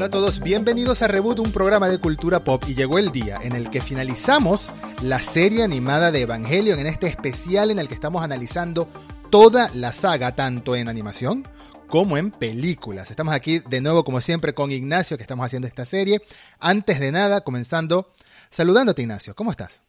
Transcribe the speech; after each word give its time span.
Hola 0.00 0.06
a 0.06 0.10
todos, 0.12 0.40
bienvenidos 0.40 1.02
a 1.02 1.08
Reboot, 1.08 1.40
un 1.40 1.52
programa 1.52 1.86
de 1.90 1.98
cultura 1.98 2.42
pop 2.42 2.64
y 2.66 2.74
llegó 2.74 2.98
el 2.98 3.12
día 3.12 3.38
en 3.42 3.54
el 3.54 3.68
que 3.68 3.82
finalizamos 3.82 4.72
la 5.02 5.20
serie 5.20 5.62
animada 5.62 6.10
de 6.10 6.22
Evangelion 6.22 6.78
en 6.78 6.86
este 6.86 7.06
especial 7.06 7.70
en 7.70 7.78
el 7.78 7.86
que 7.86 7.92
estamos 7.92 8.24
analizando 8.24 8.88
toda 9.28 9.68
la 9.74 9.92
saga, 9.92 10.34
tanto 10.34 10.74
en 10.74 10.88
animación 10.88 11.46
como 11.86 12.16
en 12.16 12.30
películas. 12.30 13.10
Estamos 13.10 13.34
aquí 13.34 13.58
de 13.58 13.82
nuevo, 13.82 14.02
como 14.02 14.22
siempre, 14.22 14.54
con 14.54 14.72
Ignacio, 14.72 15.18
que 15.18 15.22
estamos 15.22 15.44
haciendo 15.44 15.68
esta 15.68 15.84
serie. 15.84 16.22
Antes 16.58 16.98
de 16.98 17.12
nada, 17.12 17.42
comenzando 17.42 18.10
saludándote, 18.48 19.02
Ignacio. 19.02 19.34
¿Cómo 19.34 19.50
estás? 19.50 19.82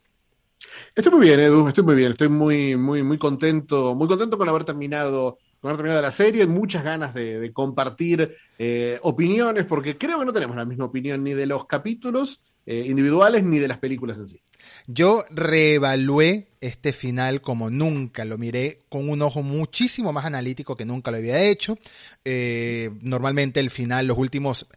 Estoy 0.93 1.13
muy 1.13 1.27
bien, 1.27 1.39
Edu, 1.39 1.69
estoy 1.69 1.85
muy 1.85 1.95
bien, 1.95 2.11
estoy 2.11 2.27
muy, 2.27 2.75
muy, 2.75 3.01
muy 3.01 3.17
contento, 3.17 3.95
muy 3.95 4.09
contento 4.09 4.37
con 4.37 4.49
haber 4.49 4.65
terminado 4.65 5.37
con 5.61 5.75
terminado 5.75 6.01
la 6.01 6.11
serie, 6.11 6.47
muchas 6.47 6.83
ganas 6.83 7.13
de, 7.13 7.51
compartir 7.53 8.35
eh, 8.57 8.99
opiniones, 9.03 9.65
porque 9.65 9.97
creo 9.97 10.19
que 10.19 10.25
no 10.25 10.33
tenemos 10.33 10.55
la 10.55 10.65
misma 10.65 10.85
opinión 10.85 11.23
ni 11.23 11.33
de 11.33 11.45
los 11.45 11.67
capítulos 11.67 12.41
eh, 12.65 12.85
individuales 12.87 13.43
ni 13.43 13.59
de 13.59 13.67
las 13.67 13.77
películas 13.77 14.17
en 14.17 14.25
sí. 14.25 14.39
Yo 14.87 15.23
reevalué 15.29 16.47
este 16.59 16.93
final 16.93 17.41
como 17.41 17.69
nunca, 17.69 18.25
lo 18.25 18.39
miré 18.39 18.79
con 18.89 19.07
un 19.07 19.21
ojo 19.21 19.43
muchísimo 19.43 20.11
más 20.11 20.25
analítico 20.25 20.75
que 20.75 20.85
nunca 20.85 21.11
lo 21.11 21.17
había 21.17 21.41
hecho. 21.43 21.77
Eh, 22.25 22.89
normalmente 23.01 23.59
el 23.59 23.69
final, 23.69 24.07
los 24.07 24.17
últimos 24.17 24.67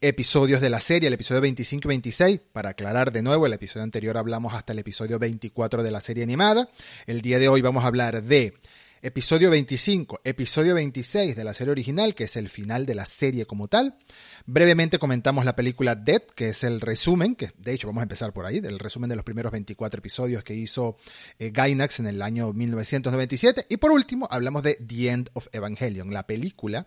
episodios 0.00 0.60
de 0.60 0.70
la 0.70 0.80
serie, 0.80 1.08
el 1.08 1.14
episodio 1.14 1.40
25 1.42 1.86
y 1.86 1.88
26, 1.88 2.40
para 2.52 2.70
aclarar 2.70 3.12
de 3.12 3.22
nuevo, 3.22 3.46
el 3.46 3.52
episodio 3.52 3.84
anterior 3.84 4.16
hablamos 4.16 4.54
hasta 4.54 4.72
el 4.72 4.78
episodio 4.78 5.18
24 5.18 5.82
de 5.82 5.90
la 5.90 6.00
serie 6.00 6.22
animada. 6.22 6.68
El 7.06 7.20
día 7.20 7.38
de 7.38 7.48
hoy 7.48 7.60
vamos 7.60 7.84
a 7.84 7.88
hablar 7.88 8.22
de 8.22 8.54
episodio 9.02 9.50
25, 9.50 10.20
episodio 10.24 10.74
26 10.74 11.34
de 11.34 11.44
la 11.44 11.54
serie 11.54 11.72
original, 11.72 12.14
que 12.14 12.24
es 12.24 12.36
el 12.36 12.48
final 12.48 12.86
de 12.86 12.94
la 12.94 13.06
serie 13.06 13.46
como 13.46 13.68
tal. 13.68 13.96
Brevemente 14.46 14.98
comentamos 14.98 15.44
la 15.44 15.56
película 15.56 15.94
Dead, 15.94 16.22
que 16.34 16.50
es 16.50 16.64
el 16.64 16.80
resumen, 16.80 17.34
que 17.34 17.50
de 17.56 17.72
hecho 17.72 17.86
vamos 17.86 18.00
a 18.00 18.04
empezar 18.04 18.32
por 18.32 18.46
ahí, 18.46 18.60
del 18.60 18.78
resumen 18.78 19.08
de 19.08 19.16
los 19.16 19.24
primeros 19.24 19.52
24 19.52 19.98
episodios 19.98 20.44
que 20.44 20.54
hizo 20.54 20.96
eh, 21.38 21.50
Gainax 21.50 22.00
en 22.00 22.08
el 22.08 22.22
año 22.22 22.52
1997. 22.52 23.66
Y 23.68 23.78
por 23.78 23.90
último, 23.90 24.28
hablamos 24.30 24.62
de 24.62 24.74
The 24.74 25.10
End 25.10 25.30
of 25.32 25.48
Evangelion, 25.52 26.12
la 26.12 26.26
película 26.26 26.86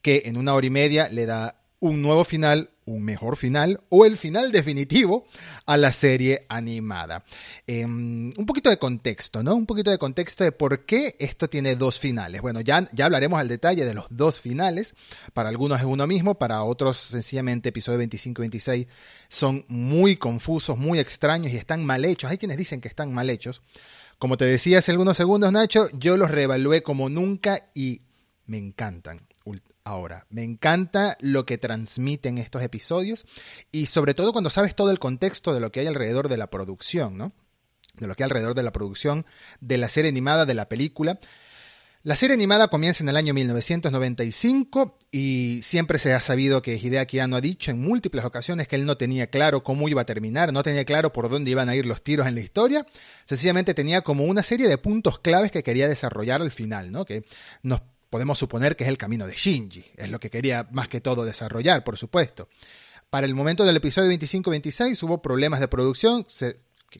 que 0.00 0.22
en 0.26 0.36
una 0.36 0.54
hora 0.54 0.66
y 0.66 0.70
media 0.70 1.08
le 1.08 1.26
da 1.26 1.61
un 1.82 2.00
nuevo 2.00 2.22
final, 2.22 2.70
un 2.84 3.02
mejor 3.02 3.36
final 3.36 3.80
o 3.88 4.06
el 4.06 4.16
final 4.16 4.52
definitivo 4.52 5.26
a 5.66 5.76
la 5.76 5.90
serie 5.90 6.46
animada. 6.48 7.24
Em, 7.66 8.32
un 8.36 8.46
poquito 8.46 8.70
de 8.70 8.78
contexto, 8.78 9.42
¿no? 9.42 9.56
Un 9.56 9.66
poquito 9.66 9.90
de 9.90 9.98
contexto 9.98 10.44
de 10.44 10.52
por 10.52 10.86
qué 10.86 11.16
esto 11.18 11.50
tiene 11.50 11.74
dos 11.74 11.98
finales. 11.98 12.40
Bueno, 12.40 12.60
ya, 12.60 12.88
ya 12.92 13.06
hablaremos 13.06 13.40
al 13.40 13.48
detalle 13.48 13.84
de 13.84 13.94
los 13.94 14.06
dos 14.10 14.38
finales. 14.38 14.94
Para 15.34 15.48
algunos 15.48 15.80
es 15.80 15.84
uno 15.86 16.06
mismo, 16.06 16.36
para 16.36 16.62
otros 16.62 16.98
sencillamente 16.98 17.70
episodio 17.70 17.98
25 17.98 18.42
y 18.42 18.44
26 18.44 18.86
son 19.28 19.64
muy 19.66 20.16
confusos, 20.16 20.78
muy 20.78 21.00
extraños 21.00 21.52
y 21.52 21.56
están 21.56 21.84
mal 21.84 22.04
hechos. 22.04 22.30
Hay 22.30 22.38
quienes 22.38 22.58
dicen 22.58 22.80
que 22.80 22.88
están 22.88 23.12
mal 23.12 23.28
hechos. 23.28 23.60
Como 24.18 24.36
te 24.36 24.44
decía 24.44 24.78
hace 24.78 24.92
algunos 24.92 25.16
segundos, 25.16 25.50
Nacho, 25.50 25.88
yo 25.94 26.16
los 26.16 26.30
reevalué 26.30 26.84
como 26.84 27.08
nunca 27.08 27.70
y 27.74 28.02
me 28.46 28.58
encantan 28.58 29.26
ahora. 29.84 30.26
Me 30.30 30.42
encanta 30.42 31.16
lo 31.20 31.46
que 31.46 31.58
transmiten 31.58 32.38
estos 32.38 32.62
episodios 32.62 33.26
y 33.70 33.86
sobre 33.86 34.14
todo 34.14 34.32
cuando 34.32 34.50
sabes 34.50 34.74
todo 34.74 34.90
el 34.90 34.98
contexto 34.98 35.54
de 35.54 35.60
lo 35.60 35.72
que 35.72 35.80
hay 35.80 35.86
alrededor 35.86 36.28
de 36.28 36.36
la 36.36 36.48
producción, 36.48 37.16
¿no? 37.16 37.32
De 37.94 38.06
lo 38.06 38.14
que 38.14 38.22
hay 38.22 38.26
alrededor 38.26 38.54
de 38.54 38.62
la 38.62 38.72
producción 38.72 39.26
de 39.60 39.78
la 39.78 39.88
serie 39.88 40.10
animada, 40.10 40.46
de 40.46 40.54
la 40.54 40.68
película. 40.68 41.20
La 42.04 42.16
serie 42.16 42.34
animada 42.34 42.66
comienza 42.66 43.04
en 43.04 43.10
el 43.10 43.16
año 43.16 43.32
1995 43.32 44.98
y 45.12 45.60
siempre 45.62 46.00
se 46.00 46.12
ha 46.12 46.20
sabido 46.20 46.60
que 46.60 46.76
Hideaki 46.76 47.20
Anno 47.20 47.36
ha 47.36 47.40
dicho 47.40 47.70
en 47.70 47.80
múltiples 47.80 48.24
ocasiones 48.24 48.66
que 48.66 48.74
él 48.74 48.86
no 48.86 48.96
tenía 48.96 49.28
claro 49.28 49.62
cómo 49.62 49.88
iba 49.88 50.02
a 50.02 50.04
terminar, 50.04 50.52
no 50.52 50.64
tenía 50.64 50.84
claro 50.84 51.12
por 51.12 51.28
dónde 51.28 51.52
iban 51.52 51.68
a 51.68 51.76
ir 51.76 51.86
los 51.86 52.02
tiros 52.02 52.26
en 52.26 52.34
la 52.34 52.40
historia, 52.40 52.84
sencillamente 53.24 53.72
tenía 53.72 54.00
como 54.00 54.24
una 54.24 54.42
serie 54.42 54.68
de 54.68 54.78
puntos 54.78 55.20
claves 55.20 55.52
que 55.52 55.62
quería 55.62 55.86
desarrollar 55.86 56.42
al 56.42 56.50
final, 56.50 56.90
¿no? 56.90 57.04
Que 57.04 57.24
nos 57.62 57.82
podemos 58.12 58.38
suponer 58.38 58.76
que 58.76 58.84
es 58.84 58.90
el 58.90 58.98
camino 58.98 59.26
de 59.26 59.32
Shinji, 59.32 59.86
es 59.96 60.10
lo 60.10 60.20
que 60.20 60.28
quería 60.28 60.68
más 60.70 60.86
que 60.86 61.00
todo 61.00 61.24
desarrollar, 61.24 61.82
por 61.82 61.96
supuesto. 61.96 62.46
Para 63.08 63.26
el 63.26 63.34
momento 63.34 63.64
del 63.64 63.78
episodio 63.78 64.12
25-26 64.12 65.02
hubo 65.04 65.22
problemas 65.22 65.60
de 65.60 65.68
producción, 65.68 66.26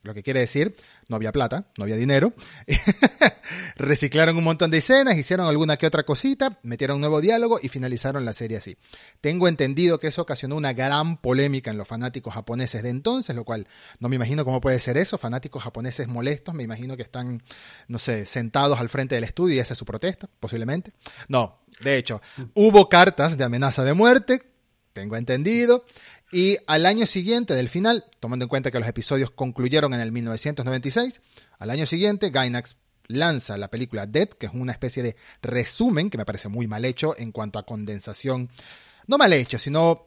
lo 0.03 0.15
que 0.15 0.23
quiere 0.23 0.41
decir, 0.41 0.77
no 1.09 1.17
había 1.17 1.33
plata, 1.33 1.67
no 1.77 1.85
había 1.85 1.97
dinero. 1.97 2.33
Reciclaron 3.77 4.37
un 4.37 4.45
montón 4.45 4.71
de 4.71 4.79
escenas, 4.79 5.17
hicieron 5.17 5.47
alguna 5.47 5.77
que 5.77 5.87
otra 5.87 6.05
cosita, 6.05 6.59
metieron 6.63 6.97
un 6.97 7.01
nuevo 7.03 7.21
diálogo 7.21 7.59
y 7.63 7.69
finalizaron 7.69 8.25
la 8.25 8.33
serie 8.33 8.59
así. 8.59 8.77
Tengo 9.21 9.49
entendido 9.49 9.99
que 9.99 10.09
eso 10.09 10.23
ocasionó 10.23 10.57
una 10.57 10.73
gran 10.73 11.17
polémica 11.17 11.71
en 11.71 11.79
los 11.79 11.89
fanáticos 11.89 12.35
japoneses 12.35 12.83
de 12.83 12.91
entonces, 12.91 13.35
lo 13.35 13.45
cual 13.45 13.67
no 13.99 14.09
me 14.09 14.17
imagino 14.17 14.45
cómo 14.45 14.61
puede 14.61 14.79
ser 14.79 14.97
eso. 14.97 15.19
Fanáticos 15.19 15.63
japoneses 15.63 16.09
molestos, 16.09 16.55
me 16.55 16.63
imagino 16.63 16.97
que 16.97 17.03
están, 17.03 17.43
no 17.89 17.99
sé, 17.99 18.27
sentados 18.27 18.79
al 18.79 18.89
frente 18.89 19.15
del 19.15 19.25
estudio 19.25 19.57
y 19.57 19.59
es 19.59 19.69
su 19.69 19.85
protesta, 19.85 20.29
posiblemente. 20.41 20.93
No, 21.29 21.63
de 21.81 21.97
hecho, 21.97 22.21
hubo 22.55 22.89
cartas 22.89 23.37
de 23.37 23.45
amenaza 23.45 23.85
de 23.85 23.95
muerte, 23.95 24.43
tengo 24.93 25.17
entendido. 25.17 25.85
Y 26.33 26.57
al 26.67 26.87
año 26.87 27.07
siguiente 27.07 27.55
del 27.55 27.69
final, 27.69 28.07
tomando 28.19 28.47
en 28.47 28.49
cuenta 28.49 28.71
que 28.71 28.79
los 28.79 28.89
episodios 28.89 29.31
concluyeron 29.31 29.93
en 29.93 30.01
el 30.01 30.13
1996, 30.13 31.21
al 31.59 31.69
año 31.69 31.85
siguiente 31.85 32.31
Gainax 32.31 32.77
lanza 33.07 33.59
la 33.59 33.69
película 33.69 34.07
Dead, 34.07 34.31
que 34.31 34.47
es 34.47 34.53
una 34.55 34.73
especie 34.73 35.03
de 35.03 35.15
resumen 35.43 36.09
que 36.09 36.17
me 36.17 36.25
parece 36.25 36.49
muy 36.49 36.67
mal 36.67 36.87
hecho 36.87 37.15
en 37.19 37.33
cuanto 37.33 37.59
a 37.59 37.67
condensación. 37.67 38.49
No 39.07 39.19
mal 39.19 39.35
hecho, 39.35 39.59
sino 39.59 40.07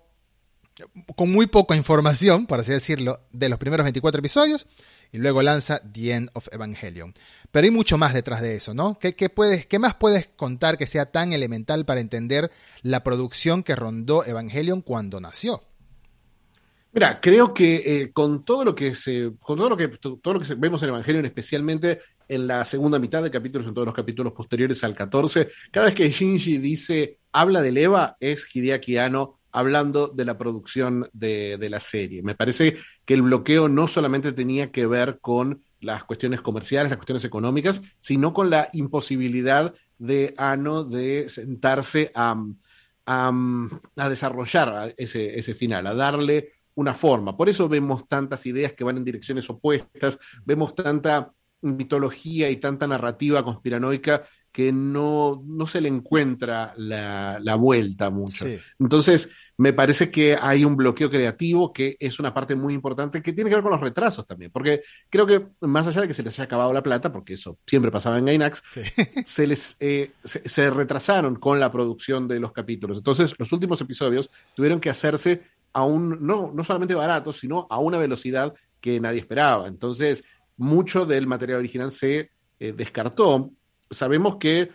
con 1.16 1.32
muy 1.32 1.46
poca 1.46 1.76
información, 1.76 2.48
por 2.48 2.60
así 2.60 2.72
decirlo, 2.72 3.22
de 3.32 3.48
los 3.48 3.60
primeros 3.60 3.84
24 3.84 4.18
episodios, 4.18 4.66
y 5.12 5.20
luego 5.20 5.44
lanza 5.44 5.80
The 5.80 6.12
End 6.12 6.30
of 6.34 6.48
Evangelion. 6.52 7.14
Pero 7.52 7.66
hay 7.66 7.72
mucho 7.72 8.00
más 8.00 8.16
detrás 8.16 8.42
de 8.42 8.56
eso, 8.56 8.74
¿no? 8.74 8.98
¿Qué, 8.98 9.14
puedes, 9.30 9.68
¿Qué 9.68 9.78
más 9.78 9.94
puedes 9.94 10.28
contar 10.36 10.80
que 10.80 10.88
sea 10.88 11.06
tan 11.06 11.34
elemental 11.34 11.86
para 11.86 12.02
entender 12.02 12.52
la 12.82 13.04
producción 13.04 13.62
que 13.62 13.76
rondó 13.76 14.26
Evangelion 14.26 14.82
cuando 14.82 15.22
nació? 15.22 15.64
Mira, 16.96 17.20
creo 17.20 17.54
que 17.54 17.76
eh, 17.76 18.14
con 18.14 18.46
todo 18.46 18.64
lo 18.64 18.74
que 18.74 18.96
se, 18.96 19.34
con 19.42 19.58
todo 19.58 19.70
lo 19.70 19.76
que 19.76 19.90
todo 19.90 20.34
lo 20.34 20.40
que 20.40 20.56
vemos 20.56 20.82
en 20.82 20.88
Evangelion, 20.88 21.26
especialmente 21.26 22.00
en 22.30 22.48
la 22.48 22.64
segunda 22.64 23.00
mitad 23.00 23.22
de 23.22 23.30
capítulos, 23.30 23.68
en 23.68 23.74
todos 23.74 23.86
los 23.86 23.94
capítulos 23.94 24.32
posteriores 24.32 24.82
al 24.86 24.96
14, 24.96 25.50
cada 25.72 25.88
vez 25.88 25.96
que 25.96 26.10
Shinji 26.10 26.58
dice 26.58 27.20
habla 27.34 27.62
de 27.62 27.82
Eva, 27.82 28.16
es 28.22 28.48
Hideaki 28.50 28.98
Anno 28.98 29.40
hablando 29.52 30.08
de 30.08 30.24
la 30.24 30.38
producción 30.38 31.10
de, 31.12 31.58
de 31.58 31.70
la 31.70 31.82
serie. 31.82 32.24
Me 32.24 32.34
parece 32.34 32.78
que 33.04 33.14
el 33.14 33.24
bloqueo 33.24 33.68
no 33.68 33.90
solamente 33.90 34.32
tenía 34.32 34.72
que 34.72 34.88
ver 34.88 35.20
con 35.20 35.64
las 35.82 36.06
cuestiones 36.06 36.40
comerciales, 36.40 36.92
las 36.92 36.98
cuestiones 36.98 37.26
económicas, 37.26 37.82
sino 38.00 38.34
con 38.34 38.50
la 38.50 38.70
imposibilidad 38.72 39.74
de 40.00 40.34
Ano 40.38 40.86
de 40.86 41.28
sentarse 41.28 42.14
a, 42.16 42.42
a, 43.06 43.32
a 43.98 44.10
desarrollar 44.10 44.94
ese, 44.98 45.38
ese, 45.38 45.54
final, 45.56 45.88
a 45.88 45.94
darle 45.94 46.54
una 46.76 46.94
forma. 46.94 47.36
Por 47.36 47.50
eso 47.50 47.68
vemos 47.68 48.08
tantas 48.08 48.46
ideas 48.46 48.74
que 48.74 48.84
van 48.84 48.98
en 48.98 49.06
direcciones 49.06 49.50
opuestas, 49.50 50.20
vemos 50.46 50.76
tanta 50.76 51.32
mitología 51.62 52.50
y 52.50 52.58
tanta 52.58 52.88
narrativa 52.88 53.44
conspiranoica 53.44 54.24
que 54.52 54.72
no, 54.72 55.44
no 55.46 55.68
se 55.68 55.82
le 55.82 55.90
encuentra 55.90 56.74
la, 56.78 57.40
la 57.42 57.56
vuelta 57.56 58.10
mucho. 58.10 58.46
Entonces, 58.80 59.30
me 59.58 59.74
parece 59.74 60.12
que 60.12 60.38
hay 60.42 60.66
un 60.66 60.76
bloqueo 60.76 61.10
creativo 61.10 61.72
que 61.72 61.96
es 62.00 62.20
una 62.20 62.34
parte 62.34 62.56
muy 62.56 62.74
importante 62.74 63.22
que 63.22 63.34
tiene 63.34 63.50
que 63.50 63.56
ver 63.56 63.64
con 63.64 63.72
los 63.72 63.82
retrasos 63.82 64.26
también, 64.28 64.52
porque 64.52 64.82
creo 65.10 65.26
que 65.26 65.48
más 65.62 65.88
allá 65.88 66.02
de 66.02 66.08
que 66.08 66.14
se 66.14 66.24
les 66.24 66.38
haya 66.38 66.46
acabado 66.46 66.74
la 66.74 66.84
plata, 66.84 67.12
porque 67.12 67.34
eso 67.34 67.58
siempre 67.66 67.92
pasaba 67.92 68.18
en 68.18 68.26
Gainax, 68.26 68.64
se 69.26 69.48
les 69.48 69.78
eh, 69.80 70.12
se 70.24 70.70
retrasaron 70.70 71.36
con 71.36 71.60
la 71.60 71.72
producción 71.72 72.28
de 72.28 72.40
los 72.40 72.52
capítulos. 72.52 72.98
Entonces, 72.98 73.36
los 73.38 73.52
últimos 73.52 73.80
episodios 73.82 74.30
tuvieron 74.56 74.80
que 74.80 74.90
hacerse 74.90 75.44
no, 75.76 76.52
no 76.54 76.64
solamente 76.64 76.96
barato, 76.96 77.34
sino 77.34 77.68
a 77.70 77.80
una 77.80 77.98
velocidad 77.98 78.54
que 78.80 79.00
nadie 79.00 79.20
esperaba. 79.20 79.68
Entonces, 79.68 80.24
mucho 80.58 81.06
del 81.06 81.28
material 81.28 81.60
original 81.60 81.92
se 81.92 82.32
eh, 82.60 82.74
descartó. 82.74 83.52
Sabemos 83.90 84.38
que 84.38 84.72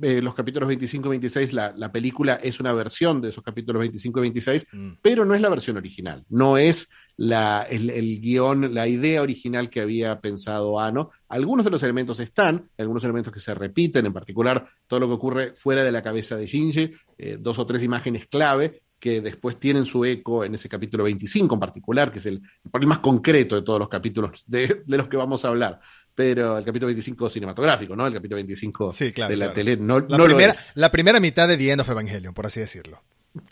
eh, 0.00 0.22
los 0.22 0.34
capítulos 0.34 0.68
25 0.68 1.08
y 1.08 1.10
26, 1.10 1.52
la, 1.52 1.72
la, 1.76 1.90
película 1.90 2.34
es 2.34 2.60
una 2.60 2.72
versión 2.72 3.20
de 3.20 3.30
esos 3.30 3.42
capítulos 3.42 3.80
25 3.80 4.20
y 4.20 4.22
26, 4.22 4.66
mm. 4.70 4.90
pero 5.02 5.24
no 5.24 5.34
es 5.34 5.40
la 5.40 5.48
versión 5.48 5.76
original, 5.76 6.24
no 6.28 6.56
es 6.56 6.88
la, 7.16 7.66
el, 7.68 7.90
el, 7.90 8.20
guion, 8.20 8.72
la 8.72 8.86
idea 8.86 9.22
original 9.22 9.68
que 9.68 9.80
había 9.80 10.20
pensado 10.20 10.78
Ano. 10.78 11.10
Algunos 11.28 11.64
de 11.64 11.72
los 11.72 11.82
elementos 11.82 12.20
están, 12.20 12.70
algunos 12.78 13.02
elementos 13.02 13.32
que 13.32 13.40
se 13.40 13.54
repiten, 13.54 14.06
en 14.06 14.12
particular 14.12 14.68
todo 14.86 15.00
lo 15.00 15.08
que 15.08 15.14
ocurre 15.14 15.52
fuera 15.56 15.82
de 15.82 15.90
la 15.90 16.02
cabeza 16.02 16.36
de 16.36 16.46
Shinji, 16.46 16.92
eh, 17.18 17.36
dos 17.40 17.58
o 17.58 17.66
tres 17.66 17.82
imágenes 17.82 18.28
clave, 18.28 18.82
que 18.98 19.20
después 19.20 19.58
tienen 19.58 19.84
su 19.84 20.04
eco 20.04 20.44
en 20.44 20.54
ese 20.54 20.68
capítulo 20.68 21.04
25 21.04 21.54
en 21.54 21.60
particular, 21.60 22.10
que 22.10 22.18
es 22.18 22.26
el, 22.26 22.42
el 22.72 22.86
más 22.86 22.98
concreto 22.98 23.54
de 23.54 23.62
todos 23.62 23.78
los 23.78 23.88
capítulos 23.88 24.44
de, 24.46 24.82
de, 24.86 24.96
los 24.96 25.08
que 25.08 25.16
vamos 25.16 25.44
a 25.44 25.48
hablar. 25.48 25.80
Pero 26.14 26.58
el 26.58 26.64
capítulo 26.64 26.88
25 26.88 27.30
cinematográfico, 27.30 27.94
¿no? 27.94 28.06
El 28.06 28.14
capítulo 28.14 28.36
25 28.36 28.92
de 28.92 29.36
la 29.36 29.52
tele 29.52 29.76
no, 29.76 30.00
la, 30.00 30.18
no 30.18 30.24
primera, 30.24 30.54
la 30.74 30.90
primera 30.90 31.20
mitad 31.20 31.46
de 31.46 31.56
The 31.56 31.70
End 31.70 31.80
of 31.80 31.88
Evangelion, 31.88 32.34
por 32.34 32.46
así 32.46 32.58
decirlo. 32.58 33.02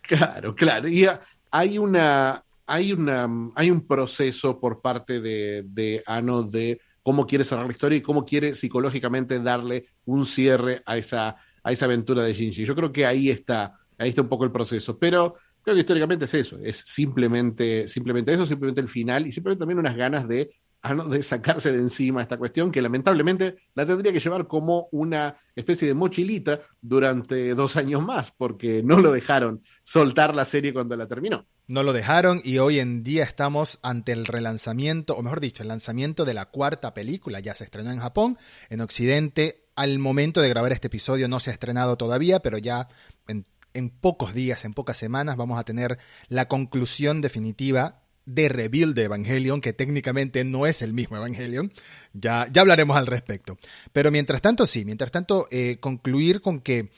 Claro, 0.02 0.54
claro. 0.54 0.88
Y 0.88 1.06
hay 1.52 1.78
una, 1.78 2.42
hay 2.66 2.92
una, 2.92 3.28
hay 3.54 3.70
un 3.70 3.86
proceso 3.86 4.58
por 4.58 4.80
parte 4.80 5.20
de, 5.20 5.62
de 5.64 6.02
Ano 6.06 6.42
de 6.42 6.80
cómo 7.02 7.24
quiere 7.24 7.44
cerrar 7.44 7.66
la 7.66 7.72
historia 7.72 7.98
y 7.98 8.02
cómo 8.02 8.24
quiere 8.24 8.52
psicológicamente 8.52 9.38
darle 9.38 9.86
un 10.06 10.26
cierre 10.26 10.82
a 10.86 10.96
esa, 10.96 11.36
a 11.62 11.72
esa 11.72 11.84
aventura 11.84 12.22
de 12.22 12.34
Shinji. 12.34 12.64
Yo 12.64 12.74
creo 12.74 12.92
que 12.92 13.06
ahí 13.06 13.30
está, 13.30 13.78
ahí 13.98 14.10
está 14.10 14.22
un 14.22 14.28
poco 14.28 14.44
el 14.44 14.52
proceso. 14.52 14.98
Pero 14.98 15.34
creo 15.62 15.74
que 15.74 15.80
históricamente 15.80 16.26
es 16.26 16.34
eso, 16.34 16.58
es 16.62 16.82
simplemente, 16.86 17.88
simplemente 17.88 18.32
eso, 18.32 18.46
simplemente 18.46 18.80
el 18.80 18.88
final 18.88 19.26
y 19.26 19.32
simplemente 19.32 19.60
también 19.60 19.78
unas 19.78 19.96
ganas 19.96 20.28
de 20.28 20.50
de 20.94 21.22
sacarse 21.22 21.72
de 21.72 21.78
encima 21.78 22.22
esta 22.22 22.36
cuestión 22.36 22.70
que 22.70 22.80
lamentablemente 22.80 23.56
la 23.74 23.86
tendría 23.86 24.12
que 24.12 24.20
llevar 24.20 24.46
como 24.46 24.88
una 24.92 25.36
especie 25.54 25.88
de 25.88 25.94
mochilita 25.94 26.60
durante 26.80 27.54
dos 27.54 27.76
años 27.76 28.02
más, 28.02 28.30
porque 28.30 28.82
no 28.84 29.00
lo 29.00 29.10
dejaron 29.10 29.62
soltar 29.82 30.34
la 30.34 30.44
serie 30.44 30.72
cuando 30.72 30.96
la 30.96 31.08
terminó. 31.08 31.46
No 31.66 31.82
lo 31.82 31.92
dejaron 31.92 32.40
y 32.44 32.58
hoy 32.58 32.78
en 32.78 33.02
día 33.02 33.24
estamos 33.24 33.80
ante 33.82 34.12
el 34.12 34.26
relanzamiento, 34.26 35.14
o 35.14 35.22
mejor 35.22 35.40
dicho, 35.40 35.62
el 35.62 35.68
lanzamiento 35.68 36.24
de 36.24 36.34
la 36.34 36.46
cuarta 36.46 36.94
película. 36.94 37.40
Ya 37.40 37.54
se 37.54 37.64
estrenó 37.64 37.90
en 37.90 37.98
Japón, 37.98 38.38
en 38.70 38.80
Occidente. 38.80 39.64
Al 39.74 39.98
momento 39.98 40.40
de 40.40 40.48
grabar 40.48 40.72
este 40.72 40.86
episodio 40.86 41.28
no 41.28 41.40
se 41.40 41.50
ha 41.50 41.52
estrenado 41.52 41.96
todavía, 41.96 42.40
pero 42.40 42.56
ya 42.58 42.88
en, 43.26 43.44
en 43.76 43.90
pocos 43.90 44.34
días, 44.34 44.64
en 44.64 44.74
pocas 44.74 44.96
semanas, 44.98 45.36
vamos 45.36 45.58
a 45.58 45.64
tener 45.64 45.98
la 46.28 46.48
conclusión 46.48 47.20
definitiva 47.20 48.02
de 48.24 48.48
Rebuild 48.48 48.94
de 48.94 49.04
Evangelion, 49.04 49.60
que 49.60 49.72
técnicamente 49.72 50.44
no 50.44 50.66
es 50.66 50.82
el 50.82 50.92
mismo 50.92 51.16
Evangelion. 51.16 51.72
Ya, 52.12 52.48
ya 52.52 52.62
hablaremos 52.62 52.96
al 52.96 53.06
respecto. 53.06 53.56
Pero 53.92 54.10
mientras 54.10 54.42
tanto, 54.42 54.66
sí, 54.66 54.84
mientras 54.84 55.12
tanto, 55.12 55.46
eh, 55.50 55.78
concluir 55.80 56.40
con 56.40 56.60
que 56.60 56.90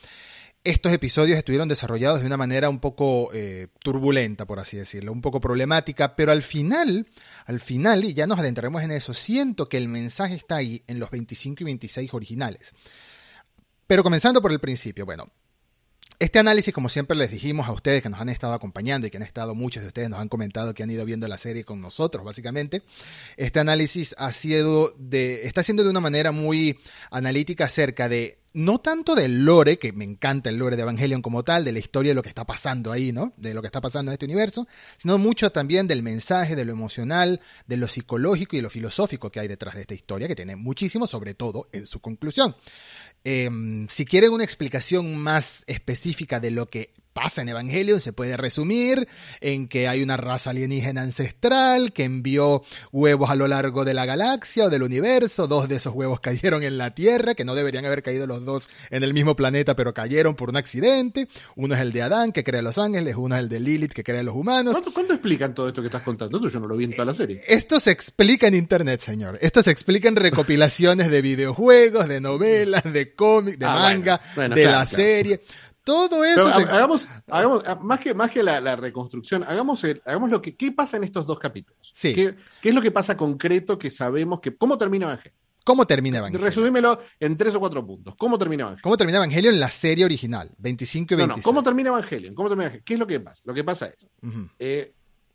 estos 0.65 0.93
episodios 0.93 1.39
estuvieron 1.39 1.69
desarrollados 1.69 2.21
de 2.21 2.27
una 2.27 2.37
manera 2.37 2.69
un 2.69 2.81
poco 2.81 3.31
eh, 3.33 3.69
turbulenta, 3.81 4.47
por 4.47 4.59
así 4.59 4.77
decirlo, 4.77 5.13
un 5.13 5.23
poco 5.23 5.41
problemática, 5.41 6.17
pero 6.17 6.33
al 6.33 6.43
final, 6.43 7.07
al 7.47 7.61
final, 7.61 8.05
y 8.05 8.15
ya 8.15 8.27
nos 8.27 8.39
adentraremos 8.39 8.83
en 8.83 8.91
eso, 8.91 9.15
siento 9.15 9.69
que 9.69 9.77
el 9.77 9.89
mensaje 9.89 10.35
está 10.35 10.57
ahí 10.57 10.83
en 10.87 10.99
los 10.99 11.11
25 11.11 11.63
y 11.63 11.65
26 11.65 12.15
originales. 12.15 12.73
Pero 13.87 14.03
comenzando 14.03 14.43
por 14.43 14.53
el 14.53 14.61
principio, 14.61 15.07
bueno, 15.07 15.31
este 16.19 16.41
análisis, 16.41 16.75
como 16.75 16.89
siempre 16.89 17.17
les 17.17 17.31
dijimos 17.31 17.69
a 17.69 17.73
ustedes 17.73 18.03
que 18.03 18.09
nos 18.09 18.21
han 18.21 18.29
estado 18.29 18.53
acompañando 18.53 19.07
y 19.07 19.11
que 19.11 19.19
han 19.19 19.23
estado, 19.23 19.55
muchos 19.55 19.83
de 19.83 19.89
ustedes 19.89 20.09
nos 20.09 20.19
han 20.19 20.29
comentado 20.29 20.75
que 20.75 20.83
han 20.83 20.91
ido 20.91 21.05
viendo 21.05 21.29
la 21.29 21.39
serie 21.39 21.63
con 21.63 21.81
nosotros, 21.81 22.25
básicamente. 22.25 22.83
Este 23.37 23.61
análisis 23.61 24.17
ha 24.19 24.33
sido 24.33 24.93
de, 24.99 25.47
está 25.47 25.63
siendo 25.63 25.85
de 25.85 25.91
una 25.91 26.01
manera 26.01 26.33
muy 26.33 26.81
analítica 27.13 27.67
acerca 27.67 28.09
de, 28.09 28.39
no 28.53 28.81
tanto 28.81 29.15
del 29.15 29.45
lore, 29.45 29.79
que 29.79 29.93
me 29.93 30.05
encanta 30.05 30.51
el 30.51 30.57
lore 30.57 30.75
de 30.75 30.83
Evangelion 30.83 31.23
como 31.23 31.45
tal, 31.45 31.65
de 31.65 31.71
la 31.71 31.79
historia 31.79 32.11
de 32.11 32.17
lo 32.17 32.23
que 32.23 32.31
está 32.31 32.45
pasando 32.45 32.91
ahí, 32.91 33.13
¿no? 33.13 33.33
De 33.37 33.55
lo 33.55 33.61
que 33.61 33.67
está 33.67 33.81
pasando 33.81 34.11
en 34.11 34.15
este 34.15 34.25
universo, 34.25 34.67
sino 34.97 35.19
mucho 35.19 35.53
también 35.53 35.87
del 35.87 36.03
mensaje, 36.03 36.57
de 36.57 36.65
lo 36.65 36.73
emocional, 36.73 37.41
de 37.69 37.77
lo 37.77 37.87
psicológico 37.87 38.57
y 38.57 38.61
lo 38.61 38.71
filosófico 38.71 39.31
que 39.31 39.39
hay 39.39 39.47
detrás 39.47 39.77
de 39.77 39.83
esta 39.83 39.95
historia, 39.95 40.27
que 40.27 40.35
tiene 40.35 40.57
muchísimo, 40.57 41.07
sobre 41.07 41.35
todo 41.35 41.69
en 41.71 41.87
su 41.87 42.01
conclusión. 42.01 42.57
Em, 43.25 43.87
si 43.89 44.05
quieren 44.05 44.33
una 44.33 44.45
explicación 44.45 45.17
más 45.17 45.65
específica 45.67 46.41
de 46.41 46.51
lo 46.51 46.67
que 46.67 46.93
pasa 47.19 47.43
en 47.43 47.49
Evangelion 47.49 47.99
se 47.99 48.13
puede 48.13 48.37
resumir 48.37 49.09
en 49.41 49.67
que 49.67 49.89
hay 49.89 50.05
una 50.05 50.17
raza 50.17 50.51
alienígena 50.51 51.03
ancestral 51.03 51.93
que 51.93 52.05
envió 52.05 52.63
huevos 52.93 53.29
a 53.29 53.35
lo 53.35 53.49
largo 53.49 53.85
de 53.85 53.93
la 53.93 54.07
galaxia 54.07 54.67
o 54.67 54.71
del 54.71 54.85
universo. 54.85 55.49
Dos 55.49 55.69
de 55.69 55.77
esos 55.77 55.95
huevos 55.95 56.21
cayeron 56.23 56.63
en 56.63 56.79
la 56.79 56.95
Tierra, 56.95 57.35
que 57.35 57.45
no 57.45 57.57
deberían 57.57 57.85
haber 57.85 58.05
caído 58.05 58.29
los 58.29 58.45
dos 58.45 58.69
en 58.91 59.03
el 59.03 59.15
mismo 59.15 59.35
planeta, 59.35 59.75
pero 59.75 59.93
cayeron 59.93 60.37
por 60.37 60.51
un 60.51 60.57
accidente. 60.57 61.29
Uno 61.57 61.75
es 61.75 61.81
el 61.81 61.91
de 61.91 62.03
Adán, 62.03 62.31
que 62.31 62.45
crea 62.45 62.63
los 62.63 62.79
ángeles, 62.79 63.17
uno 63.17 63.35
es 63.35 63.41
el 63.41 63.49
de 63.49 63.59
Lilith, 63.59 63.93
que 63.95 64.05
crea 64.05 64.23
los 64.23 64.37
humanos. 64.37 64.77
¿Cuánto, 64.95 65.15
explican 65.15 65.55
todo 65.55 65.67
esto 65.67 65.83
que 65.83 65.89
estás 65.89 66.03
contando? 66.03 66.49
Yo 66.49 66.61
no 66.61 66.69
lo 66.69 66.77
vi 66.77 66.85
en 66.85 66.93
toda 66.93 67.07
la 67.07 67.15
serie. 67.15 67.43
Esto 67.49 67.81
se 67.81 67.91
explica 67.91 68.47
en 68.47 68.55
internet, 68.55 69.01
señor. 69.01 69.39
Esto 69.41 69.63
se 69.63 69.73
explica 69.73 70.07
en 70.07 70.15
recopilaciones 70.15 71.11
de 71.11 71.21
videojuegos, 71.21 72.07
de 72.07 72.21
novelas, 72.21 72.85
de 72.85 73.13
cómics, 73.19 73.59
de 73.59 73.67
ah, 73.67 73.75
manga, 73.75 74.21
de 74.37 74.65
la 74.65 74.87
serie. 74.87 75.43
Todo 75.83 76.25
eso. 76.25 76.47
hagamos, 76.47 77.09
hagamos, 77.27 77.63
ah, 77.67 77.79
más 77.83 77.99
que, 77.99 78.15
más 78.15 78.31
que 78.31 78.43
la, 78.43 78.77
reconstrucción, 78.77 79.43
hagamos, 79.43 79.85
hagamos 80.05 80.31
lo 80.31 80.41
que. 80.41 80.55
¿Qué 80.55 80.71
pasa 80.71 80.97
en 80.97 81.05
estos 81.05 81.27
dos 81.27 81.39
capítulos? 81.39 81.93
Sí. 81.95 82.15
¿Qué, 82.15 82.37
es 82.63 82.75
lo 82.75 82.81
que 82.81 82.91
pasa 82.91 83.17
concreto 83.17 83.79
que 83.79 83.91
sabemos 83.91 84.41
que. 84.41 84.57
¿Cómo 84.57 84.79
termina 84.79 85.07
Evangelio? 85.07 85.37
¿Cómo 85.65 85.87
termina 85.87 86.19
Evangelio? 86.19 86.47
Resumímelo 86.47 87.01
en 87.19 87.37
tres 87.37 87.55
o 87.55 87.61
cuatro 87.61 87.85
puntos. 87.85 88.15
¿Cómo 88.17 88.39
termina 88.39 88.63
Evangelio? 88.63 88.83
¿Cómo 88.83 88.97
termina 88.97 89.19
Evangelio 89.19 89.51
en 89.51 89.61
la 89.61 89.71
serie 89.71 90.05
original? 90.05 90.51
25 90.59 91.15
y 91.15 91.17
26. 91.17 91.29
No, 91.29 91.37
no. 91.37 91.43
¿Cómo 91.43 91.63
termina 91.63 91.89
Evangelio? 91.89 92.35
¿Cómo 92.35 92.49
termina 92.49 92.71
¿Qué 92.85 92.95
es 92.95 93.01
lo 93.01 93.07
que 93.07 93.21
pasa? 93.21 93.43
Lo 93.45 93.55
que 93.55 93.65
pasa 93.65 93.87
es. 93.87 94.07
Eh, 94.59 94.93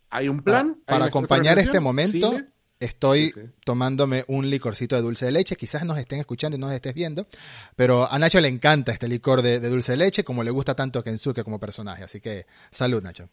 hay 0.10 0.30
un 0.30 0.42
plan. 0.42 0.78
Para, 0.86 1.06
acompañar 1.06 1.60
este 1.60 1.80
momento. 1.80 2.40
Estoy 2.84 3.34
tomándome 3.64 4.26
un 4.28 4.50
licorcito 4.50 4.98
de 4.98 5.02
dulce 5.02 5.26
de 5.26 5.32
leche. 5.32 5.56
Quizás 5.56 5.86
nos 5.86 5.98
estén 5.98 6.20
escuchando 6.20 6.58
y 6.58 6.60
no 6.60 6.68
nos 6.68 6.76
estés 6.76 6.94
viendo. 6.94 7.28
Pero 7.78 8.12
a 8.12 8.20
Nacho 8.20 8.42
le 8.42 8.50
encanta 8.50 8.92
este 8.92 9.08
licor 9.08 9.42
de, 9.42 9.62
dulce 9.62 9.94
de 9.94 10.00
leche, 10.00 10.26
como 10.26 10.44
le 10.44 10.52
gusta 10.52 10.76
tanto 10.76 11.00
a 11.00 11.04
Kensuke 11.04 11.46
como 11.46 11.60
personaje. 11.60 12.04
Así 12.04 12.20
que 12.20 12.46
salud, 12.72 13.02
Nacho. 13.02 13.30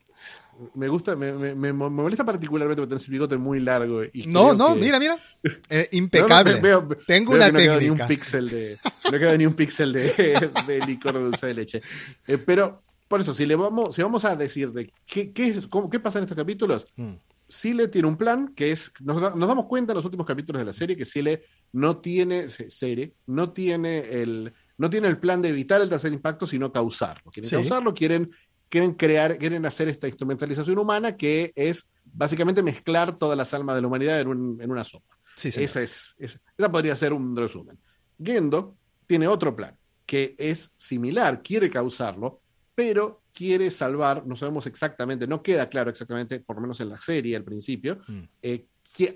Me 0.75 0.87
gusta, 0.87 1.17
me, 1.17 1.73
molesta 1.73 2.25
particularmente 2.25 2.81
porque 2.81 2.91
tenés 2.91 3.07
el 3.07 3.11
bigote 3.11 3.37
muy 3.39 3.59
largo. 3.59 4.05
Y 4.05 4.29
no, 4.29 4.55
no, 4.55 4.77
mira, 4.77 5.01
mira. 5.01 5.19
Eh, 5.69 5.89
impecable. 5.93 6.61
Tengo 7.07 7.33
una 7.33 7.51
técnica. 7.51 7.75
No 7.75 7.81
ni 7.81 7.91
un 7.91 8.07
píxel 8.07 8.51
de, 8.51 8.79
no 9.11 9.19
queda 9.19 9.37
ni 9.37 9.47
un 9.47 9.55
píxel 9.55 9.93
de, 9.93 10.83
licor 10.87 11.15
de 11.15 11.21
dulce 11.21 11.47
de 11.49 11.55
leche. 11.55 11.83
Eh, 12.27 12.39
pero 12.39 12.83
por 13.09 13.21
eso, 13.21 13.35
si 13.35 13.47
le 13.47 13.57
vamos, 13.57 13.97
si 13.97 14.03
vamos 14.03 14.25
a 14.25 14.37
decir 14.37 14.71
de 14.71 14.93
qué, 15.07 15.33
qué, 15.33 15.61
qué 15.91 15.99
pasa 15.99 16.19
en 16.19 16.25
estos 16.25 16.37
capítulos, 16.37 16.87
mm. 16.95 17.15
Sile 17.51 17.89
tiene 17.89 18.07
un 18.07 18.17
plan 18.17 18.55
que 18.55 18.71
es, 18.71 18.93
nos, 19.01 19.21
damos 19.21 19.67
cuenta 19.67 19.93
en 19.93 19.97
los 19.97 20.05
últimos 20.05 20.27
capítulos 20.27 20.61
de 20.61 20.67
la 20.67 20.73
serie 20.73 20.97
que 20.97 21.05
Sile 21.05 21.43
no 21.73 21.99
tiene, 21.99 22.49
serie, 22.49 23.15
no 23.27 23.53
tiene 23.53 23.99
el, 23.99 24.53
no 24.79 24.89
tiene 24.89 25.09
el 25.09 25.19
plan 25.19 25.43
de 25.43 25.49
evitar 25.49 25.81
el 25.81 25.89
tercer 25.89 26.13
impacto, 26.13 26.47
sino 26.47 26.73
causarlo. 26.73 27.31
Quieren 27.31 27.51
causarlo, 27.51 27.93
quieren, 27.93 28.31
quieren 28.69 28.95
crear, 28.95 29.37
quieren 29.37 29.67
hacer 29.67 29.89
esta 29.89 30.07
instrumentalización 30.07 30.79
humana 30.79 31.17
que 31.17 31.53
es 31.57 31.91
básicamente 32.05 32.63
mezclar 32.63 33.19
todas 33.19 33.37
las 33.37 33.53
almas 33.53 33.75
de 33.75 33.83
la 33.83 33.89
humanidad 33.89 34.21
en, 34.21 34.29
una 34.29 34.85
sopa. 34.85 35.19
esa, 35.43 35.83
es, 35.83 36.15
esa 36.19 36.73
podría 36.73 36.95
ser 36.95 37.13
un 37.13 37.37
resumen. 37.37 37.77
Gendo 38.23 38.77
tiene 39.07 39.27
otro 39.27 39.57
plan 39.57 39.77
que 40.07 40.35
es 40.39 40.73
similar, 40.77 41.43
quiere 41.43 41.71
causarlo, 41.71 42.41
pero 42.75 43.23
quiere 43.41 43.71
salvar, 43.71 44.27
no 44.27 44.37
sabemos 44.37 44.67
exactamente, 44.67 45.27
no 45.27 45.43
queda 45.43 45.67
claro 45.71 45.89
exactamente, 45.89 46.41
por 46.41 46.57
lo 46.57 46.61
menos 46.61 46.79
en 46.83 46.91
la 46.91 46.99
serie 46.99 47.35
al 47.35 47.43
principio, 47.43 47.99
mm. 48.07 48.21
eh, 48.43 48.67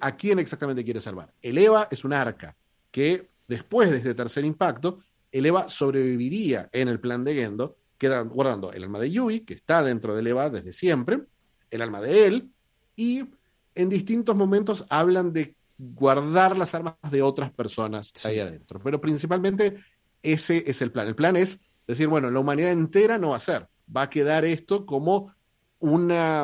a 0.01 0.17
quién 0.17 0.39
exactamente 0.39 0.83
quiere 0.83 0.99
salvar. 0.99 1.31
El 1.43 1.59
Eva 1.59 1.89
es 1.91 2.05
un 2.07 2.15
arca 2.15 2.57
que 2.91 3.29
después 3.47 3.91
de 3.91 3.99
este 3.99 4.15
tercer 4.15 4.47
impacto, 4.47 5.01
el 5.31 5.45
Eva 5.45 5.69
sobreviviría 5.69 6.71
en 6.73 6.89
el 6.89 7.01
plan 7.01 7.23
de 7.23 7.35
Gendo, 7.35 7.77
guardando 8.31 8.73
el 8.73 8.85
alma 8.85 8.99
de 8.99 9.11
Yui, 9.11 9.41
que 9.41 9.53
está 9.53 9.83
dentro 9.83 10.17
del 10.17 10.27
Eva 10.27 10.49
desde 10.49 10.73
siempre, 10.73 11.21
el 11.71 11.83
alma 11.83 12.01
de 12.01 12.27
él, 12.27 12.49
y 12.97 13.27
en 13.75 13.91
distintos 13.91 14.35
momentos 14.35 14.87
hablan 14.89 15.35
de 15.35 15.55
guardar 15.77 16.57
las 16.57 16.75
armas 16.75 16.95
de 17.11 17.21
otras 17.21 17.53
personas 17.53 18.11
ahí 18.25 18.39
adentro. 18.39 18.81
Pero 18.83 19.03
principalmente 19.03 19.85
ese 20.23 20.65
es 20.67 20.81
el 20.81 20.93
plan. 20.93 21.09
El 21.09 21.15
plan 21.15 21.37
es 21.37 21.61
decir, 21.87 22.09
bueno, 22.09 22.31
la 22.31 22.41
humanidad 22.41 22.71
entera 22.71 23.19
no 23.19 23.31
va 23.31 23.37
a 23.37 23.41
ser 23.41 23.69
va 23.95 24.03
a 24.03 24.11
quedar 24.11 24.45
esto 24.45 24.87
como 24.87 25.33
una, 25.79 26.43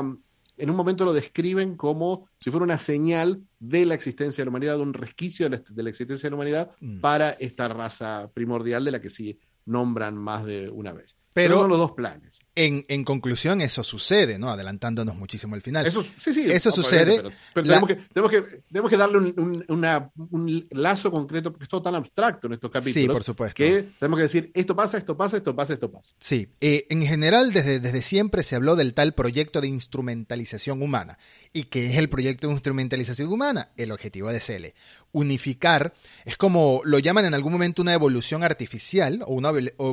en 0.56 0.70
un 0.70 0.76
momento 0.76 1.04
lo 1.04 1.12
describen 1.12 1.76
como 1.76 2.28
si 2.38 2.50
fuera 2.50 2.64
una 2.64 2.78
señal 2.78 3.42
de 3.58 3.86
la 3.86 3.94
existencia 3.94 4.42
de 4.42 4.46
la 4.46 4.50
humanidad, 4.50 4.76
de 4.76 4.82
un 4.82 4.94
resquicio 4.94 5.48
de 5.48 5.62
la, 5.82 5.88
existencia 5.88 6.26
de 6.26 6.30
la 6.30 6.36
humanidad 6.36 6.70
mm. 6.80 7.00
para 7.00 7.30
esta 7.30 7.68
raza 7.68 8.30
primordial 8.32 8.84
de 8.84 8.90
la 8.90 9.00
que 9.00 9.10
sí 9.10 9.38
nombran 9.66 10.16
más 10.16 10.44
de 10.44 10.68
una 10.68 10.92
vez. 10.92 11.16
Pero, 11.32 11.60
son 11.60 11.70
los 11.70 11.78
dos 11.78 11.92
planes. 11.92 12.40
En, 12.56 12.84
en, 12.88 13.04
conclusión, 13.04 13.60
eso 13.60 13.84
sucede, 13.84 14.36
¿no? 14.36 14.50
Adelantándonos 14.50 15.14
muchísimo 15.14 15.54
al 15.54 15.62
final. 15.62 15.86
Eso, 15.86 16.02
sí, 16.02 16.34
sí, 16.34 16.50
eso 16.50 16.72
sucede. 16.72 17.22
Pero, 17.54 17.66
tenemos, 17.66 17.88
que, 17.88 17.94
tenemos, 17.94 18.30
que, 18.32 18.42
tenemos, 18.70 18.90
que, 18.90 18.96
darle 18.96 19.18
un, 19.18 19.64
un, 19.68 20.66
lazo 20.70 21.12
concreto, 21.12 21.52
porque 21.52 21.64
es 21.64 21.68
todo 21.70 21.82
tan 21.82 21.94
abstracto 21.94 22.48
en 22.48 22.54
estos 22.54 22.70
capítulos. 22.70 23.02
Sí, 23.02 23.06
por 23.06 23.22
supuesto. 23.22 23.54
Que 23.54 23.90
tenemos 24.00 24.16
que 24.16 24.24
decir, 24.24 24.50
esto 24.52 24.74
pasa, 24.74 24.98
esto 24.98 25.16
pasa, 25.16 25.36
esto 25.36 25.54
pasa, 25.54 25.74
esto 25.74 25.92
pasa. 25.92 26.12
Sí. 26.18 26.48
Eh, 26.60 26.86
en 26.90 27.06
general, 27.06 27.52
desde, 27.52 27.78
desde 27.78 28.02
siempre 28.02 28.42
se 28.42 28.56
habló 28.56 28.74
del 28.74 28.94
tal 28.94 29.14
proyecto 29.14 29.60
de 29.60 29.68
instrumentalización 29.68 30.82
humana. 30.82 31.18
¿Y 31.52 31.64
qué 31.64 31.86
es 31.86 31.96
el 31.96 32.08
proyecto 32.08 32.48
de 32.48 32.54
instrumentalización 32.54 33.32
humana? 33.32 33.70
El 33.76 33.92
objetivo 33.92 34.32
de 34.32 34.40
Cele. 34.40 34.74
Unificar. 35.12 35.94
Es 36.24 36.36
como 36.36 36.80
lo 36.84 36.98
llaman 36.98 37.24
en 37.24 37.34
algún 37.34 37.52
momento 37.52 37.82
una 37.82 37.94
evolución 37.94 38.42
artificial 38.42 39.22
o 39.26 39.34
una 39.34 39.50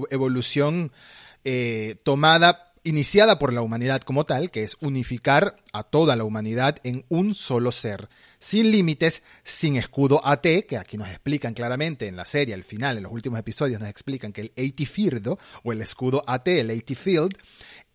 evolución 0.10 0.92
eh, 1.44 1.96
tomada, 2.03 2.74
iniciada 2.84 3.38
por 3.39 3.53
la 3.53 3.62
humanidad 3.62 4.01
como 4.01 4.25
tal, 4.25 4.51
que 4.51 4.63
es 4.63 4.77
unificar 4.79 5.58
a 5.74 5.84
toda 5.84 6.15
la 6.15 6.24
humanidad 6.24 6.77
en 6.84 7.06
un 7.10 7.34
solo 7.34 7.72
ser 7.72 8.10
sin 8.39 8.72
límites, 8.72 9.24
sin 9.44 9.75
escudo 9.75 10.25
AT, 10.25 10.46
que 10.67 10.77
aquí 10.77 10.98
nos 10.98 11.10
explican 11.10 11.53
claramente 11.53 12.08
en 12.08 12.15
la 12.15 12.25
serie, 12.25 12.53
al 12.53 12.63
final, 12.63 12.98
en 12.98 13.03
los 13.03 13.12
últimos 13.12 13.39
episodios, 13.39 13.79
nos 13.79 13.89
explican 13.89 14.32
que 14.32 14.41
el 14.41 14.53
AT 14.56 14.86
Firdo, 14.86 15.39
o 15.63 15.72
el 15.72 15.82
escudo 15.82 16.24
AT, 16.27 16.48
el 16.48 16.70
AT 16.70 16.94
Field, 16.96 17.36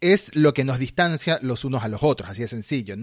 es 0.02 0.34
lo 0.34 0.52
que 0.52 0.64
nos 0.64 0.78
distancia 0.78 1.38
los 1.42 1.64
unos 1.64 1.82
a 1.82 1.88
los 1.88 2.02
otros, 2.02 2.28
así 2.28 2.42
de 2.42 2.48
sencillo. 2.48 2.94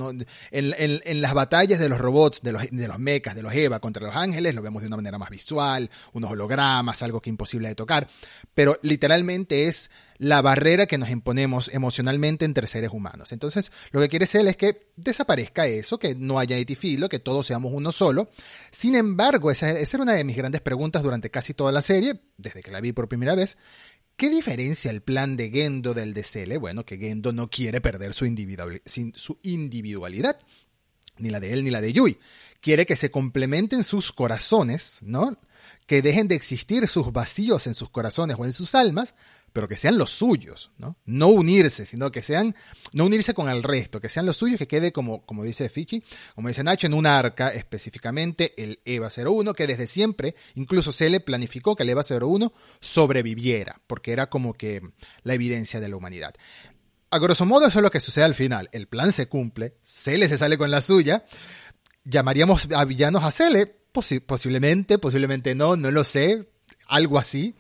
En, 0.52 1.22
las 1.22 1.34
batallas 1.34 1.80
de 1.80 1.90
los 1.90 1.98
robots, 1.98 2.42
de 2.44 2.52
los, 2.52 2.70
de 2.70 2.88
los 2.88 3.00
mechas, 3.00 3.36
de 3.36 3.42
los 3.42 3.54
EVA 3.54 3.80
contra 3.80 4.06
los 4.06 4.16
ángeles, 4.16 4.54
lo 4.54 4.62
vemos 4.62 4.82
de 4.82 4.88
una 4.88 4.98
manera 4.98 5.18
más 5.18 5.30
visual, 5.30 5.90
unos 6.14 6.32
hologramas, 6.32 7.02
algo 7.02 7.22
que 7.22 7.30
imposible 7.30 7.70
de 7.70 7.76
tocar, 7.76 8.10
pero 8.54 8.78
literalmente 8.84 9.68
es 9.68 9.90
la 10.20 10.42
barrera 10.42 10.86
que 10.86 10.98
nos 10.98 11.10
imponemos 11.10 11.72
emocionalmente 11.74 12.44
entre 12.44 12.68
seres 12.68 12.92
humanos. 12.92 13.32
Entonces, 13.32 13.72
lo 13.92 14.02
que 14.02 14.10
quiere 14.10 14.26
ser 14.26 14.46
es 14.48 14.58
que 14.58 14.92
desaparezca 14.98 15.66
eso, 15.66 15.98
que 15.98 16.14
no 16.14 16.40
haya 16.40 16.58
etifilo, 16.58 17.08
que 17.08 17.20
todos 17.20 17.48
seamos 17.48 17.72
uno 17.74 17.94
solo. 17.94 18.30
Sin 18.70 18.96
embargo, 18.96 19.50
esa, 19.50 19.72
esa 19.72 19.98
era 19.98 20.04
una 20.04 20.14
de 20.14 20.26
mis 20.26 20.36
grandes 20.36 20.60
preguntas 20.60 21.04
durante 21.04 21.32
casi 21.32 21.54
toda 21.54 21.72
la 21.72 21.82
serie, 21.82 22.20
desde 22.38 22.62
que 22.62 22.70
la 22.70 22.82
vi 22.82 22.92
por 22.92 23.08
primera 23.08 23.34
vez, 23.34 23.58
¿Qué 24.20 24.30
diferencia 24.30 24.92
el 24.92 25.02
plan 25.02 25.38
de 25.38 25.50
Gendo 25.50 25.94
del 25.94 26.14
de 26.14 26.24
Cele? 26.24 26.58
Bueno, 26.58 26.86
que 26.86 26.98
Gendo 26.98 27.32
no 27.32 27.50
quiere 27.50 27.80
perder 27.80 28.14
su, 28.14 28.26
individualidad, 28.26 30.38
ni 31.20 31.30
la 31.30 31.40
de 31.40 31.54
él 31.54 31.64
ni 31.64 31.70
la 31.70 31.80
de 31.80 31.94
Yui. 31.94 32.20
Quiere 32.60 32.86
que 32.86 32.98
se 32.98 33.12
complementen 33.12 33.86
sus 33.86 34.12
corazones, 34.12 34.98
¿no? 35.04 35.40
Que 35.86 36.02
dejen 36.02 36.28
de 36.28 36.36
existir 36.36 36.86
sus 36.90 37.14
vacíos 37.14 37.66
en 37.66 37.74
sus 37.74 37.90
corazones 37.92 38.36
o 38.38 38.44
en 38.44 38.52
sus 38.52 38.76
almas 38.76 39.16
pero 39.54 39.68
que 39.68 39.78
sean 39.78 39.98
los 39.98 40.12
suyos, 40.12 40.72
¿no? 40.78 41.28
Unirse, 41.28 41.86
sino 41.86 42.12
que 42.12 42.22
sean, 42.22 42.56
no 42.94 43.06
unirse 43.06 43.34
con 43.34 43.50
el 43.50 43.64
resto, 43.64 44.00
que 44.00 44.10
sean 44.10 44.26
los 44.26 44.38
suyos, 44.38 44.58
que 44.58 44.68
quede 44.68 44.92
como, 44.92 45.26
como 45.26 45.44
dice 45.44 45.70
Fichi, 45.70 46.04
como 46.36 46.48
dice 46.48 46.64
Nacho, 46.64 46.88
en 46.88 46.94
una 46.94 47.18
arca, 47.18 47.50
específicamente 47.50 48.54
el 48.62 48.80
EVA 48.86 49.10
01, 49.16 49.54
que 49.54 49.68
desde 49.68 49.88
siempre, 49.88 50.36
incluso 50.56 50.92
se 50.92 51.10
le 51.10 51.20
planificó 51.20 51.76
que 51.76 51.84
el 51.84 51.90
EVA 51.90 52.04
01 52.08 52.54
sobreviviera, 52.80 53.82
porque 53.88 54.12
era 54.12 54.30
como 54.30 54.54
que 54.54 54.82
la 55.24 55.34
evidencia 55.34 55.80
de 55.80 55.90
la 55.90 55.96
humanidad. 55.96 56.34
A 57.12 57.18
grosso 57.18 57.46
modo 57.46 57.68
eso 57.68 57.80
es 57.80 57.84
lo 57.84 57.90
que 57.90 58.00
sucede 58.00 58.26
al 58.26 58.36
final. 58.36 58.70
El 58.72 58.88
plan 58.88 59.12
se 59.12 59.28
cumple, 59.28 59.76
Cele 59.82 60.30
se 60.30 60.38
sale 60.38 60.58
con 60.58 60.70
la 60.70 60.80
suya, 60.82 61.26
llamaríamos 62.04 62.68
a 62.76 62.86
villanos 62.86 63.24
a 63.24 63.32
Cele, 63.32 63.66
posiblemente, 64.26 65.00
posiblemente 65.00 65.56
no, 65.56 65.76
no 65.76 65.92
lo 65.92 66.04
sé, 66.04 66.50
algo 66.88 67.18
así. 67.18 67.56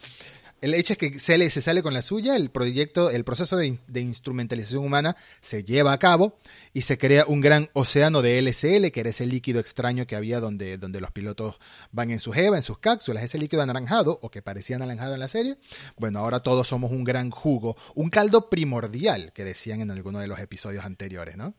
El 0.61 0.73
hecho 0.73 0.93
es 0.93 0.99
que 0.99 1.19
se, 1.19 1.49
se 1.49 1.61
sale 1.61 1.81
con 1.81 1.93
la 1.93 2.01
suya, 2.01 2.35
el 2.35 2.49
proyecto, 2.49 3.09
el 3.09 3.23
proceso 3.23 3.55
de, 3.55 3.77
instrumentalización 3.93 4.83
humana 4.83 5.15
se 5.39 5.63
lleva 5.63 5.93
a 5.93 5.99
cabo 5.99 6.37
y 6.73 6.81
se 6.81 6.97
crea 6.97 7.25
un 7.27 7.41
gran 7.41 7.69
océano 7.73 8.21
de 8.21 8.37
LCL, 8.39 8.91
que 8.91 8.99
era 8.99 9.09
ese 9.09 9.25
líquido 9.25 9.59
extraño 9.59 10.05
que 10.05 10.15
había 10.15 10.39
donde, 10.39 10.77
donde 10.77 10.99
los 10.99 11.11
pilotos 11.11 11.59
van 11.91 12.11
en 12.11 12.19
sus 12.19 12.35
EVA, 12.35 12.57
en 12.57 12.61
sus 12.61 12.79
cápsulas, 12.79 13.23
ese 13.23 13.37
líquido 13.37 13.61
anaranjado, 13.61 14.19
o 14.21 14.29
que 14.29 14.41
parecía 14.41 14.75
anaranjado 14.75 15.13
en 15.13 15.19
la 15.19 15.27
serie. 15.27 15.57
Bueno, 15.97 16.19
ahora 16.19 16.41
todos 16.41 16.67
somos 16.67 16.91
un 16.91 17.03
gran 17.03 17.31
jugo, 17.31 17.77
un 17.95 18.09
caldo 18.09 18.49
primordial, 18.49 19.31
que 19.33 19.45
decían 19.45 19.81
en 19.81 19.91
alguno 19.91 20.19
de 20.19 20.27
los 20.27 20.39
episodios 20.39 20.83
anteriores, 20.83 21.37
¿no? 21.37 21.53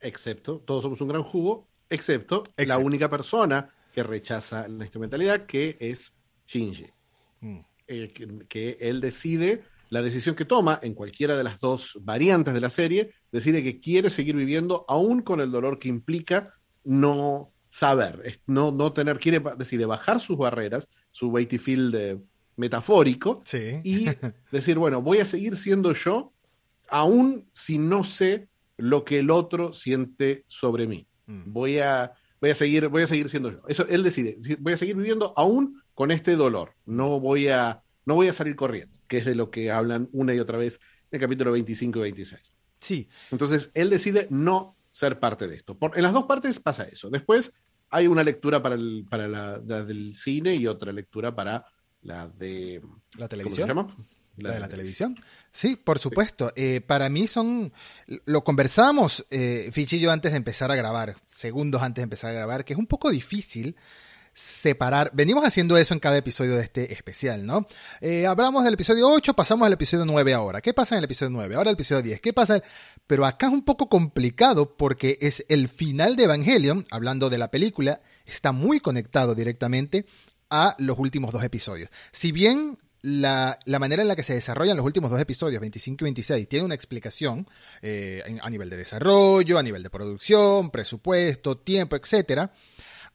Excepto, 0.00 0.58
todos 0.60 0.82
somos 0.82 1.00
un 1.00 1.08
gran 1.08 1.22
jugo, 1.22 1.66
excepto, 1.88 2.44
la 2.56 2.78
única 2.78 3.08
persona 3.08 3.74
que 3.92 4.02
rechaza 4.02 4.68
la 4.68 4.84
instrumentalidad, 4.84 5.46
que 5.46 5.76
es 5.80 6.12
Shinji. 6.46 6.86
Mm. 7.40 7.60
Eh, 7.88 8.12
que, 8.48 8.76
él 8.80 9.00
decide, 9.00 9.64
la 9.88 10.02
decisión 10.02 10.34
que 10.34 10.44
toma 10.44 10.78
en 10.82 10.92
cualquiera 10.92 11.36
de 11.36 11.44
las 11.44 11.58
dos 11.58 11.98
variantes 12.02 12.52
de 12.52 12.60
la 12.60 12.68
serie, 12.68 13.12
decide 13.32 13.62
que 13.62 13.80
quiere 13.80 14.10
seguir 14.10 14.36
viviendo 14.36 14.84
aún 14.88 15.22
con 15.22 15.40
el 15.40 15.50
dolor 15.50 15.78
que 15.78 15.88
implica 15.88 16.54
no 16.84 17.50
saber, 17.70 18.40
no, 18.46 18.72
no 18.72 18.92
tener, 18.92 19.18
quiere, 19.18 19.42
decide 19.56 19.86
bajar 19.86 20.20
sus 20.20 20.36
barreras, 20.36 20.86
su 21.10 21.34
field 21.34 22.22
metafórico, 22.56 23.42
y 23.82 24.06
decir, 24.52 24.78
bueno, 24.78 25.00
voy 25.00 25.18
a 25.18 25.24
seguir 25.24 25.56
siendo 25.56 25.94
yo, 25.94 26.34
aún 26.90 27.48
si 27.52 27.78
no 27.78 28.04
sé 28.04 28.48
lo 28.76 29.04
que 29.04 29.20
el 29.20 29.30
otro 29.30 29.72
siente 29.72 30.44
sobre 30.46 30.86
mí. 30.86 31.06
Mm. 31.26 31.52
Voy 31.52 31.78
a, 31.78 32.12
voy 32.40 32.50
a 32.50 32.54
seguir, 32.54 32.88
voy 32.88 33.02
a 33.02 33.06
seguir 33.06 33.30
siendo 33.30 33.50
yo. 33.50 33.62
Eso 33.66 33.86
él 33.88 34.02
decide, 34.02 34.36
voy 34.60 34.74
a 34.74 34.76
seguir 34.76 34.96
viviendo 34.96 35.32
aún 35.36 35.82
con 35.98 36.12
este 36.12 36.36
dolor. 36.36 36.76
No 36.86 37.18
voy 37.18 37.48
a, 37.48 37.82
no 38.06 38.14
voy 38.14 38.28
a 38.28 38.32
salir 38.32 38.54
corriendo, 38.54 38.96
que 39.08 39.16
es 39.16 39.24
de 39.24 39.34
lo 39.34 39.50
que 39.50 39.72
hablan 39.72 40.08
una 40.12 40.32
y 40.32 40.38
otra 40.38 40.56
vez 40.56 40.78
en 41.10 41.16
el 41.16 41.20
capítulo 41.20 41.50
25 41.50 41.98
y 41.98 42.02
26. 42.02 42.52
Sí. 42.78 43.08
Entonces, 43.32 43.72
él 43.74 43.90
decide 43.90 44.28
no 44.30 44.76
ser 44.92 45.18
parte 45.18 45.48
de 45.48 45.56
esto. 45.56 45.76
en 45.96 46.02
las 46.04 46.12
dos 46.12 46.26
partes 46.26 46.60
pasa 46.60 46.84
eso. 46.84 47.10
Después 47.10 47.52
hay 47.90 48.06
una 48.06 48.22
lectura 48.22 48.62
para, 48.62 48.76
el, 48.76 49.06
para 49.10 49.26
la, 49.26 49.58
del 49.58 50.14
cine 50.14 50.54
y 50.54 50.68
otra 50.68 50.92
lectura 50.92 51.34
para 51.34 51.66
la 52.02 52.28
de... 52.28 52.80
¿La 53.16 53.26
televisión? 53.26 53.68
¿Cómo 53.68 53.88
se 53.88 53.96
llama? 53.96 54.06
La, 54.36 54.52
de 54.52 54.60
la 54.60 54.68
televisión. 54.68 55.16
Sí, 55.50 55.74
por 55.74 55.98
supuesto. 55.98 56.52
Eh, 56.54 56.80
para 56.80 57.08
mí 57.08 57.26
son. 57.26 57.72
Lo 58.24 58.44
conversamos, 58.44 59.26
eh, 59.30 59.68
Fichi 59.72 59.96
y 59.96 59.98
yo, 59.98 60.12
antes 60.12 60.30
de 60.30 60.36
empezar 60.36 60.70
a 60.70 60.76
grabar, 60.76 61.16
segundos 61.26 61.82
antes 61.82 62.02
de 62.02 62.04
empezar 62.04 62.30
a 62.30 62.34
grabar, 62.34 62.64
que 62.64 62.74
es 62.74 62.78
un 62.78 62.86
poco 62.86 63.10
difícil 63.10 63.74
separar. 64.38 65.10
Venimos 65.14 65.44
haciendo 65.44 65.76
eso 65.76 65.94
en 65.94 66.00
cada 66.00 66.16
episodio 66.16 66.54
de 66.54 66.62
este 66.62 66.92
especial, 66.92 67.44
¿no? 67.44 67.66
Eh, 68.00 68.24
hablamos 68.24 68.62
del 68.62 68.74
episodio 68.74 69.10
8, 69.10 69.34
pasamos 69.34 69.66
al 69.66 69.72
episodio 69.72 70.04
9 70.04 70.32
ahora. 70.32 70.60
¿Qué 70.60 70.72
pasa 70.72 70.94
en 70.94 70.98
el 70.98 71.04
episodio 71.06 71.30
9? 71.30 71.56
Ahora 71.56 71.70
el 71.70 71.74
episodio 71.74 72.02
10. 72.02 72.20
¿Qué 72.20 72.32
pasa? 72.32 72.62
Pero 73.08 73.26
acá 73.26 73.46
es 73.46 73.52
un 73.52 73.64
poco 73.64 73.88
complicado 73.88 74.76
porque 74.76 75.18
es 75.20 75.44
el 75.48 75.68
final 75.68 76.14
de 76.14 76.24
Evangelion, 76.24 76.86
hablando 76.92 77.30
de 77.30 77.38
la 77.38 77.50
película, 77.50 78.00
está 78.26 78.52
muy 78.52 78.78
conectado 78.78 79.34
directamente 79.34 80.06
a 80.50 80.76
los 80.78 80.98
últimos 81.00 81.32
dos 81.32 81.42
episodios. 81.42 81.90
Si 82.12 82.30
bien 82.30 82.78
la, 83.02 83.58
manera 83.66 84.02
en 84.02 84.08
la 84.08 84.14
que 84.14 84.22
se 84.22 84.34
desarrollan 84.34 84.76
los 84.76 84.86
últimos 84.86 85.10
dos 85.10 85.20
episodios, 85.20 85.60
25 85.60 86.04
y 86.04 86.06
26, 86.06 86.48
tiene 86.48 86.64
una 86.64 86.76
explicación 86.76 87.48
eh, 87.82 88.22
a 88.40 88.50
nivel 88.50 88.70
de 88.70 88.76
desarrollo, 88.76 89.58
a 89.58 89.64
nivel 89.64 89.82
de 89.82 89.90
producción, 89.90 90.70
presupuesto, 90.70 91.58
tiempo, 91.58 91.96
etcétera 91.96 92.52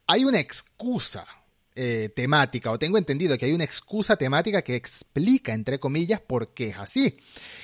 hay 0.08 0.26
una 0.26 0.40
excusa 0.40 1.26
eh, 1.76 2.12
temática, 2.16 2.70
o 2.70 2.78
tengo 2.78 3.00
entendido 3.00 3.36
que 3.36 3.46
hay 3.46 3.52
una 3.52 3.64
excusa 3.64 4.16
temática 4.16 4.62
que 4.62 4.76
explica, 4.76 5.54
entre 5.54 5.80
comillas, 5.80 6.20
por 6.20 6.54
qué 6.54 6.68
es 6.68 6.78
así. 6.78 7.18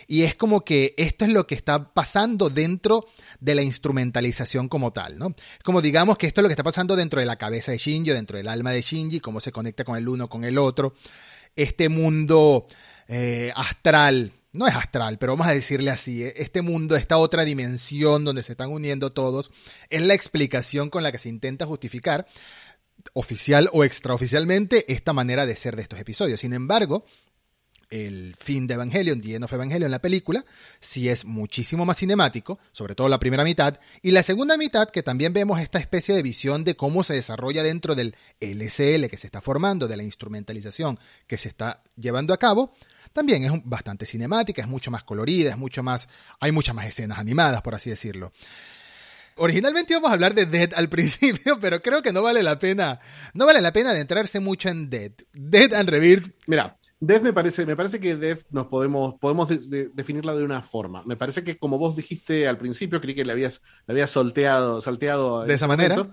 Y 0.08 0.24
es 0.24 0.34
como 0.34 0.66
que 0.66 0.96
esto 0.98 1.26
es 1.26 1.32
lo 1.32 1.46
que 1.46 1.54
está 1.54 1.94
pasando 1.94 2.50
dentro 2.50 3.06
de 3.40 3.54
la 3.54 3.62
instrumentalización 3.62 4.68
como 4.68 4.92
tal, 4.92 5.20
¿no? 5.20 5.36
Como 5.64 5.80
digamos 5.80 6.18
que 6.18 6.26
esto 6.26 6.42
es 6.42 6.44
lo 6.44 6.50
que 6.50 6.54
está 6.54 6.64
pasando 6.64 6.96
dentro 6.96 7.20
de 7.20 7.28
la 7.28 7.36
cabeza 7.36 7.72
de 7.72 7.78
Shinji, 7.78 8.10
dentro 8.10 8.38
del 8.38 8.48
alma 8.48 8.72
de 8.72 8.82
Shinji, 8.82 9.20
cómo 9.20 9.40
se 9.40 9.52
conecta 9.52 9.84
con 9.84 9.96
el 9.96 10.10
uno, 10.10 10.28
con 10.28 10.44
el 10.44 10.58
otro. 10.58 10.96
Este 11.56 11.88
mundo 11.88 12.66
eh, 13.08 13.52
astral, 13.56 14.34
no 14.60 14.68
es 14.68 14.76
astral, 14.76 15.18
pero 15.18 15.32
vamos 15.32 15.48
a 15.48 15.54
decirle 15.54 15.90
así, 15.90 16.22
eh, 16.22 16.34
este 16.36 16.62
mundo, 16.62 16.98
esta 16.98 17.18
otra 17.18 17.46
dimensión 17.46 18.26
donde 18.26 18.44
se 18.44 18.52
están 18.52 18.70
uniendo 18.70 19.14
todos, 19.14 19.52
es 19.90 20.02
la 20.02 20.14
explicación 20.14 20.90
con 20.90 21.02
la 21.02 21.14
que 21.14 21.18
se 21.18 21.30
intenta 21.30 21.66
justificar 21.66 22.28
oficial 23.14 23.70
o 23.72 23.86
extraoficialmente 23.86 24.92
esta 24.92 25.14
manera 25.14 25.46
de 25.46 25.56
ser 25.56 25.78
de 25.78 25.84
estos 25.84 25.98
episodios. 25.98 26.42
Sin 26.42 26.52
embargo, 26.52 27.06
el 27.90 28.36
fin 28.38 28.68
de 28.68 28.74
Evangelion, 28.74 29.22
The 29.22 29.36
End 29.36 29.46
of 29.46 29.54
Evangelion, 29.54 29.92
la 29.92 30.02
película, 30.02 30.44
sí 30.82 31.08
es 31.08 31.24
muchísimo 31.24 31.86
más 31.86 31.96
cinemático, 31.96 32.60
sobre 32.74 32.96
todo 32.96 33.08
la 33.08 33.18
primera 33.18 33.46
mitad, 33.46 33.80
y 34.02 34.12
la 34.12 34.24
segunda 34.24 34.58
mitad, 34.58 34.90
que 34.90 35.04
también 35.04 35.32
vemos 35.32 35.62
esta 35.62 35.80
especie 35.80 36.14
de 36.14 36.22
visión 36.22 36.66
de 36.66 36.76
cómo 36.76 37.04
se 37.04 37.14
desarrolla 37.14 37.64
dentro 37.64 37.96
del 37.96 38.14
LSL 38.42 39.08
que 39.08 39.18
se 39.18 39.28
está 39.28 39.40
formando, 39.40 39.88
de 39.88 39.96
la 39.96 40.04
instrumentalización 40.04 41.00
que 41.28 41.38
se 41.38 41.48
está 41.48 41.82
llevando 41.96 42.34
a 42.34 42.38
cabo, 42.38 42.74
también 43.14 43.44
es 43.46 43.52
bastante 43.64 44.06
cinemática, 44.06 44.62
es 44.62 44.68
mucho 44.68 44.92
más 44.92 45.04
colorida, 45.04 45.52
es 45.52 45.58
mucho 45.58 45.84
más, 45.84 46.10
hay 46.40 46.52
muchas 46.52 46.76
más 46.76 46.88
escenas 46.88 47.20
animadas, 47.20 47.62
por 47.62 47.76
así 47.76 47.90
decirlo. 47.90 48.32
Originalmente 49.36 49.94
íbamos 49.94 50.12
a 50.12 50.14
hablar 50.14 50.34
de 50.34 50.46
Dead 50.46 50.74
al 50.76 50.90
principio, 50.90 51.60
pero 51.60 51.82
creo 51.82 52.02
que 52.02 52.12
no 52.12 52.22
vale 52.22 52.44
la 52.44 52.60
pena, 52.60 53.00
no 53.34 53.46
vale 53.46 53.62
la 53.62 53.72
pena 53.72 53.92
adentrarse 53.92 54.40
mucho 54.40 54.70
en 54.70 54.90
Dead. 54.90 55.12
Dead 55.34 55.74
and 55.74 55.90
Rebirth. 55.90 56.34
Mira, 56.48 56.78
Death 57.02 57.22
me 57.22 57.32
parece, 57.32 57.66
me 57.66 57.78
parece 57.78 58.00
que 58.00 58.18
Death 58.18 58.42
nos 58.52 58.68
podemos, 58.68 59.16
podemos 59.20 59.48
definirla 59.70 60.36
de 60.36 60.44
una 60.44 60.62
forma. 60.62 61.02
Me 61.06 61.16
parece 61.16 61.46
que 61.46 61.58
como 61.58 61.78
vos 61.78 61.96
dijiste 61.96 62.46
al 62.46 62.58
principio, 62.58 63.00
creí 63.00 63.16
que 63.16 63.24
le 63.24 63.32
habías, 63.32 63.62
le 63.88 63.94
habías 63.94 64.10
solteado, 64.10 64.82
salteado. 64.82 65.46
De 65.46 65.54
esa 65.54 65.68
manera. 65.68 66.10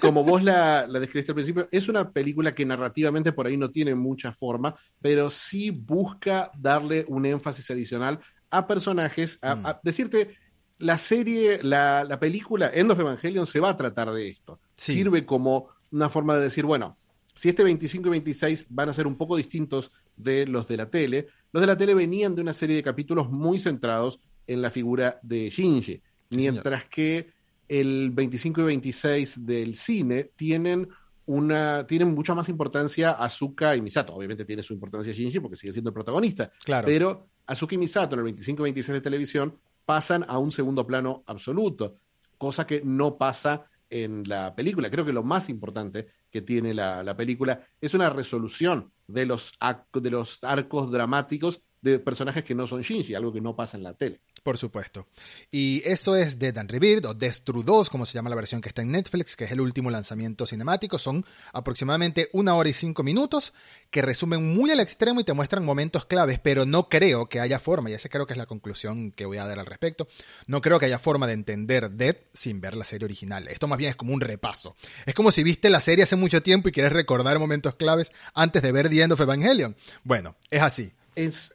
como 0.00 0.22
vos 0.22 0.44
la, 0.44 0.86
la, 0.86 1.00
describiste 1.00 1.32
al 1.32 1.36
principio, 1.36 1.68
es 1.72 1.88
una 1.88 2.12
película 2.12 2.54
que 2.54 2.64
narrativamente 2.64 3.32
por 3.32 3.48
ahí 3.48 3.56
no 3.56 3.70
tiene 3.70 3.96
mucha 3.96 4.32
forma, 4.32 4.76
pero 5.00 5.28
sí 5.28 5.70
busca 5.70 6.52
darle 6.56 7.04
un 7.08 7.26
énfasis 7.26 7.72
adicional 7.72 8.20
a 8.50 8.68
personajes, 8.68 9.40
a, 9.42 9.56
mm. 9.56 9.64
decirte, 9.82 10.36
la 10.78 10.98
serie, 10.98 11.60
la, 11.64 12.04
la, 12.04 12.20
película 12.20 12.70
End 12.72 12.92
of 12.92 13.00
Evangelion 13.00 13.46
se 13.46 13.58
va 13.58 13.70
a 13.70 13.76
tratar 13.76 14.12
de 14.12 14.28
esto. 14.28 14.60
Sirve 14.76 15.26
como 15.26 15.68
una 15.90 16.08
forma 16.08 16.36
de 16.36 16.42
decir, 16.42 16.64
bueno, 16.64 16.96
si 17.34 17.48
este 17.48 17.64
25 17.64 18.08
y 18.08 18.10
26 18.10 18.66
van 18.68 18.88
a 18.88 18.94
ser 18.94 19.06
un 19.06 19.16
poco 19.16 19.36
distintos 19.36 19.90
de 20.18 20.46
los 20.46 20.68
de 20.68 20.76
la 20.76 20.90
tele, 20.90 21.28
los 21.52 21.60
de 21.60 21.66
la 21.66 21.76
tele 21.76 21.94
venían 21.94 22.34
de 22.34 22.42
una 22.42 22.52
serie 22.52 22.76
de 22.76 22.82
capítulos 22.82 23.30
muy 23.30 23.58
centrados 23.58 24.20
en 24.46 24.62
la 24.62 24.70
figura 24.70 25.18
de 25.22 25.50
Shinji, 25.50 26.02
mientras 26.30 26.84
que 26.86 27.30
el 27.68 28.10
25 28.10 28.62
y 28.62 28.64
26 28.64 29.46
del 29.46 29.76
cine 29.76 30.30
tienen 30.36 30.88
una, 31.26 31.86
tienen 31.86 32.14
mucha 32.14 32.34
más 32.34 32.48
importancia 32.48 33.12
Azuka 33.12 33.76
y 33.76 33.82
Misato. 33.82 34.14
Obviamente 34.14 34.46
tiene 34.46 34.62
su 34.62 34.72
importancia 34.72 35.12
Shinji 35.12 35.40
porque 35.40 35.56
sigue 35.56 35.72
siendo 35.72 35.90
el 35.90 35.94
protagonista. 35.94 36.50
Claro. 36.64 36.86
Pero 36.86 37.28
Azuka 37.46 37.74
y 37.74 37.78
Misato 37.78 38.14
en 38.14 38.20
el 38.20 38.24
25 38.24 38.62
y 38.62 38.64
26 38.64 38.94
de 38.94 39.00
televisión 39.00 39.58
pasan 39.84 40.24
a 40.26 40.38
un 40.38 40.50
segundo 40.50 40.86
plano 40.86 41.22
absoluto, 41.26 41.96
cosa 42.38 42.66
que 42.66 42.82
no 42.82 43.16
pasa 43.18 43.66
en 43.90 44.22
la 44.26 44.54
película. 44.54 44.90
Creo 44.90 45.04
que 45.04 45.12
lo 45.12 45.22
más 45.22 45.48
importante 45.50 46.08
que 46.30 46.42
tiene 46.42 46.72
la, 46.74 47.02
la 47.02 47.16
película 47.16 47.62
es 47.80 47.94
una 47.94 48.10
resolución 48.10 48.90
de 49.08 49.26
los, 49.26 49.52
de 49.92 50.10
los 50.10 50.38
arcos 50.42 50.92
dramáticos 50.92 51.62
de 51.80 51.98
personajes 51.98 52.44
que 52.44 52.54
no 52.54 52.66
son 52.66 52.82
Shinji, 52.82 53.14
algo 53.14 53.32
que 53.32 53.40
no 53.40 53.56
pasa 53.56 53.76
en 53.76 53.82
la 53.82 53.94
tele. 53.94 54.22
Por 54.42 54.58
supuesto. 54.58 55.06
Y 55.50 55.82
eso 55.84 56.16
es 56.16 56.38
Dead 56.38 56.56
and 56.58 56.70
Rebirth 56.70 57.06
o 57.06 57.14
Death 57.14 57.40
True 57.44 57.62
2, 57.64 57.90
como 57.90 58.06
se 58.06 58.14
llama 58.14 58.30
la 58.30 58.36
versión 58.36 58.60
que 58.60 58.68
está 58.68 58.82
en 58.82 58.92
Netflix, 58.92 59.36
que 59.36 59.44
es 59.44 59.52
el 59.52 59.60
último 59.60 59.90
lanzamiento 59.90 60.46
cinemático. 60.46 60.98
Son 60.98 61.24
aproximadamente 61.52 62.28
una 62.32 62.54
hora 62.54 62.68
y 62.68 62.72
cinco 62.72 63.02
minutos 63.02 63.52
que 63.90 64.02
resumen 64.02 64.54
muy 64.54 64.70
al 64.70 64.80
extremo 64.80 65.20
y 65.20 65.24
te 65.24 65.32
muestran 65.32 65.64
momentos 65.64 66.04
claves, 66.04 66.38
pero 66.38 66.66
no 66.66 66.88
creo 66.88 67.28
que 67.28 67.40
haya 67.40 67.58
forma, 67.58 67.90
y 67.90 67.94
esa 67.94 68.08
creo 68.08 68.26
que 68.26 68.34
es 68.34 68.38
la 68.38 68.46
conclusión 68.46 69.12
que 69.12 69.26
voy 69.26 69.38
a 69.38 69.46
dar 69.46 69.58
al 69.58 69.66
respecto, 69.66 70.08
no 70.46 70.60
creo 70.60 70.78
que 70.78 70.86
haya 70.86 70.98
forma 70.98 71.26
de 71.26 71.32
entender 71.32 71.90
Dead 71.90 72.16
sin 72.32 72.60
ver 72.60 72.74
la 72.76 72.84
serie 72.84 73.06
original. 73.06 73.48
Esto 73.48 73.66
más 73.66 73.78
bien 73.78 73.90
es 73.90 73.96
como 73.96 74.12
un 74.12 74.20
repaso. 74.20 74.76
Es 75.06 75.14
como 75.14 75.30
si 75.30 75.42
viste 75.42 75.70
la 75.70 75.80
serie 75.80 76.04
hace 76.04 76.16
mucho 76.16 76.42
tiempo 76.42 76.68
y 76.68 76.72
quieres 76.72 76.92
recordar 76.92 77.38
momentos 77.38 77.74
claves 77.74 78.12
antes 78.34 78.62
de 78.62 78.72
ver 78.72 78.88
The 78.88 79.02
End 79.02 79.12
of 79.12 79.20
Evangelion. 79.20 79.76
Bueno, 80.04 80.36
es 80.50 80.62
así 80.62 80.92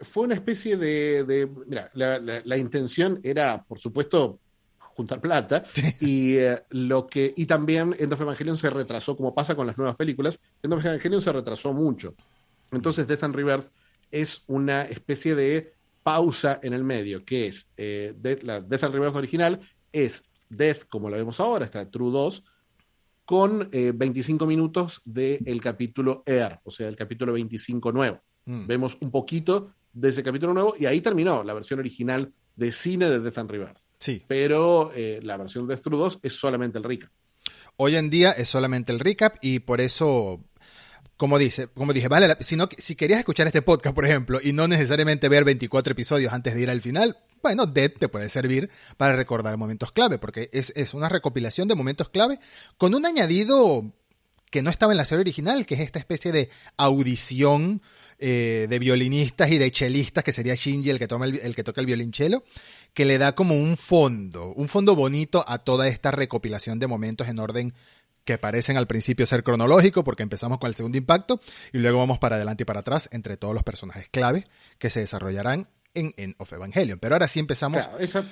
fue 0.01 0.25
una 0.25 0.35
especie 0.35 0.77
de... 0.77 1.49
mira, 1.65 1.91
la, 1.93 2.57
intención 2.57 3.19
era, 3.23 3.63
por 3.63 3.79
supuesto, 3.79 4.39
juntar 4.77 5.21
plata 5.21 5.63
y 5.99 6.37
eh, 6.37 6.63
lo 6.69 7.07
que 7.07 7.33
y 7.35 7.45
también 7.45 7.95
End 7.97 8.13
of 8.13 8.21
Evangelion 8.21 8.57
se 8.57 8.69
retrasó 8.69 9.15
como 9.15 9.33
pasa 9.33 9.55
con 9.55 9.65
las 9.65 9.75
nuevas 9.75 9.95
películas 9.95 10.39
End 10.61 10.73
of 10.73 10.85
Evangelion 10.85 11.21
se 11.21 11.31
retrasó 11.31 11.73
mucho. 11.73 12.13
Entonces 12.71 13.07
Death 13.07 13.23
and 13.23 13.35
Rebirth 13.35 13.71
es 14.11 14.43
una 14.47 14.83
especie 14.83 15.35
de 15.35 15.73
pausa 16.03 16.59
en 16.61 16.73
el 16.73 16.83
medio 16.83 17.23
que 17.23 17.47
es 17.47 17.69
eh, 17.77 18.13
Death, 18.15 18.43
la 18.43 18.61
Death 18.61 18.83
and 18.83 18.93
Rebirth 18.93 19.15
original 19.15 19.59
es 19.91 20.23
Death 20.49 20.85
como 20.89 21.09
lo 21.09 21.15
vemos 21.15 21.39
ahora 21.39 21.65
está 21.65 21.89
True 21.89 22.11
2 22.11 22.43
con 23.25 23.69
25 23.71 24.43
eh, 24.43 24.47
minutos 24.47 25.01
del 25.05 25.61
capítulo 25.61 26.23
Air 26.25 26.59
o 26.63 26.71
sea 26.71 26.87
el 26.87 26.95
capítulo 26.95 27.33
25 27.33 27.91
nuevo 27.91 28.21
Mm. 28.45 28.67
Vemos 28.67 28.97
un 29.01 29.11
poquito 29.11 29.73
de 29.93 30.09
ese 30.09 30.23
capítulo 30.23 30.53
nuevo 30.53 30.75
y 30.77 30.85
ahí 30.85 31.01
terminó 31.01 31.43
la 31.43 31.53
versión 31.53 31.79
original 31.79 32.33
de 32.55 32.71
cine 32.71 33.09
de 33.09 33.19
Death 33.19 33.37
and 33.37 33.51
Rebirth. 33.51 33.77
Sí. 33.99 34.23
Pero 34.27 34.91
eh, 34.95 35.19
la 35.23 35.37
versión 35.37 35.67
de 35.67 35.75
Death 35.75 35.85
2 35.85 36.19
es 36.23 36.33
solamente 36.33 36.77
el 36.77 36.83
recap. 36.83 37.09
Hoy 37.77 37.95
en 37.95 38.09
día 38.09 38.31
es 38.31 38.49
solamente 38.49 38.91
el 38.91 38.99
recap 38.99 39.37
y 39.41 39.59
por 39.59 39.81
eso 39.81 40.43
como 41.17 41.37
dice, 41.37 41.67
como 41.67 41.93
dije, 41.93 42.07
vale, 42.07 42.35
si, 42.39 42.55
no, 42.55 42.67
si 42.77 42.95
querías 42.95 43.19
escuchar 43.19 43.47
este 43.47 43.61
podcast, 43.61 43.95
por 43.95 44.05
ejemplo, 44.05 44.39
y 44.43 44.51
no 44.51 44.67
necesariamente 44.67 45.29
ver 45.29 45.43
24 45.43 45.91
episodios 45.91 46.33
antes 46.33 46.55
de 46.55 46.61
ir 46.61 46.69
al 46.69 46.81
final, 46.81 47.17
bueno, 47.41 47.65
Dead 47.65 47.91
te 47.91 48.09
puede 48.09 48.29
servir 48.29 48.69
para 48.97 49.15
recordar 49.15 49.57
momentos 49.57 49.91
clave, 49.91 50.17
porque 50.17 50.49
es, 50.51 50.73
es, 50.75 50.93
una 50.93 51.09
recopilación 51.09 51.67
de 51.67 51.75
momentos 51.75 52.09
clave 52.09 52.39
con 52.77 52.95
un 52.95 53.05
añadido 53.05 53.93
que 54.49 54.61
no 54.61 54.69
estaba 54.69 54.93
en 54.93 54.97
la 54.97 55.05
serie 55.05 55.21
original, 55.21 55.65
que 55.65 55.75
es 55.75 55.81
esta 55.81 55.99
especie 55.99 56.31
de 56.31 56.49
audición 56.77 57.81
eh, 58.25 58.67
de 58.69 58.79
violinistas 58.79 59.51
y 59.51 59.57
de 59.57 59.69
chelistas, 59.69 60.23
que 60.23 60.31
sería 60.31 60.55
Shinji 60.55 60.89
el 60.89 60.97
que, 60.97 61.09
toma 61.09 61.25
el, 61.25 61.53
que 61.53 61.63
toca 61.65 61.81
el 61.81 61.87
violonchelo, 61.87 62.45
que 62.93 63.03
le 63.03 63.17
da 63.17 63.35
como 63.35 63.53
un 63.55 63.75
fondo, 63.75 64.53
un 64.53 64.69
fondo 64.69 64.95
bonito 64.95 65.43
a 65.45 65.57
toda 65.57 65.89
esta 65.89 66.09
recopilación 66.09 66.79
de 66.79 66.87
momentos 66.87 67.27
en 67.27 67.37
orden 67.37 67.73
que 68.23 68.37
parecen 68.37 68.77
al 68.77 68.87
principio 68.87 69.25
ser 69.25 69.43
cronológico, 69.43 70.05
porque 70.05 70.23
empezamos 70.23 70.57
con 70.57 70.69
el 70.69 70.75
segundo 70.75 70.97
impacto 70.97 71.41
y 71.73 71.79
luego 71.79 71.97
vamos 71.97 72.17
para 72.17 72.37
adelante 72.37 72.63
y 72.63 72.65
para 72.65 72.79
atrás 72.79 73.09
entre 73.11 73.35
todos 73.35 73.53
los 73.53 73.63
personajes 73.63 74.07
clave 74.07 74.45
que 74.77 74.89
se 74.89 75.01
desarrollarán 75.01 75.67
en 75.93 76.13
End 76.15 76.35
of 76.37 76.53
Evangelion. 76.53 76.99
Pero 76.99 77.15
ahora 77.15 77.27
sí 77.27 77.41
empezamos. 77.41 77.89
esa... 77.99 78.23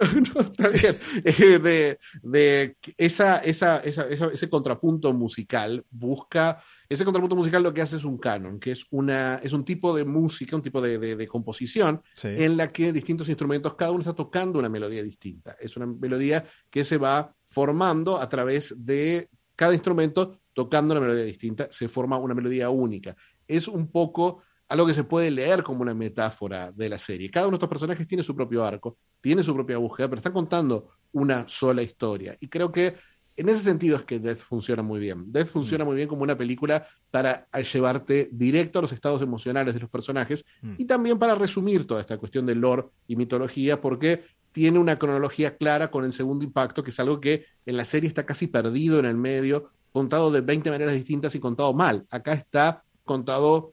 Eh, 1.24 1.98
de, 2.22 2.76
esa, 2.96 3.36
esa, 3.38 3.78
ese 3.78 4.48
contrapunto 4.48 5.12
musical 5.12 5.84
busca, 5.90 6.62
ese 6.88 7.04
contrapunto 7.04 7.36
musical 7.36 7.62
lo 7.62 7.74
que 7.74 7.82
hace 7.82 7.96
es 7.96 8.04
un 8.04 8.18
canon, 8.18 8.58
que 8.58 8.72
es, 8.72 8.86
una, 8.90 9.36
es 9.36 9.52
un 9.52 9.64
tipo 9.64 9.94
de 9.94 10.04
música, 10.04 10.56
un 10.56 10.62
tipo 10.62 10.80
de, 10.80 11.26
composición 11.28 12.02
en 12.22 12.56
la 12.56 12.68
que 12.68 12.92
distintos 12.92 13.28
instrumentos, 13.28 13.74
cada 13.74 13.92
uno 13.92 14.00
está 14.00 14.14
tocando 14.14 14.58
una 14.58 14.68
melodía 14.68 15.02
distinta. 15.02 15.56
Es 15.60 15.76
una 15.76 15.86
melodía 15.86 16.44
que 16.70 16.84
se 16.84 16.96
va 16.96 17.34
formando 17.46 18.18
a 18.18 18.28
través 18.28 18.74
de 18.78 19.28
cada 19.54 19.74
instrumento 19.74 20.40
tocando 20.52 20.92
una 20.92 21.00
melodía 21.00 21.24
distinta, 21.24 21.68
se 21.70 21.88
forma 21.88 22.18
una 22.18 22.34
melodía 22.34 22.70
única. 22.70 23.16
Es 23.46 23.68
un 23.68 23.90
poco 23.90 24.42
algo 24.70 24.86
que 24.86 24.94
se 24.94 25.04
puede 25.04 25.30
leer 25.32 25.64
como 25.64 25.82
una 25.82 25.94
metáfora 25.94 26.70
de 26.70 26.88
la 26.88 26.96
serie. 26.96 27.28
Cada 27.28 27.48
uno 27.48 27.54
de 27.54 27.56
estos 27.56 27.68
personajes 27.68 28.06
tiene 28.06 28.22
su 28.22 28.36
propio 28.36 28.64
arco, 28.64 28.96
tiene 29.20 29.42
su 29.42 29.52
propia 29.52 29.78
búsqueda, 29.78 30.08
pero 30.08 30.18
están 30.18 30.32
contando 30.32 30.90
una 31.12 31.46
sola 31.48 31.82
historia. 31.82 32.36
Y 32.40 32.46
creo 32.46 32.70
que 32.70 32.94
en 33.36 33.48
ese 33.48 33.62
sentido 33.62 33.96
es 33.96 34.04
que 34.04 34.20
Death 34.20 34.38
funciona 34.38 34.82
muy 34.82 35.00
bien. 35.00 35.32
Death 35.32 35.48
mm. 35.48 35.52
funciona 35.52 35.84
muy 35.84 35.96
bien 35.96 36.06
como 36.06 36.22
una 36.22 36.38
película 36.38 36.86
para 37.10 37.48
llevarte 37.50 38.28
directo 38.30 38.78
a 38.78 38.82
los 38.82 38.92
estados 38.92 39.22
emocionales 39.22 39.74
de 39.74 39.80
los 39.80 39.90
personajes 39.90 40.44
mm. 40.62 40.74
y 40.78 40.84
también 40.84 41.18
para 41.18 41.34
resumir 41.34 41.84
toda 41.84 42.00
esta 42.00 42.16
cuestión 42.16 42.46
de 42.46 42.54
lore 42.54 42.84
y 43.08 43.16
mitología, 43.16 43.80
porque 43.80 44.22
tiene 44.52 44.78
una 44.78 45.00
cronología 45.00 45.56
clara 45.56 45.90
con 45.90 46.04
el 46.04 46.12
segundo 46.12 46.44
impacto, 46.44 46.84
que 46.84 46.90
es 46.90 47.00
algo 47.00 47.20
que 47.20 47.46
en 47.66 47.76
la 47.76 47.84
serie 47.84 48.06
está 48.06 48.24
casi 48.24 48.46
perdido 48.46 49.00
en 49.00 49.06
el 49.06 49.16
medio, 49.16 49.72
contado 49.90 50.30
de 50.30 50.42
20 50.42 50.70
maneras 50.70 50.94
distintas 50.94 51.34
y 51.34 51.40
contado 51.40 51.74
mal. 51.74 52.06
Acá 52.08 52.34
está 52.34 52.84
contado 53.04 53.72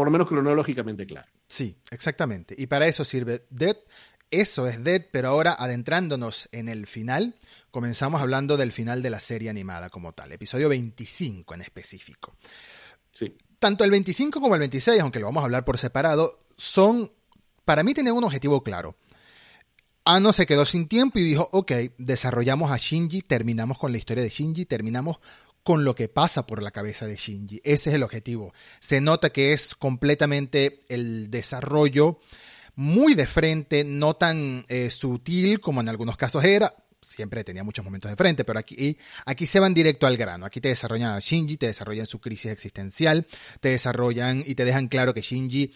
por 0.00 0.06
lo 0.06 0.12
menos 0.12 0.28
cronológicamente 0.28 1.06
claro. 1.06 1.28
Sí, 1.46 1.76
exactamente. 1.90 2.54
Y 2.56 2.68
para 2.68 2.86
eso 2.86 3.04
sirve 3.04 3.44
Dead. 3.50 3.76
Eso 4.30 4.66
es 4.66 4.82
Dead, 4.82 5.04
pero 5.12 5.28
ahora 5.28 5.52
adentrándonos 5.52 6.48
en 6.52 6.70
el 6.70 6.86
final, 6.86 7.34
comenzamos 7.70 8.22
hablando 8.22 8.56
del 8.56 8.72
final 8.72 9.02
de 9.02 9.10
la 9.10 9.20
serie 9.20 9.50
animada 9.50 9.90
como 9.90 10.12
tal, 10.12 10.32
episodio 10.32 10.70
25 10.70 11.52
en 11.52 11.60
específico. 11.60 12.34
Sí. 13.12 13.36
Tanto 13.58 13.84
el 13.84 13.90
25 13.90 14.40
como 14.40 14.54
el 14.54 14.60
26, 14.60 15.02
aunque 15.02 15.18
lo 15.20 15.26
vamos 15.26 15.42
a 15.42 15.44
hablar 15.44 15.66
por 15.66 15.76
separado, 15.76 16.44
son, 16.56 17.12
para 17.66 17.82
mí 17.82 17.92
tienen 17.92 18.14
un 18.14 18.24
objetivo 18.24 18.62
claro. 18.62 18.96
Ano 20.06 20.32
se 20.32 20.46
quedó 20.46 20.64
sin 20.64 20.88
tiempo 20.88 21.18
y 21.18 21.24
dijo, 21.24 21.46
ok, 21.52 21.72
desarrollamos 21.98 22.70
a 22.70 22.78
Shinji, 22.78 23.20
terminamos 23.20 23.76
con 23.76 23.92
la 23.92 23.98
historia 23.98 24.22
de 24.22 24.30
Shinji, 24.30 24.64
terminamos 24.64 25.18
con 25.62 25.84
lo 25.84 25.94
que 25.94 26.08
pasa 26.08 26.46
por 26.46 26.62
la 26.62 26.70
cabeza 26.70 27.06
de 27.06 27.16
Shinji. 27.16 27.60
Ese 27.64 27.90
es 27.90 27.96
el 27.96 28.02
objetivo. 28.02 28.52
Se 28.80 29.00
nota 29.00 29.30
que 29.30 29.52
es 29.52 29.74
completamente 29.74 30.84
el 30.88 31.30
desarrollo 31.30 32.20
muy 32.76 33.14
de 33.14 33.26
frente, 33.26 33.84
no 33.84 34.14
tan 34.14 34.64
eh, 34.68 34.90
sutil 34.90 35.60
como 35.60 35.80
en 35.80 35.88
algunos 35.88 36.16
casos 36.16 36.44
era. 36.44 36.74
Siempre 37.02 37.44
tenía 37.44 37.64
muchos 37.64 37.84
momentos 37.84 38.10
de 38.10 38.16
frente, 38.16 38.44
pero 38.44 38.58
aquí, 38.58 38.98
aquí 39.24 39.46
se 39.46 39.60
van 39.60 39.72
directo 39.74 40.06
al 40.06 40.16
grano. 40.16 40.46
Aquí 40.46 40.60
te 40.60 40.68
desarrollan 40.68 41.12
a 41.12 41.18
Shinji, 41.18 41.56
te 41.56 41.66
desarrollan 41.66 42.06
su 42.06 42.20
crisis 42.20 42.52
existencial, 42.52 43.26
te 43.60 43.70
desarrollan 43.70 44.42
y 44.46 44.54
te 44.54 44.64
dejan 44.64 44.88
claro 44.88 45.14
que 45.14 45.22
Shinji 45.22 45.72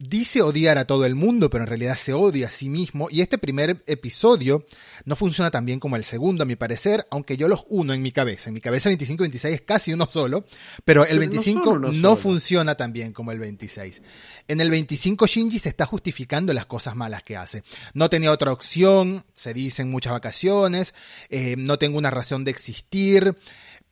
dice 0.00 0.40
odiar 0.40 0.78
a 0.78 0.86
todo 0.86 1.04
el 1.04 1.14
mundo, 1.14 1.50
pero 1.50 1.64
en 1.64 1.68
realidad 1.68 1.96
se 1.96 2.14
odia 2.14 2.48
a 2.48 2.50
sí 2.50 2.70
mismo. 2.70 3.08
Y 3.10 3.20
este 3.20 3.36
primer 3.36 3.84
episodio 3.86 4.64
no 5.04 5.14
funciona 5.14 5.50
tan 5.50 5.66
bien 5.66 5.78
como 5.78 5.96
el 5.96 6.04
segundo, 6.04 6.42
a 6.42 6.46
mi 6.46 6.56
parecer, 6.56 7.06
aunque 7.10 7.36
yo 7.36 7.48
los 7.48 7.64
uno 7.68 7.92
en 7.92 8.00
mi 8.00 8.10
cabeza. 8.10 8.48
En 8.48 8.54
mi 8.54 8.60
cabeza 8.60 8.88
25 8.88 9.22
y 9.22 9.26
26 9.26 9.54
es 9.54 9.60
casi 9.60 9.92
uno 9.92 10.08
solo, 10.08 10.46
pero 10.84 11.04
el 11.04 11.18
25 11.18 11.78
no, 11.78 12.16
funciona 12.16 12.74
tan 12.74 12.92
bien 12.92 13.12
como 13.12 13.30
el 13.30 13.38
26. 13.38 14.00
En 14.48 14.60
el 14.60 14.70
25 14.70 15.26
Shinji 15.26 15.58
se 15.58 15.68
está 15.68 15.84
justificando 15.84 16.54
las 16.54 16.64
cosas 16.64 16.96
malas 16.96 17.22
que 17.22 17.36
hace. 17.36 17.62
No 17.92 18.08
tenía 18.08 18.32
otra 18.32 18.52
opción, 18.52 19.24
se 19.34 19.52
dicen 19.52 19.90
muchas 19.90 20.12
vacaciones, 20.12 20.94
eh, 21.28 21.56
no 21.58 21.78
tengo 21.78 21.98
una 21.98 22.10
razón 22.10 22.44
de 22.44 22.50
existir. 22.50 23.36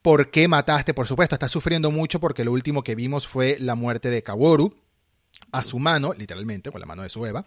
¿Por 0.01 0.31
qué 0.31 0.47
mataste? 0.47 0.95
Por 0.95 1.07
supuesto, 1.07 1.35
está 1.35 1.49
sufriendo 1.49 1.91
mucho 1.91 2.19
porque 2.19 2.43
lo 2.43 2.51
último 2.51 2.83
que 2.83 2.95
vimos 2.95 3.27
fue 3.27 3.57
la 3.59 3.75
muerte 3.75 4.09
de 4.09 4.23
Kaworu 4.23 4.73
a 5.51 5.63
su 5.63 5.79
mano, 5.79 6.13
literalmente, 6.13 6.71
con 6.71 6.79
la 6.79 6.87
mano 6.87 7.03
de 7.03 7.09
su 7.09 7.25
Eva, 7.25 7.45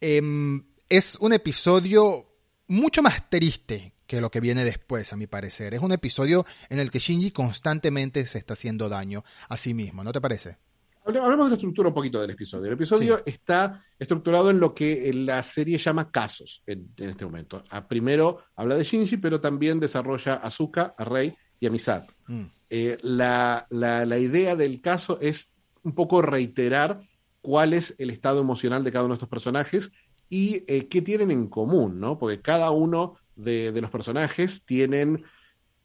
em, 0.00 0.64
es 0.88 1.16
un 1.20 1.32
episodio 1.32 2.26
mucho 2.68 3.02
más 3.02 3.28
triste 3.28 3.94
que 4.06 4.20
lo 4.20 4.30
que 4.30 4.40
viene 4.40 4.64
después, 4.64 5.12
a 5.12 5.16
mi 5.16 5.26
parecer. 5.26 5.74
Es 5.74 5.80
un 5.80 5.92
episodio 5.92 6.44
en 6.68 6.78
el 6.78 6.90
que 6.90 6.98
Shinji 6.98 7.30
constantemente 7.30 8.26
se 8.26 8.38
está 8.38 8.54
haciendo 8.54 8.88
daño 8.88 9.24
a 9.48 9.56
sí 9.56 9.72
mismo, 9.74 10.04
¿no 10.04 10.12
te 10.12 10.20
parece? 10.20 10.58
Hablemos 11.04 11.46
de 11.46 11.50
la 11.50 11.54
estructura 11.54 11.88
un 11.88 11.94
poquito 11.94 12.20
del 12.20 12.30
episodio. 12.30 12.66
El 12.66 12.74
episodio 12.74 13.22
está 13.26 13.84
estructurado 13.98 14.50
en 14.50 14.60
lo 14.60 14.74
que 14.74 15.12
la 15.12 15.42
serie 15.42 15.78
llama 15.78 16.10
casos 16.10 16.62
en, 16.66 16.92
este 16.96 17.24
momento. 17.24 17.64
A, 17.70 17.88
primero 17.88 18.44
habla 18.54 18.76
de 18.76 18.84
Shinji, 18.84 19.16
pero 19.16 19.40
también 19.40 19.80
desarrolla 19.80 20.34
a 20.34 20.46
Azuka, 20.46 20.94
a 20.96 21.04
Rei 21.04 21.34
y 21.58 21.66
a 21.66 21.70
Misato. 21.70 22.12
Mm. 22.28 22.44
Eh, 22.70 22.98
la, 23.02 23.66
la 23.70 24.18
idea 24.18 24.54
del 24.54 24.80
caso 24.80 25.18
es 25.20 25.52
un 25.82 25.94
poco 25.94 26.22
reiterar 26.22 27.00
cuál 27.42 27.74
es 27.74 27.94
el 27.98 28.10
estado 28.10 28.40
emocional 28.40 28.84
de 28.84 28.92
cada 28.92 29.04
uno 29.04 29.14
de 29.14 29.16
estos 29.16 29.28
personajes 29.28 29.92
y 30.28 30.64
eh, 30.66 30.88
qué 30.88 31.02
tienen 31.02 31.30
en 31.30 31.48
común, 31.48 32.00
¿no? 32.00 32.18
Porque 32.18 32.40
cada 32.40 32.70
uno 32.70 33.16
de, 33.36 33.72
los 33.80 33.90
personajes 33.90 34.64
tienen, 34.64 35.24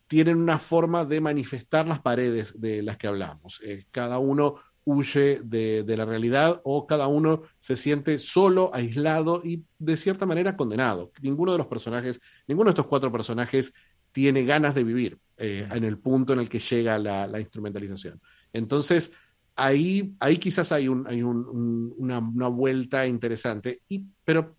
tienen, 0.08 0.38
una 0.38 0.60
forma 0.60 1.04
de 1.04 1.20
manifestar 1.20 1.88
las 1.88 2.00
paredes 2.00 2.60
de 2.60 2.82
las 2.82 2.98
que 2.98 3.08
hablamos. 3.08 3.60
Eh, 3.64 3.86
cada 3.92 4.20
uno 4.20 4.56
huye 4.86 5.42
de, 5.44 5.84
de, 5.84 5.98
la 5.98 6.06
realidad 6.06 6.62
o 6.64 6.88
cada 6.88 7.08
uno 7.08 7.42
se 7.60 7.76
siente 7.76 8.20
solo, 8.20 8.72
aislado 8.74 9.42
y 9.44 9.64
de 9.80 9.98
cierta 9.98 10.26
manera 10.26 10.56
condenado. 10.56 11.12
Ninguno 11.22 11.52
de 11.52 11.58
los 11.58 11.68
personajes, 11.68 12.22
ninguno 12.48 12.70
de 12.70 12.72
estos 12.72 12.88
cuatro 12.88 13.12
personajes 13.12 13.74
tiene 14.14 14.46
ganas 14.46 14.74
de 14.74 14.84
vivir 14.84 15.20
eh, 15.38 15.68
en 15.72 15.84
el 15.84 16.00
punto 16.00 16.34
en 16.34 16.40
el 16.40 16.50
que 16.50 16.58
llega 16.58 16.98
la, 16.98 17.40
instrumentalización. 17.40 18.20
Entonces, 18.52 19.12
ahí, 19.58 20.16
ahí 20.20 20.38
quizás 20.38 20.72
hay, 20.72 20.88
hay 21.06 21.24
una, 21.24 22.48
vuelta 22.48 23.06
interesante, 23.06 23.82
y, 23.90 24.06
pero 24.24 24.56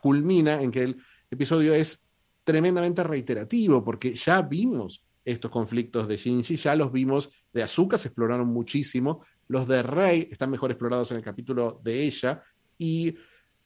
culmina 0.00 0.62
en 0.62 0.70
que 0.70 0.82
el 0.82 0.96
episodio 1.30 1.74
es 1.74 2.04
tremendamente 2.44 3.02
reiterativo, 3.02 3.82
porque 3.82 4.14
ya 4.14 4.42
vimos 4.42 5.02
estos 5.24 5.50
conflictos 5.50 6.06
de 6.06 6.16
Shinji, 6.16 6.56
ya 6.56 6.76
los 6.76 6.92
vimos 6.92 7.30
de 7.52 7.62
Azuka, 7.62 7.98
se 7.98 8.08
exploraron 8.08 8.46
muchísimo, 8.46 9.24
los 9.48 9.66
de 9.66 9.82
Rey 9.82 10.28
están 10.30 10.50
mejor 10.50 10.70
explorados 10.70 11.10
en 11.10 11.16
el 11.16 11.24
capítulo 11.24 11.80
de 11.82 12.04
ella, 12.04 12.42
y 12.78 13.16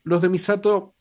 los 0.05 0.23
de 0.23 0.29
Misato 0.29 0.95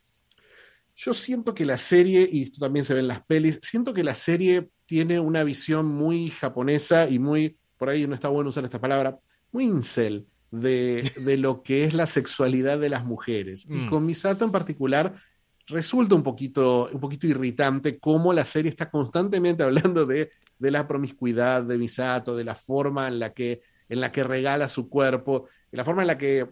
yo 0.96 1.14
siento 1.14 1.54
que 1.54 1.64
la 1.64 1.78
serie, 1.78 2.28
y 2.30 2.44
esto 2.44 2.60
también 2.60 2.84
se 2.84 2.94
ve 2.94 3.00
en 3.00 3.08
las 3.08 3.24
pelis, 3.24 3.60
siento 3.62 3.94
que 3.94 4.04
la 4.04 4.16
serie 4.16 4.70
tiene 4.86 5.20
una 5.22 5.46
visión 5.46 5.86
muy 5.86 6.30
japonesa 6.30 7.08
y 7.08 7.20
muy, 7.20 7.58
por 7.78 7.88
ahí 7.88 8.06
no 8.06 8.16
está 8.16 8.28
bueno 8.28 8.50
usar 8.50 8.66
esta 8.66 8.82
palabra, 8.82 9.18
muy 9.52 9.66
incel 9.66 10.28
de, 10.52 11.12
de 11.18 11.38
lo 11.38 11.64
que 11.64 11.84
es 11.84 11.94
la 11.94 12.08
sexualidad 12.08 12.80
de 12.80 12.90
las 12.90 13.06
mujeres. 13.06 13.66
Y 13.70 13.74
mm. 13.74 13.90
con 13.90 14.06
Misato 14.06 14.46
en 14.46 14.52
particular, 14.52 15.22
resulta 15.68 16.16
un 16.16 16.24
poquito, 16.24 16.90
un 16.92 17.00
poquito 17.00 17.28
irritante 17.28 18.00
cómo 18.00 18.34
la 18.34 18.46
serie 18.46 18.70
está 18.70 18.90
constantemente 18.90 19.64
hablando 19.64 20.06
de, 20.06 20.32
de 20.58 20.72
la 20.72 20.88
promiscuidad 20.88 21.64
de 21.64 21.78
Misato, 21.78 22.36
de 22.36 22.44
la 22.44 22.56
forma 22.56 23.08
en 23.08 23.20
la 23.20 23.34
que, 23.34 23.62
en 23.88 24.02
la 24.02 24.12
que 24.12 24.24
regala 24.24 24.70
su 24.70 24.90
cuerpo, 24.90 25.48
de 25.72 25.78
la 25.78 25.86
forma 25.86 26.02
en 26.02 26.08
la 26.08 26.18
que 26.18 26.48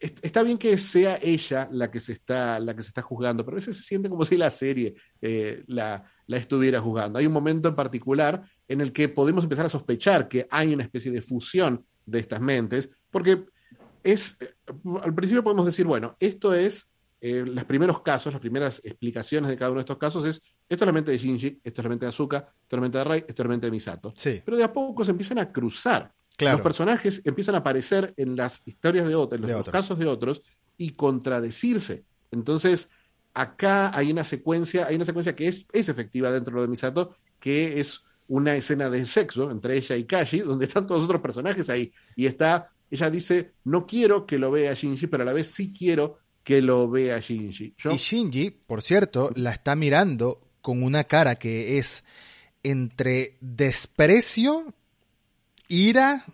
está 0.00 0.42
bien 0.42 0.58
que 0.58 0.76
sea 0.76 1.18
ella 1.22 1.68
la 1.72 1.90
que 1.90 2.00
se 2.00 2.12
está, 2.12 2.58
la 2.60 2.74
que 2.76 2.82
se 2.82 2.88
está 2.88 3.02
juzgando, 3.02 3.44
pero 3.44 3.56
a 3.56 3.60
veces 3.60 3.78
se 3.78 3.82
siente 3.82 4.08
como 4.08 4.24
si 4.24 4.36
la 4.36 4.50
serie 4.50 4.94
eh, 5.22 5.64
la, 5.66 6.04
la, 6.26 6.36
estuviera 6.36 6.80
juzgando. 6.80 7.18
Hay 7.18 7.26
un 7.26 7.32
momento 7.32 7.68
en 7.70 7.74
particular 7.74 8.42
en 8.68 8.80
el 8.80 8.92
que 8.92 9.08
podemos 9.08 9.44
empezar 9.44 9.66
a 9.66 9.70
sospechar 9.70 10.28
que 10.28 10.46
hay 10.50 10.74
una 10.74 10.82
especie 10.82 11.10
de 11.10 11.22
fusión 11.22 11.84
de 12.06 12.20
estas 12.20 12.40
mentes, 12.40 12.90
porque 13.10 13.44
es, 14.02 14.38
al 15.02 15.14
principio 15.14 15.44
podemos 15.44 15.66
decir, 15.66 15.84
bueno, 15.84 16.16
esto 16.20 16.54
es, 16.54 16.88
eh, 17.20 17.44
los 17.44 17.64
primeros 17.64 18.00
casos, 18.00 18.32
las 18.32 18.40
primeras 18.40 18.80
explicaciones 18.84 19.50
de 19.50 19.56
cada 19.56 19.70
uno 19.70 19.80
de 19.80 19.82
estos 19.82 19.98
casos 19.98 20.24
es, 20.24 20.40
esto 20.68 20.84
es 20.84 20.86
la 20.86 20.92
mente 20.92 21.10
de 21.10 21.18
Shinji, 21.18 21.60
esto 21.62 21.80
es 21.80 21.84
la 21.84 21.88
mente 21.90 22.06
de 22.06 22.10
Azuka, 22.10 22.38
esto 22.38 22.76
es 22.76 22.76
la 22.76 22.80
mente 22.80 22.98
de 22.98 23.04
Rei, 23.04 23.18
esto 23.26 23.42
es 23.42 23.46
la 23.46 23.48
mente 23.48 23.66
de 23.66 23.70
Misato. 23.70 24.12
Pero 24.44 24.56
de 24.56 24.64
a 24.64 24.72
poco 24.72 25.04
se 25.04 25.10
empiezan 25.10 25.38
a 25.38 25.52
cruzar 25.52 26.12
los 26.44 26.60
personajes 26.60 27.22
empiezan 27.24 27.54
a 27.54 27.58
aparecer 27.58 28.12
en 28.16 28.36
las 28.36 28.62
historias 28.66 29.08
de 29.08 29.14
otros, 29.14 29.40
en 29.40 29.50
los, 29.50 29.64
casos 29.64 29.98
de 29.98 30.06
otros, 30.06 30.42
y 30.76 30.90
contradecirse. 30.90 32.04
Entonces, 32.30 32.90
acá 33.32 33.96
hay 33.96 34.10
una 34.10 34.24
secuencia, 34.24 34.86
hay 34.86 34.96
una 34.96 35.04
secuencia 35.04 35.34
que 35.34 35.48
es, 35.48 35.66
es 35.72 35.88
efectiva 35.88 36.30
dentro 36.30 36.60
de 36.60 36.68
Misato, 36.68 37.16
que 37.40 37.80
es 37.80 38.02
una 38.28 38.54
escena 38.54 38.90
de 38.90 39.06
sexo 39.06 39.50
entre 39.50 39.76
ella 39.76 39.96
y 39.96 40.04
Kashi, 40.04 40.40
donde 40.40 40.66
están 40.66 40.86
todos 40.86 41.00
los 41.00 41.08
otros 41.08 41.22
personajes 41.22 41.68
ahí. 41.70 41.92
Y 42.14 42.26
está, 42.26 42.70
ella 42.90 43.10
dice, 43.10 43.52
no 43.64 43.86
quiero 43.86 44.26
que 44.26 44.38
lo 44.38 44.50
vea 44.50 44.74
Shinji, 44.74 45.06
pero 45.06 45.22
a 45.22 45.26
la 45.26 45.32
vez 45.32 45.48
sí 45.48 45.72
quiero 45.72 46.18
que 46.42 46.62
lo 46.62 46.88
vea 46.88 47.18
Shinji. 47.18 47.74
Y 47.92 47.96
Shinji, 47.96 48.50
por 48.50 48.82
cierto, 48.82 49.30
la 49.34 49.52
está 49.52 49.74
mirando 49.76 50.40
con 50.60 50.82
una 50.82 51.04
cara 51.04 51.36
que 51.36 51.78
es 51.78 52.04
entre 52.62 53.36
desprecio 53.40 54.74
ira, 55.68 56.24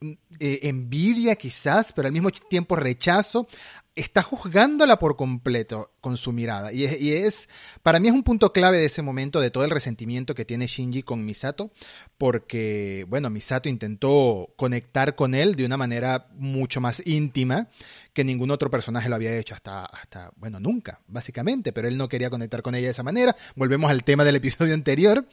eh, 0.00 0.60
envidia 0.62 1.36
quizás, 1.36 1.92
pero 1.92 2.08
al 2.08 2.12
mismo 2.12 2.30
tiempo 2.30 2.76
rechazo, 2.76 3.48
está 3.96 4.22
juzgándola 4.22 4.98
por 4.98 5.16
completo 5.16 5.90
con 6.02 6.18
su 6.18 6.30
mirada. 6.30 6.72
Y 6.72 6.84
es, 6.84 7.48
para 7.82 7.98
mí 7.98 8.08
es 8.08 8.14
un 8.14 8.22
punto 8.22 8.52
clave 8.52 8.76
de 8.76 8.84
ese 8.84 9.02
momento, 9.02 9.40
de 9.40 9.50
todo 9.50 9.64
el 9.64 9.70
resentimiento 9.70 10.34
que 10.34 10.44
tiene 10.44 10.66
Shinji 10.66 11.02
con 11.02 11.24
Misato, 11.24 11.72
porque, 12.18 13.06
bueno, 13.08 13.30
Misato 13.30 13.68
intentó 13.70 14.52
conectar 14.56 15.16
con 15.16 15.34
él 15.34 15.56
de 15.56 15.64
una 15.64 15.78
manera 15.78 16.28
mucho 16.34 16.80
más 16.80 17.04
íntima 17.06 17.68
que 18.12 18.24
ningún 18.24 18.50
otro 18.50 18.70
personaje 18.70 19.08
lo 19.08 19.14
había 19.14 19.36
hecho 19.36 19.54
hasta, 19.54 19.84
hasta, 19.84 20.30
bueno, 20.36 20.60
nunca, 20.60 21.00
básicamente, 21.06 21.72
pero 21.72 21.88
él 21.88 21.96
no 21.96 22.08
quería 22.08 22.30
conectar 22.30 22.62
con 22.62 22.74
ella 22.74 22.86
de 22.86 22.92
esa 22.92 23.02
manera. 23.02 23.34
Volvemos 23.56 23.90
al 23.90 24.04
tema 24.04 24.24
del 24.24 24.36
episodio 24.36 24.74
anterior 24.74 25.26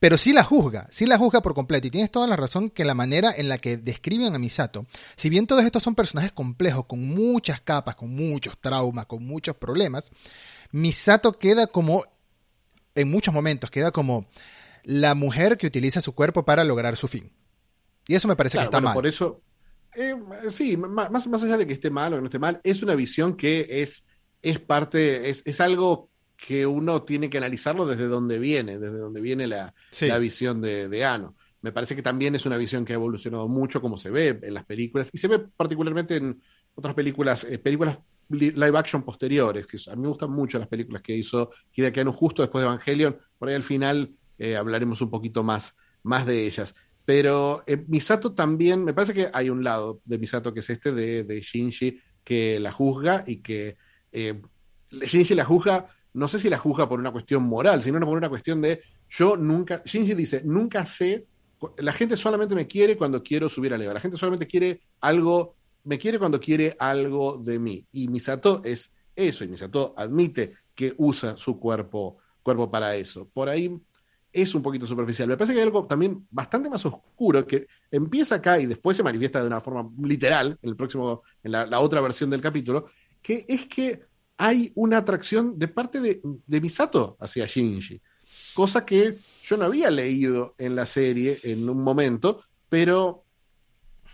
pero 0.00 0.16
sí 0.16 0.32
la 0.32 0.42
juzga, 0.42 0.88
sí 0.90 1.04
la 1.04 1.18
juzga 1.18 1.42
por 1.42 1.54
completo. 1.54 1.86
Y 1.86 1.90
tienes 1.90 2.10
toda 2.10 2.26
la 2.26 2.34
razón 2.34 2.70
que 2.70 2.86
la 2.86 2.94
manera 2.94 3.32
en 3.36 3.50
la 3.50 3.58
que 3.58 3.76
describen 3.76 4.34
a 4.34 4.38
Misato, 4.38 4.86
si 5.14 5.28
bien 5.28 5.46
todos 5.46 5.62
estos 5.62 5.82
son 5.82 5.94
personajes 5.94 6.32
complejos, 6.32 6.86
con 6.86 7.06
muchas 7.06 7.60
capas, 7.60 7.94
con 7.96 8.08
muchos 8.14 8.58
traumas, 8.58 9.04
con 9.04 9.22
muchos 9.24 9.54
problemas, 9.56 10.10
Misato 10.72 11.38
queda 11.38 11.66
como, 11.66 12.04
en 12.94 13.10
muchos 13.10 13.34
momentos, 13.34 13.70
queda 13.70 13.92
como 13.92 14.26
la 14.84 15.14
mujer 15.14 15.58
que 15.58 15.66
utiliza 15.66 16.00
su 16.00 16.14
cuerpo 16.14 16.46
para 16.46 16.64
lograr 16.64 16.96
su 16.96 17.06
fin. 17.06 17.30
Y 18.08 18.14
eso 18.14 18.26
me 18.26 18.36
parece 18.36 18.56
que 18.56 18.64
está 18.64 18.80
mal. 18.80 18.94
Por 18.94 19.06
eso, 19.06 19.42
eh, 19.94 20.14
sí, 20.48 20.78
más, 20.78 21.26
más 21.26 21.44
allá 21.44 21.58
de 21.58 21.66
que 21.66 21.74
esté 21.74 21.90
mal 21.90 22.14
o 22.14 22.16
que 22.16 22.22
no 22.22 22.26
esté 22.28 22.38
mal, 22.38 22.58
es 22.64 22.82
una 22.82 22.94
visión 22.94 23.36
que 23.36 23.66
es, 23.68 24.06
es 24.40 24.58
parte, 24.60 25.28
es, 25.28 25.42
es 25.44 25.60
algo 25.60 26.09
que 26.40 26.66
uno 26.66 27.02
tiene 27.02 27.28
que 27.28 27.38
analizarlo 27.38 27.86
desde 27.86 28.08
donde 28.08 28.38
viene, 28.38 28.78
desde 28.78 28.96
donde 28.96 29.20
viene 29.20 29.46
la, 29.46 29.74
visión 30.18 30.62
de, 30.62 30.88
de, 30.88 31.04
Ano. 31.04 31.36
Me 31.60 31.70
parece 31.70 31.94
que 31.94 32.02
también 32.02 32.34
es 32.34 32.46
una 32.46 32.56
visión 32.56 32.84
que 32.84 32.94
ha 32.94 32.96
evolucionado 32.96 33.46
mucho, 33.46 33.82
como 33.82 33.98
se 33.98 34.10
ve 34.10 34.40
en 34.42 34.54
las 34.54 34.64
películas, 34.64 35.10
y 35.12 35.18
se 35.18 35.28
ve 35.28 35.38
particularmente 35.38 36.16
en 36.16 36.40
otras 36.74 36.94
películas, 36.94 37.44
eh, 37.44 37.58
películas 37.58 37.98
live 38.30 38.78
action 38.78 39.02
posteriores, 39.02 39.66
que 39.66 39.76
a 39.90 39.96
mí 39.96 40.02
me 40.02 40.08
gustan 40.08 40.30
mucho 40.30 40.58
las 40.58 40.68
películas 40.68 41.02
que 41.02 41.14
hizo 41.14 41.50
Hideaki 41.72 42.00
Anno 42.00 42.12
justo 42.12 42.42
después 42.42 42.62
de 42.62 42.68
Evangelion, 42.68 43.18
por 43.38 43.48
ahí 43.48 43.54
al 43.54 43.62
final 43.62 44.10
eh, 44.38 44.56
hablaremos 44.56 45.02
un 45.02 45.10
poquito 45.10 45.42
más, 45.42 45.76
más 46.04 46.24
de 46.24 46.46
ellas. 46.46 46.74
Pero 47.04 47.64
eh, 47.66 47.84
Misato 47.88 48.32
también, 48.32 48.82
me 48.84 48.94
parece 48.94 49.12
que 49.12 49.30
hay 49.32 49.50
un 49.50 49.62
lado 49.62 50.00
de 50.04 50.18
Misato 50.18 50.54
que 50.54 50.60
es 50.60 50.70
este 50.70 50.92
de, 50.92 51.24
de 51.24 51.40
Shinji 51.42 52.00
que 52.24 52.58
la 52.60 52.72
juzga 52.72 53.24
y 53.26 53.42
que 53.42 53.76
Shinji 54.90 55.34
la 55.34 55.44
juzga 55.44 55.88
no 56.12 56.28
sé 56.28 56.38
si 56.38 56.50
la 56.50 56.58
juzga 56.58 56.88
por 56.88 56.98
una 56.98 57.12
cuestión 57.12 57.44
moral, 57.44 57.82
sino 57.82 58.00
por 58.00 58.16
una 58.16 58.28
cuestión 58.28 58.60
de 58.60 58.80
yo 59.08 59.36
nunca, 59.36 59.82
Shinji 59.84 60.14
dice, 60.14 60.42
nunca 60.44 60.86
sé, 60.86 61.26
la 61.78 61.92
gente 61.92 62.16
solamente 62.16 62.54
me 62.54 62.66
quiere 62.66 62.96
cuando 62.96 63.22
quiero 63.22 63.48
subir 63.48 63.74
al 63.74 63.82
Eva, 63.82 63.94
la 63.94 64.00
gente 64.00 64.16
solamente 64.16 64.46
quiere 64.46 64.80
algo, 65.00 65.56
me 65.84 65.98
quiere 65.98 66.18
cuando 66.18 66.40
quiere 66.40 66.76
algo 66.78 67.38
de 67.38 67.58
mí. 67.58 67.86
Y 67.92 68.08
Misato 68.08 68.62
es 68.64 68.92
eso, 69.14 69.44
y 69.44 69.48
Misato 69.48 69.94
admite 69.96 70.54
que 70.74 70.94
usa 70.96 71.36
su 71.36 71.58
cuerpo, 71.58 72.18
cuerpo 72.42 72.70
para 72.70 72.94
eso. 72.94 73.28
Por 73.32 73.48
ahí 73.48 73.78
es 74.32 74.54
un 74.54 74.62
poquito 74.62 74.86
superficial. 74.86 75.28
Me 75.28 75.36
parece 75.36 75.52
que 75.52 75.58
hay 75.58 75.66
algo 75.66 75.86
también 75.86 76.26
bastante 76.30 76.70
más 76.70 76.84
oscuro 76.86 77.46
que 77.46 77.66
empieza 77.90 78.36
acá 78.36 78.60
y 78.60 78.66
después 78.66 78.96
se 78.96 79.02
manifiesta 79.02 79.40
de 79.40 79.48
una 79.48 79.60
forma 79.60 79.90
literal 80.02 80.56
en 80.62 80.68
el 80.68 80.76
próximo, 80.76 81.22
en 81.42 81.52
la 81.52 81.80
otra 81.80 82.00
versión 82.00 82.30
del 82.30 82.40
capítulo, 82.40 82.86
que 83.20 83.44
es 83.48 83.66
que 83.66 84.09
hay 84.40 84.72
una 84.74 84.96
atracción 84.96 85.58
de 85.58 85.68
parte 85.68 86.00
de, 86.00 86.60
Misato 86.62 87.14
hacia 87.20 87.44
Shinji, 87.44 88.00
cosa 88.54 88.86
que 88.86 89.18
yo 89.44 89.58
no 89.58 89.66
había 89.66 89.90
leído 89.90 90.54
en 90.56 90.74
la 90.74 90.86
serie 90.86 91.38
en 91.42 91.68
un 91.68 91.82
momento, 91.82 92.42
pero 92.70 93.22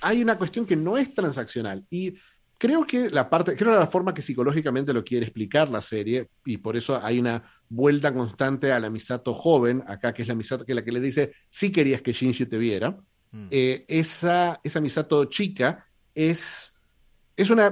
hay 0.01 0.21
una 0.21 0.37
cuestión 0.37 0.67
que 0.67 0.75
no 0.75 0.97
es 0.97 1.15
transaccional 1.15 1.87
y 1.91 2.15
creo 2.59 2.85
que 2.85 3.09
la 3.09 3.31
parte, 3.31 3.55
creo 3.55 3.71
que 3.71 3.79
la 3.79 3.87
forma 3.87 4.13
que 4.13 4.21
psicológicamente 4.21 4.93
lo 4.93 5.05
quiere 5.05 5.27
explicar 5.27 5.69
la 5.69 5.81
serie 5.81 6.29
y 6.45 6.57
por 6.57 6.77
eso 6.77 7.01
hay 7.01 7.21
una 7.21 7.45
vuelta 7.69 8.13
constante 8.13 8.73
a 8.73 8.81
la 8.81 8.91
Misato 8.91 9.33
joven, 9.33 9.85
acá 9.87 10.13
que 10.13 10.23
es 10.23 10.29
la 10.29 10.35
Misato 10.35 10.65
que 10.65 10.73
es 10.73 10.77
la 10.77 10.85
que 10.85 10.91
le 10.91 11.01
dice 11.01 11.35
si 11.49 11.71
querías 11.71 12.03
que 12.03 12.13
Shinji 12.13 12.47
te 12.47 12.59
viera, 12.59 12.99
mm. 13.31 13.47
eh, 13.53 13.85
esa, 13.87 14.61
esa 14.65 14.81
Misato 14.81 15.25
chica 15.27 15.87
es 16.17 16.76
es 17.37 17.51
una, 17.51 17.71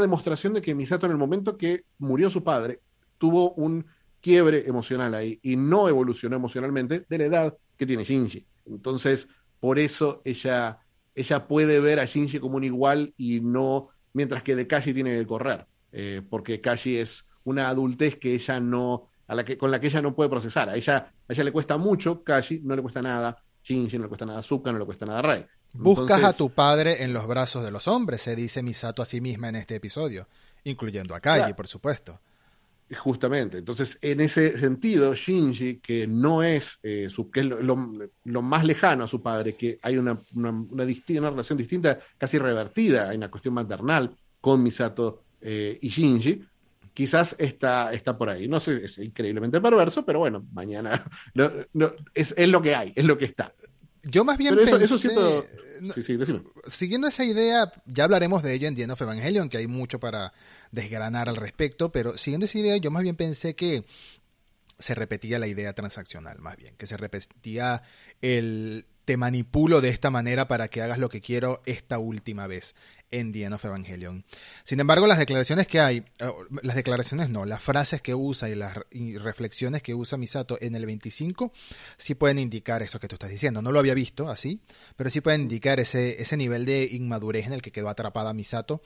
demostración 0.00 0.52
de 0.52 0.60
que 0.60 0.74
Misato 0.74 1.06
en 1.06 1.12
el 1.12 1.18
momento 1.18 1.56
que 1.56 1.84
murió 1.98 2.28
su 2.28 2.44
padre 2.44 2.80
tuvo 3.18 3.52
un 3.52 3.86
quiebre 4.20 4.64
emocional 4.66 5.14
ahí 5.14 5.38
y 5.42 5.56
no 5.56 5.88
evolucionó 5.88 6.36
emocionalmente 6.36 7.06
de 7.08 7.18
la 7.18 7.24
edad 7.24 7.56
que 7.76 7.86
tiene 7.86 8.04
Shinji. 8.04 8.46
Entonces, 8.66 9.28
por 9.58 9.78
eso 9.78 10.20
ella, 10.24 10.80
ella 11.14 11.46
puede 11.46 11.80
ver 11.80 11.98
a 11.98 12.04
Shinji 12.04 12.38
como 12.38 12.56
un 12.58 12.64
igual 12.64 13.14
y 13.16 13.40
no, 13.40 13.88
mientras 14.12 14.42
que 14.42 14.54
de 14.54 14.66
Kashi 14.66 14.92
tiene 14.92 15.18
que 15.18 15.26
correr, 15.26 15.66
eh, 15.92 16.22
porque 16.28 16.60
Kashi 16.60 16.98
es 16.98 17.26
una 17.44 17.68
adultez 17.68 18.16
que 18.16 18.34
ella 18.34 18.60
no, 18.60 19.08
a 19.26 19.34
la 19.34 19.44
que, 19.44 19.56
con 19.56 19.70
la 19.70 19.80
que 19.80 19.86
ella 19.86 20.02
no 20.02 20.14
puede 20.14 20.28
procesar. 20.28 20.68
A 20.68 20.76
ella, 20.76 21.12
a 21.26 21.32
ella 21.32 21.44
le 21.44 21.52
cuesta 21.52 21.78
mucho, 21.78 22.22
Kashi 22.22 22.60
no 22.64 22.76
le 22.76 22.82
cuesta 22.82 23.00
nada, 23.00 23.42
Shinji 23.62 23.96
no 23.96 24.04
le 24.04 24.08
cuesta 24.08 24.26
nada, 24.26 24.42
Zuka 24.42 24.72
no 24.72 24.78
le 24.78 24.84
cuesta 24.84 25.06
nada, 25.06 25.22
Rei. 25.22 25.46
Buscas 25.72 26.24
a 26.24 26.32
tu 26.32 26.50
padre 26.50 27.02
en 27.02 27.12
los 27.12 27.26
brazos 27.26 27.64
de 27.64 27.70
los 27.70 27.86
hombres, 27.88 28.22
se 28.22 28.34
dice 28.34 28.62
Misato 28.62 29.02
a 29.02 29.06
sí 29.06 29.20
misma 29.20 29.48
en 29.48 29.56
este 29.56 29.76
episodio. 29.76 30.26
Incluyendo 30.64 31.14
a 31.14 31.20
Kaji, 31.20 31.54
por 31.54 31.66
supuesto. 31.66 32.18
Justamente. 32.94 33.58
Entonces, 33.58 33.98
en 34.00 34.20
ese 34.20 34.58
sentido, 34.58 35.14
Shinji, 35.14 35.78
que 35.78 36.06
no 36.06 36.42
es, 36.42 36.78
eh, 36.84 37.08
su, 37.10 37.30
que 37.30 37.40
es 37.40 37.46
lo, 37.46 37.76
más 38.42 38.64
lejano 38.64 39.04
a 39.04 39.08
su 39.08 39.20
padre, 39.20 39.56
que 39.56 39.78
hay 39.82 39.98
una, 39.98 40.18
una, 40.34 40.50
una, 40.50 40.84
una, 40.84 41.30
relación 41.30 41.58
distinta, 41.58 41.98
casi 42.16 42.38
revertida, 42.38 43.08
hay 43.08 43.16
una 43.16 43.30
cuestión 43.30 43.54
maternal 43.54 44.16
con 44.40 44.62
Misato 44.62 45.24
eh, 45.40 45.78
y 45.82 45.88
Shinji, 45.88 46.44
quizás 46.94 47.34
está, 47.40 47.92
está 47.92 48.16
por 48.16 48.30
ahí. 48.30 48.46
No 48.46 48.60
sé, 48.60 48.84
es 48.84 48.98
increíblemente 48.98 49.60
perverso, 49.60 50.04
pero 50.04 50.20
bueno, 50.20 50.46
mañana 50.52 51.04
no, 51.34 51.50
es, 52.14 52.34
es, 52.38 52.48
lo 52.48 52.62
que 52.62 52.76
hay, 52.76 52.92
es 52.94 53.04
lo 53.04 53.18
que 53.18 53.24
está. 53.24 53.52
Yo 54.08 54.24
más 54.24 54.38
bien 54.38 54.56
pensé, 54.56 54.84
eso, 54.84 54.98
siento... 54.98 55.44
sí, 55.94 56.02
sí, 56.02 56.18
siguiendo 56.68 57.08
esa 57.08 57.24
idea, 57.24 57.72
ya 57.86 58.04
hablaremos 58.04 58.42
de 58.42 58.54
ello 58.54 58.68
en 58.68 58.76
The 58.76 58.90
of 58.90 59.00
Evangelion, 59.00 59.48
que 59.48 59.58
hay 59.58 59.66
mucho 59.66 59.98
para 59.98 60.32
desgranar 60.70 61.28
al 61.28 61.36
respecto, 61.36 61.90
pero 61.90 62.16
siguiendo 62.16 62.46
esa 62.46 62.58
idea, 62.58 62.76
yo 62.76 62.90
más 62.90 63.02
bien 63.02 63.16
pensé 63.16 63.56
que 63.56 63.84
se 64.78 64.94
repetía 64.94 65.38
la 65.38 65.48
idea 65.48 65.72
transaccional, 65.72 66.38
más 66.38 66.56
bien, 66.56 66.74
que 66.76 66.86
se 66.86 66.96
repetía 66.96 67.82
el 68.20 68.86
te 69.06 69.16
manipulo 69.16 69.80
de 69.80 69.88
esta 69.88 70.10
manera 70.10 70.48
para 70.48 70.68
que 70.68 70.82
hagas 70.82 70.98
lo 70.98 71.08
que 71.08 71.20
quiero 71.20 71.62
esta 71.64 71.98
última 71.98 72.48
vez 72.48 72.74
en 73.10 73.32
The 73.32 73.44
End 73.44 73.54
of 73.54 73.64
Evangelion. 73.64 74.24
Sin 74.64 74.80
embargo, 74.80 75.06
las 75.06 75.18
declaraciones 75.18 75.66
que 75.66 75.80
hay, 75.80 75.98
eh, 76.18 76.32
las 76.62 76.76
declaraciones 76.76 77.28
no, 77.28 77.44
las 77.44 77.62
frases 77.62 78.02
que 78.02 78.14
usa 78.14 78.48
y 78.48 78.54
las 78.54 78.76
reflexiones 79.22 79.82
que 79.82 79.94
usa 79.94 80.18
Misato 80.18 80.58
en 80.60 80.74
el 80.74 80.86
25 80.86 81.52
sí 81.96 82.14
pueden 82.14 82.38
indicar 82.38 82.82
eso 82.82 82.98
que 82.98 83.08
tú 83.08 83.14
estás 83.14 83.30
diciendo. 83.30 83.62
No 83.62 83.72
lo 83.72 83.78
había 83.78 83.94
visto 83.94 84.28
así, 84.28 84.62
pero 84.96 85.10
sí 85.10 85.20
pueden 85.20 85.42
indicar 85.42 85.80
ese, 85.80 86.20
ese 86.20 86.36
nivel 86.36 86.64
de 86.64 86.84
inmadurez 86.84 87.46
en 87.46 87.52
el 87.52 87.62
que 87.62 87.72
quedó 87.72 87.88
atrapada 87.88 88.32
Misato 88.34 88.82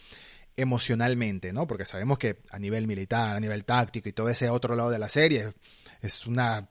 emocionalmente, 0.57 1.53
¿no? 1.53 1.67
Porque 1.67 1.87
sabemos 1.87 2.19
que 2.19 2.39
a 2.51 2.59
nivel 2.59 2.87
militar, 2.87 3.37
a 3.37 3.41
nivel 3.41 3.65
táctico 3.65 4.09
y 4.09 4.13
todo 4.13 4.29
ese 4.29 4.51
otro 4.51 4.75
lado 4.75 4.91
de 4.91 4.99
la 4.99 5.09
serie 5.09 5.53
es 6.03 6.27
una 6.27 6.69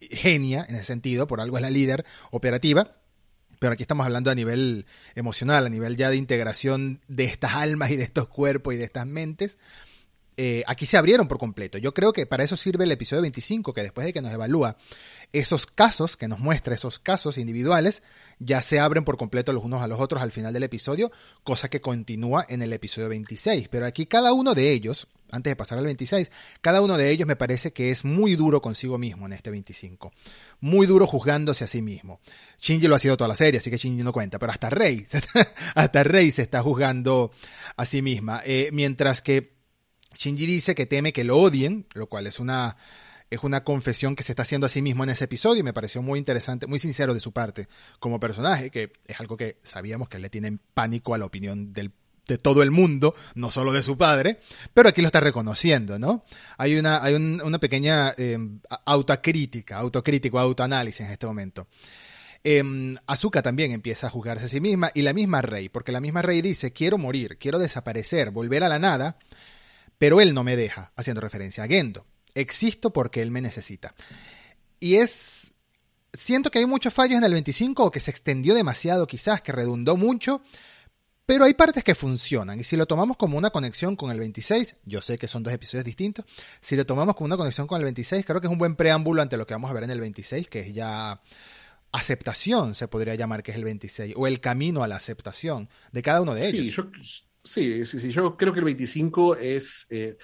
genia 0.00 0.64
en 0.68 0.74
ese 0.76 0.84
sentido, 0.84 1.26
por 1.26 1.40
algo 1.40 1.56
es 1.56 1.62
la 1.62 1.70
líder 1.70 2.04
operativa, 2.30 2.96
pero 3.58 3.72
aquí 3.72 3.82
estamos 3.82 4.06
hablando 4.06 4.30
a 4.30 4.34
nivel 4.34 4.86
emocional, 5.14 5.66
a 5.66 5.68
nivel 5.68 5.96
ya 5.96 6.10
de 6.10 6.16
integración 6.16 7.00
de 7.08 7.24
estas 7.24 7.54
almas 7.54 7.90
y 7.90 7.96
de 7.96 8.04
estos 8.04 8.28
cuerpos 8.28 8.74
y 8.74 8.76
de 8.76 8.84
estas 8.84 9.06
mentes. 9.06 9.58
Eh, 10.38 10.62
aquí 10.66 10.84
se 10.84 10.98
abrieron 10.98 11.28
por 11.28 11.38
completo. 11.38 11.78
Yo 11.78 11.94
creo 11.94 12.12
que 12.12 12.26
para 12.26 12.44
eso 12.44 12.56
sirve 12.56 12.84
el 12.84 12.92
episodio 12.92 13.22
25, 13.22 13.72
que 13.72 13.82
después 13.82 14.06
de 14.06 14.12
que 14.12 14.20
nos 14.20 14.32
evalúa 14.32 14.76
esos 15.32 15.66
casos, 15.66 16.16
que 16.16 16.28
nos 16.28 16.40
muestra 16.40 16.74
esos 16.74 16.98
casos 16.98 17.38
individuales, 17.38 18.02
ya 18.38 18.60
se 18.60 18.78
abren 18.78 19.04
por 19.04 19.16
completo 19.16 19.54
los 19.54 19.64
unos 19.64 19.82
a 19.82 19.88
los 19.88 19.98
otros 19.98 20.22
al 20.22 20.32
final 20.32 20.52
del 20.52 20.64
episodio, 20.64 21.10
cosa 21.42 21.70
que 21.70 21.80
continúa 21.80 22.44
en 22.48 22.60
el 22.60 22.72
episodio 22.74 23.08
26. 23.08 23.68
Pero 23.68 23.86
aquí 23.86 24.04
cada 24.04 24.34
uno 24.34 24.54
de 24.54 24.72
ellos, 24.72 25.08
antes 25.30 25.50
de 25.50 25.56
pasar 25.56 25.78
al 25.78 25.86
26, 25.86 26.30
cada 26.60 26.82
uno 26.82 26.98
de 26.98 27.10
ellos 27.10 27.26
me 27.26 27.36
parece 27.36 27.72
que 27.72 27.90
es 27.90 28.04
muy 28.04 28.36
duro 28.36 28.60
consigo 28.60 28.98
mismo 28.98 29.24
en 29.24 29.32
este 29.32 29.50
25. 29.50 30.12
Muy 30.60 30.86
duro 30.86 31.06
juzgándose 31.06 31.64
a 31.64 31.68
sí 31.68 31.80
mismo. 31.80 32.20
Shinji 32.60 32.88
lo 32.88 32.94
ha 32.94 32.98
sido 32.98 33.16
toda 33.16 33.28
la 33.28 33.36
serie, 33.36 33.58
así 33.58 33.70
que 33.70 33.78
Shinji 33.78 34.02
no 34.02 34.12
cuenta, 34.12 34.38
pero 34.38 34.52
hasta 34.52 34.68
Rey, 34.68 35.06
hasta 35.74 36.04
Rey 36.04 36.30
se 36.30 36.42
está 36.42 36.62
juzgando 36.62 37.32
a 37.76 37.86
sí 37.86 38.02
misma. 38.02 38.42
Eh, 38.44 38.68
mientras 38.72 39.22
que 39.22 39.55
Shinji 40.16 40.46
dice 40.46 40.74
que 40.74 40.86
teme 40.86 41.12
que 41.12 41.24
lo 41.24 41.38
odien, 41.38 41.86
lo 41.94 42.06
cual 42.08 42.26
es 42.26 42.40
una 42.40 42.76
es 43.30 43.40
una 43.42 43.64
confesión 43.64 44.14
que 44.14 44.22
se 44.22 44.32
está 44.32 44.42
haciendo 44.42 44.66
a 44.66 44.70
sí 44.70 44.82
mismo 44.82 45.04
en 45.04 45.10
ese 45.10 45.24
episodio 45.24 45.60
y 45.60 45.64
me 45.64 45.72
pareció 45.72 46.00
muy 46.02 46.18
interesante, 46.18 46.66
muy 46.66 46.78
sincero 46.78 47.12
de 47.12 47.20
su 47.20 47.32
parte 47.32 47.68
como 47.98 48.20
personaje, 48.20 48.70
que 48.70 48.92
es 49.04 49.20
algo 49.20 49.36
que 49.36 49.58
sabíamos 49.62 50.08
que 50.08 50.18
le 50.18 50.30
tienen 50.30 50.60
pánico 50.74 51.14
a 51.14 51.18
la 51.18 51.24
opinión 51.24 51.72
de 51.72 51.90
todo 52.38 52.62
el 52.62 52.70
mundo, 52.70 53.14
no 53.34 53.50
solo 53.50 53.72
de 53.72 53.82
su 53.82 53.96
padre, 53.96 54.40
pero 54.74 54.88
aquí 54.88 55.00
lo 55.00 55.08
está 55.08 55.20
reconociendo, 55.20 55.98
¿no? 55.98 56.24
Hay 56.58 56.76
una, 56.76 57.02
hay 57.02 57.14
una 57.14 57.58
pequeña 57.58 58.14
eh, 58.16 58.38
autocrítica, 58.84 59.78
autocrítico, 59.78 60.38
autoanálisis 60.38 61.06
en 61.06 61.12
este 61.12 61.26
momento. 61.26 61.68
Eh, 62.42 62.62
Azuka 63.06 63.42
también 63.42 63.72
empieza 63.72 64.06
a 64.06 64.10
juzgarse 64.10 64.44
a 64.44 64.48
sí 64.48 64.60
misma 64.60 64.90
y 64.94 65.02
la 65.02 65.12
misma 65.12 65.42
Rey, 65.42 65.68
porque 65.68 65.90
la 65.90 66.00
misma 66.00 66.22
Rey 66.22 66.42
dice, 66.42 66.72
quiero 66.72 66.98
morir, 66.98 67.38
quiero 67.38 67.58
desaparecer, 67.58 68.30
volver 68.30 68.62
a 68.62 68.68
la 68.68 68.78
nada, 68.78 69.18
pero 69.98 70.20
él 70.20 70.34
no 70.34 70.44
me 70.44 70.56
deja, 70.56 70.92
haciendo 70.96 71.20
referencia 71.20 71.64
a 71.64 71.68
Gendo 71.68 72.06
existo 72.36 72.92
porque 72.92 73.22
él 73.22 73.32
me 73.32 73.40
necesita. 73.40 73.94
Y 74.78 74.96
es... 74.96 75.52
Siento 76.12 76.50
que 76.50 76.60
hay 76.60 76.66
muchos 76.66 76.94
fallos 76.94 77.18
en 77.18 77.24
el 77.24 77.32
25 77.32 77.84
o 77.84 77.90
que 77.90 78.00
se 78.00 78.10
extendió 78.10 78.54
demasiado 78.54 79.06
quizás, 79.06 79.42
que 79.42 79.52
redundó 79.52 79.98
mucho, 79.98 80.40
pero 81.26 81.44
hay 81.44 81.52
partes 81.52 81.84
que 81.84 81.94
funcionan. 81.94 82.58
Y 82.58 82.64
si 82.64 82.74
lo 82.74 82.86
tomamos 82.86 83.18
como 83.18 83.36
una 83.36 83.50
conexión 83.50 83.96
con 83.96 84.10
el 84.10 84.18
26, 84.18 84.76
yo 84.86 85.02
sé 85.02 85.18
que 85.18 85.28
son 85.28 85.42
dos 85.42 85.52
episodios 85.52 85.84
distintos, 85.84 86.24
si 86.62 86.74
lo 86.74 86.86
tomamos 86.86 87.16
como 87.16 87.26
una 87.26 87.36
conexión 87.36 87.66
con 87.66 87.78
el 87.78 87.84
26, 87.84 88.24
creo 88.24 88.40
que 88.40 88.46
es 88.46 88.50
un 88.50 88.58
buen 88.58 88.76
preámbulo 88.76 89.20
ante 89.20 89.36
lo 89.36 89.46
que 89.46 89.52
vamos 89.52 89.70
a 89.70 89.74
ver 89.74 89.82
en 89.82 89.90
el 89.90 90.00
26, 90.00 90.48
que 90.48 90.60
es 90.60 90.72
ya 90.72 91.20
aceptación, 91.92 92.74
se 92.74 92.88
podría 92.88 93.14
llamar 93.14 93.42
que 93.42 93.50
es 93.50 93.58
el 93.58 93.64
26, 93.64 94.14
o 94.16 94.26
el 94.26 94.40
camino 94.40 94.84
a 94.84 94.88
la 94.88 94.96
aceptación 94.96 95.68
de 95.92 96.00
cada 96.00 96.22
uno 96.22 96.34
de 96.34 96.48
ellos. 96.48 96.76
sí, 97.02 97.24
sí, 97.46 97.84
sí, 97.84 98.10
yo 98.10 98.36
creo 98.36 98.52
que 98.52 98.60
el 98.60 98.64
25 98.64 99.36
es... 99.36 99.86
Eh, 99.90 100.16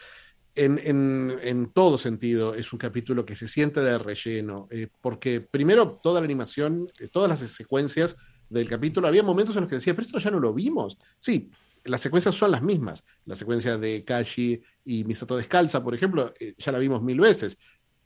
en, 0.55 1.71
todo 1.73 1.97
sentido 1.97 2.55
es 2.55 2.75
un 2.75 2.79
capítulo 2.79 3.25
que 3.25 3.35
se 3.35 3.49
siente 3.49 3.81
de 3.81 3.97
relleno, 3.97 4.69
eh, 4.71 4.89
porque 5.01 5.41
primero 5.41 5.97
toda 5.97 6.21
la 6.21 6.27
animación, 6.27 6.89
eh, 7.01 7.09
todas 7.09 7.31
las 7.31 7.39
secuencias 7.51 8.17
del 8.51 8.69
capítulo, 8.69 9.09
había 9.09 9.23
momentos 9.23 9.57
en 9.57 9.63
los 9.63 9.71
que 9.71 9.77
decía, 9.77 9.95
pero 9.95 10.05
esto 10.07 10.19
ya 10.19 10.31
no 10.31 10.41
lo 10.41 10.53
vimos. 10.53 10.99
Sí, 11.19 11.51
las 11.85 12.03
secuencias 12.03 12.35
son 12.35 12.51
las 12.51 12.61
mismas. 12.61 13.03
La 13.25 13.35
secuencia 13.35 13.79
de 13.79 14.05
Kashi 14.05 14.61
y 14.85 15.05
Misato 15.05 15.39
descalza, 15.39 15.83
por 15.83 15.95
ejemplo, 15.95 16.35
ya 16.59 16.71
la 16.71 16.79
vimos 16.79 17.03
mil 17.03 17.19
veces, 17.19 17.57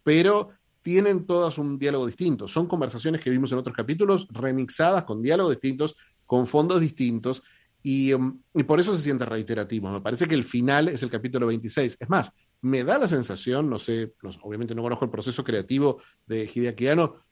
pero 0.05 0.51
tienen 0.83 1.27
todas 1.27 1.59
un 1.59 1.81
diálogo 1.81 2.07
distinto. 2.07 2.47
Son 2.47 2.69
conversaciones 2.69 3.21
que 3.21 3.29
vimos 3.29 3.51
en 3.51 3.59
otros 3.59 3.75
capítulos, 3.75 4.29
remixadas 4.31 5.03
con 5.03 5.21
diálogos 5.21 5.55
distintos, 5.55 5.97
con 6.27 6.47
fondos 6.47 6.81
distintos, 6.81 7.43
Um, 7.87 8.41
y, 8.53 8.65
por 8.65 8.81
eso 8.81 8.97
se 8.97 9.03
siente 9.03 9.25
reiterativo. 9.25 9.89
Me 9.93 10.01
parece 10.01 10.27
que 10.27 10.35
el 10.35 10.43
final 10.43 10.89
es 10.89 11.05
el 11.05 11.11
capítulo 11.11 11.47
26. 11.47 11.99
Es 12.01 12.09
más, 12.09 12.33
me 12.61 12.83
da 12.83 12.99
la 12.99 13.07
sensación, 13.07 13.71
no 13.71 13.79
sé, 13.79 14.13
obviamente 14.43 14.75
no 14.75 14.83
conozco 14.83 15.05
el 15.05 15.11
proceso 15.11 15.45
creativo 15.45 16.03
de 16.27 16.51
Hideaki 16.53 16.87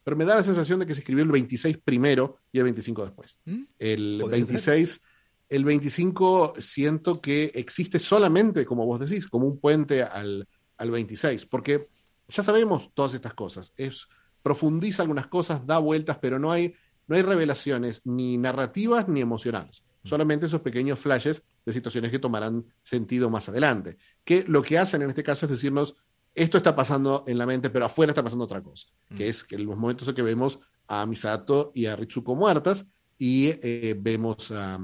pero 0.04 0.16
me 0.16 0.24
da 0.24 0.36
la 0.36 0.44
sensación 0.44 0.78
de 0.78 0.86
que 0.86 0.94
se 0.94 1.00
escribió 1.00 1.24
el 1.24 1.32
26 1.32 1.78
primero 1.78 2.38
y 2.52 2.58
el 2.58 2.64
25 2.64 3.04
después. 3.04 3.40
¿Mm? 3.46 3.62
El 3.80 4.22
26, 4.30 5.02
el 5.48 5.64
25 5.64 6.54
siento 6.60 7.20
que 7.20 7.50
existe 7.54 7.98
solamente, 7.98 8.64
como 8.64 8.86
vos 8.86 9.00
decís, 9.00 9.26
como 9.26 9.46
un 9.46 9.58
puente 9.58 10.04
al, 10.04 10.46
al 10.76 10.90
26, 10.90 11.46
porque 11.46 11.88
ya 12.28 12.44
sabemos 12.44 12.90
todas 12.94 13.14
estas 13.14 13.34
cosas. 13.34 13.72
Es, 13.76 14.06
profundiza 14.40 15.02
algunas 15.02 15.26
cosas, 15.26 15.66
da 15.66 15.78
vueltas, 15.78 16.18
pero 16.22 16.38
no 16.38 16.52
hay, 16.52 16.76
no 17.08 17.16
hay 17.16 17.22
revelaciones 17.22 18.02
ni 18.04 18.38
narrativas 18.38 19.08
ni 19.08 19.20
emocionales 19.20 19.82
solamente 20.04 20.46
esos 20.46 20.60
pequeños 20.60 20.98
flashes 21.00 21.42
de 21.64 21.72
situaciones 21.72 22.10
que 22.10 22.18
tomarán 22.18 22.64
sentido 22.82 23.30
más 23.30 23.48
adelante. 23.48 23.96
Que 24.22 24.44
lo 24.46 24.62
que 24.62 24.78
hacen 24.78 25.02
en 25.02 25.10
este 25.10 25.22
caso 25.22 25.46
es 25.46 25.50
decirnos, 25.50 25.96
esto 26.34 26.56
está 26.56 26.76
pasando 26.76 27.24
en 27.26 27.38
la 27.38 27.46
mente, 27.46 27.70
pero 27.70 27.86
afuera 27.86 28.10
está 28.10 28.22
pasando 28.22 28.44
otra 28.44 28.62
cosa, 28.62 28.88
que 29.08 29.24
mm. 29.24 29.28
es 29.28 29.44
que 29.44 29.54
en 29.56 29.66
los 29.66 29.76
momentos 29.76 30.08
en 30.08 30.14
que 30.14 30.22
vemos 30.22 30.58
a 30.86 31.06
Misato 31.06 31.72
y 31.74 31.86
a 31.86 31.96
Ritsuko 31.96 32.34
muertas 32.34 32.86
y 33.18 33.52
eh, 33.62 33.96
vemos 33.98 34.50
a... 34.50 34.78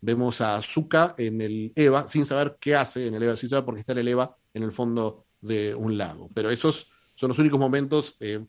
vemos 0.00 0.40
a 0.40 0.56
Azuka 0.56 1.14
en 1.18 1.40
el 1.40 1.72
Eva, 1.74 2.08
sin 2.08 2.24
saber 2.24 2.56
qué 2.60 2.76
hace 2.76 3.08
en 3.08 3.14
el 3.14 3.22
Eva, 3.22 3.36
sin 3.36 3.48
saber 3.48 3.64
por 3.64 3.74
qué 3.74 3.80
está 3.80 3.92
en 3.92 3.98
el 3.98 4.08
Eva 4.08 4.36
en 4.54 4.62
el 4.62 4.72
fondo 4.72 5.26
de 5.40 5.74
un 5.74 5.98
lago. 5.98 6.30
Pero 6.32 6.50
esos 6.50 6.90
son 7.14 7.28
los 7.28 7.38
únicos 7.38 7.58
momentos, 7.58 8.16
eh, 8.20 8.44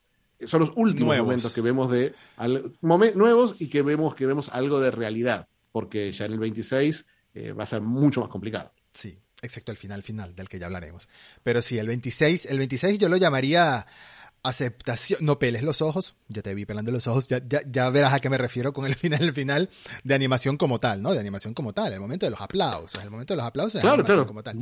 son 0.46 0.62
los 0.62 0.72
últimos 0.76 1.18
momentos 1.18 1.52
que 1.52 1.62
vemos 1.62 1.90
de 1.90 2.14
nuevos 2.80 3.56
y 3.60 3.68
que 3.68 3.82
vemos 3.82 4.14
que 4.16 4.26
vemos 4.26 4.50
algo 4.50 4.80
de 4.80 4.92
realidad 4.92 5.48
porque 5.78 6.12
ya 6.12 6.26
en 6.26 6.34
el 6.34 6.40
26 6.40 7.06
eh, 7.36 7.52
va 7.52 7.62
a 7.62 7.68
ser 7.68 7.82
mucho 7.82 8.22
más 8.22 8.30
complicado. 8.32 8.74
Sí, 8.92 9.16
excepto 9.44 9.72
el 9.72 9.78
final 9.78 10.02
final, 10.02 10.36
del 10.36 10.50
que 10.50 10.58
ya 10.58 10.66
hablaremos. 10.66 11.08
Pero 11.44 11.62
sí, 11.62 11.78
el 11.78 11.86
26, 11.86 12.48
el 12.48 12.58
26 12.58 12.98
yo 12.98 13.10
lo 13.10 13.18
llamaría 13.18 13.86
aceptación, 14.48 15.20
no 15.24 15.40
peles 15.40 15.64
los 15.64 15.82
ojos, 15.82 16.16
ya 16.28 16.42
te 16.42 16.54
vi 16.54 16.66
pelando 16.66 16.92
los 16.92 17.08
ojos, 17.08 17.28
ya, 17.28 17.42
ya, 17.48 17.90
verás 17.90 18.14
a 18.14 18.20
qué 18.20 18.30
me 18.30 18.38
refiero 18.38 18.74
con 18.74 18.86
el 18.86 18.96
final, 18.96 19.22
el 19.22 19.34
final 19.34 19.70
de 20.04 20.14
animación 20.14 20.58
como 20.58 20.80
tal, 20.80 21.02
¿no? 21.02 21.14
De 21.14 21.20
animación 21.20 21.54
como 21.54 21.74
tal, 21.74 21.94
el 21.94 22.00
momento 22.00 22.26
de 22.26 22.32
los 22.32 22.42
aplausos, 22.42 23.02
el 23.04 23.10
momento 23.10 23.34
de 23.34 23.38
los 23.38 23.46
aplausos 23.46 23.82
claro, 23.82 24.04
claro. 24.04 24.28
como 24.28 24.44
tal. 24.44 24.58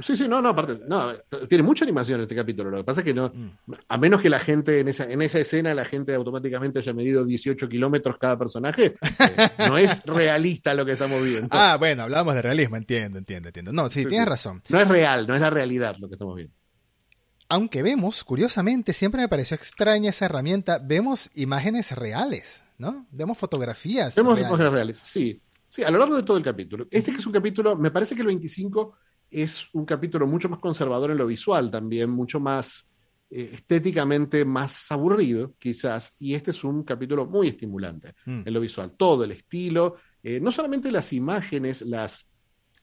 sí, 0.00 0.16
sí, 0.16 0.28
no, 0.28 0.40
no, 0.40 0.50
aparte, 0.50 0.80
no, 0.86 1.12
tiene 1.48 1.62
mucha 1.62 1.84
animación 1.84 2.20
este 2.20 2.34
capítulo, 2.34 2.70
lo 2.70 2.78
que 2.78 2.84
pasa 2.84 3.00
es 3.00 3.04
que 3.04 3.14
no, 3.14 3.30
mm. 3.34 3.72
a 3.88 3.98
menos 3.98 4.20
que 4.20 4.30
la 4.30 4.38
gente 4.38 4.80
en 4.80 4.88
esa, 4.88 5.10
en 5.10 5.22
esa 5.22 5.38
escena, 5.38 5.74
la 5.74 5.84
gente 5.84 6.14
automáticamente 6.14 6.78
haya 6.80 6.92
medido 6.92 7.24
18 7.24 7.68
kilómetros 7.68 8.16
cada 8.18 8.38
personaje, 8.38 8.86
eh, 8.86 9.48
no 9.68 9.78
es 9.78 10.02
realista 10.04 10.74
lo 10.74 10.84
que 10.84 10.92
estamos 10.92 11.22
viendo. 11.22 11.48
Ah, 11.50 11.76
bueno, 11.78 12.02
hablamos 12.02 12.34
de 12.34 12.42
realismo, 12.42 12.76
entiendo, 12.76 13.18
entiendo, 13.18 13.48
entiendo. 13.48 13.72
No, 13.72 13.88
sí, 13.88 14.04
tienes 14.06 14.28
razón. 14.28 14.62
No 14.68 14.80
es 14.80 14.88
real, 14.88 15.26
no 15.26 15.34
es 15.34 15.40
la 15.40 15.50
realidad 15.50 15.96
lo 15.98 16.08
que 16.08 16.14
estamos 16.14 16.36
viendo 16.36 16.63
aunque 17.48 17.82
vemos, 17.82 18.24
curiosamente, 18.24 18.92
siempre 18.92 19.20
me 19.20 19.28
pareció 19.28 19.54
extraña 19.56 20.10
esa 20.10 20.26
herramienta, 20.26 20.78
vemos 20.78 21.30
imágenes 21.34 21.92
reales, 21.92 22.62
¿no? 22.78 23.06
Vemos 23.10 23.38
fotografías. 23.38 24.14
Vemos 24.14 24.38
imágenes 24.38 24.72
reales, 24.72 24.98
sí. 24.98 25.40
Sí, 25.68 25.82
a 25.82 25.90
lo 25.90 25.98
largo 25.98 26.16
de 26.16 26.22
todo 26.22 26.36
el 26.36 26.44
capítulo. 26.44 26.86
Este 26.90 27.10
que 27.10 27.18
es 27.18 27.26
un 27.26 27.32
capítulo, 27.32 27.76
me 27.76 27.90
parece 27.90 28.14
que 28.14 28.20
el 28.20 28.28
25 28.28 28.94
es 29.30 29.68
un 29.72 29.84
capítulo 29.84 30.26
mucho 30.26 30.48
más 30.48 30.60
conservador 30.60 31.10
en 31.10 31.18
lo 31.18 31.26
visual 31.26 31.70
también, 31.70 32.10
mucho 32.10 32.38
más 32.38 32.88
eh, 33.30 33.50
estéticamente 33.52 34.44
más 34.44 34.92
aburrido, 34.92 35.54
quizás, 35.58 36.14
y 36.18 36.34
este 36.34 36.52
es 36.52 36.62
un 36.62 36.84
capítulo 36.84 37.26
muy 37.26 37.48
estimulante 37.48 38.14
Mm. 38.26 38.42
en 38.46 38.54
lo 38.54 38.60
visual. 38.60 38.92
Todo 38.96 39.24
el 39.24 39.32
estilo, 39.32 39.96
eh, 40.22 40.38
no 40.40 40.52
solamente 40.52 40.92
las 40.92 41.12
imágenes, 41.12 41.82
las, 41.82 42.26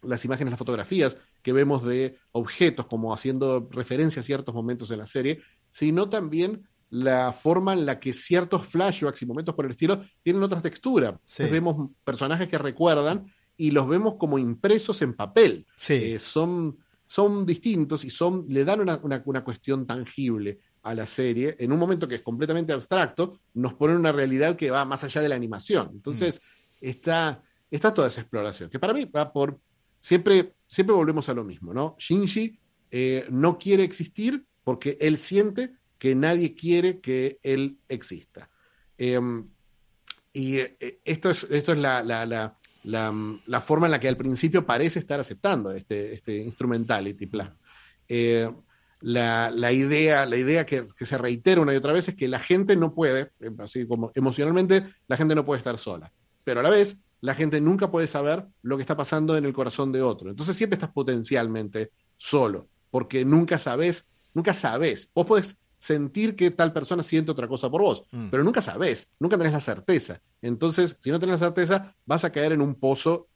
las 0.01 0.25
imágenes, 0.25 0.51
las 0.51 0.59
fotografías 0.59 1.17
que 1.41 1.53
vemos 1.53 1.83
de 1.83 2.17
objetos, 2.31 2.87
como 2.87 3.13
haciendo 3.13 3.67
referencia 3.71 4.21
a 4.21 4.23
ciertos 4.23 4.53
momentos 4.53 4.91
en 4.91 4.99
la 4.99 5.05
serie, 5.05 5.41
sino 5.71 6.09
también 6.09 6.67
la 6.89 7.31
forma 7.31 7.73
en 7.73 7.85
la 7.85 7.99
que 7.99 8.13
ciertos 8.13 8.67
flashbacks 8.67 9.21
y 9.21 9.25
momentos 9.25 9.55
por 9.55 9.65
el 9.65 9.71
estilo 9.71 10.03
tienen 10.21 10.43
otra 10.43 10.61
textura. 10.61 11.11
Sí. 11.25 11.43
Entonces 11.43 11.51
vemos 11.51 11.89
personajes 12.03 12.49
que 12.49 12.57
recuerdan 12.57 13.31
y 13.55 13.71
los 13.71 13.87
vemos 13.87 14.15
como 14.15 14.37
impresos 14.37 15.01
en 15.01 15.13
papel. 15.13 15.65
Sí. 15.77 15.93
Eh, 15.93 16.19
son, 16.19 16.77
son 17.05 17.45
distintos 17.45 18.03
y 18.03 18.09
son, 18.09 18.45
le 18.49 18.65
dan 18.65 18.81
una, 18.81 18.99
una, 19.03 19.21
una 19.25 19.43
cuestión 19.43 19.85
tangible 19.87 20.59
a 20.83 20.93
la 20.93 21.05
serie. 21.05 21.55
En 21.59 21.71
un 21.71 21.79
momento 21.79 22.07
que 22.07 22.15
es 22.15 22.21
completamente 22.21 22.73
abstracto, 22.73 23.39
nos 23.53 23.73
ponen 23.75 23.97
una 23.97 24.11
realidad 24.11 24.55
que 24.55 24.71
va 24.71 24.83
más 24.83 25.03
allá 25.03 25.21
de 25.21 25.29
la 25.29 25.35
animación. 25.35 25.91
Entonces, 25.93 26.41
está, 26.81 27.43
está 27.69 27.93
toda 27.93 28.07
esa 28.07 28.21
exploración, 28.21 28.69
que 28.69 28.79
para 28.79 28.93
mí 28.93 29.05
va 29.05 29.31
por... 29.31 29.59
Siempre, 30.01 30.55
siempre 30.67 30.93
volvemos 30.93 31.29
a 31.29 31.33
lo 31.33 31.45
mismo, 31.45 31.73
¿no? 31.73 31.95
Shinji 31.97 32.59
eh, 32.91 33.25
no 33.31 33.57
quiere 33.57 33.83
existir 33.83 34.45
porque 34.65 34.97
él 34.99 35.17
siente 35.17 35.71
que 35.97 36.15
nadie 36.15 36.53
quiere 36.53 36.99
que 36.99 37.39
él 37.43 37.77
exista. 37.87 38.49
Eh, 38.97 39.19
y 40.33 40.57
eh, 40.57 40.99
esto 41.03 41.29
es, 41.29 41.45
esto 41.49 41.73
es 41.73 41.77
la, 41.77 42.03
la, 42.03 42.25
la, 42.25 42.55
la, 42.83 43.61
forma 43.61 43.87
en 43.87 43.91
la 43.91 43.99
que 43.99 44.07
al 44.07 44.17
principio 44.17 44.65
parece 44.65 44.99
estar 44.99 45.19
aceptando 45.19 45.71
este, 45.71 46.13
este 46.13 46.37
instrumentality 46.37 47.25
plan. 47.25 47.57
Eh, 48.07 48.49
la, 49.01 49.51
la, 49.51 49.71
idea, 49.71 50.25
la 50.25 50.37
idea 50.37 50.65
que, 50.65 50.85
que, 50.97 51.05
se 51.05 51.17
reitera 51.17 51.61
una 51.61 51.73
y 51.73 51.77
otra 51.77 51.93
vez 51.93 52.07
es 52.09 52.15
que 52.15 52.27
la 52.27 52.39
gente 52.39 52.75
no 52.75 52.93
puede, 52.93 53.31
eh, 53.39 53.51
así 53.59 53.85
como 53.87 54.11
emocionalmente, 54.15 54.93
la 55.07 55.17
gente 55.17 55.35
no 55.35 55.45
puede 55.45 55.59
estar 55.59 55.77
sola. 55.77 56.11
Pero 56.43 56.59
a 56.59 56.63
la 56.63 56.69
vez, 56.69 56.97
la 57.21 57.35
gente 57.35 57.61
nunca 57.61 57.91
puede 57.91 58.07
saber 58.07 58.47
lo 58.63 58.77
que 58.77 58.81
está 58.81 58.97
pasando 58.97 59.37
en 59.37 59.45
el 59.45 59.53
corazón 59.53 59.91
de 59.91 60.01
otro. 60.01 60.29
Entonces 60.29 60.57
siempre 60.57 60.75
estás 60.75 60.91
potencialmente 60.91 61.91
solo, 62.17 62.67
porque 62.89 63.23
nunca 63.23 63.57
sabes, 63.59 64.09
nunca 64.33 64.53
sabes. 64.53 65.09
Vos 65.13 65.27
podés 65.27 65.59
sentir 65.77 66.35
que 66.35 66.51
tal 66.51 66.73
persona 66.73 67.03
siente 67.03 67.31
otra 67.31 67.47
cosa 67.47 67.69
por 67.69 67.81
vos, 67.81 68.03
mm. 68.11 68.29
pero 68.29 68.43
nunca 68.43 68.61
sabes, 68.61 69.09
nunca 69.19 69.37
tenés 69.37 69.53
la 69.53 69.61
certeza. 69.61 70.21
Entonces, 70.41 70.97
si 70.99 71.11
no 71.11 71.19
tenés 71.19 71.39
la 71.39 71.47
certeza, 71.47 71.95
vas 72.05 72.25
a 72.25 72.31
caer 72.31 72.51
en 72.51 72.61
un 72.61 72.75
pozo 72.75 73.27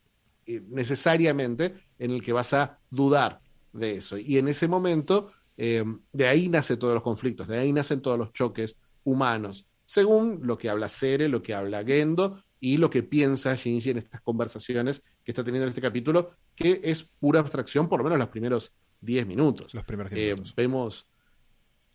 eh, 0.45 0.62
necesariamente 0.67 1.76
en 1.98 2.12
el 2.12 2.21
que 2.21 2.34
vas 2.34 2.54
a 2.54 2.80
dudar 2.89 3.39
de 3.71 3.98
eso. 3.98 4.17
Y 4.17 4.38
en 4.38 4.48
ese 4.48 4.67
momento, 4.67 5.32
eh, 5.58 5.84
de 6.12 6.28
ahí 6.28 6.50
nacen 6.50 6.78
todos 6.78 6.93
los 6.93 7.04
conflictos, 7.04 7.48
de 7.48 7.60
ahí 7.60 7.71
nacen 7.71 8.02
todos 8.02 8.17
los 8.17 8.34
choques 8.34 8.78
humanos, 9.04 9.65
según 9.86 10.39
lo 10.43 10.58
que 10.58 10.69
habla 10.69 10.89
Sere, 10.89 11.30
lo 11.30 11.43
que 11.43 11.54
habla 11.54 11.84
Gendo 11.84 12.43
y 12.60 12.78
lo 12.78 12.89
que 12.89 13.04
piensa 13.04 13.56
Shinji 13.56 13.91
en 13.91 13.98
estas 13.98 14.22
conversaciones 14.22 15.04
que 15.24 15.32
está 15.32 15.44
teniendo 15.44 15.65
en 15.65 15.70
este 15.70 15.82
capítulo, 15.82 16.32
que 16.56 16.82
es 16.84 17.04
pura 17.04 17.39
abstracción, 17.39 17.89
por 17.89 18.00
lo 18.00 18.04
menos 18.04 18.20
los 18.20 18.30
primeros 18.30 18.74
10 19.02 19.28
minutos. 19.28 19.74
Los 19.74 19.84
primeros 19.84 20.12
10 20.12 20.34
minutos. 20.34 20.52
Eh, 20.52 20.54
vemos 20.58 21.08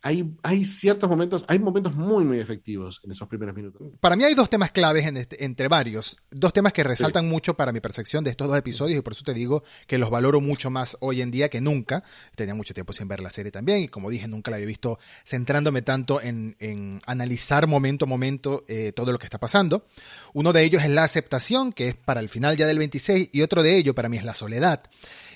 hay, 0.02 0.34
hay, 0.42 0.64
ciertos 0.64 1.08
momentos, 1.08 1.44
hay 1.48 1.58
momentos 1.58 1.94
muy, 1.94 2.24
muy 2.24 2.38
efectivos 2.38 3.00
en 3.04 3.12
esos 3.12 3.28
primeros 3.28 3.54
minutos. 3.54 3.82
Para 4.00 4.16
mí 4.16 4.24
hay 4.24 4.34
dos 4.34 4.48
temas 4.48 4.70
claves 4.70 5.06
en 5.06 5.16
este, 5.16 5.44
entre 5.44 5.68
varios, 5.68 6.16
dos 6.30 6.52
temas 6.52 6.72
que 6.72 6.82
resaltan 6.84 7.24
sí. 7.24 7.30
mucho 7.30 7.54
para 7.54 7.72
mi 7.72 7.80
percepción 7.80 8.24
de 8.24 8.30
estos 8.30 8.48
dos 8.48 8.58
episodios 8.58 8.98
y 8.98 9.02
por 9.02 9.12
eso 9.12 9.24
te 9.24 9.34
digo 9.34 9.62
que 9.86 9.98
los 9.98 10.10
valoro 10.10 10.40
mucho 10.40 10.70
más 10.70 10.96
hoy 11.00 11.22
en 11.22 11.30
día 11.30 11.48
que 11.48 11.60
nunca. 11.60 12.02
Tenía 12.34 12.54
mucho 12.54 12.74
tiempo 12.74 12.92
sin 12.92 13.08
ver 13.08 13.20
la 13.20 13.30
serie 13.30 13.52
también 13.52 13.80
y 13.80 13.88
como 13.88 14.10
dije, 14.10 14.28
nunca 14.28 14.50
la 14.50 14.56
había 14.56 14.66
visto 14.66 14.98
centrándome 15.24 15.82
tanto 15.82 16.20
en, 16.20 16.56
en 16.58 17.00
analizar 17.06 17.66
momento 17.66 18.04
a 18.04 18.08
momento 18.08 18.64
eh, 18.68 18.92
todo 18.92 19.12
lo 19.12 19.18
que 19.18 19.26
está 19.26 19.38
pasando. 19.38 19.86
Uno 20.32 20.52
de 20.52 20.64
ellos 20.64 20.82
es 20.82 20.90
la 20.90 21.04
aceptación, 21.04 21.72
que 21.72 21.88
es 21.88 21.94
para 21.94 22.20
el 22.20 22.28
final 22.28 22.56
ya 22.56 22.66
del 22.66 22.78
26, 22.78 23.30
y 23.32 23.42
otro 23.42 23.62
de 23.62 23.76
ello 23.76 23.94
para 23.94 24.08
mí 24.08 24.16
es 24.16 24.24
la 24.24 24.34
soledad. 24.34 24.82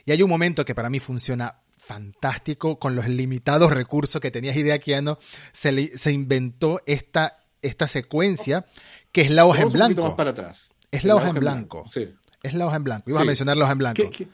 Y 0.05 0.13
hay 0.13 0.23
un 0.23 0.31
momento 0.31 0.65
que 0.65 0.75
para 0.75 0.91
mí 0.91 1.01
funciona 1.01 1.64
fantástico 1.85 2.79
con 2.79 2.97
los 2.97 3.09
limitados 3.09 3.71
recursos 3.71 4.21
que 4.21 4.31
tenía 4.31 4.57
Hideaki 4.57 4.95
Anno, 4.95 5.19
se, 5.53 5.73
le, 5.73 5.97
se 5.97 6.13
inventó 6.13 6.81
esta, 6.87 7.39
esta 7.63 7.87
secuencia 7.87 8.65
que 9.13 9.23
es 9.23 9.31
la 9.31 9.47
hoja 9.47 9.63
en 9.63 9.71
blanco. 9.71 10.03
más 10.03 10.15
para 10.15 10.31
atrás. 10.31 10.71
Es 10.91 11.05
la, 11.05 11.17
hoja, 11.17 11.29
en 11.29 11.35
blanco. 11.37 11.83
blanco. 11.83 11.91
Sí. 11.91 12.09
Es 12.43 12.55
la 12.55 12.67
hoja 12.67 12.77
en 12.77 12.85
blanco. 12.85 13.11
Ibas 13.11 13.21
sí. 13.21 13.23
a 13.23 13.27
mencionar 13.27 13.57
la 13.57 13.65
hoja 13.65 13.73
en 13.73 13.79
blanco. 13.79 14.03
¿Qué, 14.03 14.11
qué? 14.11 14.29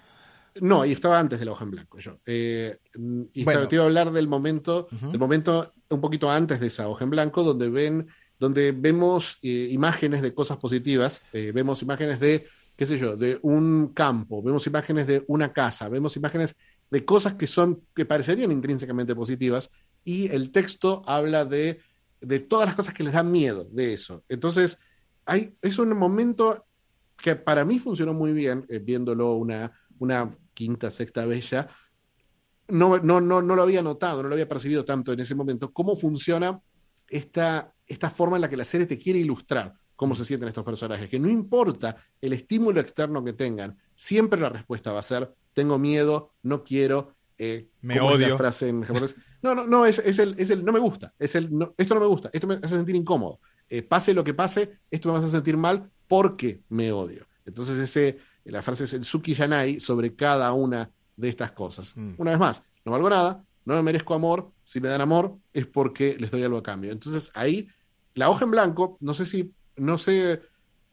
No, 0.61 0.85
y 0.85 0.93
estaba 0.93 1.19
antes 1.19 1.39
de 1.39 1.45
la 1.45 1.53
hoja 1.53 1.65
en 1.65 1.71
blanco 1.71 1.99
yo. 1.99 2.19
Eh, 2.27 2.79
y 3.33 3.45
bueno. 3.45 3.69
te 3.69 3.77
iba 3.77 3.85
a 3.85 3.87
hablar 3.87 4.13
del 4.13 4.29
momento, 4.29 4.89
uh 4.91 4.95
-huh. 4.95 5.11
del 5.11 5.19
momento 5.21 5.73
un 5.89 6.01
poquito 6.01 6.31
antes 6.31 6.61
de 6.61 6.67
esa 6.67 6.89
hoja 6.89 7.05
en 7.05 7.11
blanco, 7.11 7.43
donde 7.43 7.69
ven, 7.69 8.07
donde 8.39 8.73
vemos 8.73 9.39
eh, 9.43 9.69
imágenes 9.71 10.23
de 10.23 10.35
cosas 10.35 10.59
positivas, 10.59 11.23
eh, 11.33 11.53
vemos 11.55 11.83
imágenes 11.83 12.21
de, 12.21 12.47
qué 12.77 12.87
sé 12.87 12.99
yo, 12.99 13.17
de 13.17 13.39
un 13.43 13.93
campo, 13.95 14.43
vemos 14.43 14.67
imágenes 14.67 15.07
de 15.07 15.25
una 15.29 15.53
casa, 15.53 15.89
vemos 15.89 16.17
imágenes 16.17 16.57
de 16.91 17.05
cosas 17.05 17.35
que 17.35 17.47
son, 17.47 17.83
que 17.95 18.05
parecerían 18.05 18.53
intrínsecamente 18.53 19.15
positivas, 19.15 19.71
y 20.03 20.29
el 20.29 20.51
texto 20.51 21.03
habla 21.07 21.45
de, 21.45 21.81
de 22.21 22.41
todas 22.41 22.67
las 22.67 22.75
cosas 22.75 22.95
que 22.95 23.05
les 23.05 23.13
dan 23.13 23.31
miedo 23.31 23.69
de 23.71 23.93
eso. 23.93 24.25
Entonces, 24.29 24.79
hay, 25.25 25.55
es 25.63 25.79
un 25.79 25.97
momento 25.97 26.67
que 27.17 27.37
para 27.37 27.65
mí 27.65 27.79
funcionó 27.79 28.15
muy 28.15 28.33
bien, 28.33 28.67
eh, 28.69 28.79
viéndolo 28.79 29.35
una, 29.35 29.73
una 29.99 30.37
quinta, 30.55 30.91
sexta 30.91 31.27
ya. 31.35 31.69
No, 32.69 32.99
no, 32.99 33.21
no, 33.21 33.43
no 33.43 33.57
lo 33.57 33.63
había 33.63 33.83
notado, 33.83 34.23
no 34.23 34.29
lo 34.29 34.35
había 34.35 34.49
percibido 34.49 34.85
tanto 34.85 35.13
en 35.13 35.21
ese 35.21 35.35
momento, 35.35 35.73
cómo 35.73 35.97
funciona 35.97 36.61
esta, 37.09 37.75
esta 37.87 38.11
forma 38.11 38.37
en 38.37 38.43
la 38.43 38.49
que 38.49 38.57
la 38.57 38.65
serie 38.65 38.87
te 38.87 38.99
quiere 38.99 39.19
ilustrar 39.19 39.75
cómo 39.97 40.15
se 40.15 40.25
sienten 40.25 40.49
estos 40.49 40.65
personajes, 40.65 41.11
que 41.11 41.19
no 41.19 41.29
importa 41.29 41.97
el 42.21 42.33
estímulo 42.33 42.81
externo 42.81 43.23
que 43.23 43.35
tengan, 43.35 43.77
siempre 43.95 44.41
la 44.41 44.49
respuesta 44.49 44.93
va 44.93 45.01
a 45.01 45.03
ser 45.03 45.35
tengo 45.53 45.79
miedo, 45.79 46.33
no 46.43 46.65
quiero, 46.65 47.15
eh, 47.39 47.69
me 47.81 48.01
odio. 48.01 48.27
Es 48.27 48.31
la 48.33 48.37
frase 48.37 48.69
en 48.69 48.83
japonés? 48.83 49.17
No, 49.43 49.55
no, 49.55 49.67
no, 49.67 49.87
es, 49.87 49.99
es, 50.01 50.19
el, 50.19 50.35
es 50.39 50.51
el 50.51 50.65
no 50.65 50.73
me 50.73 50.79
gusta, 50.79 51.15
es 51.19 51.35
el 51.35 51.57
no, 51.57 51.75
esto 51.79 51.95
no 51.95 52.01
me 52.01 52.07
gusta, 52.07 52.31
esto 52.33 52.47
me 52.47 52.55
hace 52.55 52.77
sentir 52.77 52.95
incómodo. 52.95 53.41
Eh, 53.69 53.83
pase 53.83 54.13
lo 54.13 54.25
que 54.25 54.35
pase, 54.35 54.79
esto 54.91 55.11
me 55.11 55.17
hace 55.17 55.29
sentir 55.29 55.57
mal 55.57 55.91
porque 56.07 56.61
me 56.69 56.93
odio. 56.93 57.27
Entonces, 57.47 57.79
ese, 57.79 58.19
la 58.45 58.63
frase 58.63 58.85
es 58.85 58.93
el 58.93 59.05
Suki 59.05 59.35
Yanai 59.35 59.81
sobre 59.81 60.15
cada 60.15 60.53
una 60.53 60.91
de 61.17 61.29
estas 61.29 61.53
cosas. 61.53 61.97
Mm. 61.97 62.15
Una 62.19 62.33
vez 62.33 62.41
más, 62.41 62.65
no 62.85 62.93
valgo 62.93 63.09
nada, 63.09 63.45
no 63.65 63.75
me 63.75 63.83
merezco 63.83 64.15
amor, 64.15 64.53
si 64.65 64.81
me 64.81 64.89
dan 64.89 65.01
amor 65.01 65.37
es 65.53 65.67
porque 65.67 66.17
les 66.19 66.31
doy 66.31 66.43
algo 66.43 66.59
a 66.59 66.63
cambio. 66.63 66.93
Entonces, 66.93 67.31
ahí, 67.35 67.69
la 68.15 68.29
hoja 68.29 68.45
en 68.45 68.51
blanco, 68.51 68.99
no 69.01 69.15
sé 69.15 69.25
si, 69.25 69.55
no 69.77 69.97
sé, 69.97 70.43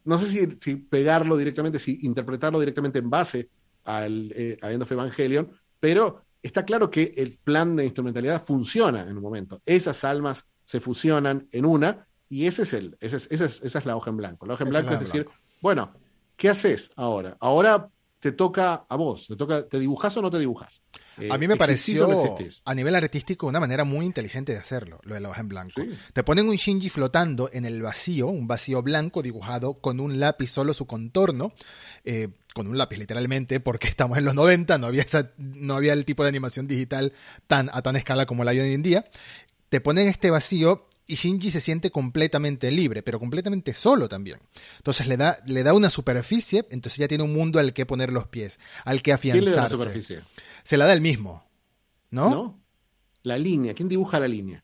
no 0.05 0.19
sé 0.19 0.27
si, 0.27 0.57
si 0.61 0.75
pegarlo 0.75 1.35
directamente, 1.35 1.79
si 1.79 1.99
interpretarlo 2.03 2.59
directamente 2.59 2.99
en 2.99 3.09
base 3.09 3.49
al 3.87 4.31
eh, 4.35 4.57
a 4.61 4.71
End 4.71 4.83
of 4.83 4.91
Evangelion, 4.91 5.49
pero 5.79 6.25
está 6.41 6.65
claro 6.65 6.91
que 6.91 7.13
el 7.17 7.39
plan 7.43 7.75
de 7.75 7.85
instrumentalidad 7.85 8.43
funciona 8.43 9.01
en 9.01 9.15
un 9.15 9.23
momento. 9.23 9.61
Esas 9.65 10.03
almas 10.03 10.47
se 10.65 10.79
fusionan 10.79 11.47
en 11.51 11.65
una 11.65 12.07
y 12.29 12.45
ese 12.45 12.63
es 12.63 12.73
el, 12.73 12.97
ese 12.99 13.17
es, 13.17 13.27
esa, 13.31 13.45
es, 13.45 13.61
esa 13.63 13.79
es 13.79 13.85
la 13.85 13.95
hoja 13.95 14.09
en 14.09 14.17
blanco. 14.17 14.45
La 14.45 14.53
hoja 14.53 14.65
en 14.65 14.69
blanco 14.69 14.89
es, 14.89 14.95
es 14.95 14.99
decir, 14.99 15.23
blanco. 15.23 15.41
bueno, 15.61 15.93
¿qué 16.35 16.49
haces 16.49 16.91
ahora? 16.95 17.37
Ahora 17.39 17.89
te 18.27 18.33
toca 18.33 18.85
a 18.89 18.95
vos, 18.97 19.27
te 19.27 19.37
toca, 19.37 19.65
¿te 19.69 19.79
dibujas 19.79 20.17
o 20.17 20.21
no 20.21 20.29
te 20.29 20.37
dibujas? 20.37 20.81
Eh, 21.17 21.29
a 21.31 21.37
mí 21.37 21.47
me 21.47 21.55
pareció 21.55 22.07
no 22.07 22.37
a 22.65 22.75
nivel 22.75 22.93
artístico 22.93 23.47
una 23.47 23.61
manera 23.61 23.85
muy 23.85 24.05
inteligente 24.05 24.51
de 24.51 24.57
hacerlo, 24.57 24.99
lo 25.03 25.15
de 25.15 25.21
la 25.21 25.29
hoja 25.29 25.39
en 25.39 25.47
blanco. 25.47 25.81
Sí. 25.81 25.89
Te 26.11 26.23
ponen 26.23 26.49
un 26.49 26.57
Shinji 26.57 26.89
flotando 26.89 27.49
en 27.53 27.63
el 27.63 27.81
vacío, 27.81 28.27
un 28.27 28.45
vacío 28.45 28.81
blanco 28.81 29.21
dibujado 29.21 29.75
con 29.75 30.01
un 30.01 30.19
lápiz 30.19 30.47
solo 30.47 30.73
su 30.73 30.85
contorno, 30.85 31.53
eh, 32.03 32.27
con 32.53 32.67
un 32.67 32.77
lápiz 32.77 32.97
literalmente, 32.97 33.61
porque 33.61 33.87
estamos 33.87 34.17
en 34.17 34.25
los 34.25 34.35
90, 34.35 34.77
no 34.77 34.87
había, 34.87 35.03
esa, 35.03 35.31
no 35.37 35.77
había 35.77 35.93
el 35.93 36.03
tipo 36.03 36.23
de 36.23 36.29
animación 36.29 36.67
digital 36.67 37.13
tan, 37.47 37.69
a 37.71 37.81
tan 37.81 37.95
escala 37.95 38.25
como 38.25 38.43
la 38.43 38.51
hay 38.51 38.59
hoy 38.59 38.73
en 38.73 38.83
día. 38.83 39.05
Te 39.69 39.79
ponen 39.79 40.09
este 40.09 40.31
vacío 40.31 40.86
y 41.07 41.15
Shinji 41.15 41.49
se 41.51 41.61
siente 41.61 41.89
completamente 41.89 42.69
libre, 42.69 43.01
pero 43.01 43.19
completamente 43.19 43.73
solo 43.73 44.09
también. 44.09 44.39
Entonces 44.77 45.07
le 45.07 45.17
da, 45.17 45.39
le 45.45 45.63
da 45.63 45.73
una 45.73 45.89
superficie, 45.89 46.65
entonces 46.69 46.99
ya 46.99 47.07
tiene 47.07 47.23
un 47.23 47.33
mundo 47.33 47.59
al 47.59 47.73
que 47.73 47.85
poner 47.85 48.11
los 48.11 48.27
pies, 48.27 48.59
al 48.83 49.01
que 49.01 49.13
afianzarse. 49.13 49.43
¿Quién 49.43 49.51
le 49.51 49.55
da 49.55 49.63
la 49.63 49.69
superficie? 49.69 50.21
Se 50.63 50.77
la 50.77 50.85
da 50.85 50.93
el 50.93 51.01
mismo, 51.01 51.45
¿no? 52.11 52.29
No. 52.29 52.63
La 53.23 53.37
línea. 53.37 53.73
¿Quién 53.73 53.87
dibuja 53.89 54.19
la 54.19 54.27
línea? 54.27 54.63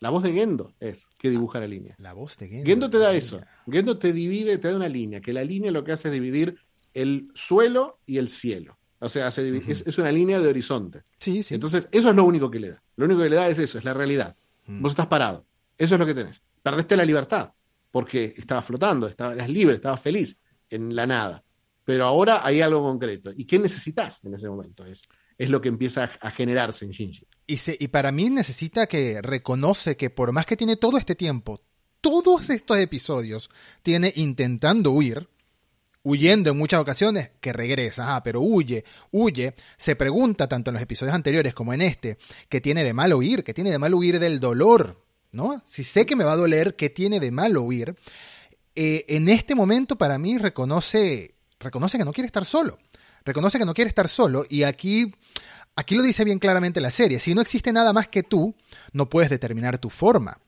La 0.00 0.10
voz 0.10 0.22
de 0.22 0.32
Gendo 0.32 0.74
es 0.80 1.08
que 1.18 1.30
dibuja 1.30 1.60
la 1.60 1.66
línea. 1.66 1.94
La 1.98 2.12
voz 2.12 2.36
de 2.38 2.48
Gendo. 2.48 2.66
Gendo 2.66 2.90
te 2.90 2.98
da 2.98 3.12
eso. 3.12 3.40
Gendo 3.70 3.98
te 3.98 4.12
divide, 4.12 4.58
te 4.58 4.68
da 4.68 4.76
una 4.76 4.88
línea, 4.88 5.20
que 5.20 5.32
la 5.32 5.44
línea 5.44 5.70
lo 5.70 5.84
que 5.84 5.92
hace 5.92 6.08
es 6.08 6.14
dividir 6.14 6.56
el 6.94 7.28
suelo 7.34 8.00
y 8.06 8.18
el 8.18 8.28
cielo. 8.28 8.78
O 9.00 9.08
sea, 9.08 9.30
se 9.30 9.42
divide, 9.42 9.64
uh 9.64 9.68
-huh. 9.68 9.72
es, 9.72 9.84
es, 9.86 9.98
una 9.98 10.10
línea 10.10 10.38
de 10.40 10.48
horizonte. 10.48 11.02
Sí, 11.18 11.42
sí. 11.42 11.54
Entonces, 11.54 11.88
eso 11.90 12.08
es 12.08 12.16
lo 12.16 12.24
único 12.24 12.50
que 12.50 12.58
le 12.58 12.70
da. 12.70 12.82
Lo 12.96 13.04
único 13.04 13.20
que 13.22 13.28
le 13.28 13.36
da 13.36 13.48
es 13.48 13.58
eso, 13.58 13.78
es 13.78 13.84
la 13.84 13.92
realidad. 13.92 14.36
Uh 14.66 14.72
-huh. 14.72 14.80
Vos 14.80 14.92
estás 14.92 15.08
parado. 15.08 15.44
Eso 15.76 15.94
es 15.94 15.98
lo 15.98 16.06
que 16.06 16.14
tenés. 16.14 16.42
Perdiste 16.62 16.96
la 16.96 17.04
libertad, 17.04 17.52
porque 17.90 18.34
estabas 18.36 18.64
flotando, 18.64 19.06
estabas, 19.06 19.48
libre, 19.48 19.76
estabas 19.76 20.00
feliz 20.00 20.38
en 20.70 20.94
la 20.94 21.06
nada. 21.06 21.44
Pero 21.84 22.06
ahora 22.06 22.46
hay 22.46 22.60
algo 22.60 22.82
concreto. 22.82 23.30
¿Y 23.36 23.44
qué 23.44 23.58
necesitas 23.58 24.24
en 24.24 24.34
ese 24.34 24.48
momento? 24.48 24.84
Es, 24.86 25.06
lo 25.38 25.60
que 25.60 25.68
empieza 25.68 26.08
a, 26.20 26.30
generarse 26.30 26.84
en 26.84 26.92
Shinji. 26.92 27.26
Y, 27.46 27.58
y 27.78 27.88
para 27.88 28.12
mí 28.12 28.30
necesita 28.30 28.86
que 28.86 29.20
reconoce 29.20 29.96
que 29.96 30.08
por 30.08 30.32
más 30.32 30.46
que 30.46 30.56
tiene 30.56 30.76
todo 30.76 30.96
este 30.96 31.14
tiempo, 31.14 31.60
todos 32.00 32.50
estos 32.50 32.78
episodios, 32.78 33.48
tiene 33.82 34.12
intentando 34.16 34.90
huir, 34.90 35.28
huyendo 36.02 36.50
en 36.50 36.58
muchas 36.58 36.80
ocasiones, 36.80 37.30
que 37.40 37.52
regresa, 37.52 38.14
ah, 38.14 38.22
pero 38.22 38.40
huye, 38.42 38.84
huye, 39.10 39.54
se 39.76 39.96
pregunta 39.96 40.46
tanto 40.46 40.70
en 40.70 40.74
los 40.74 40.82
episodios 40.82 41.14
anteriores 41.14 41.54
como 41.54 41.72
en 41.72 41.80
este, 41.80 42.18
que 42.48 42.60
tiene 42.60 42.84
de 42.84 42.92
mal 42.92 43.14
huir, 43.14 43.42
que 43.42 43.54
tiene 43.54 43.70
de 43.70 43.78
mal 43.78 43.94
huir 43.94 44.20
del 44.20 44.38
dolor, 44.38 45.03
Si 45.66 45.84
sé 45.84 46.06
que 46.06 46.16
me 46.16 46.24
va 46.24 46.32
a 46.32 46.36
doler, 46.36 46.76
¿qué 46.76 46.90
tiene 46.90 47.20
de 47.20 47.30
malo 47.30 47.62
huir? 47.62 47.96
Eh, 48.74 49.04
en 49.08 49.28
este 49.28 49.54
momento 49.54 49.96
para 49.96 50.18
mí 50.18 50.38
reconoce, 50.38 51.34
reconoce 51.60 51.98
que 51.98 52.04
no 52.04 52.12
quiere 52.12 52.26
estar 52.26 52.44
solo, 52.44 52.78
reconoce 53.24 53.58
que 53.58 53.64
no 53.64 53.74
quiere 53.74 53.88
estar 53.88 54.08
solo 54.08 54.44
y 54.48 54.64
aquí, 54.64 55.14
aquí 55.76 55.94
lo 55.94 56.02
dice 56.02 56.24
bien 56.24 56.38
claramente 56.38 56.80
la 56.80 56.90
serie, 56.90 57.20
si 57.20 57.34
no 57.34 57.40
existe 57.40 57.72
nada 57.72 57.92
más 57.92 58.08
que 58.08 58.22
tú, 58.22 58.54
no 58.92 59.08
puedes 59.08 59.30
determinar 59.30 59.78
tu 59.78 59.90
forma. 59.90 60.40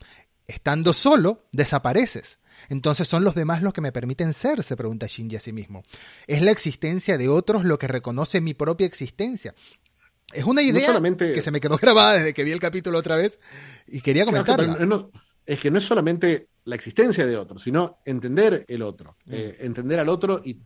Estando 0.47 0.93
solo, 0.93 1.47
desapareces. 1.53 2.39
Entonces 2.69 3.07
son 3.07 3.25
los 3.25 3.35
demás 3.35 3.63
los 3.63 3.73
que 3.73 3.81
me 3.81 3.93
permiten 3.93 4.33
ser, 4.33 4.63
se 4.63 4.77
pregunta 4.77 5.07
Shinji 5.07 5.37
a 5.37 5.41
sí 5.41 5.53
mismo. 5.53 5.83
Es 6.27 6.43
la 6.43 6.51
existencia 6.51 7.19
de 7.19 7.29
otros 7.29 7.65
lo 7.65 7.79
que 7.79 7.89
reconoce 7.89 8.41
mi 8.41 8.55
propia 8.55 8.87
existencia. 8.87 9.55
Es 10.33 10.45
una 10.45 10.63
idea 10.63 11.01
que 11.17 11.41
se 11.41 11.51
me 11.51 11.61
quedó 11.61 11.77
grabada 11.83 12.15
desde 12.15 12.35
que 12.35 12.45
vi 12.45 12.53
el 12.53 12.61
capítulo 12.61 12.99
otra 12.99 13.17
vez 13.17 13.39
y 13.87 14.01
quería 14.01 14.25
comentarla. 14.25 14.79
es 15.45 15.61
que 15.61 15.71
no 15.71 15.79
es 15.79 15.85
solamente 15.85 16.49
la 16.65 16.75
existencia 16.75 17.27
de 17.27 17.37
otro, 17.37 17.59
sino 17.59 17.99
entender 18.05 18.65
el 18.69 18.83
otro, 18.83 19.17
mm. 19.25 19.33
eh, 19.33 19.57
entender 19.61 20.01
al 20.01 20.09
otro 20.09 20.43
y, 20.45 20.59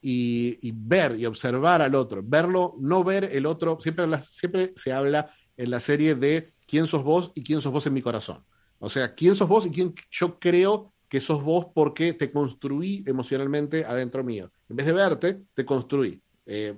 y, 0.00 0.72
ver 0.72 1.18
y 1.18 1.26
observar 1.26 1.82
al 1.82 1.94
otro, 1.96 2.22
verlo, 2.24 2.76
no 2.78 3.02
ver 3.02 3.24
el 3.32 3.46
otro, 3.46 3.78
siempre, 3.80 4.06
siempre 4.22 4.72
se 4.76 4.92
habla 4.92 5.34
en 5.56 5.70
la 5.70 5.80
serie 5.80 6.14
de 6.14 6.52
quién 6.66 6.86
sos 6.86 7.02
vos 7.02 7.32
y 7.34 7.42
quién 7.42 7.60
sos 7.60 7.72
vos 7.72 7.86
en 7.86 7.94
mi 7.94 8.02
corazón. 8.02 8.44
O 8.78 8.88
sea, 8.88 9.14
quién 9.14 9.34
sos 9.34 9.48
vos 9.48 9.66
y 9.66 9.70
quién 9.70 9.92
yo 10.10 10.38
creo 10.38 10.92
que 11.08 11.20
sos 11.20 11.42
vos 11.42 11.66
porque 11.74 12.12
te 12.12 12.30
construí 12.30 13.02
emocionalmente 13.06 13.84
adentro 13.84 14.22
mío. 14.22 14.52
En 14.68 14.76
vez 14.76 14.86
de 14.86 14.92
verte, 14.92 15.40
te 15.54 15.64
construí. 15.64 16.20
Eh, 16.46 16.74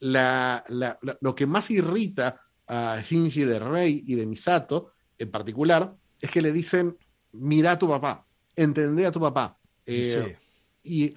lo 0.00 1.34
que 1.34 1.46
más 1.46 1.70
irrita 1.70 2.40
a 2.66 3.00
Shinji 3.02 3.44
de 3.44 3.58
Rey 3.58 4.02
y 4.06 4.14
de 4.14 4.26
Misato, 4.26 4.92
en 5.16 5.30
particular, 5.30 5.94
es 6.20 6.30
que 6.30 6.42
le 6.42 6.52
dicen, 6.52 6.96
mira 7.32 7.72
a 7.72 7.78
tu 7.78 7.88
papá, 7.88 8.26
entendé 8.54 9.06
a 9.06 9.12
tu 9.12 9.20
papá. 9.20 9.58
Eh, 9.86 10.36
y 10.84 11.14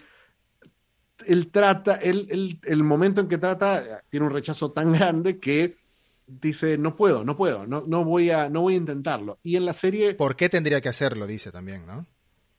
él 1.28 1.52
trata, 1.52 1.96
él, 1.96 2.60
el 2.64 2.84
momento 2.84 3.22
en 3.22 3.28
que 3.28 3.38
trata, 3.38 4.02
tiene 4.10 4.26
un 4.26 4.32
rechazo 4.32 4.72
tan 4.72 4.94
grande 4.94 5.40
que 5.40 5.78
dice, 6.26 6.78
no 6.78 6.96
puedo, 6.96 7.24
no 7.24 7.36
puedo, 7.36 7.68
no, 7.68 7.84
no, 7.86 8.06
voy 8.06 8.32
a, 8.32 8.50
no 8.50 8.62
voy 8.62 8.76
a 8.76 8.78
intentarlo. 8.78 9.40
Y 9.44 9.56
en 9.56 9.66
la 9.66 9.74
serie... 9.74 10.16
¿Por 10.16 10.36
qué 10.36 10.50
tendría 10.50 10.82
que 10.82 10.90
hacerlo? 10.90 11.28
Dice 11.28 11.52
también, 11.52 11.86
¿no? 11.86 12.08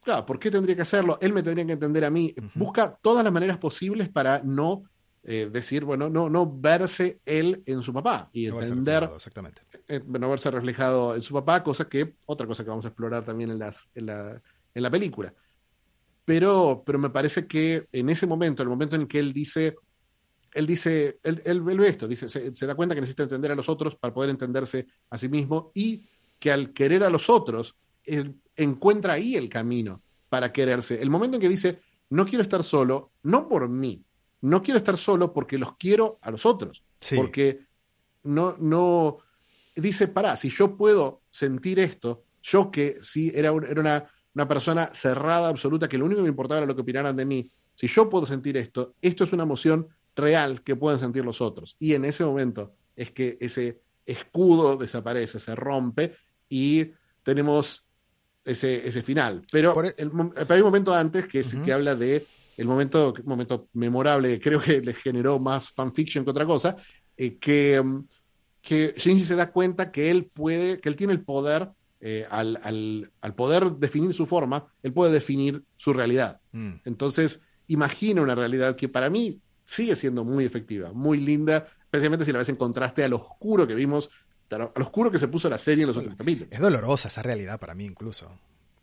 Claro, 0.04 0.26
¿por 0.26 0.38
qué 0.38 0.50
tendría 0.50 0.74
que 0.74 0.82
hacerlo? 0.82 1.18
Él 1.20 1.32
me 1.32 1.42
tendría 1.42 1.64
que 1.64 1.72
entender 1.72 2.04
a 2.04 2.10
mí. 2.10 2.34
Busca 2.54 2.98
todas 3.00 3.22
las 3.22 3.32
maneras 3.32 3.58
posibles 3.58 4.08
para 4.08 4.42
no 4.42 4.82
eh, 5.24 5.48
decir, 5.52 5.84
bueno, 5.84 6.10
no, 6.10 6.28
no 6.28 6.52
verse 6.52 7.20
él 7.24 7.62
en 7.66 7.80
su 7.82 7.92
papá 7.92 8.28
y 8.32 8.46
entender, 8.46 9.08
exactamente. 9.14 9.62
Eh, 9.86 10.02
no 10.04 10.28
verse 10.28 10.50
reflejado 10.50 11.14
en 11.14 11.22
su 11.22 11.32
papá, 11.32 11.62
cosa 11.62 11.88
que, 11.88 12.16
otra 12.26 12.46
cosa 12.46 12.64
que 12.64 12.70
vamos 12.70 12.84
a 12.84 12.88
explorar 12.88 13.24
también 13.24 13.50
en, 13.50 13.58
las, 13.60 13.88
en, 13.94 14.06
la, 14.06 14.42
en 14.74 14.82
la 14.82 14.90
película. 14.90 15.32
Pero, 16.24 16.82
pero 16.84 16.98
me 16.98 17.10
parece 17.10 17.46
que 17.46 17.86
en 17.92 18.08
ese 18.10 18.26
momento, 18.26 18.64
el 18.64 18.68
momento 18.68 18.96
en 18.96 19.06
que 19.06 19.20
él 19.20 19.32
dice, 19.32 19.76
él 20.54 20.66
dice, 20.66 21.20
él, 21.22 21.40
él, 21.44 21.62
ve 21.62 21.86
esto, 21.86 22.08
dice, 22.08 22.28
se, 22.28 22.66
da 22.66 22.74
cuenta 22.74 22.96
que 22.96 23.00
necesita 23.00 23.22
entender 23.22 23.52
a 23.52 23.56
los 23.56 23.68
otros 23.68 23.94
para 23.94 24.12
poder 24.12 24.30
entenderse 24.30 24.86
a 25.10 25.18
sí 25.18 25.28
mismo 25.28 25.70
y 25.72 26.04
que 26.40 26.50
al 26.50 26.72
querer 26.72 27.04
a 27.04 27.10
los 27.10 27.30
otros, 27.30 27.76
él 28.02 28.40
encuentra 28.56 29.14
ahí 29.14 29.36
el 29.36 29.48
camino 29.48 30.02
para 30.28 30.52
quererse. 30.52 31.00
El 31.00 31.10
momento 31.10 31.36
en 31.36 31.40
que 31.40 31.48
dice, 31.48 31.80
no 32.10 32.26
quiero 32.26 32.42
estar 32.42 32.64
solo, 32.64 33.12
no 33.22 33.48
por 33.48 33.68
mí, 33.68 34.04
no 34.42 34.62
quiero 34.62 34.78
estar 34.78 34.98
solo 34.98 35.32
porque 35.32 35.56
los 35.56 35.76
quiero 35.76 36.18
a 36.20 36.30
los 36.30 36.44
otros. 36.44 36.84
Porque 37.16 37.60
no, 38.24 38.56
no, 38.58 39.18
dice, 39.74 40.08
pará, 40.08 40.36
si 40.36 40.50
yo 40.50 40.76
puedo 40.76 41.22
sentir 41.30 41.78
esto, 41.78 42.24
yo 42.42 42.70
que 42.70 42.98
sí 43.00 43.32
era, 43.34 43.50
era 43.50 43.80
una, 43.80 44.10
una, 44.34 44.48
persona 44.48 44.90
cerrada, 44.92 45.48
absoluta, 45.48 45.88
que 45.88 45.98
lo 45.98 46.04
único 46.04 46.18
que 46.18 46.24
me 46.24 46.28
importaba 46.28 46.58
era 46.58 46.66
lo 46.66 46.74
que 46.74 46.82
opinaran 46.82 47.16
de 47.16 47.24
mí, 47.24 47.50
si 47.74 47.86
yo 47.86 48.08
puedo 48.08 48.26
sentir 48.26 48.56
esto, 48.56 48.94
esto 49.00 49.24
es 49.24 49.32
una 49.32 49.44
emoción 49.44 49.88
real 50.14 50.62
que 50.62 50.76
pueden 50.76 50.98
sentir 50.98 51.24
los 51.24 51.40
otros. 51.40 51.76
Y 51.78 51.94
en 51.94 52.04
ese 52.04 52.24
momento 52.24 52.74
es 52.96 53.12
que 53.12 53.38
ese 53.40 53.80
escudo 54.04 54.76
desaparece, 54.76 55.38
se 55.38 55.54
rompe 55.54 56.16
y 56.48 56.90
tenemos 57.22 57.86
ese, 58.44 58.86
ese 58.86 59.02
final. 59.02 59.46
Pero, 59.50 59.84
e- 59.84 59.94
hay 59.96 60.58
un 60.58 60.64
momento 60.64 60.92
antes 60.92 61.26
que, 61.28 61.40
es, 61.40 61.54
que 61.54 61.72
habla 61.72 61.94
de 61.94 62.26
el 62.56 62.66
momento, 62.66 63.14
momento 63.24 63.68
memorable, 63.72 64.40
creo 64.40 64.60
que 64.60 64.80
le 64.80 64.94
generó 64.94 65.38
más 65.38 65.70
fanfiction 65.70 66.24
que 66.24 66.30
otra 66.30 66.46
cosa, 66.46 66.76
eh, 67.16 67.38
que, 67.38 67.82
mm, 67.82 68.04
que 68.60 68.94
Shinji 68.96 69.24
se 69.24 69.36
da 69.36 69.50
cuenta 69.50 69.90
que 69.90 70.10
él 70.10 70.30
puede, 70.32 70.80
que 70.80 70.88
él 70.88 70.96
tiene 70.96 71.12
el 71.12 71.22
poder, 71.22 71.70
eh, 72.00 72.26
al, 72.30 72.58
al, 73.20 73.34
poder 73.34 73.72
definir 73.72 74.12
su 74.12 74.26
forma, 74.26 74.66
él 74.82 74.92
puede 74.92 75.12
definir 75.12 75.62
su 75.76 75.92
realidad. 75.92 76.40
Mm. 76.52 76.74
Entonces, 76.84 77.40
imagina 77.68 78.22
una 78.22 78.34
realidad 78.34 78.76
que 78.76 78.88
para 78.88 79.08
mí 79.08 79.40
sigue 79.64 79.94
siendo 79.96 80.24
muy 80.24 80.44
efectiva, 80.44 80.92
muy 80.92 81.18
linda, 81.18 81.68
especialmente 81.84 82.24
si 82.24 82.32
la 82.32 82.38
ves 82.38 82.48
en 82.48 82.56
contraste 82.56 83.04
al 83.04 83.12
oscuro 83.12 83.66
que 83.66 83.74
vimos, 83.74 84.10
al 84.50 84.70
oscuro 84.82 85.10
que 85.10 85.18
se 85.18 85.28
puso 85.28 85.48
la 85.48 85.58
serie 85.58 85.82
en 85.82 85.88
los 85.88 85.96
otros 85.96 86.14
capítulos. 86.16 86.48
Es 86.50 86.60
dolorosa 86.60 87.08
esa 87.08 87.22
realidad 87.22 87.58
para 87.58 87.74
mí 87.74 87.84
incluso. 87.84 88.30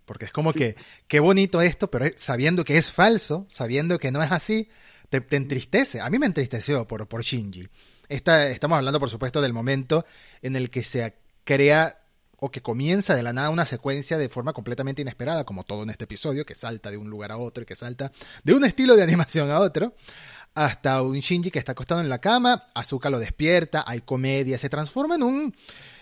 Porque 0.09 0.25
es 0.25 0.31
como 0.31 0.53
que, 0.53 0.75
qué 1.07 1.19
bonito 1.19 1.61
esto, 1.61 1.91
pero 1.91 2.07
sabiendo 2.17 2.65
que 2.65 2.79
es 2.79 2.91
falso, 2.91 3.45
sabiendo 3.47 3.99
que 3.99 4.09
no 4.09 4.23
es 4.23 4.31
así, 4.31 4.67
te, 5.09 5.23
entristece. 5.35 6.01
A 6.01 6.09
mí 6.09 6.17
me 6.17 6.25
entristeció 6.25 6.87
por, 6.87 7.07
por 7.07 7.21
Shinji. 7.21 7.67
estamos 8.07 8.75
hablando, 8.75 8.99
por 8.99 9.11
supuesto, 9.11 9.39
del 9.39 9.53
momento 9.53 10.07
en 10.41 10.55
el 10.55 10.71
que 10.71 10.81
se 10.81 11.13
crea 11.43 11.99
o 12.37 12.49
que 12.49 12.63
comienza 12.63 13.15
de 13.15 13.21
la 13.21 13.33
nada 13.33 13.51
una 13.51 13.67
secuencia 13.67 14.17
de 14.17 14.29
forma 14.29 14.51
completamente 14.51 15.03
inesperada, 15.03 15.43
como 15.43 15.63
todo 15.63 15.83
en 15.83 15.91
este 15.91 16.05
episodio, 16.05 16.43
que 16.43 16.55
salta 16.55 16.89
de 16.89 16.97
un 16.97 17.11
lugar 17.11 17.31
a 17.31 17.37
otro 17.37 17.61
y 17.61 17.67
que 17.67 17.75
salta 17.75 18.11
de 18.43 18.55
un 18.55 18.65
estilo 18.65 18.95
de 18.95 19.03
animación 19.09 19.51
a 19.51 19.59
otro, 19.59 19.93
hasta 20.55 21.03
un 21.03 21.19
Shinji 21.19 21.51
que 21.51 21.59
está 21.59 21.73
acostado 21.73 22.01
en 22.01 22.09
la 22.09 22.17
cama, 22.17 22.65
Azuka 22.73 23.11
lo 23.11 23.19
despierta, 23.19 23.83
hay 23.85 24.01
comedia, 24.01 24.57
se 24.57 24.69
transforma 24.69 25.13
en 25.13 25.21
un 25.21 25.55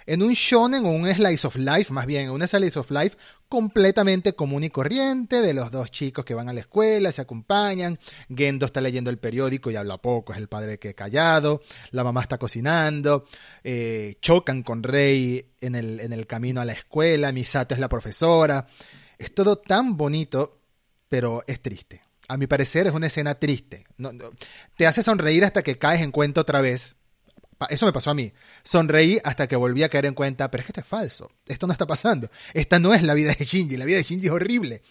en 0.08 0.24
un 0.24 0.34
shonen 0.34 0.86
o 0.86 0.89
un 0.89 1.14
slice 1.14 1.45
of 1.45 1.58
life, 1.58 1.93
más 1.93 2.05
bien, 2.05 2.32
un 2.32 2.45
slice 2.47 2.80
of 2.80 2.89
life 2.89 3.18
completamente 3.49 4.34
común 4.34 4.64
y 4.64 4.70
corriente 4.70 5.41
de 5.41 5.53
los 5.53 5.70
dos 5.70 5.91
chicos 5.91 6.26
que 6.26 6.34
van 6.34 6.49
a 6.49 6.53
la 6.53 6.62
escuela, 6.62 7.12
se 7.12 7.22
acompañan, 7.22 7.99
Gendo 8.34 8.66
está 8.66 8.82
leyendo 8.82 9.10
el 9.10 9.20
periódico 9.20 9.70
y 9.70 9.76
habla 9.76 9.97
poco, 9.97 10.34
es 10.34 10.39
el 10.39 10.47
padre 10.47 10.80
que 10.80 10.95
callado, 10.95 11.62
la 11.91 12.03
mamá 12.03 12.22
está 12.22 12.38
cocinando, 12.38 13.26
eh, 13.64 14.16
chocan 14.22 14.64
con 14.64 14.82
Rey 14.82 15.53
en 15.60 15.76
el, 15.76 15.99
en 15.99 16.14
el 16.14 16.26
camino 16.26 16.62
a 16.62 16.66
la 16.66 16.74
escuela, 16.74 17.32
Misato 17.32 17.76
es 17.76 17.80
la 17.80 17.89
profesora, 17.89 18.66
es 19.18 19.34
todo 19.34 19.58
tan 19.58 19.97
bonito, 19.97 20.62
pero 21.10 21.43
es 21.47 21.62
triste. 21.62 22.01
A 22.30 22.38
mi 22.38 22.47
parecer 22.47 22.88
es 22.88 22.93
una 22.93 23.08
escena 23.08 23.36
triste. 23.36 23.86
te 24.76 24.88
hace 24.88 25.01
sonreír 25.01 25.45
hasta 25.45 25.64
que 25.64 25.78
caes 25.78 26.01
en 26.01 26.12
cuenta 26.12 26.41
otra 26.41 26.60
vez 26.60 26.97
eso 27.70 27.86
me 27.86 27.93
pasó 27.93 28.12
a 28.12 28.14
mí. 28.14 28.32
Sonreí 28.64 29.20
hasta 29.24 29.47
que 29.47 29.55
volví 29.55 29.84
a 29.84 29.89
caer 29.89 30.05
en 30.05 30.14
cuenta, 30.14 30.49
pero 30.51 30.62
es 30.62 30.66
que 30.66 30.72
esto 30.72 30.82
es 30.82 30.88
falso. 30.88 31.32
Esto 31.45 31.68
no 31.68 31.74
está 31.74 31.88
pasando. 31.88 32.30
Esta 32.53 32.80
no 32.80 32.93
es 32.93 33.03
la 33.03 33.14
vida 33.14 33.34
de 33.38 33.45
Shinji. 33.45 33.78
La 33.78 33.86
vida 33.86 33.97
de 33.97 34.03
Shinji 34.03 34.28
es 34.28 34.32
horrible. 34.32 34.82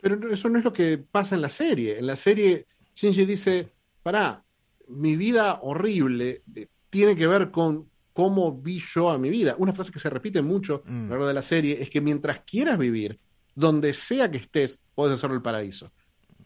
Pero 0.00 0.32
eso 0.32 0.48
no 0.48 0.58
es 0.58 0.64
lo 0.64 0.72
que 0.72 0.98
pasa 0.98 1.34
en 1.34 1.42
la 1.42 1.48
serie. 1.48 1.98
En 1.98 2.06
la 2.06 2.16
serie, 2.16 2.66
Shinji 2.94 3.24
dice, 3.24 3.72
pará, 4.02 4.44
mi 4.88 5.16
vida 5.16 5.60
horrible 5.62 6.42
eh, 6.54 6.66
tiene 6.88 7.14
que 7.16 7.26
ver 7.26 7.50
con 7.50 7.88
cómo 8.12 8.52
vi 8.52 8.80
yo 8.80 9.10
a 9.10 9.18
mi 9.18 9.30
vida. 9.30 9.54
Una 9.58 9.72
frase 9.72 9.92
que 9.92 9.98
se 9.98 10.10
repite 10.10 10.42
mucho 10.42 10.82
a 10.86 10.90
lo 10.90 10.94
mm. 10.94 11.10
largo 11.10 11.26
de 11.26 11.34
la 11.34 11.42
serie 11.42 11.78
es 11.80 11.90
que 11.90 12.00
mientras 12.00 12.40
quieras 12.40 12.78
vivir, 12.78 13.18
donde 13.54 13.92
sea 13.92 14.30
que 14.30 14.38
estés, 14.38 14.78
puedes 14.94 15.14
hacerlo 15.14 15.36
el 15.36 15.42
paraíso. 15.42 15.92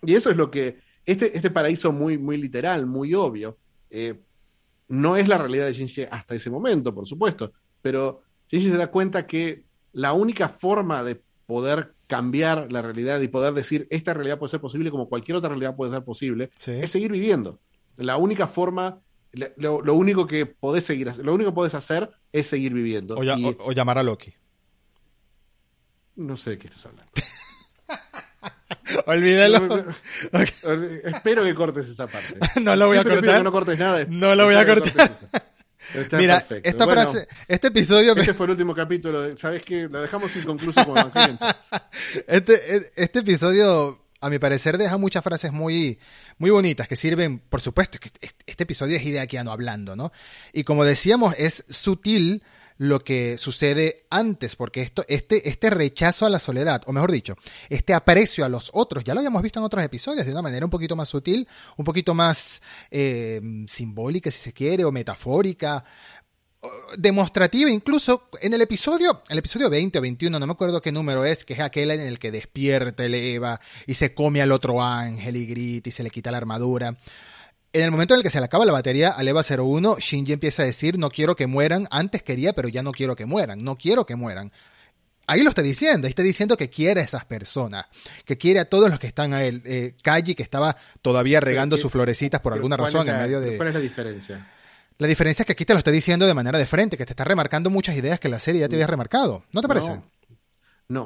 Y 0.05 0.15
eso 0.15 0.31
es 0.31 0.37
lo 0.37 0.51
que, 0.51 0.79
este, 1.07 1.37
este 1.37 1.51
paraíso 1.51 1.93
muy, 1.93 2.19
muy 2.19 2.37
literal, 2.37 2.87
muy 2.87 3.15
obvio, 3.15 3.59
eh, 3.91 4.21
no 4.93 5.16
es 5.16 5.26
la 5.26 5.38
realidad 5.38 5.64
de 5.64 5.72
Shinji 5.72 6.03
hasta 6.11 6.34
ese 6.34 6.51
momento, 6.51 6.95
por 6.95 7.07
supuesto, 7.07 7.55
pero 7.80 8.24
Shinji 8.51 8.68
se 8.68 8.76
da 8.76 8.88
cuenta 8.88 9.26
que 9.26 9.64
la 9.93 10.12
única 10.12 10.51
forma 10.51 11.03
de 11.03 11.22
poder 11.47 11.95
cambiar 12.07 12.70
la 12.70 12.82
realidad 12.82 13.18
y 13.22 13.28
poder 13.28 13.55
decir 13.55 13.86
esta 13.88 14.12
realidad 14.12 14.38
puede 14.38 14.51
ser 14.51 14.61
posible 14.61 14.90
como 14.90 15.09
cualquier 15.09 15.38
otra 15.38 15.49
realidad 15.49 15.76
puede 15.76 15.93
ser 15.93 16.05
posible 16.05 16.51
es 16.66 16.90
seguir 16.90 17.11
viviendo. 17.11 17.59
La 17.97 18.18
única 18.18 18.47
forma, 18.47 19.01
lo, 19.57 19.95
único 19.95 20.26
que 20.26 20.45
podés 20.45 20.84
seguir, 20.84 21.11
lo 21.24 21.32
único 21.32 21.53
que 21.53 21.55
podés 21.55 21.74
hacer 21.74 22.11
es 22.30 22.47
seguir 22.47 22.74
viviendo. 22.74 23.16
O, 23.16 23.72
llamar 23.72 23.97
a 23.97 24.03
Loki. 24.03 24.34
No 26.16 26.36
sé 26.36 26.51
de 26.51 26.59
qué 26.59 26.66
estás 26.66 26.84
hablando. 26.84 27.11
Olvídalo. 29.07 29.87
Espero 31.05 31.45
que 31.45 31.55
cortes 31.55 31.89
esa 31.89 32.07
parte. 32.07 32.37
no 32.61 32.77
lo 32.77 32.87
voy 32.87 32.99
a 32.99 33.05
cortar. 33.05 33.43
no 33.43 33.53
cortes 33.53 33.79
nada. 33.79 34.05
No 34.09 34.35
lo 34.35 34.45
voy 34.45 34.55
a 34.55 34.66
cortar. 34.66 35.11
Mira, 36.12 36.45
esta 36.62 36.87
frase, 36.87 37.29
este 37.49 37.68
episodio. 37.68 38.16
Este 38.16 38.35
fue 38.35 38.47
el 38.47 38.53
último 38.53 38.75
capítulo. 38.75 39.37
¿Sabes 39.37 39.62
qué? 39.62 39.89
Lo 39.89 40.01
dejamos 40.01 40.35
inconcluso 40.37 40.85
con 40.87 41.12
este, 42.27 42.91
este 42.97 43.18
episodio 43.18 44.03
a 44.23 44.31
mi 44.31 44.39
parecer 44.39 44.79
deja 44.79 44.97
muchas 44.97 45.25
frases 45.25 45.53
muy, 45.53 45.99
muy 46.39 46.51
bonitas 46.51 46.87
que 46.87 46.95
sirven, 46.95 47.41
por 47.41 47.61
supuesto, 47.61 47.99
que 47.99 48.09
este 48.47 48.62
episodio 48.62 48.97
es 48.97 49.05
Hideakiano 49.05 49.51
hablando, 49.51 49.97
¿no? 49.97 50.12
Y 50.53 50.62
como 50.62 50.85
decíamos, 50.85 51.35
es 51.37 51.64
sutil 51.68 52.45
lo 52.83 53.05
que 53.05 53.39
sucede 53.39 54.07
antes, 54.11 54.57
porque 54.57 54.83
esto, 54.83 55.05
este, 55.07 55.49
este 55.49 55.70
rechazo 55.70 56.26
a 56.26 56.30
la 56.30 56.41
soledad, 56.41 56.83
o 56.87 56.93
mejor 56.93 57.12
dicho, 57.12 57.37
este 57.68 57.95
aprecio 57.95 58.45
a 58.45 58.49
los 58.49 58.70
otros, 58.74 59.05
ya 59.05 59.14
lo 59.14 59.20
habíamos 59.20 59.41
visto 59.41 59.61
en 59.61 59.64
otros 59.64 59.85
episodios 59.85 60.26
de 60.26 60.33
una 60.33 60.43
manera 60.43 60.66
un 60.66 60.70
poquito 60.70 60.97
más 60.97 61.09
sutil, 61.09 61.47
un 61.76 61.85
poquito 61.85 62.12
más 62.12 62.61
eh, 62.91 63.41
simbólica, 63.68 64.33
si 64.33 64.41
se 64.41 64.53
quiere, 64.53 64.85
o 64.85 64.91
metafórica, 64.91 65.85
demostrativa, 66.99 67.70
incluso 67.70 68.28
en 68.41 68.53
el 68.55 68.62
episodio, 68.62 69.22
el 69.28 69.39
episodio 69.39 69.70
20 69.70 69.99
o 69.99 70.03
21, 70.03 70.41
no 70.41 70.47
me 70.47 70.53
acuerdo 70.53 70.83
qué 70.83 70.91
número 70.91 71.24
es, 71.24 71.45
que 71.45 71.55
es 71.55 71.61
aquel 71.61 71.93
en 71.93 72.01
el 72.01 72.18
que 72.18 72.33
despierta 72.33 73.05
el 73.05 73.14
Eva 73.14 73.61
y 73.87 73.95
se 73.95 74.12
come 74.12 74.43
al 74.43 74.51
otro 74.51 74.83
ángel 74.83 75.37
y 75.37 75.47
grita 75.47 75.89
y 75.89 75.93
se 75.93 76.03
le 76.03 76.11
quita 76.11 76.33
la 76.33 76.39
armadura. 76.39 76.97
En 77.75 77.83
el 77.83 77.91
momento 77.91 78.12
en 78.14 78.18
el 78.18 78.23
que 78.23 78.31
se 78.31 78.39
le 78.39 78.45
acaba 78.45 78.66
la 78.66 78.73
batería 78.73 79.11
al 79.11 79.27
Eva 79.27 79.43
01, 79.43 79.97
Shinji 79.99 80.35
empieza 80.35 80.62
a 80.62 80.66
decir, 80.66 80.99
no 80.99 81.09
quiero 81.09 81.37
que 81.37 81.47
mueran, 81.47 81.89
antes 81.91 82.23
quería, 82.23 82.53
pero 82.53 82.68
ya 82.68 82.83
no 82.83 82.93
quiero 82.93 83.16
que 83.16 83.25
mueran, 83.25 83.64
no 83.64 83.77
quiero 83.77 84.05
que 84.05 84.14
mueran. 84.14 84.53
Ahí 85.27 85.43
lo 85.43 85.49
está 85.49 85.62
diciendo, 85.62 86.07
ahí 86.07 86.11
está 86.11 86.23
diciendo 86.23 86.57
que 86.57 86.68
quiere 86.68 87.01
a 87.01 87.05
esas 87.05 87.25
personas, 87.25 87.87
que 88.27 88.37
quiere 88.37 88.61
a 88.61 88.66
todos 88.66 88.91
los 88.91 88.99
que 88.99 89.07
están 89.07 89.33
a 89.33 89.45
él. 89.45 89.62
Eh, 89.64 89.95
que 90.03 90.43
estaba 90.43 90.77
todavía 91.01 91.41
regando 91.41 91.79
sus 91.79 91.91
florecitas 91.91 92.41
por 92.41 92.53
alguna 92.53 92.77
razón 92.77 93.09
en 93.09 93.16
medio 93.16 93.41
de... 93.41 93.57
¿Cuál 93.57 93.68
es 93.68 93.75
la 93.75 93.81
diferencia? 93.81 94.47
La 94.99 95.07
diferencia 95.07 95.43
es 95.43 95.47
que 95.47 95.53
aquí 95.53 95.64
te 95.64 95.73
lo 95.73 95.79
estoy 95.79 95.95
diciendo 95.95 96.27
de 96.27 96.35
manera 96.35 96.59
de 96.59 96.66
frente, 96.66 96.99
que 96.99 97.07
te 97.07 97.12
está 97.12 97.25
remarcando 97.25 97.70
muchas 97.70 97.97
ideas 97.97 98.20
que 98.20 98.29
la 98.29 98.39
serie 98.39 98.61
ya 98.61 98.68
te 98.68 98.75
había 98.75 98.87
remarcado. 98.87 99.45
¿No 99.53 99.62
te 99.62 99.68
parece? 99.68 99.89
No, 99.89 100.05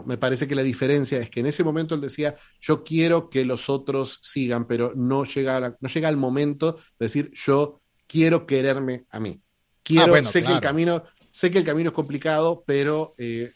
me 0.06 0.18
parece 0.18 0.48
que 0.48 0.54
la 0.54 0.62
diferencia 0.62 1.18
es 1.18 1.30
que 1.30 1.40
en 1.40 1.46
ese 1.46 1.62
momento 1.62 1.94
él 1.94 2.00
decía, 2.00 2.34
yo 2.60 2.82
quiero 2.82 3.30
que 3.30 3.44
los 3.44 3.68
otros 3.68 4.18
sigan, 4.22 4.66
pero 4.66 4.92
no 4.94 5.24
llega, 5.24 5.76
no 5.80 5.88
llega 5.88 6.08
el 6.08 6.16
momento 6.16 6.76
de 6.98 7.06
decir, 7.06 7.30
yo 7.32 7.80
quiero 8.06 8.46
quererme 8.46 9.04
a 9.10 9.20
mí. 9.20 9.40
Quiero, 9.82 10.14
ah, 10.14 10.24
sé 10.24 10.42
que 10.42 10.52
el 10.52 10.60
camino, 10.60 11.04
sé 11.30 11.50
que 11.50 11.58
el 11.58 11.64
camino 11.64 11.90
es 11.90 11.94
complicado, 11.94 12.64
pero 12.66 13.14
eh, 13.18 13.52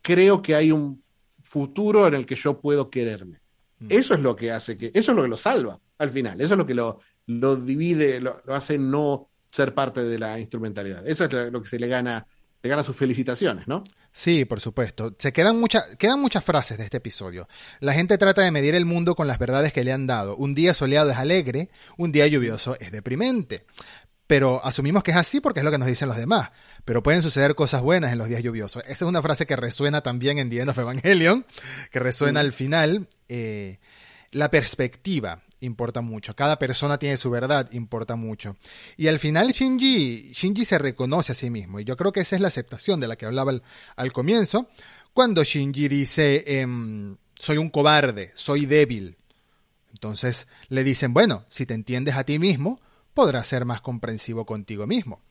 creo 0.00 0.40
que 0.40 0.54
hay 0.54 0.72
un 0.72 1.02
futuro 1.42 2.06
en 2.06 2.14
el 2.14 2.26
que 2.26 2.34
yo 2.34 2.60
puedo 2.60 2.88
quererme. 2.88 3.40
Mm. 3.80 3.86
Eso 3.90 4.14
es 4.14 4.20
lo 4.20 4.34
que 4.34 4.50
hace 4.50 4.78
que, 4.78 4.90
eso 4.94 5.12
es 5.12 5.16
lo 5.16 5.22
que 5.22 5.28
lo 5.28 5.36
salva 5.36 5.78
al 5.98 6.10
final, 6.10 6.40
eso 6.40 6.54
es 6.54 6.58
lo 6.58 6.66
que 6.66 6.74
lo, 6.74 7.00
lo 7.26 7.56
divide, 7.56 8.20
lo 8.20 8.40
hace 8.48 8.78
no 8.78 9.28
ser 9.54 9.72
parte 9.72 10.02
de 10.02 10.18
la 10.18 10.40
instrumentalidad. 10.40 11.06
Eso 11.06 11.26
es 11.26 11.52
lo 11.52 11.62
que 11.62 11.68
se 11.68 11.78
le 11.78 11.86
gana, 11.86 12.26
le 12.64 12.70
gana 12.70 12.82
sus 12.82 12.96
felicitaciones, 12.96 13.68
¿no? 13.68 13.84
Sí, 14.10 14.46
por 14.46 14.58
supuesto. 14.58 15.14
Se 15.18 15.34
quedan, 15.34 15.60
muchas 15.60 15.96
quedan 15.96 16.18
muchas 16.18 16.42
frases 16.42 16.78
de 16.78 16.84
este 16.84 16.96
episodio. 16.96 17.46
La 17.80 17.92
gente 17.92 18.16
trata 18.16 18.40
de 18.40 18.50
medir 18.50 18.74
el 18.74 18.86
mundo 18.86 19.14
con 19.14 19.26
las 19.26 19.38
verdades 19.38 19.70
que 19.74 19.84
le 19.84 19.92
han 19.92 20.06
dado. 20.06 20.34
Un 20.36 20.54
día 20.54 20.72
soleado 20.72 21.10
es 21.10 21.18
alegre, 21.18 21.68
un 21.98 22.10
día 22.10 22.26
lluvioso 22.26 22.74
es 22.80 22.90
deprimente. 22.90 23.66
Pero 24.26 24.64
asumimos 24.64 25.02
que 25.02 25.10
es 25.10 25.18
así 25.18 25.40
porque 25.40 25.60
es 25.60 25.64
lo 25.64 25.70
que 25.70 25.76
nos 25.76 25.86
dicen 25.86 26.08
los 26.08 26.16
demás. 26.16 26.52
Pero 26.86 27.02
pueden 27.02 27.20
suceder 27.20 27.54
cosas 27.54 27.82
buenas 27.82 28.12
en 28.12 28.18
los 28.18 28.28
días 28.28 28.42
lluviosos. 28.42 28.82
Esa 28.84 28.92
es 28.92 29.02
una 29.02 29.20
frase 29.20 29.44
que 29.44 29.56
resuena 29.56 30.00
también 30.00 30.38
en 30.38 30.48
The 30.48 30.60
End 30.60 30.70
of 30.70 30.78
Evangelion, 30.78 31.44
que 31.92 31.98
resuena 31.98 32.40
al 32.40 32.54
final. 32.54 33.08
Eh, 33.28 33.78
la 34.30 34.50
perspectiva 34.50 35.42
importa 35.64 36.00
mucho. 36.00 36.34
Cada 36.34 36.58
persona 36.58 36.98
tiene 36.98 37.16
su 37.16 37.30
verdad, 37.30 37.70
importa 37.72 38.16
mucho. 38.16 38.56
Y 38.96 39.08
al 39.08 39.18
final 39.18 39.52
Shinji, 39.52 40.32
Shinji 40.32 40.64
se 40.64 40.78
reconoce 40.78 41.32
a 41.32 41.34
sí 41.34 41.50
mismo. 41.50 41.80
Y 41.80 41.84
yo 41.84 41.96
creo 41.96 42.12
que 42.12 42.20
esa 42.20 42.36
es 42.36 42.42
la 42.42 42.48
aceptación 42.48 43.00
de 43.00 43.08
la 43.08 43.16
que 43.16 43.26
hablaba 43.26 43.52
al, 43.96 44.12
comienzo. 44.12 44.68
Cuando 45.12 45.44
Shinji 45.44 45.88
dice, 45.88 46.44
em, 46.60 47.16
soy 47.38 47.58
un 47.58 47.70
cobarde, 47.70 48.32
soy 48.34 48.66
débil. 48.66 49.16
Entonces 49.92 50.48
le 50.68 50.84
dicen, 50.84 51.14
bueno, 51.14 51.44
si 51.48 51.66
te 51.66 51.74
entiendes 51.74 52.16
a 52.16 52.24
ti 52.24 52.38
mismo, 52.38 52.80
podrás 53.14 53.46
ser 53.46 53.64
más 53.64 53.80
comprensivo 53.80 54.44
contigo 54.44 54.86
mismo. 54.86 55.22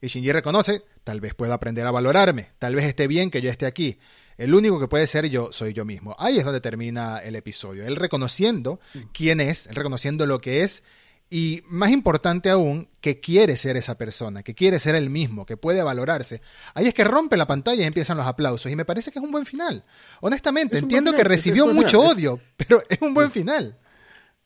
Y 0.00 0.08
Shinji 0.08 0.32
reconoce, 0.32 0.82
tal 1.02 1.20
vez 1.20 1.34
pueda 1.34 1.54
aprender 1.54 1.86
a 1.86 1.90
valorarme, 1.90 2.50
tal 2.58 2.74
vez 2.74 2.84
esté 2.84 3.06
bien 3.06 3.30
que 3.30 3.40
yo 3.40 3.50
esté 3.50 3.66
aquí. 3.66 3.98
El 4.36 4.54
único 4.54 4.80
que 4.80 4.88
puede 4.88 5.06
ser 5.06 5.28
yo 5.28 5.50
soy 5.52 5.72
yo 5.72 5.84
mismo. 5.84 6.14
Ahí 6.18 6.38
es 6.38 6.44
donde 6.44 6.60
termina 6.60 7.18
el 7.18 7.36
episodio. 7.36 7.86
Él 7.86 7.96
reconociendo 7.96 8.80
mm. 8.94 8.98
quién 9.12 9.40
es, 9.40 9.66
él 9.66 9.76
reconociendo 9.76 10.26
lo 10.26 10.40
que 10.40 10.62
es 10.62 10.82
y 11.30 11.62
más 11.66 11.90
importante 11.90 12.50
aún, 12.50 12.88
que 13.00 13.18
quiere 13.18 13.56
ser 13.56 13.76
esa 13.76 13.98
persona, 13.98 14.42
que 14.42 14.54
quiere 14.54 14.78
ser 14.78 14.94
el 14.94 15.10
mismo, 15.10 15.46
que 15.46 15.56
puede 15.56 15.82
valorarse. 15.82 16.42
Ahí 16.74 16.86
es 16.86 16.94
que 16.94 17.04
rompe 17.04 17.36
la 17.36 17.46
pantalla 17.46 17.82
y 17.82 17.86
empiezan 17.86 18.16
los 18.16 18.26
aplausos. 18.26 18.70
Y 18.70 18.76
me 18.76 18.84
parece 18.84 19.10
que 19.10 19.18
es 19.18 19.24
un 19.24 19.32
buen 19.32 19.46
final. 19.46 19.84
Honestamente, 20.20 20.78
entiendo 20.78 21.12
que 21.12 21.24
recibió 21.24 21.66
mucho 21.66 22.00
odio, 22.00 22.38
pero 22.56 22.82
es 22.88 23.00
un 23.00 23.14
buen 23.14 23.30
final. 23.30 23.78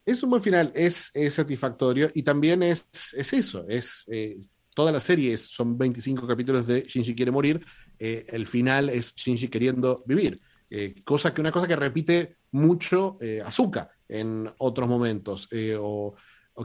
Es 0.06 0.22
un 0.22 0.30
buen 0.30 0.40
final, 0.40 0.72
es, 0.74 1.12
satisfactorio 1.28 2.08
y 2.14 2.22
también 2.22 2.62
es, 2.62 2.88
es 3.14 3.34
eso, 3.34 3.66
es 3.68 4.06
eh, 4.10 4.38
toda 4.74 4.90
la 4.90 5.00
serie, 5.00 5.36
son 5.36 5.76
25 5.76 6.26
capítulos 6.26 6.66
de 6.66 6.84
Shinji 6.88 7.14
quiere 7.14 7.30
morir, 7.30 7.62
eh, 7.98 8.26
el 8.28 8.46
final 8.46 8.88
es 8.90 9.14
Shinji 9.14 9.48
queriendo 9.48 10.02
vivir. 10.06 10.40
Eh, 10.70 10.94
cosa 11.04 11.32
que 11.32 11.40
una 11.40 11.50
cosa 11.50 11.66
que 11.66 11.76
repite 11.76 12.36
mucho 12.52 13.18
eh, 13.20 13.42
Azuka 13.44 13.90
en 14.08 14.50
otros 14.58 14.88
momentos, 14.88 15.48
o, 15.78 16.14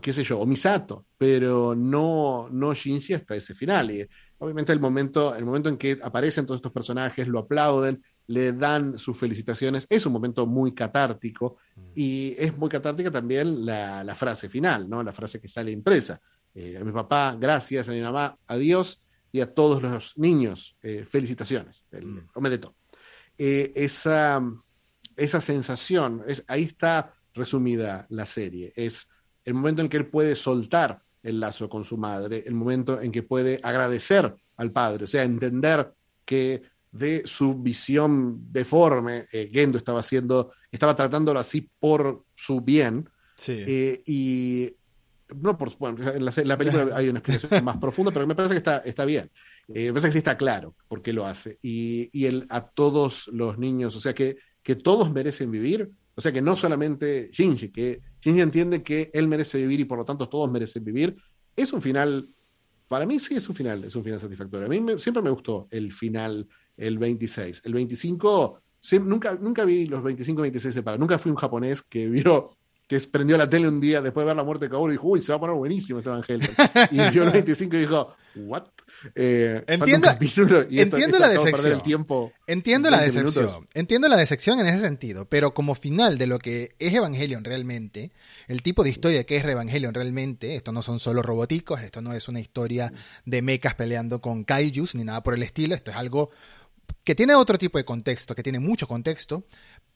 qué 0.02 0.14
sé 0.14 0.24
yo, 0.24 0.40
o 0.40 0.46
Misato, 0.46 1.06
pero 1.18 1.76
no, 1.76 2.48
no 2.50 2.74
Shinji 2.74 3.14
hasta 3.14 3.36
ese 3.36 3.54
final. 3.54 3.92
Y 3.92 4.08
obviamente 4.38 4.72
el 4.72 4.80
momento, 4.80 5.36
el 5.36 5.46
momento 5.46 5.70
en 5.70 5.78
que 5.78 6.00
aparecen 6.02 6.46
todos 6.46 6.60
estos 6.60 6.72
personajes, 6.72 7.28
lo 7.28 7.40
aplauden, 7.40 8.02
le 8.28 8.54
dan 8.54 8.98
sus 8.98 9.18
felicitaciones, 9.18 9.86
es 9.90 10.06
un 10.06 10.14
momento 10.14 10.48
muy 10.48 10.74
catártico 10.74 11.58
mm. 11.76 11.82
y 11.94 12.36
es 12.38 12.56
muy 12.58 12.70
catártica 12.70 13.12
también 13.12 13.66
la, 13.66 14.04
la 14.04 14.16
frase 14.16 14.48
final, 14.48 14.90
¿no? 14.90 15.04
la 15.04 15.12
frase 15.12 15.42
que 15.42 15.50
sale 15.50 15.72
impresa. 15.72 16.22
a 16.56 16.84
mi 16.84 16.92
papá, 16.94 17.36
gracias, 17.38 17.90
a 17.90 17.92
mi 17.92 18.00
mamá, 18.00 18.38
adiós 18.48 19.04
y 19.34 19.42
a 19.42 19.52
todos 19.52 19.82
los 19.82 20.16
niños, 20.16 20.78
eh, 20.84 21.06
felicitaciones, 21.10 21.84
el 21.92 22.06
mm. 22.06 22.28
Eh, 23.36 23.74
esa, 23.76 24.40
esa 25.18 25.42
sensación, 25.42 26.24
es, 26.28 26.46
ahí 26.48 26.64
está 26.64 27.16
resumida 27.34 28.06
la 28.10 28.28
serie, 28.28 28.72
es 28.76 29.10
el 29.44 29.56
momento 29.56 29.82
en 29.82 29.90
que 29.90 29.98
él 29.98 30.06
puede 30.06 30.36
soltar 30.36 31.02
el 31.24 31.40
lazo 31.40 31.68
con 31.68 31.84
su 31.84 31.98
madre, 31.98 32.44
el 32.46 32.54
momento 32.54 33.02
en 33.02 33.12
que 33.12 33.24
puede 33.24 33.60
agradecer 33.64 34.36
al 34.58 34.72
padre, 34.72 35.06
o 35.06 35.08
sea, 35.08 35.24
entender 35.24 35.92
que 36.24 36.62
de 36.92 37.24
su 37.26 37.56
visión 37.56 38.52
deforme, 38.52 39.26
eh, 39.32 39.50
Gendo 39.52 39.80
estaba 39.80 40.02
haciendo, 40.02 40.54
estaba 40.72 40.96
tratándolo 40.96 41.40
así 41.40 41.72
por 41.80 42.24
su 42.36 42.62
bien, 42.62 43.10
y 44.06 44.76
no 45.42 45.58
por, 45.58 45.78
bueno, 45.78 45.98
en 46.12 46.26
la, 46.26 46.58
película 46.58 46.90
hay 46.96 47.10
una 47.10 47.20
explicación 47.20 47.64
más 47.66 47.78
profunda, 47.78 48.12
pero 48.12 48.28
me 48.28 48.36
parece 48.36 48.54
que 48.54 48.60
está, 48.60 48.78
está 48.80 49.06
bien. 49.06 49.30
Eh, 49.68 49.86
me 49.86 49.94
parece 49.94 50.08
que 50.08 50.12
sí 50.14 50.18
está 50.20 50.38
claro 50.38 50.76
por 50.88 51.02
qué 51.02 51.14
lo 51.14 51.26
hace. 51.26 51.58
Y, 51.62 52.10
y 52.12 52.46
a 52.50 52.62
todos 52.62 53.28
los 53.34 53.58
niños, 53.58 53.96
o 53.96 54.00
sea, 54.00 54.14
que, 54.14 54.38
que 54.62 54.76
todos 54.76 55.12
merecen 55.12 55.52
vivir, 55.52 55.92
o 56.16 56.22
sea, 56.22 56.32
que 56.32 56.42
no 56.42 56.56
solamente 56.56 57.30
Shinji, 57.32 57.70
que 57.70 58.02
Shinji 58.22 58.42
entiende 58.42 58.84
que 58.84 59.10
él 59.14 59.28
merece 59.28 59.58
vivir 59.58 59.80
y 59.80 59.86
por 59.86 59.98
lo 59.98 60.06
tanto 60.06 60.30
todos 60.30 60.50
merecen 60.52 60.84
vivir, 60.84 61.16
es 61.56 61.74
un 61.74 61.82
final, 61.82 62.26
para 62.88 63.06
mí 63.06 63.20
sí 63.20 63.36
es 63.36 63.48
un 63.50 63.56
final, 63.56 63.84
es 63.84 63.96
un 63.96 64.04
final 64.04 64.20
satisfactorio. 64.20 64.68
A 64.68 64.70
mí 64.70 64.82
siempre 64.98 65.24
me 65.24 65.30
gustó 65.30 65.68
el 65.72 65.92
final, 65.92 66.48
el 66.78 66.98
26. 66.98 67.62
El 67.66 67.74
25, 67.74 68.62
nunca, 69.02 69.36
nunca 69.36 69.66
vi 69.66 69.86
los 69.86 70.04
25 70.04 70.42
y 70.42 70.44
26 70.44 70.74
separados. 70.74 71.00
Nunca 71.00 71.18
fui 71.18 71.32
un 71.32 71.38
japonés 71.38 71.82
que 71.84 72.08
vio 72.08 72.58
que 72.88 73.00
prendió 73.00 73.38
la 73.38 73.50
tele 73.50 73.68
un 73.68 73.80
día 73.80 74.02
después 74.02 74.24
de 74.24 74.28
ver 74.28 74.36
la 74.36 74.44
muerte 74.44 74.66
de 74.66 74.72
Kaoru 74.72 74.92
y 74.92 74.96
dijo, 74.96 75.08
uy, 75.08 75.22
se 75.22 75.32
va 75.32 75.38
a 75.38 75.40
poner 75.40 75.56
buenísimo 75.56 76.00
este 76.00 76.10
Evangelio. 76.10 76.50
y 76.92 77.10
vio 77.12 77.24
el 77.24 77.30
25 77.32 77.76
y 77.76 77.80
dijo, 77.80 78.16
¿what? 78.36 78.64
Eh, 79.16 79.64
entiendo, 79.68 80.10
entiendo 80.70 81.20
la 81.20 81.28
decepción. 81.30 81.82
tiempo 81.82 82.32
entiendo 82.48 82.90
la 82.90 83.02
decepción. 83.02 83.68
Entiendo 83.74 84.08
la 84.08 84.16
decepción 84.16 84.60
en 84.60 84.68
ese 84.68 84.80
sentido, 84.80 85.26
pero 85.28 85.54
como 85.54 85.76
final 85.76 86.18
de 86.18 86.28
lo 86.28 86.40
que 86.40 86.76
es 86.80 86.94
Evangelion 86.94 87.44
realmente, 87.44 88.12
el 88.48 88.62
tipo 88.62 88.84
de 88.84 88.92
historia 88.92 89.26
que 89.26 89.36
es 89.36 89.44
Evangelion 89.44 89.94
realmente, 89.94 90.56
esto 90.56 90.72
no 90.72 90.82
son 90.82 91.00
solo 91.00 91.22
roboticos, 91.22 91.82
esto 91.82 92.02
no 92.02 92.14
es 92.14 92.28
una 92.28 92.40
historia 92.40 92.94
de 93.26 93.42
mechas 93.42 93.76
peleando 93.76 94.22
con 94.22 94.46
kaijus 94.46 94.96
ni 94.96 95.04
nada 95.04 95.22
por 95.22 95.34
el 95.34 95.44
estilo, 95.44 95.76
esto 95.76 95.92
es 95.92 95.98
algo 95.98 96.30
que 97.04 97.16
tiene 97.16 97.36
otro 97.36 97.58
tipo 97.58 97.78
de 97.78 97.86
contexto, 97.86 98.36
que 98.36 98.44
tiene 98.44 98.60
mucho 98.60 98.88
contexto. 98.88 99.46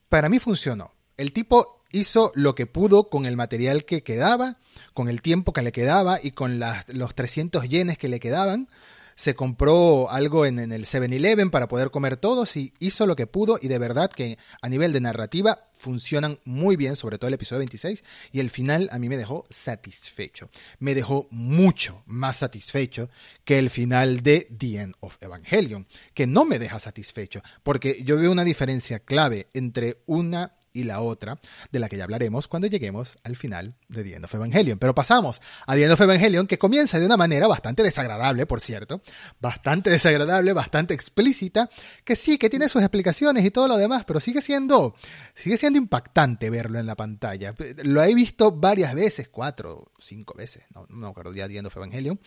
Para 0.09 0.29
mí 0.29 0.39
funcionó. 0.39 0.91
El 1.15 1.33
tipo 1.33 1.76
hizo 1.91 2.31
lo 2.35 2.55
que 2.55 2.65
pudo 2.65 3.09
con 3.09 3.25
el 3.25 3.35
material 3.35 3.85
que 3.85 4.03
quedaba, 4.03 4.57
con 4.93 5.09
el 5.09 5.21
tiempo 5.21 5.53
que 5.53 5.61
le 5.61 5.71
quedaba 5.71 6.19
y 6.21 6.31
con 6.31 6.59
los 6.59 7.15
300 7.15 7.67
yenes 7.67 7.97
que 7.97 8.07
le 8.07 8.19
quedaban. 8.19 8.67
se 9.15 9.33
compró 9.33 10.11
algo 10.11 10.45
en, 10.45 10.59
el 10.59 10.85
7-Eleven 10.85 11.49
para 11.49 11.67
poder 11.67 11.89
comer 11.89 12.17
todos 12.17 12.55
y 12.55 12.71
hizo 12.77 13.07
lo 13.07 13.15
que 13.15 13.25
pudo 13.25 13.57
y 13.59 13.67
de 13.67 13.79
verdad 13.79 14.11
que 14.11 14.37
a 14.61 14.69
nivel 14.69 14.93
de 14.93 15.01
narrativa 15.01 15.69
funcionan 15.73 16.39
muy 16.45 16.75
bien, 16.75 16.95
sobre 16.95 17.17
todo 17.17 17.27
el 17.27 17.33
episodio 17.33 17.61
26 17.61 18.03
y 18.31 18.39
el 18.41 18.51
final 18.51 18.89
a 18.91 18.99
mí 18.99 19.09
me 19.09 19.17
dejó 19.17 19.47
satisfecho. 19.49 20.51
Me 20.77 20.93
dejó 20.93 21.27
mucho 21.31 22.03
más 22.05 22.37
satisfecho 22.37 23.09
que 23.43 23.57
el 23.57 23.71
final 23.71 24.21
de 24.21 24.47
The 24.55 24.81
End 24.81 24.95
of 24.99 25.17
Evangelion, 25.19 25.87
que 26.13 26.27
no 26.27 26.45
me 26.45 26.59
deja 26.59 26.77
satisfecho 26.77 27.41
porque 27.63 28.03
yo 28.03 28.17
veo 28.17 28.31
una 28.31 28.43
diferencia 28.43 28.99
clave 28.99 29.47
entre 29.53 30.03
una 30.05 30.56
y 30.77 30.83
la 30.83 31.01
otra, 31.01 31.39
de 31.71 31.79
la 31.79 31.89
que 31.89 31.97
ya 31.97 32.03
hablaremos 32.03 32.47
cuando 32.47 32.67
lleguemos 32.67 33.17
al 33.23 33.35
final 33.35 33.75
de 33.87 34.03
The 34.03 34.15
End 34.15 34.25
of 34.25 34.33
Evangelion. 34.35 34.77
Pero 34.77 34.93
pasamos 34.93 35.41
a 35.65 35.73
The 35.73 35.83
End 35.83 35.93
of 35.93 36.01
Evangelion, 36.01 36.45
que 36.45 36.59
comienza 36.59 36.99
de 36.99 37.05
una 37.05 37.17
manera 37.17 37.47
bastante 37.47 37.81
desagradable, 37.81 38.45
por 38.45 38.61
cierto, 38.61 39.01
bastante 39.39 39.89
desagradable, 39.89 40.53
bastante 40.53 40.93
explícita, 40.93 41.69
que 42.03 42.15
sí, 42.15 42.37
que 42.37 42.49
tiene 42.49 42.69
sus 42.69 42.83
explicaciones 42.83 43.43
y 43.43 43.49
todo 43.49 43.67
lo 43.67 43.77
demás, 43.77 44.05
pero 44.05 44.19
sigue 44.19 44.41
siendo, 44.41 44.95
sigue 45.35 45.57
siendo 45.57 45.79
impactante 45.79 46.49
verlo 46.51 46.79
en 46.79 46.85
la 46.85 46.95
pantalla. 46.95 47.55
Lo 47.83 48.03
he 48.03 48.13
visto 48.13 48.51
varias 48.51 48.93
veces, 48.93 49.29
cuatro, 49.29 49.91
cinco 49.99 50.35
veces, 50.37 50.65
no, 50.75 50.85
no 50.89 51.07
acuerdo 51.07 51.33
ya 51.33 51.47
The 51.47 51.57
End 51.57 51.67
of 51.67 51.75
Evangelion, 51.75 52.19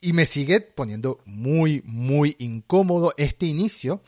y 0.00 0.12
me 0.12 0.26
sigue 0.26 0.60
poniendo 0.60 1.20
muy, 1.24 1.82
muy 1.84 2.36
incómodo 2.38 3.14
este 3.16 3.46
inicio 3.46 4.02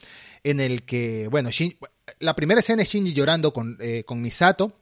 en 0.44 0.60
el 0.60 0.84
que, 0.84 1.28
bueno, 1.28 1.50
Shin, 1.50 1.76
la 2.20 2.34
primera 2.34 2.60
escena 2.60 2.82
es 2.82 2.88
Shinji 2.88 3.12
llorando 3.12 3.52
con, 3.52 3.76
eh, 3.80 4.04
con 4.04 4.20
Misato, 4.22 4.72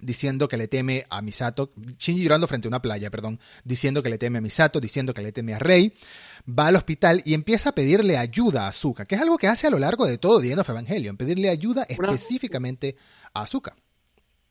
diciendo 0.00 0.46
que 0.48 0.56
le 0.56 0.68
teme 0.68 1.04
a 1.10 1.22
Misato, 1.22 1.72
Shinji 1.98 2.22
llorando 2.22 2.46
frente 2.46 2.68
a 2.68 2.70
una 2.70 2.80
playa, 2.82 3.10
perdón, 3.10 3.40
diciendo 3.64 4.02
que 4.02 4.10
le 4.10 4.18
teme 4.18 4.38
a 4.38 4.40
Misato, 4.40 4.78
diciendo 4.80 5.12
que 5.12 5.22
le 5.22 5.32
teme 5.32 5.54
a 5.54 5.58
Rei, 5.58 5.92
va 6.48 6.68
al 6.68 6.76
hospital 6.76 7.20
y 7.24 7.34
empieza 7.34 7.70
a 7.70 7.72
pedirle 7.74 8.16
ayuda 8.16 8.66
a 8.66 8.68
Azuka, 8.68 9.04
que 9.06 9.16
es 9.16 9.20
algo 9.20 9.36
que 9.38 9.48
hace 9.48 9.66
a 9.66 9.70
lo 9.70 9.78
largo 9.80 10.06
de 10.06 10.18
todo 10.18 10.40
The 10.40 10.50
End 10.52 10.60
of 10.60 10.68
Evangelion, 10.68 11.16
pedirle 11.16 11.48
ayuda 11.50 11.84
Una- 11.98 12.12
específicamente 12.12 12.96
a 13.34 13.42
Azuka. 13.42 13.74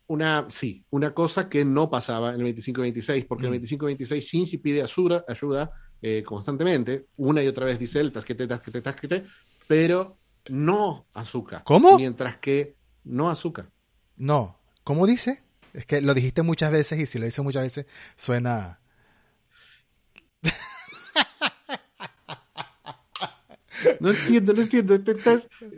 Una, 0.10 0.46
sí, 0.50 0.86
una 0.90 1.14
cosa 1.14 1.50
que 1.50 1.66
no 1.66 1.90
pasaba 1.90 2.34
en 2.34 2.40
el 2.42 2.46
25-26, 2.56 3.26
porque 3.28 3.46
en 3.46 3.52
Mm. 3.52 3.54
el 3.56 3.60
25-26 3.62 4.24
Shinji 4.24 4.58
pide 4.58 4.82
ayuda, 4.82 5.24
ayuda 5.28 5.72
eh, 6.02 6.24
constantemente, 6.24 7.08
una 7.18 7.42
y 7.42 7.48
otra 7.48 7.66
vez 7.66 7.80
dice 7.80 8.00
él, 8.00 8.12
tasquete, 8.12 8.46
tasquete, 8.48 8.82
tasquete, 8.82 9.24
pero 9.68 10.18
no 10.50 11.08
azúcar. 11.14 11.64
¿Cómo? 11.64 11.98
Mientras 11.98 12.38
que 12.38 12.76
no 13.04 13.30
azúcar. 13.30 13.70
No, 14.16 14.60
¿cómo 14.84 15.08
dice? 15.08 15.44
Es 15.74 15.86
que 15.86 16.02
lo 16.02 16.14
dijiste 16.14 16.42
muchas 16.42 16.72
veces 16.72 17.00
y 17.00 17.06
si 17.06 17.20
lo 17.20 17.26
dices 17.26 17.44
muchas 17.44 17.64
veces 17.64 17.86
suena... 18.16 18.80
No 24.00 24.10
entiendo, 24.10 24.54
no 24.54 24.62
entiendo. 24.64 25.00
te 25.02 25.16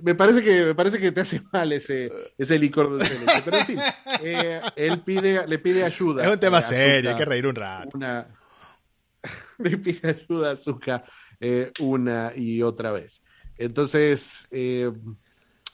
me, 0.02 0.16
parece 0.16 0.44
que, 0.44 0.66
me 0.66 0.76
parece 0.76 1.00
que 1.00 1.12
te 1.12 1.22
hace 1.22 1.42
mal 1.52 1.72
ese, 1.74 2.12
ese 2.38 2.58
licor 2.58 2.98
de 2.98 3.04
leche. 3.04 3.42
Pero 3.44 3.58
en 3.58 3.66
fin, 3.66 3.80
eh, 4.22 4.62
él 4.76 5.02
pide, 5.02 5.46
le 5.48 5.60
pide 5.60 5.84
ayuda. 5.84 6.24
Es 6.24 6.30
un 6.30 6.40
tema 6.40 6.60
eh, 6.60 6.64
serio, 6.64 7.12
hay 7.12 7.18
que 7.18 7.26
reír 7.26 7.46
un 7.46 7.56
rato. 7.56 7.98
una 7.98 8.28
le 9.58 9.78
pide 9.78 10.10
ayuda 10.10 10.52
a 10.52 10.56
Zuka 10.56 11.04
eh, 11.40 11.72
una 11.80 12.34
y 12.36 12.62
otra 12.62 12.92
vez. 12.92 13.22
Entonces, 13.60 14.48
eh, 14.52 14.90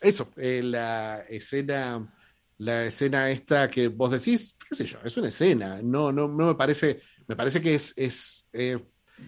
eso, 0.01 0.31
eh, 0.37 0.61
la 0.63 1.19
escena, 1.29 2.11
la 2.57 2.85
escena 2.85 3.29
esta 3.29 3.69
que 3.69 3.89
vos 3.89 4.11
decís, 4.11 4.57
qué 4.67 4.75
sé 4.75 4.85
yo, 4.85 4.97
es 5.03 5.15
una 5.17 5.27
escena. 5.27 5.81
No, 5.83 6.11
no, 6.11 6.27
no 6.27 6.47
me 6.47 6.55
parece, 6.55 6.99
me 7.27 7.35
parece 7.35 7.61
que 7.61 7.75
es, 7.75 7.93
es, 7.95 8.49
eh, 8.53 8.83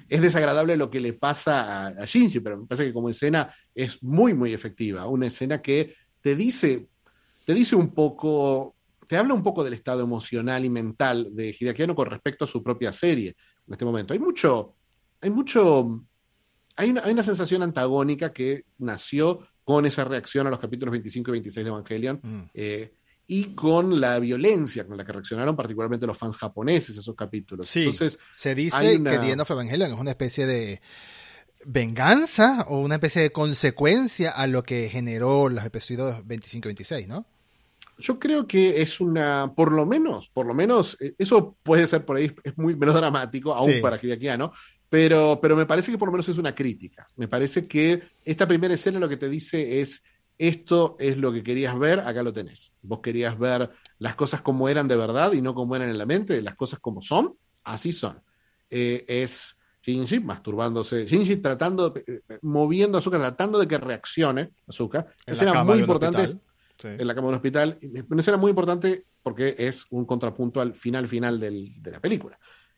es 0.09 0.21
desagradable 0.21 0.75
lo 0.75 0.89
que 0.89 0.99
le 0.99 1.13
pasa 1.13 1.85
a, 1.85 1.87
a 1.89 2.05
Shinji, 2.05 2.39
pero 2.39 2.57
me 2.57 2.65
parece 2.65 2.87
que 2.87 2.93
como 2.93 3.09
escena 3.09 3.53
es 3.75 4.01
muy, 4.01 4.33
muy 4.33 4.53
efectiva. 4.55 5.05
Una 5.05 5.27
escena 5.27 5.61
que 5.61 5.93
te 6.19 6.35
dice, 6.35 6.89
te 7.45 7.53
dice 7.53 7.75
un 7.75 7.93
poco, 7.93 8.73
te 9.07 9.17
habla 9.17 9.35
un 9.35 9.43
poco 9.43 9.63
del 9.63 9.73
estado 9.73 10.01
emocional 10.01 10.65
y 10.65 10.69
mental 10.71 11.29
de 11.31 11.55
Hideaki 11.57 11.83
Anno 11.83 11.95
con 11.95 12.09
respecto 12.09 12.45
a 12.45 12.47
su 12.47 12.63
propia 12.63 12.91
serie 12.91 13.35
en 13.67 13.73
este 13.73 13.85
momento. 13.85 14.13
Hay 14.13 14.19
mucho, 14.19 14.75
hay 15.21 15.29
mucho, 15.29 16.03
hay 16.77 16.91
una, 16.91 17.01
hay 17.03 17.11
una 17.11 17.23
sensación 17.23 17.61
antagónica 17.63 18.31
que 18.31 18.63
nació 18.77 19.39
con 19.63 19.85
esa 19.85 20.05
reacción 20.05 20.47
a 20.47 20.49
los 20.49 20.59
capítulos 20.59 20.91
25 20.93 21.29
y 21.29 21.33
26 21.33 21.65
de 21.65 21.69
Evangelion 21.71 22.19
Mm. 22.23 22.41
eh, 22.53 22.93
y 23.29 23.53
con 23.55 23.99
la 23.99 24.17
violencia 24.19 24.87
con 24.87 24.95
la 24.95 25.03
que 25.03 25.11
reaccionaron 25.11 25.53
particularmente 25.57 26.07
los 26.07 26.17
fans 26.17 26.37
japoneses 26.37 26.95
esos 26.97 27.13
capítulos. 27.15 27.67
Sí. 27.67 27.79
Entonces, 27.81 28.17
Se 28.33 28.55
dice 28.55 28.95
una- 28.97 29.11
que 29.11 29.17
The 29.19 29.31
End 29.31 29.41
of 29.41 29.51
Evangelion 29.51 29.91
es 29.91 29.99
una 29.99 30.11
especie 30.11 30.45
de 30.47 30.79
venganza 31.65 32.65
o 32.69 32.79
una 32.79 32.95
especie 32.95 33.21
de 33.23 33.31
consecuencia 33.31 34.31
a 34.31 34.47
lo 34.47 34.63
que 34.63 34.89
generó 34.89 35.49
los 35.49 35.65
episodios 35.65 36.25
25 36.25 36.67
y 36.67 36.69
26, 36.69 37.07
¿no? 37.07 37.25
Yo 37.99 38.19
creo 38.19 38.47
que 38.47 38.81
es 38.81 39.01
una, 39.01 39.53
por 39.55 39.71
lo 39.71 39.85
menos, 39.85 40.29
por 40.29 40.45
lo 40.45 40.53
menos, 40.53 40.95
eh, 40.99 41.15
eso 41.17 41.57
puede 41.63 41.87
ser 41.87 42.05
por 42.05 42.17
ahí, 42.17 42.31
es 42.43 42.55
muy 42.57 42.75
menos 42.75 42.93
dramático, 42.95 43.53
aún 43.55 43.73
Sí. 43.73 43.79
para 43.81 43.97
Hideaki 44.01 44.27
Anno, 44.29 44.53
pero, 44.89 45.39
pero 45.41 45.55
me 45.55 45.65
parece 45.65 45.91
que 45.91 45.97
por 45.97 46.07
lo 46.07 46.13
menos 46.13 46.29
es 46.29 46.37
una 46.37 46.53
crítica. 46.55 47.05
Me 47.17 47.27
parece 47.27 47.67
que 47.67 48.01
esta 48.23 48.47
primera 48.47 48.73
escena 48.73 48.99
lo 48.99 49.09
que 49.09 49.17
te 49.17 49.29
dice 49.29 49.79
es, 49.81 50.03
esto 50.37 50.95
es 50.99 51.17
lo 51.17 51.31
que 51.33 51.43
querías 51.43 51.77
ver, 51.77 51.99
acá 52.01 52.21
lo 52.23 52.31
tenés. 52.31 52.73
Vos 52.81 52.99
querías 53.01 53.37
ver 53.37 53.69
las 53.99 54.15
cosas 54.15 54.41
como 54.41 54.69
eran 54.69 54.87
de 54.87 54.95
verdad 54.95 55.33
y 55.33 55.41
no 55.41 55.53
como 55.55 55.75
eran 55.75 55.89
en 55.89 55.97
la 55.97 56.05
mente, 56.05 56.41
las 56.41 56.55
cosas 56.55 56.79
como 56.79 57.01
son, 57.01 57.35
así 57.63 57.91
son. 57.91 58.21
Eh, 58.69 59.03
es 59.07 59.57
Shinji 59.81 60.19
masturbándose, 60.19 61.05
Shinji 61.05 61.37
tratando, 61.37 61.93
eh, 61.95 62.21
moviendo 62.41 62.97
a 62.97 62.99
Azuka, 62.99 63.17
tratando 63.17 63.57
de 63.59 63.67
que 63.67 63.77
reaccione 63.77 64.51
la 65.25 65.33
Escena 65.33 65.51
muy 65.63 65.79
importante. 65.81 66.37
Sí. 66.79 66.89
en 66.89 67.07
la 67.07 67.15
cama 67.15 67.25
de 67.25 67.29
un 67.29 67.35
hospital. 67.37 67.79
Una 68.07 68.19
escena 68.19 68.37
muy 68.37 68.49
importante 68.51 69.05
porque 69.23 69.55
es 69.57 69.87
un 69.89 70.05
contrapunto 70.05 70.61
al 70.61 70.75
final 70.75 71.07
final 71.07 71.39
del- 71.39 71.81
de 71.81 71.89
la 71.89 71.99
película. 71.99 72.37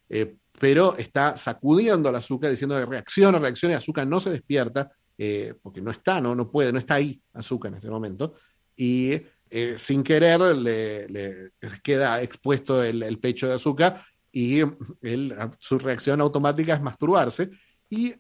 Eh, 0.10 0.36
pero 0.60 0.97
está 0.97 1.38
sacudiendo 1.38 2.10
a 2.10 2.12
la 2.12 2.18
azúcar 2.18 2.51
diciendo 2.51 2.84
reacciona, 2.86 3.39
reacciona 3.39 3.76
y 3.76 3.78
azúcar 3.78 4.05
no 4.07 4.20
se 4.20 4.32
despierta 4.32 4.91
eh, 5.18 5.53
porque 5.62 5.82
no 5.82 5.91
está, 5.91 6.20
no, 6.20 6.36
no 6.36 6.49
puede, 6.51 6.74
no 6.74 6.80
está 6.80 6.95
ahí 6.95 7.22
azúcar 7.34 7.72
en 7.72 7.78
ese 7.78 7.89
momento. 7.89 8.34
Y 8.76 9.22
eh, 9.49 9.76
sin 9.78 10.03
querer 10.03 10.39
le, 10.39 11.07
le 11.10 11.51
queda 11.84 12.22
expuesto 12.22 12.84
el, 12.84 13.03
el 13.03 13.20
pecho 13.20 13.47
de 13.47 13.55
azúcar 13.55 14.01
y 14.32 14.60
él, 15.01 15.36
su 15.57 15.80
reacción 15.80 16.22
automática 16.22 16.76
es 16.76 16.82
masturbarse. 16.82 17.49
Y 17.89 18.14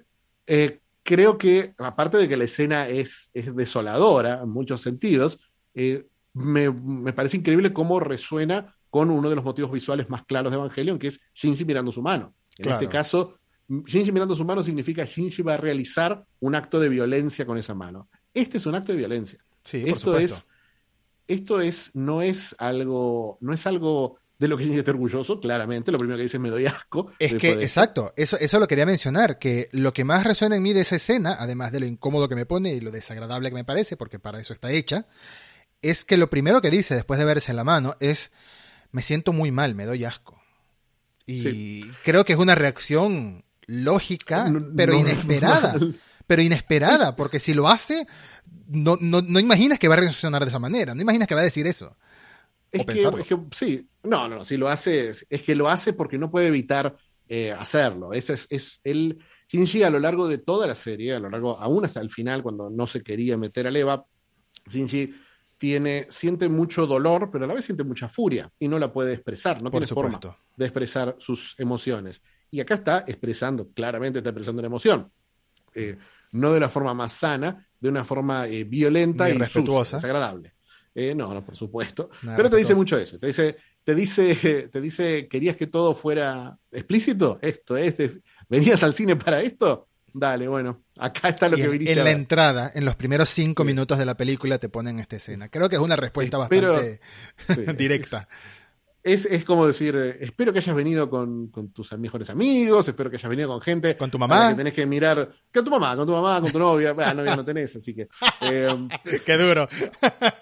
eh, 0.47 0.79
creo 1.03 1.37
que, 1.37 1.73
aparte 1.77 2.17
de 2.17 2.27
que 2.27 2.37
la 2.37 2.45
escena 2.45 2.87
es, 2.87 3.29
es 3.33 3.55
desoladora 3.55 4.41
en 4.43 4.49
muchos 4.49 4.81
sentidos, 4.81 5.39
eh, 5.73 6.05
me, 6.33 6.71
me 6.71 7.13
parece 7.13 7.37
increíble 7.37 7.73
cómo 7.73 7.99
resuena 7.99 8.75
con 8.89 9.09
uno 9.11 9.29
de 9.29 9.35
los 9.35 9.43
motivos 9.43 9.71
visuales 9.71 10.09
más 10.09 10.23
claros 10.25 10.51
de 10.51 10.57
Evangelion, 10.57 10.97
que 10.99 11.07
es 11.07 11.19
Shinji 11.33 11.65
mirando 11.65 11.91
su 11.91 12.01
mano. 12.01 12.33
En 12.57 12.63
Claro. 12.65 12.81
este 12.81 12.91
caso, 12.91 13.37
Shinji 13.67 14.11
mirando 14.11 14.35
su 14.35 14.43
mano 14.45 14.63
significa 14.63 15.05
Shinji 15.05 15.41
va 15.43 15.53
a 15.53 15.57
realizar 15.57 16.25
un 16.39 16.55
acto 16.55 16.79
de 16.79 16.89
violencia 16.89 17.45
con 17.45 17.57
esa 17.57 17.73
mano. 17.75 18.09
Este 18.33 18.57
es 18.57 18.65
un 18.65 18.75
acto 18.75 18.91
de 18.91 18.97
violencia. 18.97 19.39
Sí, 19.63 19.83
esto 19.85 20.17
es, 20.17 20.47
esto 21.27 21.61
es, 21.61 21.91
no 21.93 22.21
es 22.21 22.55
algo, 22.57 23.37
no 23.41 23.53
es 23.53 23.67
algo 23.67 24.17
de 24.39 24.47
lo 24.47 24.57
que 24.57 24.63
Shinji 24.63 24.79
está 24.79 24.91
orgulloso, 24.91 25.39
claramente. 25.39 25.91
Lo 25.91 25.97
primero 25.99 26.17
que 26.17 26.23
dice 26.23 26.37
es 26.37 26.41
me 26.41 26.49
doy 26.49 26.65
asco. 26.65 27.11
Es 27.19 27.35
que, 27.35 27.57
de 27.57 27.63
exacto, 27.63 28.13
eso, 28.15 28.37
eso 28.39 28.59
lo 28.59 28.67
quería 28.67 28.85
mencionar, 28.85 29.37
que 29.37 29.69
lo 29.73 29.93
que 29.93 30.05
más 30.05 30.23
resuena 30.23 30.55
en 30.55 30.63
mí 30.63 30.73
de 30.73 30.81
esa 30.81 30.95
escena, 30.95 31.35
además 31.37 31.71
de 31.73 31.81
lo 31.81 31.85
incómodo 31.85 32.29
que 32.29 32.35
me 32.35 32.45
pone 32.45 32.73
y 32.73 32.79
lo 32.79 32.89
desagradable 32.89 33.49
que 33.49 33.55
me 33.55 33.65
parece, 33.65 33.97
porque 33.97 34.17
para 34.17 34.39
eso 34.39 34.53
está 34.53 34.71
hecha, 34.71 35.07
es 35.81 36.05
que 36.05 36.17
lo 36.17 36.29
primero 36.29 36.61
que 36.61 36.69
dice 36.71 36.95
después 36.95 37.19
de 37.19 37.25
verse 37.25 37.51
en 37.51 37.57
la 37.57 37.63
mano 37.65 37.95
es, 37.99 38.31
me 38.91 39.01
siento 39.01 39.33
muy 39.33 39.51
mal, 39.51 39.75
me 39.75 39.85
doy 39.85 40.05
asco. 40.05 40.41
Y 41.25 41.39
Sí. 41.41 41.91
creo 42.03 42.25
que 42.25 42.33
es 42.33 42.39
una 42.39 42.55
reacción 42.55 43.43
lógica, 43.67 44.49
No- 44.49 44.65
pero 44.75 44.93
no- 44.93 44.99
inesperada. 44.99 45.75
Pero 46.27 46.41
inesperada, 46.43 47.15
porque 47.15 47.39
si 47.39 47.53
lo 47.55 47.67
hace, 47.67 48.05
no, 48.67 48.97
no, 49.01 49.21
no 49.21 49.39
imaginas 49.39 49.79
que 49.79 49.87
va 49.87 49.95
a 49.95 49.97
reaccionar 49.99 50.43
de 50.43 50.49
esa 50.49 50.59
manera, 50.59 50.93
no 50.93 51.01
imaginas 51.01 51.27
que 51.27 51.33
va 51.35 51.41
a 51.41 51.45
decir 51.45 51.65
eso. 51.65 51.95
Es 52.71 52.81
o 52.81 52.85
que, 52.85 53.01
es 53.21 53.27
que 53.27 53.37
sí, 53.51 53.89
no, 54.03 54.27
no, 54.27 54.37
no, 54.37 54.43
si 54.43 54.55
lo 54.57 54.69
hace, 54.69 55.09
es, 55.09 55.25
es 55.27 55.41
que 55.41 55.55
lo 55.55 55.69
hace 55.69 55.93
porque 55.93 56.19
no 56.19 56.29
puede 56.29 56.47
evitar 56.47 56.95
eh, 57.27 57.51
hacerlo. 57.51 58.13
Ese 58.13 58.33
es, 58.33 58.47
es 58.51 58.81
el 58.83 59.17
Shinji 59.47 59.81
a 59.83 59.89
lo 59.89 59.99
largo 59.99 60.27
de 60.27 60.37
toda 60.39 60.65
la 60.67 60.75
serie, 60.75 61.13
a 61.15 61.19
lo 61.19 61.29
largo, 61.31 61.59
aún 61.59 61.83
hasta 61.85 61.99
el 61.99 62.11
final, 62.11 62.41
cuando 62.43 62.69
no 62.69 62.85
se 62.87 63.01
quería 63.01 63.37
meter 63.37 63.65
a 63.65 63.69
Eva, 63.71 64.05
Shinji 64.67 65.11
tiene, 65.59 66.07
siente 66.09 66.49
mucho 66.49 66.87
dolor, 66.87 67.29
pero 67.31 67.43
a 67.43 67.47
la 67.47 67.53
vez 67.53 67.65
siente 67.65 67.83
mucha 67.83 68.09
furia 68.09 68.51
y 68.57 68.67
no 68.67 68.79
la 68.79 68.91
puede 68.91 69.13
expresar, 69.13 69.61
no 69.61 69.69
Por 69.69 69.81
tiene 69.81 69.87
forma 69.93 70.19
de 70.55 70.65
expresar 70.65 71.15
sus 71.19 71.53
emociones. 71.59 72.23
Y 72.49 72.61
acá 72.61 72.75
está 72.75 73.03
expresando, 73.05 73.69
claramente 73.71 74.19
está 74.19 74.29
expresando 74.29 74.61
una 74.61 74.67
emoción. 74.67 75.11
Eh, 75.75 75.97
no 76.31 76.53
de 76.53 76.59
la 76.61 76.69
forma 76.69 76.93
más 76.93 77.13
sana, 77.13 77.67
de 77.79 77.89
una 77.89 78.03
forma 78.03 78.47
eh, 78.47 78.63
violenta 78.63 79.25
Ni 79.27 79.35
y 79.35 79.37
respetuosa. 79.37 79.83
sucia, 79.83 79.97
desagradable. 79.97 80.53
Eh, 80.95 81.13
no, 81.13 81.27
no, 81.33 81.45
por 81.45 81.55
supuesto. 81.55 82.09
Nada 82.23 82.37
Pero 82.37 82.49
te 82.49 82.57
dice 82.57 82.73
mucho 82.73 82.97
eso. 82.97 83.19
Te 83.19 83.27
dice, 83.27 83.57
te 83.83 83.93
dice, 83.93 84.69
te 84.71 84.81
dice, 84.81 85.27
¿querías 85.27 85.57
que 85.57 85.67
todo 85.67 85.93
fuera 85.93 86.57
explícito? 86.71 87.37
Esto 87.41 87.75
es, 87.75 87.95
¿venías 88.47 88.81
al 88.83 88.93
cine 88.93 89.17
para 89.17 89.41
esto? 89.41 89.88
Dale, 90.13 90.47
bueno, 90.47 90.83
acá 90.97 91.29
está 91.29 91.47
lo 91.49 91.57
Y 91.57 91.61
que 91.61 91.67
viniste 91.67 91.93
en 91.93 91.99
a 91.99 92.03
la 92.03 92.09
ver. 92.09 92.17
entrada, 92.19 92.71
en 92.73 92.85
los 92.85 92.95
primeros 92.95 93.29
cinco 93.29 93.63
Sí. 93.63 93.67
minutos 93.67 93.97
de 93.97 94.05
la 94.05 94.15
película, 94.15 94.57
te 94.57 94.69
ponen 94.69 94.99
esta 94.99 95.15
escena. 95.17 95.49
Creo 95.49 95.69
que 95.69 95.75
es 95.75 95.81
una 95.81 95.95
respuesta 95.95 96.41
Espero- 96.43 96.73
bastante 96.73 96.99
Sí, 97.47 97.65
directa. 97.77 98.27
Es, 99.01 99.25
es 99.25 99.45
como 99.45 99.65
decir, 99.65 99.95
eh, 99.95 100.17
espero 100.19 100.51
que 100.51 100.59
hayas 100.59 100.75
venido 100.75 101.09
con, 101.09 101.47
con 101.47 101.71
tus 101.71 101.97
mejores 101.97 102.29
amigos, 102.29 102.85
espero 102.89 103.09
que 103.09 103.15
hayas 103.15 103.29
venido 103.29 103.47
con 103.47 103.61
gente. 103.61 103.95
Con 103.95 104.11
tu 104.11 104.19
mamá. 104.19 104.49
Que 104.49 104.55
tenés 104.55 104.73
que 104.73 104.85
mirar. 104.85 105.31
Con 105.53 105.63
tu 105.63 105.71
mamá, 105.71 105.95
con 105.95 106.05
tu 106.05 106.11
mamá, 106.11 106.41
con 106.41 106.51
tu 106.51 106.59
novia. 106.59 106.91
Bueno, 106.91 107.13
novia 107.13 107.35
no 107.37 107.45
tenés, 107.45 107.73
así 107.77 107.95
que. 107.95 108.09
eh, 108.41 108.87
Qué 109.25 109.37
duro. 109.37 109.69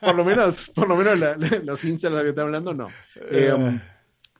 por 0.02 0.16
lo 0.16 0.26
menos, 0.26 0.72
por 0.74 0.88
lo 0.88 0.96
menos 0.96 1.20
la- 1.20 1.38
la- 1.38 1.60
los 1.64 1.86
incels 1.86 2.02
de 2.02 2.10
los 2.10 2.22
que 2.24 2.30
están 2.30 2.46
hablando, 2.46 2.74
no. 2.74 2.90
Eh, 3.30 3.80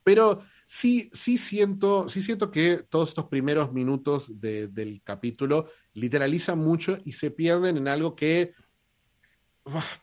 pero 0.04 0.42
sí, 0.68 1.10
sí 1.14 1.38
siento, 1.38 2.10
sí 2.10 2.22
siento 2.22 2.52
que 2.52 2.84
todos 2.90 3.10
estos 3.10 3.28
primeros 3.28 3.72
minutos 3.72 4.42
de- 4.42 4.68
del 4.68 5.02
capítulo 5.02 5.70
literalizan 5.94 6.60
mucho 6.60 6.98
y 7.06 7.14
se 7.14 7.32
pierden 7.32 7.78
en 7.78 7.88
algo 7.88 8.18
que, 8.18 8.54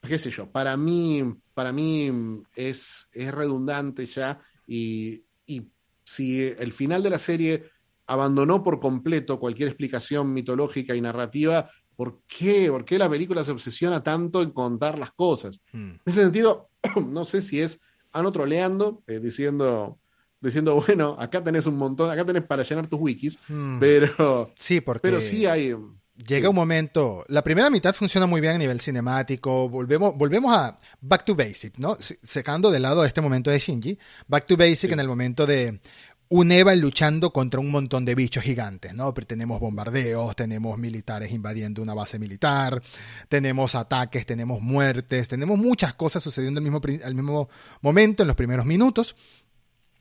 qué 0.02 0.18
sé 0.18 0.30
yo, 0.30 0.50
para 0.50 0.74
mí, 0.78 1.22
para 1.52 1.70
mí 1.70 2.10
es, 2.56 3.08
es 3.12 3.32
redundante 3.32 4.06
ya 4.06 4.40
y, 4.66 5.22
y 5.44 5.68
si 6.02 6.42
el 6.42 6.72
final 6.72 7.02
de 7.02 7.10
la 7.10 7.18
serie 7.18 7.64
abandonó 8.06 8.62
por 8.62 8.80
completo 8.80 9.38
cualquier 9.38 9.68
explicación 9.68 10.32
mitológica 10.32 10.94
y 10.96 11.00
narrativa, 11.02 11.70
¿por 11.94 12.22
qué? 12.26 12.70
¿Por 12.70 12.86
qué 12.86 12.98
la 12.98 13.10
película 13.10 13.44
se 13.44 13.52
obsesiona 13.52 14.02
tanto 14.02 14.40
en 14.40 14.50
contar 14.50 14.98
las 14.98 15.12
cosas? 15.12 15.60
Mm. 15.72 15.90
En 15.90 16.00
ese 16.06 16.22
sentido, 16.22 16.70
no 17.06 17.26
sé 17.26 17.42
si 17.42 17.60
es 17.60 17.80
Ano 18.12 18.30
troleando, 18.30 19.02
eh, 19.08 19.18
diciendo, 19.18 19.98
diciendo, 20.44 20.82
bueno, 20.86 21.16
acá 21.18 21.42
tenés 21.42 21.66
un 21.66 21.76
montón, 21.76 22.10
acá 22.10 22.24
tenés 22.24 22.42
para 22.44 22.62
llenar 22.62 22.86
tus 22.86 23.00
wikis, 23.00 23.38
Mm. 23.48 23.78
pero, 23.80 24.52
Sí, 24.56 24.80
porque 24.80 25.00
pero 25.02 25.20
sí 25.20 25.46
hay. 25.46 25.74
llega 26.16 26.48
un 26.48 26.54
momento. 26.54 27.24
La 27.28 27.42
primera 27.42 27.70
mitad 27.70 27.94
funciona 27.94 28.26
muy 28.26 28.40
bien 28.40 28.54
a 28.54 28.58
nivel 28.58 28.80
cinemático. 28.80 29.68
Volvemos, 29.68 30.16
volvemos 30.16 30.52
a 30.56 30.78
Back 31.00 31.24
to 31.24 31.34
Basic, 31.34 31.78
¿no? 31.78 31.96
Se- 31.96 32.18
Secando 32.22 32.70
de 32.70 32.80
lado 32.80 33.04
este 33.04 33.20
momento 33.20 33.50
de 33.50 33.58
Shinji. 33.58 33.98
Back 34.28 34.46
to 34.46 34.56
Basic 34.56 34.78
Sí. 34.90 34.92
en 34.92 35.00
el 35.00 35.08
momento 35.08 35.46
de 35.46 35.80
un 36.28 36.50
Eva 36.50 36.74
luchando 36.74 37.32
contra 37.32 37.60
un 37.60 37.70
montón 37.70 38.04
de 38.04 38.14
bichos 38.14 38.42
gigantes, 38.42 38.94
¿no? 38.94 39.12
Tenemos 39.12 39.60
bombardeos, 39.60 40.34
tenemos 40.34 40.78
militares 40.78 41.30
invadiendo 41.32 41.82
una 41.82 41.94
base 41.94 42.18
militar, 42.18 42.82
tenemos 43.28 43.74
ataques, 43.74 44.24
tenemos 44.24 44.60
muertes, 44.60 45.28
tenemos 45.28 45.58
muchas 45.58 45.94
cosas 45.94 46.22
sucediendo 46.22 46.58
al 46.58 46.64
mismo, 46.64 46.80
al 47.04 47.14
mismo 47.14 47.48
momento 47.82 48.22
en 48.22 48.26
los 48.28 48.36
primeros 48.36 48.64
minutos. 48.66 49.14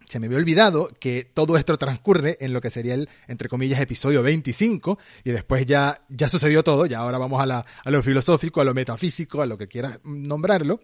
Se 0.09 0.19
me 0.19 0.27
había 0.27 0.37
olvidado 0.37 0.89
que 0.99 1.29
todo 1.33 1.57
esto 1.57 1.77
transcurre 1.77 2.37
en 2.39 2.53
lo 2.53 2.61
que 2.61 2.69
sería 2.69 2.93
el, 2.93 3.09
entre 3.27 3.49
comillas, 3.49 3.79
episodio 3.79 4.21
25, 4.23 4.97
y 5.23 5.31
después 5.31 5.65
ya, 5.65 6.01
ya 6.09 6.29
sucedió 6.29 6.63
todo, 6.63 6.85
ya 6.85 6.99
ahora 6.99 7.17
vamos 7.17 7.41
a, 7.41 7.45
la, 7.45 7.65
a 7.83 7.91
lo 7.91 8.03
filosófico, 8.03 8.61
a 8.61 8.63
lo 8.63 8.73
metafísico, 8.73 9.41
a 9.41 9.45
lo 9.45 9.57
que 9.57 9.67
quieras 9.67 9.99
nombrarlo, 10.03 10.81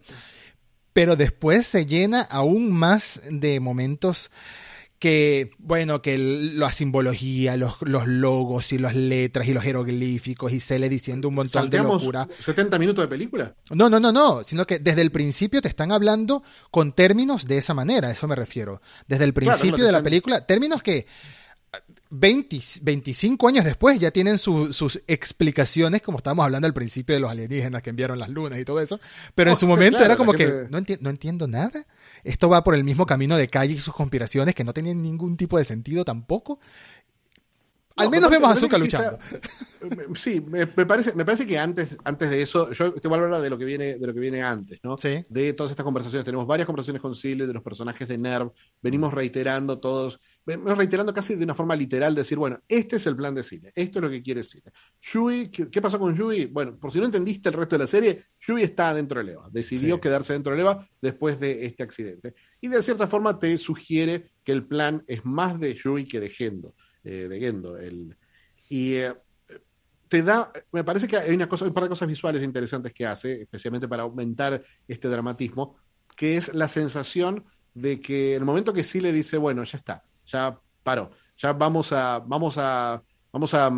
pero 0.93 1.15
después 1.15 1.65
se 1.65 1.85
llena 1.85 2.21
aún 2.21 2.71
más 2.71 3.21
de 3.29 3.59
momentos 3.59 4.31
que, 4.99 5.51
bueno, 5.59 6.01
que 6.01 6.17
la 6.17 6.71
simbología, 6.73 7.55
los, 7.55 7.75
los 7.81 8.05
logos 8.07 8.73
y 8.73 8.77
las 8.77 8.95
letras 8.95 9.47
y 9.47 9.53
los 9.53 9.63
jeroglíficos 9.63 10.51
y 10.51 10.59
Cele 10.59 10.89
diciendo 10.89 11.29
un 11.29 11.35
montón 11.35 11.69
de 11.69 11.77
locura. 11.77 12.27
70 12.39 12.77
minutos 12.77 13.03
de 13.05 13.07
película. 13.07 13.55
No, 13.71 13.89
no, 13.89 13.99
no, 13.99 14.11
no, 14.11 14.43
sino 14.43 14.65
que 14.65 14.79
desde 14.79 15.01
el 15.01 15.11
principio 15.11 15.61
te 15.61 15.69
están 15.69 15.91
hablando 15.93 16.43
con 16.69 16.91
términos 16.93 17.45
de 17.45 17.57
esa 17.57 17.73
manera, 17.73 18.09
a 18.09 18.11
eso 18.11 18.27
me 18.27 18.35
refiero. 18.35 18.81
Desde 19.07 19.23
el 19.23 19.33
principio 19.33 19.75
claro, 19.77 19.85
de 19.85 19.91
la 19.93 20.03
película, 20.03 20.45
términos 20.45 20.83
que 20.83 21.07
20, 22.11 22.59
25 22.81 23.47
años 23.47 23.63
después 23.63 23.99
ya 23.99 24.09
tienen 24.09 24.39
su- 24.39 24.73
sus 24.73 24.99
explicaciones, 25.07 26.01
como 26.01 26.17
estábamos 26.17 26.43
hablando 26.43 26.65
al 26.65 26.73
principio 26.73 27.13
de 27.13 27.21
los 27.21 27.29
alienígenas 27.29 27.83
que 27.83 27.91
enviaron 27.91 28.17
las 28.17 28.29
lunas 28.29 28.59
y 28.59 28.65
todo 28.65 28.81
eso, 28.81 28.99
pero 29.35 29.51
Oh, 29.51 29.53
en 29.53 29.59
su 29.59 29.67
momento 29.67 29.97
claro, 29.99 30.05
era 30.13 30.17
como 30.17 30.33
que 30.33 30.65
no, 30.71 30.79
enti- 30.79 30.97
no 30.99 31.09
entiendo 31.11 31.47
nada. 31.47 31.85
Esto 32.23 32.49
va 32.49 32.63
por 32.63 32.75
el 32.75 32.83
mismo 32.83 33.05
camino 33.05 33.37
de 33.37 33.47
Calle 33.47 33.73
y 33.73 33.79
sus 33.79 33.93
conspiraciones 33.93 34.55
que 34.55 34.63
no 34.63 34.73
tenían 34.73 35.01
ningún 35.01 35.37
tipo 35.37 35.57
de 35.57 35.65
sentido 35.65 36.05
tampoco. 36.05 36.59
Al 37.99 38.05
No, 38.05 38.11
menos 38.11 38.29
me 38.29 38.37
vemos 38.37 38.49
a 38.57 38.67
parece 38.67 38.79
luchando. 38.79 39.19
sí 40.15 40.41
me, 40.41 40.65
me 40.65 40.85
parece, 40.85 41.13
me 41.13 41.25
parece 41.25 41.45
que 41.45 41.57
antes, 41.57 41.97
antes 42.03 42.29
de 42.29 42.41
eso, 42.41 42.71
yo 42.71 42.85
a 42.85 43.15
hablar 43.15 43.41
de 43.41 43.49
lo 43.49 43.57
que 43.57 43.65
viene, 43.65 43.95
de 43.97 44.07
lo 44.07 44.13
que 44.13 44.19
viene 44.19 44.41
antes, 44.41 44.79
¿no? 44.83 44.97
Sí. 44.97 45.23
De 45.29 45.53
todas 45.53 45.71
estas 45.71 45.83
conversaciones. 45.83 46.25
Tenemos 46.25 46.45
varias 46.47 46.65
conversaciones 46.65 47.01
con 47.01 47.15
Silvio, 47.15 47.47
de 47.47 47.53
los 47.53 47.63
personajes 47.63 48.07
de 48.07 48.17
Nerv. 48.17 48.51
Venimos 48.81 49.13
reiterando 49.13 49.79
todos, 49.79 50.19
venimos 50.45 50.77
reiterando 50.77 51.13
casi 51.13 51.35
de 51.35 51.43
una 51.43 51.55
forma 51.55 51.75
literal, 51.75 52.13
decir, 52.15 52.37
bueno, 52.37 52.59
este 52.67 52.97
es 52.97 53.07
el 53.07 53.15
plan 53.15 53.35
de 53.35 53.43
Cine, 53.43 53.71
esto 53.75 53.99
es 53.99 54.03
lo 54.03 54.09
que 54.09 54.21
quiere 54.21 54.43
Cine. 54.43 54.71
Yui, 55.01 55.49
¿qué, 55.49 55.69
qué 55.69 55.81
pasó 55.81 55.99
con 55.99 56.15
Yui? 56.15 56.45
Bueno, 56.45 56.77
por 56.77 56.91
si 56.91 56.99
no 56.99 57.05
entendiste 57.05 57.49
el 57.49 57.55
resto 57.55 57.75
de 57.75 57.79
la 57.83 57.87
serie, 57.87 58.25
Yui 58.47 58.63
está 58.63 58.93
dentro 58.93 59.19
del 59.19 59.29
EVA. 59.29 59.49
Decidió 59.51 59.95
Sí. 59.95 60.01
quedarse 60.01 60.33
dentro 60.33 60.51
del 60.51 60.61
EVA 60.61 60.87
después 61.01 61.39
de 61.39 61.65
este 61.65 61.83
accidente. 61.83 62.33
Y 62.61 62.67
de 62.67 62.81
cierta 62.83 63.07
forma 63.07 63.39
te 63.39 63.57
sugiere 63.57 64.31
que 64.43 64.51
el 64.51 64.65
plan 64.65 65.03
es 65.07 65.23
más 65.25 65.59
de 65.59 65.73
Yui 65.75 66.05
que 66.05 66.19
de 66.19 66.29
Gendo. 66.29 66.75
Eh, 67.03 67.27
de 67.29 67.39
Gendo, 67.39 67.77
el, 67.77 68.15
y 68.69 68.93
eh, 68.95 69.13
te 70.07 70.23
da, 70.23 70.51
me 70.71 70.83
parece 70.83 71.07
que 71.07 71.17
hay 71.17 71.35
una 71.35 71.47
cosa, 71.47 71.65
un 71.65 71.73
par 71.73 71.83
de 71.83 71.89
cosas 71.89 72.07
visuales 72.07 72.43
interesantes 72.43 72.93
que 72.93 73.05
hace, 73.05 73.41
especialmente 73.43 73.87
para 73.87 74.03
aumentar 74.03 74.63
este 74.87 75.07
dramatismo, 75.07 75.77
que 76.15 76.37
es 76.37 76.53
la 76.53 76.67
sensación 76.67 77.45
de 77.73 77.99
que 78.01 78.35
en 78.35 78.41
el 78.41 78.45
momento 78.45 78.73
que 78.73 78.83
sí 78.83 78.99
le 79.01 79.11
dice, 79.11 79.37
bueno, 79.37 79.63
ya 79.63 79.77
está, 79.77 80.03
ya 80.25 80.59
paró, 80.83 81.11
ya 81.37 81.53
vamos 81.53 81.91
a, 81.91 82.19
vamos 82.19 82.57
a, 82.57 83.01
vamos 83.31 83.53
a, 83.53 83.69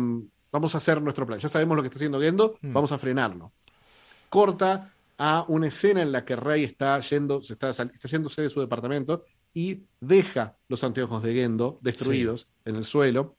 vamos 0.50 0.74
a 0.74 0.78
hacer 0.78 1.00
nuestro 1.02 1.26
plan, 1.26 1.38
ya 1.38 1.48
sabemos 1.48 1.76
lo 1.76 1.82
que 1.82 1.88
está 1.88 1.98
haciendo 1.98 2.20
Gendo, 2.20 2.56
Mm. 2.62 2.72
vamos 2.72 2.92
a 2.92 2.98
frenarlo. 2.98 3.52
Corta 4.28 4.92
a 5.18 5.44
una 5.48 5.66
escena 5.68 6.00
en 6.02 6.10
la 6.10 6.24
que 6.24 6.34
Rey 6.34 6.64
está 6.64 6.98
yendo, 7.00 7.42
se 7.42 7.52
está, 7.52 7.68
está 7.70 8.08
yéndose 8.08 8.42
de 8.42 8.50
su 8.50 8.60
departamento 8.60 9.24
y 9.54 9.82
deja 10.00 10.56
los 10.68 10.82
anteojos 10.84 11.22
de 11.22 11.34
Gendo 11.34 11.78
destruidos 11.82 12.48
en 12.64 12.76
el 12.76 12.84
suelo 12.84 13.36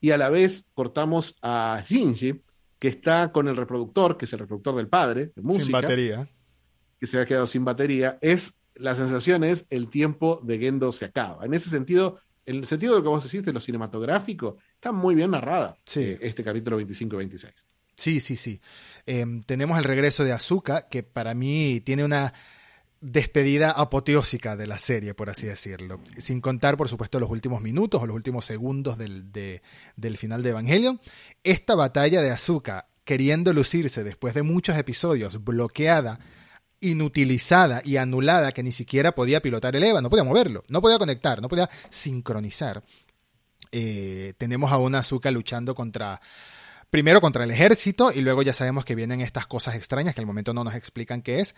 y 0.00 0.10
a 0.10 0.18
la 0.18 0.28
vez 0.28 0.66
cortamos 0.74 1.36
a 1.42 1.84
Shinji, 1.88 2.42
que 2.78 2.88
está 2.88 3.30
con 3.32 3.46
el 3.48 3.56
reproductor, 3.56 4.16
que 4.16 4.24
es 4.24 4.32
el 4.32 4.40
reproductor 4.40 4.74
del 4.74 4.88
padre, 4.88 5.32
de 5.36 5.42
música, 5.42 5.64
Sin 5.64 5.72
batería. 5.72 6.28
que 6.98 7.06
se 7.06 7.20
ha 7.20 7.24
quedado 7.26 7.46
sin 7.46 7.64
batería, 7.64 8.18
es 8.20 8.54
la 8.74 8.94
sensación 8.94 9.44
es 9.44 9.66
el 9.70 9.88
tiempo 9.88 10.40
de 10.42 10.58
Gendo 10.58 10.90
se 10.92 11.04
acaba. 11.04 11.44
En 11.44 11.54
ese 11.54 11.68
sentido, 11.68 12.18
en 12.46 12.56
el 12.56 12.66
sentido 12.66 12.94
de 12.94 12.98
lo 12.98 13.02
que 13.04 13.08
vos 13.10 13.22
decís 13.24 13.44
de 13.44 13.52
lo 13.52 13.60
cinematográfico, 13.60 14.56
está 14.74 14.90
muy 14.90 15.14
bien 15.14 15.30
narrada 15.30 15.76
Sí. 15.84 16.00
eh, 16.00 16.18
este 16.22 16.42
capítulo 16.42 16.76
25 16.78 17.14
y 17.14 17.18
26. 17.18 17.54
Sí, 17.94 18.18
sí, 18.18 18.34
sí. 18.34 18.60
Em, 19.06 19.42
tenemos 19.42 19.78
el 19.78 19.84
regreso 19.84 20.24
de 20.24 20.32
Azuka, 20.32 20.88
que 20.88 21.02
para 21.04 21.34
mí 21.34 21.80
tiene 21.84 22.02
una 22.04 22.32
despedida 23.02 23.72
apoteósica 23.72 24.56
de 24.56 24.66
la 24.68 24.78
serie, 24.78 25.12
por 25.12 25.28
así 25.28 25.46
decirlo. 25.46 26.00
Sin 26.16 26.40
contar, 26.40 26.76
por 26.76 26.88
supuesto, 26.88 27.18
los 27.20 27.28
últimos 27.30 27.60
minutos 27.60 28.00
o 28.00 28.06
los 28.06 28.14
últimos 28.16 28.44
segundos 28.46 28.96
del, 28.96 29.32
de- 29.32 29.60
del 29.96 30.16
final 30.16 30.42
de 30.42 30.50
Evangelion. 30.50 31.00
Esta 31.42 31.74
batalla 31.74 32.22
de 32.22 32.30
Azuka, 32.30 32.86
queriendo 33.04 33.52
lucirse 33.52 34.04
después 34.04 34.34
de 34.34 34.42
muchos 34.44 34.76
episodios, 34.76 35.42
bloqueada, 35.44 36.20
inutilizada 36.80 37.82
y 37.84 37.96
anulada, 37.96 38.52
que 38.52 38.62
ni 38.62 38.70
siquiera 38.72 39.12
podía 39.16 39.42
pilotar 39.42 39.74
el 39.74 39.82
EVA, 39.84 40.00
no 40.00 40.08
podía 40.08 40.24
moverlo, 40.24 40.62
no 40.68 40.80
podía 40.80 40.98
conectar, 40.98 41.42
no 41.42 41.48
podía 41.48 41.68
sincronizar. 41.90 42.82
Eh, 43.72 44.34
tenemos 44.38 44.70
a 44.70 44.78
una 44.78 44.98
Azuka 44.98 45.30
luchando 45.30 45.74
contra 45.74 46.20
primero 46.90 47.20
contra 47.22 47.44
el 47.44 47.50
ejército 47.50 48.12
y 48.12 48.20
luego 48.20 48.42
ya 48.42 48.52
sabemos 48.52 48.84
que 48.84 48.94
vienen 48.94 49.22
estas 49.22 49.46
cosas 49.46 49.76
extrañas 49.76 50.14
que 50.14 50.20
al 50.20 50.26
momento 50.26 50.52
no 50.52 50.62
nos 50.62 50.74
explican 50.74 51.22
qué 51.22 51.40
es. 51.40 51.54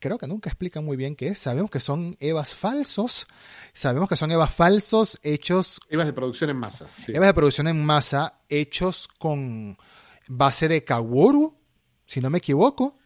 Creo 0.00 0.18
que 0.18 0.26
nunca 0.26 0.50
explican 0.50 0.84
muy 0.84 0.96
bien 0.96 1.14
qué 1.14 1.28
es. 1.28 1.38
Sabemos 1.38 1.70
que 1.70 1.78
son 1.80 2.16
Evas 2.20 2.54
falsos. 2.54 3.26
Sabemos 3.72 4.08
que 4.08 4.16
son 4.16 4.30
Evas 4.32 4.52
falsos 4.52 5.20
hechos, 5.22 5.80
Evas 5.88 6.06
de 6.06 6.12
producción 6.12 6.50
en 6.50 6.56
masa. 6.56 6.88
sí. 6.98 7.12
Evas 7.14 7.28
de 7.28 7.34
producción 7.34 7.68
en 7.68 7.84
masa, 7.84 8.40
hechos 8.48 9.08
con 9.18 9.76
base 10.26 10.68
de 10.68 10.82
Kaworu, 10.84 11.54
si 12.06 12.20
no 12.20 12.30
me 12.30 12.38
equivoco. 12.38 12.96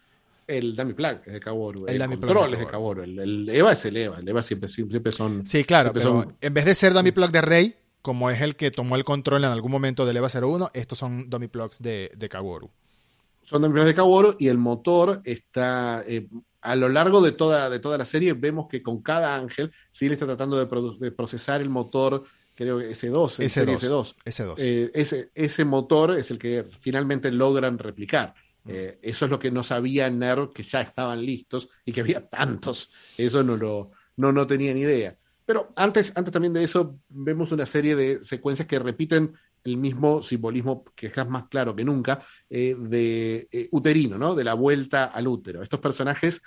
El 0.47 0.77
Dummy 0.77 0.93
Plug 0.93 1.21
es 1.27 1.33
de 1.33 1.41
Kaworu. 1.41 1.87
El 1.87 2.01
El, 2.03 2.09
control 2.09 2.49
es 2.49 2.53
es 2.55 2.59
de 2.61 2.65
de 2.67 2.71
Kaworu. 2.71 3.03
El, 3.03 3.19
el 3.19 3.49
Eva 3.49 3.73
es 3.73 3.85
el 3.87 3.97
Eva. 3.97 4.19
El 4.19 4.29
Eva 4.29 4.43
siempre, 4.43 4.69
siempre 4.69 5.11
son. 5.11 5.47
Sí, 5.47 5.65
claro, 5.65 5.93
pero 5.93 6.03
son- 6.23 6.37
en 6.41 6.55
vez 6.55 6.65
de 6.67 6.75
ser 6.75 6.93
dummy 6.93 7.13
plug 7.13 7.31
de 7.31 7.41
Rey, 7.41 7.77
como 8.03 8.29
es 8.31 8.41
el 8.43 8.55
que 8.55 8.71
tomó 8.71 8.97
el 8.97 9.05
control 9.05 9.45
en 9.45 9.51
algún 9.51 9.73
momento 9.73 10.05
del 10.05 10.19
EVA 10.19 10.29
01, 10.29 10.71
estos 10.75 10.99
son 10.99 11.31
dummy 11.31 11.49
plugs 11.49 11.81
de, 11.81 12.13
de 12.15 12.29
Kaworu. 12.29 12.71
son 13.43 13.63
Dummy 13.63 13.73
Plugs 13.73 13.87
de 13.87 13.95
Kaworu 13.95 14.37
y 14.39 14.49
el 14.49 14.59
motor 14.59 15.23
está. 15.25 16.03
eh, 16.07 16.29
a 16.65 16.77
lo 16.77 16.89
largo 16.89 17.21
de 17.21 17.33
toda, 17.33 17.69
de 17.69 17.79
toda 17.79 17.99
la 17.99 18.05
serie 18.05 18.33
vemos 18.33 18.67
que 18.69 18.83
con 18.83 19.03
cada 19.03 19.37
ángel 19.37 19.71
sí 19.91 20.09
le 20.09 20.15
está 20.15 20.27
tratando 20.27 20.57
de, 20.57 21.11
procesar 21.13 21.61
el 21.61 21.69
motor, 21.69 22.25
creo 22.55 22.79
que 22.79 22.91
S2, 22.91 23.41
el 23.41 23.51
serie 23.51 23.77
S2. 23.77 24.17
S2. 24.25 24.25
S2. 24.25 24.55
Eh, 24.59 24.91
ese, 24.95 25.31
ese 25.35 25.65
motor 25.65 26.19
es 26.19 26.31
el 26.31 26.39
que 26.39 26.67
finalmente 26.81 27.31
logran 27.31 27.79
replicar. 27.79 28.35
Eh, 28.67 28.99
eso 29.03 29.27
es 29.27 29.31
lo 29.31 29.39
que 29.39 29.51
no 29.51 29.63
sabía 29.63 30.09
NERV, 30.09 30.55
que 30.55 30.63
ya 30.63 30.81
estaban 30.81 31.25
listos 31.25 31.69
y 31.85 31.93
que 31.93 32.01
había 32.01 32.27
tantos. 32.27 32.91
Eso 33.19 33.43
no 33.43 33.57
lo 33.57 33.91
no, 34.17 34.33
no 34.33 34.47
tenía 34.47 34.73
ni 34.73 34.81
idea. 34.81 35.17
Pero 35.45 35.71
antes, 35.77 36.13
antes 36.15 36.33
también 36.33 36.55
de 36.55 36.65
eso, 36.65 36.99
vemos 37.09 37.53
una 37.53 37.67
serie 37.67 37.95
de 37.97 38.25
secuencias 38.25 38.67
que 38.67 38.79
repiten 38.79 39.35
el 39.65 39.77
mismo 39.79 40.23
simbolismo 40.23 40.85
que 40.95 41.07
es 41.07 41.29
más 41.29 41.49
claro 41.49 41.75
que 41.75 41.85
nunca 41.85 42.23
eh, 42.51 42.77
de 42.79 43.49
eh, 43.51 43.69
uterino, 43.73 44.19
¿no? 44.19 44.35
De 44.35 44.45
la 44.45 44.55
vuelta 44.55 45.07
al 45.07 45.27
útero. 45.27 45.63
Estos 45.63 45.81
personajes, 45.81 46.43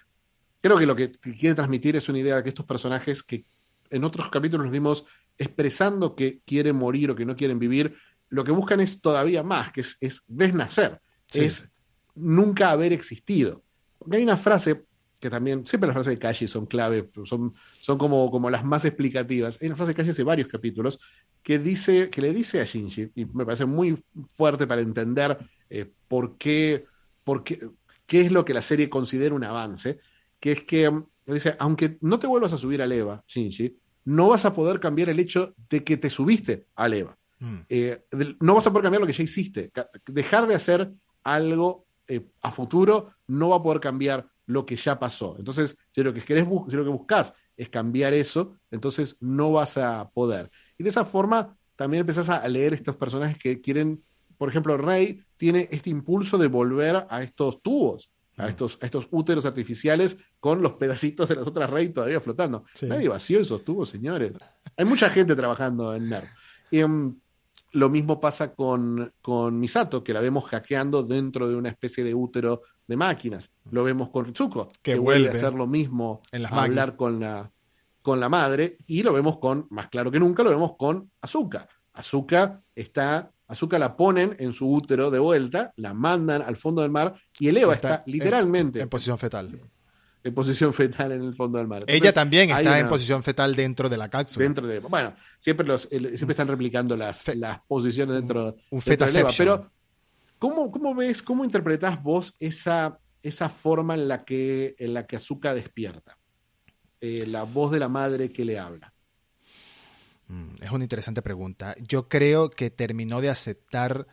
creo 0.62 0.78
que 0.78 0.86
lo 0.86 0.96
que 0.96 1.12
quiere 1.12 1.56
transmitir 1.56 1.96
es 1.96 2.08
una 2.10 2.20
idea 2.20 2.38
de 2.38 2.44
que 2.44 2.50
estos 2.50 2.66
personajes 2.66 3.24
que 3.24 3.46
en 3.90 4.04
otros 4.04 4.30
capítulos 4.30 4.66
nos 4.66 4.72
vimos 4.72 5.06
expresando 5.38 6.16
que 6.16 6.42
quieren 6.46 6.76
morir 6.76 7.12
o 7.12 7.16
que 7.16 7.26
no 7.26 7.36
quieren 7.36 7.60
vivir, 7.60 7.96
lo 8.30 8.44
que 8.44 8.52
buscan 8.52 8.82
es 8.82 9.02
todavía 9.02 9.44
más, 9.44 9.72
que 9.72 9.82
es, 9.82 10.24
desnacer, 10.28 11.00
es 11.34 11.70
nunca 12.16 12.72
haber 12.72 12.94
existido. 12.94 13.64
Porque 13.98 14.18
hay 14.18 14.24
una 14.24 14.38
frase 14.38 14.84
que 15.20 15.30
también, 15.30 15.66
siempre 15.66 15.88
las 15.88 15.96
frases 15.96 16.12
de 16.14 16.20
Kashi 16.20 16.48
son 16.48 16.66
clave, 16.66 17.10
son, 17.26 17.54
son 17.82 17.98
como, 17.98 18.30
como 18.30 18.50
las 18.50 18.64
más 18.64 18.86
explicativas. 18.86 19.60
Hay 19.62 19.68
una 19.68 19.76
frase 19.76 19.92
de 19.92 19.96
Kashi 19.96 20.10
hace 20.12 20.24
varios 20.24 20.48
capítulos 20.48 21.00
que, 21.42 21.60
dice, 21.60 22.10
que 22.10 22.22
le 22.22 22.34
dice 22.34 22.62
a 22.62 22.66
Shinji, 22.66 23.12
y 23.16 23.26
me 23.26 23.46
parece 23.46 23.66
muy 23.66 23.98
fuerte 24.34 24.68
para 24.68 24.82
entender 24.82 25.38
eh, 25.70 25.92
por, 26.08 26.38
qué, 26.38 26.86
por 27.24 27.44
qué, 27.44 27.68
qué 28.06 28.22
es 28.22 28.32
lo 28.32 28.46
que 28.46 28.54
la 28.54 28.62
serie 28.62 28.90
considera 28.90 29.34
un 29.34 29.44
avance, 29.44 30.00
que 30.40 30.52
es 30.52 30.64
que 30.64 30.90
mm, 30.90 31.06
dice, 31.26 31.56
aunque 31.60 31.98
no 32.02 32.20
te 32.20 32.28
vuelvas 32.28 32.54
a 32.54 32.58
subir 32.58 32.82
a 32.82 32.86
Eva, 32.86 33.24
Shinji, 33.28 33.76
no 34.06 34.30
vas 34.30 34.46
a 34.46 34.54
poder 34.54 34.80
cambiar 34.80 35.10
el 35.10 35.20
hecho 35.20 35.56
de 35.70 35.84
que 35.84 35.98
te 35.98 36.10
subiste 36.10 36.68
a 36.76 36.88
Eva. 36.88 37.18
Mm. 37.40 37.58
Eh, 37.70 38.06
no 38.40 38.56
vas 38.56 38.68
a 38.68 38.72
poder 38.72 38.84
cambiar 38.84 39.02
lo 39.02 39.08
que 39.08 39.14
ya 39.14 39.24
hiciste. 39.24 39.72
Dejar 40.06 40.48
de 40.48 40.56
hacer 40.56 40.92
algo 41.24 41.86
eh, 42.08 42.26
a 42.42 42.52
futuro 42.52 43.12
no 43.28 43.50
va 43.50 43.58
a 43.58 43.64
poder 43.64 43.82
cambiar 43.82 44.30
lo 44.48 44.66
que 44.66 44.76
ya 44.76 45.00
pasó. 45.00 45.36
Entonces, 45.38 45.78
si 45.92 46.02
lo 46.02 46.14
que, 46.14 46.22
querés 46.22 46.46
si 46.70 46.76
lo 46.76 46.84
que 46.84 46.90
buscas 46.90 47.34
es 47.56 47.70
cambiar 47.70 48.14
eso, 48.14 48.56
entonces 48.72 49.16
no 49.20 49.52
vas 49.52 49.78
a 49.78 50.10
poder. 50.10 50.50
Y 50.78 50.84
de 50.84 50.90
esa 50.90 51.06
forma 51.06 51.56
también 51.76 52.02
empezás 52.02 52.30
a 52.30 52.48
leer 52.48 52.74
estos 52.74 52.96
personajes 52.96 53.38
que 53.38 53.62
quieren, 53.62 54.04
por 54.38 54.50
ejemplo, 54.50 54.78
Rey 54.78 55.22
tiene 55.38 55.68
este 55.72 55.90
impulso 55.90 56.38
de 56.38 56.48
volver 56.48 57.06
a 57.10 57.22
estos 57.22 57.62
tubos, 57.62 58.12
a 58.38 58.46
mm. 58.46 58.50
estos, 58.50 58.80
estos 58.82 59.08
úteros 59.12 59.46
artificiales 59.46 60.18
con 60.40 60.62
los 60.62 60.74
pedacitos 60.74 61.30
de 61.30 61.36
las 61.36 61.48
otras 61.48 61.70
Rey 61.70 61.90
todavía 61.90 62.22
flotando. 62.22 62.66
Nadie 62.84 63.10
vació 63.10 63.40
esos 63.40 63.64
tubos, 63.64 63.90
señores. 63.90 64.34
Hay 64.76 64.86
mucha 64.86 65.10
gente 65.10 65.36
trabajando 65.36 65.94
en 65.94 66.10
NERV. 66.10 66.28
Y, 66.72 66.84
um, 66.84 67.20
lo 67.74 67.90
mismo 67.90 68.20
pasa 68.20 68.54
con, 68.56 69.12
con, 69.22 69.60
Misato, 69.60 70.04
que 70.04 70.14
la 70.14 70.22
vemos 70.22 70.46
hackeando 70.46 71.04
dentro 71.04 71.48
de 71.48 71.56
una 71.56 71.70
especie 71.70 72.04
de 72.04 72.14
útero 72.14 72.62
de 72.88 72.98
máquinas. 72.98 73.52
Lo 73.72 73.84
vemos 73.84 74.10
con 74.10 74.26
Ritsuko, 74.26 74.70
que, 74.82 74.96
vuelve 74.96 75.30
a 75.30 75.32
hacer 75.32 75.54
lo 75.54 75.68
mismo, 75.68 76.22
en 76.32 76.46
a 76.46 76.64
hablar 76.64 76.96
con 76.96 77.20
la, 77.20 77.52
con 78.02 78.20
la 78.20 78.30
madre, 78.30 78.78
y 78.88 79.04
lo 79.04 79.14
vemos 79.14 79.38
con, 79.38 79.68
más 79.70 79.88
claro 79.88 80.10
que 80.10 80.20
nunca, 80.20 80.44
lo 80.44 80.50
vemos 80.50 80.76
con 80.78 81.12
Azuka. 81.22 81.68
Azuka 81.94 82.62
está, 82.74 83.32
Azuka 83.48 83.78
la 83.78 83.96
ponen 83.98 84.36
en 84.40 84.54
su 84.54 84.72
útero 84.72 85.12
de 85.12 85.20
vuelta, 85.20 85.74
la 85.76 85.94
mandan 85.94 86.42
al 86.42 86.56
fondo 86.56 86.82
del 86.82 86.92
mar, 86.92 87.16
y 87.40 87.50
el 87.50 87.58
Eva 87.58 87.74
está, 87.74 88.04
literalmente 88.06 88.82
en 88.82 88.90
posición 88.90 89.18
fetal 89.18 89.60
en 90.28 90.34
posición 90.34 90.74
fetal 90.74 91.12
en 91.14 91.22
el 91.22 91.36
fondo 91.36 91.58
del 91.58 91.68
mar. 91.68 91.84
Ella 91.88 92.12
también 92.12 92.50
está 92.50 92.80
en 92.80 92.90
posición 92.90 93.24
fetal 93.24 93.56
dentro 93.56 93.90
de 93.90 93.98
la 93.98 94.10
cápsula. 94.10 94.44
Dentro 94.44 94.68
de, 94.68 94.80
bueno, 94.80 95.14
siempre, 95.38 95.66
los, 95.66 95.84
siempre 95.84 96.32
están 96.32 96.48
replicando 96.48 96.96
las, 96.96 97.36
las 97.36 97.62
posiciones 97.62 98.16
dentro, 98.16 98.56
un, 98.70 98.80
un 98.80 98.84
Pero, 99.38 99.72
¿cómo, 100.40 100.72
¿cómo, 100.72 100.96
ves, 100.96 101.22
cómo 101.22 101.44
interpretás 101.44 102.02
vos 102.02 102.36
esa, 102.40 103.00
esa 103.22 103.50
forma 103.50 103.94
en 103.94 104.08
la 104.08 104.26
que, 104.26 104.76
en 104.80 104.94
la 104.94 105.06
que 105.06 105.16
Azuka 105.16 105.54
despierta? 105.54 106.18
Eh, 107.02 107.26
la 107.28 107.44
voz 107.44 107.72
de 107.72 107.80
la 107.80 107.90
madre 107.90 108.32
que 108.32 108.46
le 108.46 108.58
habla. 108.58 108.94
Mm, 110.28 110.56
es 110.62 110.72
una 110.72 110.84
interesante 110.84 111.22
pregunta. 111.22 111.76
Yo 111.80 112.08
creo 112.10 112.50
que 112.50 112.70
terminó 112.70 113.22
de 113.22 113.30
aceptar 113.30 114.08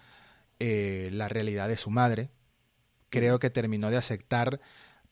eh, 0.61 1.09
la 1.13 1.29
realidad 1.29 1.69
de 1.69 1.77
su 1.77 1.91
madre. 1.91 2.31
Creo 3.11 3.39
que 3.39 3.51
terminó 3.51 3.91
de 3.91 3.97
aceptar 3.97 4.61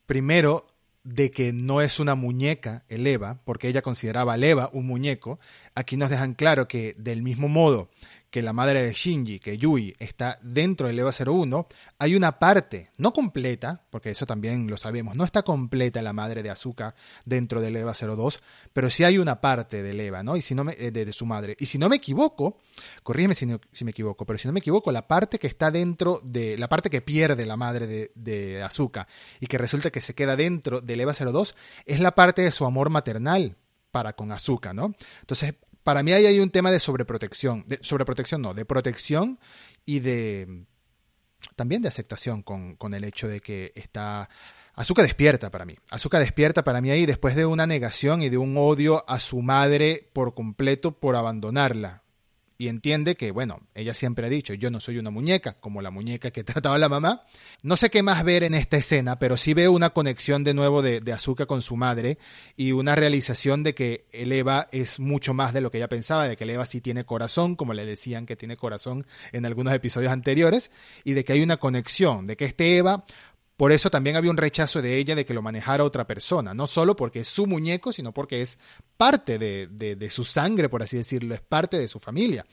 primero 0.05 0.67
de 1.03 1.31
que 1.31 1.51
no 1.51 1.81
es 1.81 1.99
una 1.99 2.15
muñeca 2.15 2.85
el 2.87 3.05
Eva, 3.07 3.41
porque 3.43 3.67
ella 3.67 3.81
consideraba 3.81 4.33
al 4.33 4.43
Eva 4.43 4.69
un 4.71 4.87
muñeco, 4.87 5.39
aquí 5.75 5.97
nos 5.97 6.09
dejan 6.09 6.33
claro 6.33 6.67
que 6.67 6.95
del 6.97 7.21
mismo 7.21 7.49
modo 7.49 7.89
que 8.33 8.41
la 8.41 8.51
madre 8.51 8.81
de 8.81 8.93
Shinji, 8.93 9.39
que 9.39 9.59
Yui, 9.59 9.95
está 9.99 10.39
dentro 10.41 10.87
del 10.87 10.97
EVA 10.97 11.11
01, 11.11 11.67
hay 11.99 12.15
una 12.15 12.39
parte, 12.39 12.89
no 12.97 13.13
completa, 13.13 13.83
porque 13.91 14.09
eso 14.09 14.25
también 14.25 14.67
lo 14.67 14.75
sabemos, 14.75 15.15
no 15.15 15.23
está 15.23 15.43
completa 15.43 16.01
la 16.01 16.13
madre 16.13 16.41
de 16.41 16.49
Azuka 16.49 16.95
dentro 17.25 17.61
del 17.61 17.75
EVA 17.75 17.93
02, 17.93 18.41
pero 18.73 18.89
sí 18.89 19.03
hay 19.03 19.19
una 19.19 19.39
parte 19.39 19.83
del 19.83 19.99
EVA, 19.99 20.23
¿no? 20.23 20.35
Y 20.35 20.41
si 20.41 20.55
no 20.55 20.63
me, 20.63 20.73
eh, 20.79 20.89
de, 20.89 21.13
su 21.13 21.27
madre. 21.27 21.55
Y 21.59 21.67
si 21.67 21.77
no 21.77 21.89
me 21.89 21.97
equivoco, 21.97 22.57
corrígeme 23.03 23.35
si, 23.35 23.45
si, 23.71 23.85
me 23.85 23.91
equivoco, 23.91 24.25
pero 24.25 24.39
si 24.39 24.47
no 24.47 24.51
me 24.51 24.61
equivoco, 24.61 24.91
la 24.91 25.07
parte 25.07 25.37
que 25.37 25.45
está 25.45 25.69
dentro 25.69 26.19
de, 26.23 26.57
la 26.57 26.67
parte 26.67 26.89
que 26.89 27.03
pierde 27.03 27.45
la 27.45 27.55
madre 27.55 27.85
de, 27.85 28.11
de 28.15 28.63
Azuka 28.63 29.07
y 29.41 29.45
que 29.45 29.59
resulta 29.59 29.91
que 29.91 30.01
se 30.01 30.15
queda 30.15 30.35
dentro 30.35 30.81
del 30.81 31.01
EVA 31.01 31.13
02, 31.13 31.55
es 31.85 31.99
la 31.99 32.15
parte 32.15 32.41
de 32.41 32.51
su 32.51 32.65
amor 32.65 32.89
maternal 32.89 33.57
para 33.91 34.13
con 34.13 34.31
Azuka, 34.31 34.73
¿no? 34.73 34.95
Entonces, 35.21 35.53
para 35.83 36.03
mí 36.03 36.13
ahí 36.13 36.25
hay 36.25 36.39
un 36.39 36.49
tema 36.49 36.71
de 36.71 36.79
sobreprotección, 36.79 37.65
de 37.67 37.79
sobreprotección 37.81 38.41
no, 38.41 38.53
de 38.53 38.65
protección 38.65 39.39
y 39.85 39.99
de 39.99 40.65
también 41.55 41.81
de 41.81 41.89
aceptación 41.89 42.41
con, 42.41 42.93
el 42.93 43.03
hecho 43.03 43.27
de 43.27 43.41
que 43.41 43.71
está 43.75 44.29
Azuka 44.75 45.03
despierta 45.03 45.51
para 45.51 45.65
mí. 45.65 45.75
Azuka 45.89 46.19
despierta 46.19 46.63
para 46.63 46.81
mí 46.81 46.89
ahí 46.89 47.05
después 47.05 47.35
de 47.35 47.45
una 47.45 47.67
negación 47.67 48.21
y 48.21 48.29
de 48.29 48.37
un 48.37 48.55
odio 48.57 49.03
a 49.09 49.19
su 49.19 49.41
madre 49.41 50.09
por 50.13 50.33
completo 50.33 50.99
por 50.99 51.15
abandonarla 51.15 52.02
y 52.57 52.67
entiende 52.67 53.15
que, 53.15 53.31
bueno, 53.31 53.61
ella 53.75 53.93
siempre 53.93 54.27
ha 54.27 54.29
dicho, 54.29 54.53
yo 54.53 54.69
no 54.69 54.79
soy 54.79 54.97
una 54.97 55.09
muñeca, 55.09 55.53
como 55.59 55.81
la 55.81 55.91
muñeca 55.91 56.31
que 56.31 56.43
trataba 56.43 56.77
la 56.77 56.89
mamá. 56.89 57.23
No 57.61 57.77
sé 57.77 57.89
qué 57.89 58.03
más 58.03 58.23
ver 58.23 58.43
en 58.43 58.53
esta 58.53 58.77
escena, 58.77 59.19
pero 59.19 59.37
sí 59.37 59.53
veo 59.53 59.71
una 59.71 59.91
conexión 59.91 60.43
de 60.43 60.53
nuevo 60.53 60.81
de, 60.81 61.01
de 61.01 61.13
con 61.47 61.61
su 61.61 61.75
madre 61.75 62.17
y 62.57 62.73
una 62.73 62.95
realización 62.95 63.63
de 63.63 63.73
que 63.73 64.05
el 64.11 64.31
Eva 64.31 64.67
es 64.71 64.99
mucho 64.99 65.33
más 65.33 65.53
de 65.53 65.61
lo 65.61 65.71
que 65.71 65.77
ella 65.77 65.87
pensaba, 65.87 66.27
de 66.27 66.35
que 66.35 66.43
el 66.43 66.49
Eva 66.49 66.65
sí 66.65 66.81
tiene 66.81 67.05
corazón, 67.05 67.55
como 67.55 67.73
le 67.73 67.85
decían 67.85 68.25
que 68.25 68.35
tiene 68.35 68.57
corazón 68.57 69.05
en 69.31 69.45
algunos 69.45 69.73
episodios 69.73 70.11
anteriores, 70.11 70.71
y 71.03 71.13
de 71.13 71.23
que 71.23 71.33
hay 71.33 71.41
una 71.41 71.57
conexión, 71.57 72.25
de 72.25 72.35
que 72.35 72.45
este 72.45 72.77
Eva 72.77 73.05
por 73.57 73.71
eso 73.71 73.89
también 73.89 74.15
había 74.15 74.31
un 74.31 74.37
rechazo 74.37 74.81
de 74.81 74.97
ella 74.97 75.15
de 75.15 75.25
que 75.25 75.33
lo 75.33 75.41
manejara 75.41 75.83
otra 75.83 76.07
persona, 76.07 76.53
no 76.53 76.65
solo 76.65 76.95
porque 76.95 77.19
es 77.19 77.27
su 77.27 77.45
muñeco, 77.45 77.93
sino 77.93 78.11
porque 78.11 78.41
es 78.41 78.57
parte 78.97 79.37
de, 79.37 80.07
su 80.09 80.25
sangre, 80.25 80.69
por 80.69 80.81
así 80.81 80.97
decirlo, 80.97 81.35
es 81.35 81.41
parte 81.41 81.77
de 81.77 81.87
su 81.87 81.99
familia. 81.99 82.45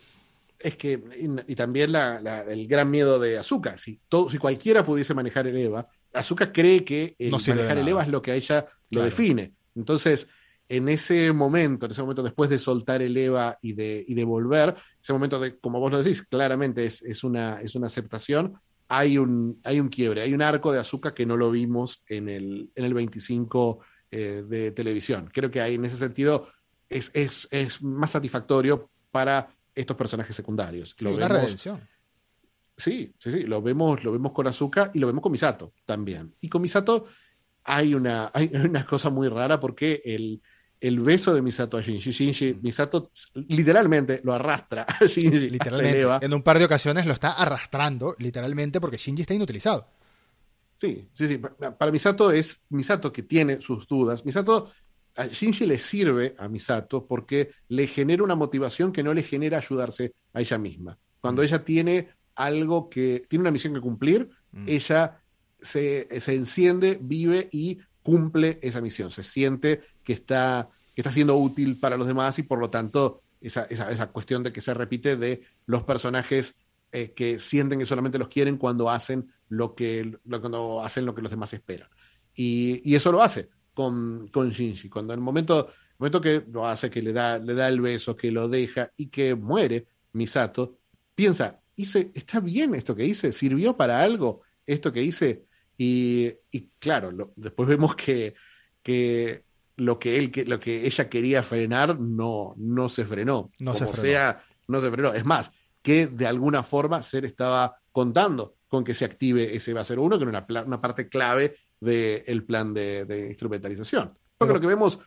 Es 0.59 0.77
que, 0.77 1.03
y, 1.47 1.55
también 1.55 1.95
el 1.95 2.67
gran 2.67 2.91
miedo 2.91 3.19
de 3.19 3.39
Azuka, 3.39 3.79
si, 3.79 3.99
todo, 4.09 4.29
si 4.29 4.37
cualquiera 4.37 4.85
pudiese 4.85 5.15
manejar 5.15 5.47
el 5.47 5.57
EVA, 5.57 5.89
Azuka 6.13 6.53
cree 6.53 6.85
que 6.85 7.15
el 7.19 7.31
manejar 7.31 7.79
el 7.79 7.89
EVA 7.89 8.03
es 8.03 8.09
lo 8.09 8.21
que 8.21 8.33
a 8.33 8.35
ella 8.35 8.67
lo 8.91 9.03
define. 9.03 9.55
Entonces, 9.75 10.29
en 10.69 10.89
ese 10.89 11.33
momento, 11.33 11.87
en 11.87 11.93
ese 11.93 12.03
momento 12.03 12.23
después 12.23 12.51
de 12.51 12.59
soltar 12.59 13.01
el 13.01 13.17
EVA 13.17 13.59
y 13.63 13.73
de, 13.73 14.05
y 14.07 14.15
de 14.15 14.25
volver, 14.25 14.77
ese 15.03 15.15
momento 15.15 15.41
de, 15.41 15.59
como 15.59 15.81
vos 15.81 15.91
lo 15.91 16.03
decís, 16.03 16.23
claramente 16.23 16.85
es, 16.85 17.01
es, 17.03 17.25
una, 17.25 17.61
es 17.63 17.75
una 17.75 17.87
aceptación, 17.87 18.61
hay 18.93 19.19
un, 19.19 19.61
hay 19.63 19.79
un 19.79 19.89
quiebre, 19.89 20.23
hay 20.23 20.35
un 20.35 20.43
arco 20.43 20.73
de 20.73 20.81
azúcar 20.81 21.15
que 21.15 21.25
no 21.25 21.37
lo 21.37 21.53
vimos 21.53 22.03
en 22.09 22.29
el, 22.29 22.73
en 22.75 22.85
el 22.85 22.93
25 22.93 23.79
eh, 24.11 24.43
de 24.45 24.73
televisión. 24.73 25.31
Creo 25.33 25.49
que 25.49 25.61
ahí, 25.61 25.77
en 25.77 25.85
ese 25.85 25.97
sentido 25.97 26.49
es, 26.89 27.13
es, 27.15 27.83
más 27.83 28.11
satisfactorio 28.11 28.91
para 29.13 29.55
estos 29.77 29.97
personajes 29.97 30.35
secundarios. 30.35 30.97
Sí, 30.99 31.07
redención. 31.07 31.89
Sí, 32.77 33.15
sí, 33.17 33.31
sí, 33.31 33.43
lo 33.45 33.63
vemos, 33.63 34.03
lo 34.03 34.11
vemos 34.11 34.33
con 34.33 34.49
Azuka 34.49 34.91
y 34.93 34.99
lo 34.99 35.07
vemos 35.07 35.23
con 35.23 35.31
Misato 35.31 35.73
también. 35.85 36.35
Y 36.41 36.49
con 36.49 36.61
Misato 36.61 37.07
hay 37.63 37.95
una, 37.95 38.33
hay 38.35 38.51
una 38.53 38.85
cosa 38.85 39.09
muy 39.09 39.29
rara 39.29 39.61
porque 39.61 40.01
el, 40.05 40.43
el 40.81 41.01
beso 41.01 41.35
de 41.35 41.43
Misato 41.43 41.77
a 41.77 41.83
Shinji. 41.83 42.11
Shinji, 42.11 42.59
Misato 42.63 43.11
literalmente 43.35 44.21
lo 44.25 44.33
arrastra 44.33 44.83
a 44.89 45.05
Shinji. 45.05 45.51
Literalmente. 45.51 46.25
En 46.25 46.33
un 46.35 46.43
par 46.43 46.59
de 46.59 46.65
ocasiones 46.65 47.07
lo 47.07 47.13
está 47.13 47.33
arrastrando, 47.33 48.17
literalmente, 48.19 48.81
porque 48.81 48.97
Shinji 48.97 49.23
está 49.23 49.35
inutilizado. 49.35 49.87
Sí, 50.75 51.09
sí, 51.13 51.29
sí. 51.29 51.39
Para 51.39 51.93
Misato 51.93 52.33
es 52.33 52.63
Misato 52.71 53.13
que 53.13 53.23
tiene 53.23 53.61
sus 53.61 53.87
dudas. 53.87 54.25
Misato, 54.25 54.71
a 55.17 55.27
Shinji 55.27 55.67
le 55.67 55.77
sirve 55.77 56.35
a 56.39 56.49
Misato 56.49 57.07
porque 57.07 57.51
le 57.69 57.87
genera 57.87 58.23
una 58.23 58.35
motivación 58.35 58.91
que 58.91 59.03
no 59.03 59.13
le 59.13 59.23
genera 59.23 59.59
ayudarse 59.59 60.15
a 60.33 60.41
ella 60.41 60.57
misma. 60.57 60.99
Cuando 61.21 61.43
mm. 61.43 61.45
ella 61.45 61.65
tiene 61.65 62.09
algo 62.35 62.89
que, 62.89 63.25
tiene 63.29 63.43
una 63.43 63.51
misión 63.51 63.75
que 63.75 63.81
cumplir, 63.81 64.31
mm. 64.53 64.65
ella 64.67 65.21
se, 65.61 66.09
se 66.21 66.35
enciende, 66.35 66.99
vive 66.99 67.51
y 67.53 67.81
cumple 68.03 68.59
esa 68.63 68.81
misión, 68.81 69.11
se 69.11 69.23
siente 69.23 69.83
que 70.05 70.13
está, 70.13 70.69
que 70.95 71.03
está 71.03 71.13
siendo 71.13 71.37
útil 71.37 71.79
para 71.79 71.97
los 71.97 72.07
demás 72.07 72.39
y 72.39 72.43
por 72.43 72.59
lo 72.59 72.71
tanto 72.71 73.23
esa, 73.41 73.65
esa, 73.65 74.11
cuestión 74.11 74.43
de 74.43 74.53
que 74.53 74.61
se 74.61 74.75
repite 74.75 75.17
de 75.17 75.43
los 75.67 75.83
personajes 75.85 76.57
eh, 76.93 77.13
que 77.13 77.39
sienten 77.39 77.79
que 77.79 77.87
solamente 77.87 78.19
los 78.19 78.29
quieren 78.29 78.57
cuando 78.57 78.91
hacen 78.91 79.33
lo 79.49 79.75
que, 79.75 80.19
cuando 80.29 80.83
hacen 80.83 81.07
lo 81.07 81.15
que 81.15 81.23
los 81.23 81.31
demás 81.31 81.53
esperan. 81.53 81.89
Y, 82.35 82.83
y 82.85 82.95
eso 82.95 83.11
lo 83.13 83.23
hace 83.23 83.49
con, 83.75 84.29
con 84.29 84.51
Shinji. 84.51 84.89
Cuando 84.89 85.13
en 85.13 85.21
el 85.21 85.25
momento, 85.25 85.69
momento 85.99 86.21
que 86.21 86.45
lo 86.51 86.67
hace, 86.67 86.91
que 86.91 87.03
le 87.03 87.13
da, 87.13 87.39
le 87.39 87.55
da 87.55 87.69
el 87.69 87.81
beso, 87.81 88.17
que 88.17 88.31
lo 88.31 88.49
deja 88.49 88.93
y 88.97 89.07
que 89.07 89.35
muere 89.35 89.87
Misato, 90.13 90.79
piensa, 91.15 91.61
hice, 91.77 92.11
está 92.15 92.41
bien 92.41 92.75
esto 92.75 92.95
que 92.95 93.05
hice, 93.05 93.33
sirvió 93.33 93.77
para 93.77 94.03
algo 94.03 94.43
esto 94.67 94.93
que 94.93 95.03
hice. 95.03 95.45
Y, 95.77 96.31
claro, 96.79 97.33
después 97.37 97.69
vemos 97.69 97.97
que, 97.97 98.35
que 98.83 99.45
lo 99.81 99.99
que 99.99 100.19
él, 100.19 100.31
lo 100.47 100.61
que 100.61 100.87
ella 100.87 101.09
quería 101.09 101.43
frenar 101.43 101.99
no, 101.99 102.55
no 102.59 102.89
se 102.89 103.05
frenó. 103.07 103.51
No 103.59 103.73
Como 103.73 103.95
se 103.95 104.01
sea, 104.01 104.43
no 104.69 104.81
se 104.81 104.91
frenó. 104.91 105.15
Es 105.15 105.25
más, 105.25 105.53
que 105.83 106.07
de 106.07 106.27
alguna 106.27 106.63
forma 106.63 107.03
Ser 107.03 107.25
estaba 107.25 107.81
contando 107.91 108.57
con 108.69 108.85
que 108.85 108.95
se 108.95 109.07
active 109.07 109.57
ese 109.57 109.73
base 109.73 109.97
1, 109.97 110.19
que 110.19 110.25
era 110.25 110.47
una, 110.49 110.63
una 110.63 110.81
parte 110.81 111.09
clave 111.09 111.57
del 111.81 112.45
plan 112.45 112.75
de, 112.75 113.27
instrumentalización. 113.31 114.17
Porque 114.37 114.55
lo 114.55 114.61
que 114.61 114.67
vemos. 114.67 114.99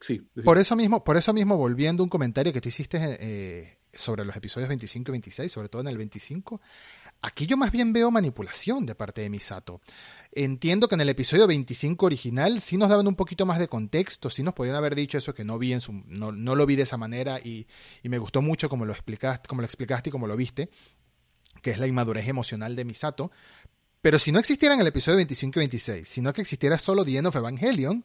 Sí, 0.00 0.24
Por 0.44 0.58
eso 0.58 0.76
mismo, 0.76 1.02
por 1.02 1.16
eso 1.16 1.32
mismo, 1.32 1.56
volviendo 1.56 2.02
a 2.02 2.04
un 2.04 2.10
comentario 2.10 2.52
que 2.52 2.60
tú 2.60 2.68
hiciste 2.68 2.98
eh, 3.20 3.78
sobre 3.92 4.24
los 4.24 4.36
episodios 4.36 4.68
25 4.68 5.10
y 5.10 5.12
26, 5.12 5.50
sobre 5.50 5.68
todo 5.68 5.82
en 5.82 5.88
el 5.88 5.98
25, 5.98 6.60
aquí 7.20 7.46
yo 7.46 7.56
más 7.56 7.70
bien 7.70 7.92
veo 7.92 8.10
manipulación 8.10 8.86
de 8.86 8.94
parte 8.94 9.22
de 9.22 9.30
Misato. 9.30 9.80
Entiendo 10.32 10.88
que 10.88 10.94
en 10.94 11.00
el 11.00 11.08
episodio 11.08 11.46
25 11.46 12.06
original 12.06 12.60
sí 12.60 12.76
nos 12.76 12.88
daban 12.88 13.06
un 13.06 13.16
poquito 13.16 13.46
más 13.46 13.58
de 13.58 13.68
contexto, 13.68 14.30
sí 14.30 14.42
nos 14.42 14.54
podían 14.54 14.76
haber 14.76 14.94
dicho 14.94 15.18
eso 15.18 15.34
que 15.34 15.44
no 15.44 15.58
vi 15.58 15.72
en 15.72 15.80
su, 15.80 15.92
no, 16.06 16.32
no 16.32 16.54
lo 16.54 16.66
vi 16.66 16.76
de 16.76 16.82
esa 16.82 16.96
manera 16.96 17.40
y, 17.40 17.66
y, 18.02 18.08
me 18.08 18.18
gustó 18.18 18.42
mucho 18.42 18.68
como 18.68 18.84
lo 18.84 18.92
explicaste, 18.92 19.48
como 19.48 19.62
lo 19.62 19.66
explicaste 19.66 20.10
y 20.10 20.12
como 20.12 20.26
lo 20.26 20.36
viste, 20.36 20.70
que 21.62 21.70
es 21.70 21.78
la 21.78 21.86
inmadurez 21.86 22.28
emocional 22.28 22.76
de 22.76 22.84
Misato. 22.84 23.30
Pero 24.00 24.18
si 24.18 24.30
no 24.30 24.38
existiera 24.38 24.74
en 24.74 24.80
el 24.80 24.86
episodio 24.86 25.16
25 25.16 25.58
y 25.58 25.62
26, 25.62 26.08
sino 26.08 26.32
que 26.32 26.42
existiera 26.42 26.78
solo 26.78 27.04
The 27.04 27.16
End 27.16 27.26
of 27.26 27.36
Evangelion, 27.36 28.04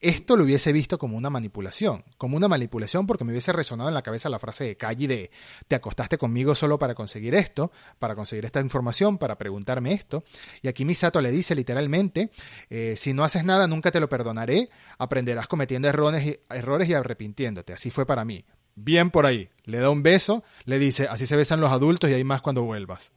esto 0.00 0.36
lo 0.36 0.44
hubiese 0.44 0.72
visto 0.72 0.98
como 0.98 1.16
una 1.16 1.30
manipulación, 1.30 2.04
como 2.16 2.36
una 2.36 2.48
manipulación 2.48 3.06
porque 3.06 3.24
me 3.24 3.32
hubiese 3.32 3.52
resonado 3.52 3.88
en 3.88 3.94
la 3.94 4.02
cabeza 4.02 4.28
la 4.28 4.38
frase 4.38 4.64
de 4.64 4.76
Kaji 4.76 5.06
de 5.06 5.30
te 5.68 5.74
acostaste 5.74 6.16
conmigo 6.18 6.54
solo 6.54 6.78
para 6.78 6.94
conseguir 6.94 7.34
esto, 7.34 7.70
para 7.98 8.14
conseguir 8.14 8.44
esta 8.44 8.60
información, 8.60 9.18
para 9.18 9.36
preguntarme 9.36 9.92
esto. 9.92 10.24
Y 10.62 10.68
aquí 10.68 10.84
Misato 10.84 11.20
le 11.20 11.30
dice 11.30 11.54
literalmente, 11.54 12.30
eh, 12.70 12.94
si 12.96 13.12
no 13.12 13.24
haces 13.24 13.44
nada 13.44 13.66
nunca 13.66 13.90
te 13.90 14.00
lo 14.00 14.08
perdonaré, 14.08 14.70
aprenderás 14.98 15.46
cometiendo 15.46 15.88
errores 15.88 16.88
y, 16.88 16.94
arrepintiéndote. 16.94 17.72
Así 17.72 17.90
fue 17.90 18.06
para 18.06 18.24
mí. 18.24 18.44
Bien 18.74 19.10
por 19.10 19.26
ahí. 19.26 19.50
Le 19.64 19.78
da 19.78 19.90
un 19.90 20.02
beso, 20.02 20.42
le 20.64 20.78
dice, 20.78 21.08
así 21.08 21.26
se 21.26 21.36
besan 21.36 21.60
los 21.60 21.70
adultos 21.70 22.08
y 22.08 22.14
hay 22.14 22.24
más 22.24 22.40
cuando 22.40 22.62
vuelvas. 22.62 23.12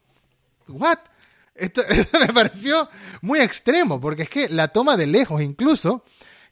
¿What? 0.68 0.98
Esto 1.54 1.82
me 2.20 2.32
pareció 2.32 2.88
muy 3.22 3.40
extremo, 3.40 4.00
porque 4.00 4.22
es 4.22 4.28
que 4.28 4.48
la 4.48 4.68
toma 4.68 4.96
de 4.96 5.06
lejos 5.06 5.40
incluso 5.40 6.04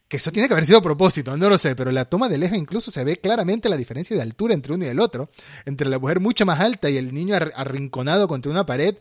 que 0.07 0.17
eso 0.17 0.31
tiene 0.31 0.47
que 0.47 0.53
haber 0.53 0.65
sido 0.65 0.79
a 0.79 0.81
propósito, 0.81 1.35
no 1.37 1.49
lo 1.49 1.57
sé, 1.57 1.75
pero 1.75 1.91
la 1.91 2.05
toma 2.05 2.29
de 2.29 2.37
lejos 2.37 2.57
incluso 2.57 2.91
se 2.91 3.03
ve 3.03 3.17
claramente 3.17 3.69
la 3.69 3.77
diferencia 3.77 4.15
de 4.15 4.21
altura 4.21 4.53
entre 4.53 4.73
uno 4.73 4.85
y 4.85 4.89
el 4.89 4.99
otro, 4.99 5.29
entre 5.65 5.89
la 5.89 5.99
mujer 5.99 6.19
mucho 6.19 6.45
más 6.45 6.59
alta 6.59 6.89
y 6.89 6.97
el 6.97 7.13
niño 7.13 7.35
arrinconado 7.35 8.27
contra 8.27 8.51
una 8.51 8.65
pared. 8.65 8.95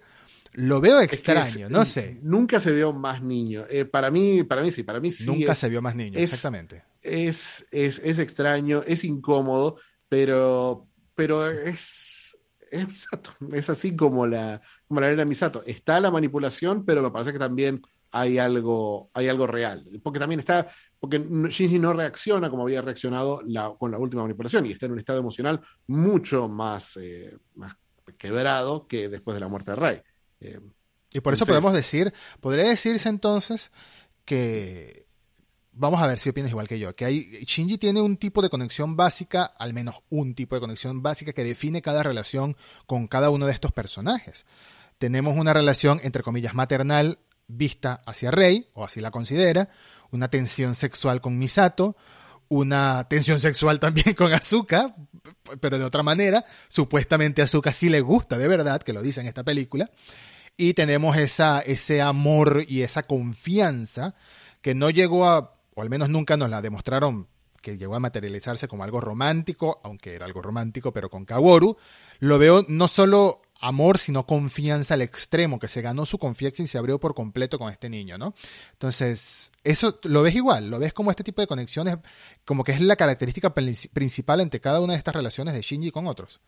Lo 0.55 0.80
veo 0.82 1.00
extraño, 1.00 1.70
no 1.70 1.84
sé. 1.86 2.18
Nunca 2.22 2.61
se 2.61 2.72
vio 2.72 2.92
más 2.92 3.22
niño. 3.22 3.64
Eh, 3.70 3.86
para 3.86 4.11
mí, 4.11 4.42
para 4.42 4.62
mí 4.62 4.70
sí, 4.70 4.82
para 4.82 5.00
mí 5.00 5.11
sí. 5.11 5.24
Nunca 5.24 5.55
se 5.55 5.70
vio 5.70 5.80
más 5.80 5.94
niño, 5.96 6.18
exactamente. 6.18 6.84
Es, 7.00 7.66
es, 7.70 8.00
es, 8.05 8.18
extraño, 8.18 8.82
es 8.86 9.03
incómodo, 9.05 9.78
pero, 10.11 10.86
pero 11.14 11.48
es, 11.48 12.36
es 12.70 12.86
Misato. 12.86 13.32
Es 13.53 13.70
así 13.70 13.96
como 13.96 14.26
la, 14.26 14.61
como 14.86 15.00
la 15.00 15.07
arena 15.07 15.24
Misato. 15.24 15.62
Está 15.64 16.00
la 16.00 16.11
manipulación, 16.11 16.84
pero 16.84 17.03
me 17.03 17.11
parece 17.11 17.32
que 17.32 17.38
también 17.38 17.80
hay 18.11 18.38
algo, 18.38 19.11
hay 19.14 19.28
algo 19.28 19.46
real. 19.46 19.88
Porque 20.03 20.18
también 20.18 20.40
está, 20.40 20.68
porque 21.03 21.18
Shinji 21.18 21.80
no 21.80 21.92
reacciona 21.92 22.48
como 22.48 22.62
había 22.62 22.80
reaccionado 22.80 23.42
la, 23.44 23.74
con 23.76 23.90
la 23.90 23.98
última 23.98 24.22
manipulación 24.22 24.66
y 24.66 24.70
está 24.70 24.86
en 24.86 24.92
un 24.92 25.00
estado 25.00 25.18
emocional 25.18 25.61
mucho 25.88 26.46
más, 26.46 26.96
eh, 26.96 27.36
más 27.57 27.74
quebrado 28.16 28.86
que 28.86 29.09
después 29.09 29.34
de 29.34 29.40
la 29.40 29.48
muerte 29.48 29.72
de 29.72 29.74
Rey. 29.74 30.00
Eh, 30.38 30.61
y 31.12 31.18
por 31.18 31.34
eso 31.34 31.44
podemos 31.44 31.72
decir, 31.72 32.14
podría 32.38 32.68
decirse 32.68 33.09
entonces 33.09 33.72
que, 34.24 35.09
vamos 35.72 36.00
a 36.00 36.07
ver 36.07 36.20
si 36.20 36.30
opinas 36.30 36.53
igual 36.53 36.68
que 36.68 36.78
yo, 36.78 36.94
que 36.94 37.05
hay, 37.05 37.44
Shinji 37.46 37.78
tiene 37.78 38.00
un 38.00 38.16
tipo 38.16 38.40
de 38.40 38.48
conexión 38.48 38.94
básica, 38.94 39.46
al 39.46 39.72
menos 39.72 40.03
un 40.09 40.36
tipo 40.36 40.55
de 40.55 40.61
conexión 40.61 41.03
básica 41.03 41.32
que 41.32 41.42
define 41.42 41.82
cada 41.82 42.05
relación 42.05 42.57
con 42.86 43.09
cada 43.09 43.28
uno 43.30 43.46
de 43.46 43.55
estos 43.55 43.72
personajes. 43.72 44.46
Tenemos 44.98 45.36
una 45.36 45.53
relación, 45.53 45.98
entre 46.05 46.22
comillas, 46.22 46.55
maternal 46.55 47.18
vista 47.57 48.03
hacia 48.07 48.30
Rey, 48.30 48.68
o 48.74 48.84
así 48.84 49.00
la 49.00 49.11
considera, 49.11 49.68
una 50.11 50.28
tensión 50.28 50.74
sexual 50.74 51.20
con 51.20 51.38
Misato, 51.38 51.96
una 52.48 53.05
tensión 53.09 53.40
sexual 53.40 53.80
también 53.80 54.14
con 54.16 54.32
Azuka, 54.32 54.94
pero 55.61 55.78
de 55.78 55.84
otra 55.84 56.03
manera. 56.03 56.44
Supuestamente 56.68 57.40
a 57.40 57.46
Azuka 57.46 57.72
sí 57.72 57.88
le 57.88 58.00
gusta 58.00 58.36
de 58.36 58.48
verdad, 58.48 58.82
que 58.82 58.92
lo 58.92 59.03
dice 59.03 59.20
en 59.20 59.26
esta 59.26 59.42
película. 59.42 59.90
Y 60.57 60.74
tenemos 60.74 61.16
esa, 61.16 61.61
ese 61.61 62.03
amor 62.03 62.64
y 62.68 62.82
esa 62.82 63.05
confianza 63.05 64.14
que 64.61 64.74
no 64.74 64.90
llegó 64.90 65.26
a, 65.26 65.57
o 65.74 65.82
al 65.82 65.88
menos 65.88 66.11
nunca 66.11 66.36
nos 66.36 66.50
la 66.50 66.61
demostraron 66.61 67.26
que 67.62 67.78
llegó 67.78 67.94
a 67.94 68.00
materializarse 68.00 68.68
como 68.68 68.84
algo 68.84 69.00
romántico, 69.00 69.80
aunque 69.82 70.14
era 70.14 70.26
algo 70.26 70.42
romántico, 70.42 70.92
pero 70.92 71.09
con 71.09 71.24
Kaworu, 71.24 71.76
lo 72.18 72.38
veo 72.38 72.66
no 72.68 72.88
solo 72.88 73.40
amor, 73.62 73.96
sino 73.96 74.26
confianza 74.26 74.94
al 74.94 75.02
extremo, 75.02 75.58
que 75.58 75.68
se 75.68 75.80
ganó 75.80 76.04
su 76.04 76.18
confianza 76.18 76.62
y 76.62 76.66
se 76.66 76.76
abrió 76.76 76.98
por 77.00 77.14
completo 77.14 77.58
con 77.58 77.70
este 77.70 77.88
niño, 77.88 78.18
¿no? 78.18 78.34
Entonces, 78.72 79.50
eso 79.62 79.98
lo 80.02 80.22
ves 80.22 80.34
igual, 80.34 80.68
lo 80.68 80.78
ves 80.78 80.92
como 80.92 81.10
este 81.10 81.24
tipo 81.24 81.40
de 81.40 81.46
conexiones, 81.46 81.96
como 82.44 82.64
que 82.64 82.72
es 82.72 82.80
la 82.80 82.96
característica 82.96 83.54
principal 83.54 84.40
entre 84.40 84.60
cada 84.60 84.80
una 84.80 84.92
de 84.92 84.98
estas 84.98 85.14
relaciones 85.14 85.54
de 85.54 85.62
Shinji 85.62 85.90
con 85.92 86.06
otros. 86.06 86.40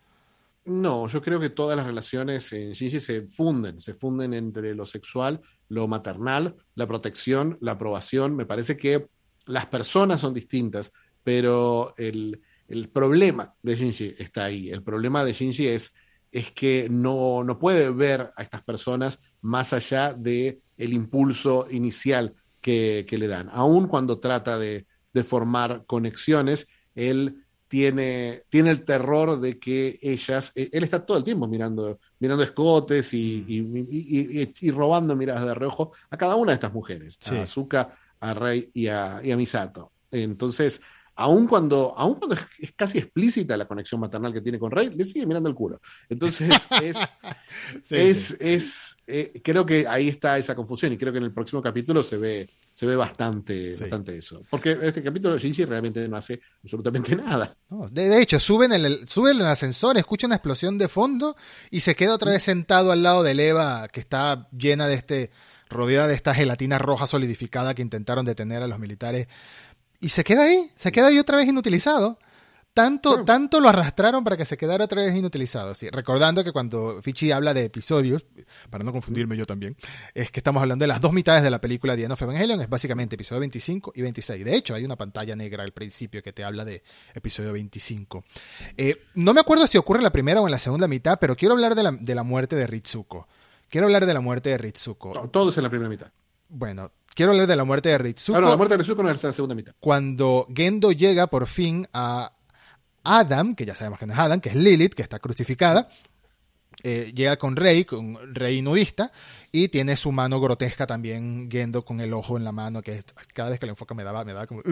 No, 0.64 1.06
yo 1.06 1.22
creo 1.22 1.38
que 1.38 1.50
todas 1.50 1.76
las 1.76 1.86
relaciones 1.86 2.52
en 2.52 2.72
Shinji 2.72 2.98
se 2.98 3.22
funden, 3.22 3.80
se 3.80 3.94
funden 3.94 4.34
entre 4.34 4.74
lo 4.74 4.84
sexual, 4.84 5.40
lo 5.68 5.86
maternal, 5.86 6.56
la 6.74 6.86
protección, 6.86 7.58
la 7.60 7.72
aprobación. 7.72 8.34
Me 8.34 8.46
parece 8.46 8.76
que 8.76 9.08
las 9.46 9.66
personas 9.66 10.20
son 10.20 10.34
distintas, 10.34 10.92
pero 11.22 11.94
el, 11.96 12.40
el 12.66 12.88
problema 12.88 13.54
de 13.62 13.76
Shinji 13.76 14.14
está 14.18 14.44
ahí. 14.44 14.70
El 14.70 14.82
problema 14.82 15.22
de 15.22 15.34
Shinji 15.34 15.68
es 15.68 15.94
es 16.34 16.50
que 16.50 16.88
no, 16.90 17.44
no 17.44 17.60
puede 17.60 17.90
ver 17.90 18.32
a 18.36 18.42
estas 18.42 18.62
personas 18.64 19.20
más 19.40 19.72
allá 19.72 20.12
de 20.12 20.60
el 20.76 20.92
impulso 20.92 21.68
inicial 21.70 22.34
que, 22.60 23.06
le 23.08 23.28
dan. 23.28 23.48
Aun 23.52 23.86
cuando 23.86 24.18
trata 24.18 24.58
de, 24.58 24.84
formar 25.22 25.84
conexiones, 25.86 26.66
él 26.96 27.44
tiene, 27.68 28.42
tiene, 28.48 28.70
el 28.70 28.82
terror 28.84 29.38
de 29.38 29.60
que 29.60 29.96
ellas, 30.02 30.50
e, 30.56 30.70
él 30.72 30.82
está 30.82 31.06
todo 31.06 31.18
el 31.18 31.24
tiempo 31.24 31.46
mirando, 31.46 32.00
mirando 32.18 32.42
escotes 32.42 33.14
y, 33.14 33.44
y, 33.48 34.70
robando 34.72 35.14
miradas 35.14 35.44
de 35.46 35.54
reojo 35.54 35.92
a 36.10 36.16
cada 36.16 36.34
una 36.34 36.50
de 36.50 36.54
estas 36.54 36.72
mujeres, 36.72 37.16
a 37.30 37.42
Azuka, 37.42 37.96
a 38.18 38.34
Rey 38.34 38.70
y 38.74 38.88
a, 38.88 39.20
y 39.22 39.30
a 39.30 39.36
Misato. 39.36 39.92
Entonces, 40.10 40.82
aun 41.16 41.46
cuando, 41.46 41.94
aun 41.96 42.14
cuando 42.14 42.36
es, 42.58 42.72
casi 42.72 42.98
explícita 42.98 43.56
la 43.56 43.66
conexión 43.66 44.00
maternal 44.00 44.32
que 44.32 44.40
tiene 44.40 44.58
con 44.58 44.70
Rey, 44.70 44.90
le 44.90 45.04
sigue 45.04 45.26
mirando 45.26 45.48
el 45.48 45.54
culo. 45.54 45.80
Entonces, 46.08 46.68
es, 46.82 47.14
es, 47.90 48.36
es 48.40 48.96
eh, 49.06 49.40
creo 49.42 49.64
que 49.64 49.86
ahí 49.86 50.08
está 50.08 50.38
esa 50.38 50.54
confusión 50.54 50.92
y 50.92 50.98
creo 50.98 51.12
que 51.12 51.18
en 51.18 51.24
el 51.24 51.32
próximo 51.32 51.62
capítulo 51.62 52.02
se 52.02 52.16
ve, 52.16 52.50
se 52.72 52.86
ve 52.86 52.96
bastante, 52.96 53.76
bastante 53.76 54.16
eso. 54.16 54.42
Porque 54.50 54.76
este 54.82 55.02
capítulo 55.02 55.38
Shinji 55.38 55.64
realmente 55.64 56.06
no 56.08 56.16
hace 56.16 56.40
absolutamente 56.62 57.14
nada. 57.16 57.56
de, 57.90 58.20
hecho, 58.20 58.40
suben 58.40 58.72
el, 58.72 59.06
suben 59.06 59.40
el 59.40 59.46
ascensor, 59.46 59.96
escucha 59.96 60.26
una 60.26 60.36
explosión 60.36 60.78
de 60.78 60.88
fondo 60.88 61.36
y 61.70 61.80
se 61.80 61.94
queda 61.94 62.14
otra 62.14 62.32
vez 62.32 62.42
sentado 62.42 62.90
al 62.90 63.02
lado 63.02 63.22
de 63.22 63.34
Eva 63.48 63.88
que 63.88 64.00
está 64.00 64.48
llena 64.52 64.88
de 64.88 64.94
este 64.94 65.30
rodeada 65.68 66.06
de 66.08 66.14
esta 66.14 66.34
gelatina 66.34 66.78
roja 66.78 67.06
solidificada 67.06 67.74
que 67.74 67.82
intentaron 67.82 68.24
detener 68.24 68.62
a 68.62 68.68
los 68.68 68.78
militares 68.78 69.28
y 70.00 70.08
se 70.08 70.24
queda 70.24 70.44
ahí, 70.44 70.70
se 70.76 70.92
queda 70.92 71.08
ahí 71.08 71.18
otra 71.18 71.36
vez 71.36 71.48
inutilizado. 71.48 72.18
Tanto, 72.74 73.24
tanto 73.24 73.60
lo 73.60 73.68
arrastraron 73.68 74.24
para 74.24 74.36
que 74.36 74.44
se 74.44 74.56
quedara 74.56 74.86
otra 74.86 75.02
vez 75.02 75.14
inutilizado. 75.14 75.72
Recordando 75.92 76.42
que 76.42 76.50
cuando 76.50 77.00
Fichi 77.02 77.30
habla 77.30 77.54
de 77.54 77.66
episodios, 77.66 78.26
para 78.68 78.82
no 78.82 78.90
confundirme 78.90 79.36
yo 79.36 79.46
también, 79.46 79.76
es 80.12 80.32
que 80.32 80.40
estamos 80.40 80.60
hablando 80.60 80.82
de 80.82 80.88
las 80.88 81.00
dos 81.00 81.12
mitades 81.12 81.44
de 81.44 81.50
la 81.50 81.60
película 81.60 81.94
The 81.94 82.02
End 82.02 82.12
of 82.12 82.22
Evangelion, 82.22 82.60
es 82.60 82.68
básicamente 82.68 83.14
episodio 83.14 83.38
25 83.38 83.92
y 83.94 84.02
26. 84.02 84.44
De 84.44 84.56
hecho, 84.56 84.74
hay 84.74 84.84
una 84.84 84.96
pantalla 84.96 85.36
negra 85.36 85.62
al 85.62 85.70
principio 85.70 86.20
que 86.20 86.32
te 86.32 86.42
habla 86.42 86.64
de 86.64 86.82
episodio 87.14 87.52
25. 87.52 88.24
Eh, 88.76 89.04
no 89.14 89.32
me 89.32 89.40
acuerdo 89.40 89.68
si 89.68 89.78
ocurre 89.78 90.00
en 90.00 90.04
la 90.04 90.10
primera 90.10 90.40
o 90.40 90.48
en 90.48 90.50
la 90.50 90.58
segunda 90.58 90.88
mitad, 90.88 91.20
pero 91.20 91.36
quiero 91.36 91.54
hablar 91.54 91.76
de 91.76 91.84
la, 91.84 91.92
de 91.92 92.14
la 92.16 92.24
muerte 92.24 92.56
de 92.56 92.66
Ritsuko. 92.66 93.28
Quiero 93.68 93.86
hablar 93.86 94.04
de 94.04 94.14
la 94.14 94.20
muerte 94.20 94.50
de 94.50 94.58
Ritsuko. 94.58 95.28
todo 95.28 95.50
es 95.50 95.56
en 95.58 95.62
la 95.62 95.70
primera 95.70 95.88
mitad. 95.88 96.08
Bueno, 96.48 96.90
quiero 97.14 97.32
hablar 97.32 97.46
de 97.46 97.56
la 97.56 97.64
muerte 97.64 97.88
de 97.88 97.98
Ritsuko. 97.98 98.40
la 98.40 98.56
muerte 98.56 98.74
de 98.74 98.78
Ritsuko 98.78 99.02
no 99.02 99.10
es 99.10 99.22
la 99.22 99.32
segunda 99.32 99.54
mitad. 99.54 99.74
Cuando 99.80 100.46
Gendo 100.54 100.92
llega 100.92 101.28
por 101.28 101.46
fin 101.46 101.86
a 101.92 102.32
Adam, 103.02 103.54
que 103.54 103.64
ya 103.64 103.74
sabemos 103.74 103.98
que 103.98 104.06
no 104.06 104.12
es 104.12 104.18
Adam, 104.18 104.40
que 104.40 104.50
es 104.50 104.54
Lilith, 104.54 104.94
que 104.94 105.02
está 105.02 105.18
crucificada, 105.18 105.88
eh, 106.82 107.12
llega 107.14 107.36
con 107.36 107.56
Rey, 107.56 107.84
con 107.84 108.34
Rey 108.34 108.60
nudista, 108.60 109.12
y 109.52 109.68
tiene 109.68 109.96
su 109.96 110.10
mano 110.10 110.40
grotesca 110.40 110.86
también, 110.86 111.48
Gendo 111.50 111.84
con 111.84 112.00
el 112.00 112.12
ojo 112.12 112.36
en 112.36 112.44
la 112.44 112.52
mano, 112.52 112.82
que 112.82 113.02
cada 113.32 113.50
vez 113.50 113.58
que 113.58 113.66
lo 113.66 113.72
enfoca 113.72 113.94
me 113.94 114.04
daba, 114.04 114.24
me 114.24 114.32
daba 114.32 114.46
como... 114.46 114.62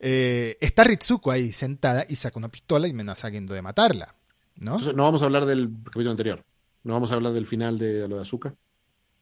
Eh, 0.00 0.56
está 0.60 0.84
Ritsuko 0.84 1.30
ahí 1.30 1.52
sentada 1.52 2.04
y 2.08 2.16
saca 2.16 2.38
una 2.38 2.48
pistola 2.48 2.88
y 2.88 2.92
amenaza 2.92 3.28
a 3.28 3.30
Gendo 3.30 3.54
de 3.54 3.62
matarla. 3.62 4.14
¿no? 4.56 4.72
Entonces, 4.72 4.94
no 4.94 5.02
vamos 5.02 5.22
a 5.22 5.26
hablar 5.26 5.44
del 5.44 5.68
capítulo 5.84 6.10
anterior. 6.10 6.44
No 6.84 6.92
vamos 6.94 7.10
a 7.12 7.14
hablar 7.14 7.32
del 7.32 7.46
final 7.46 7.78
de 7.78 8.06
lo 8.08 8.16
de 8.16 8.22
Azúcar. 8.22 8.54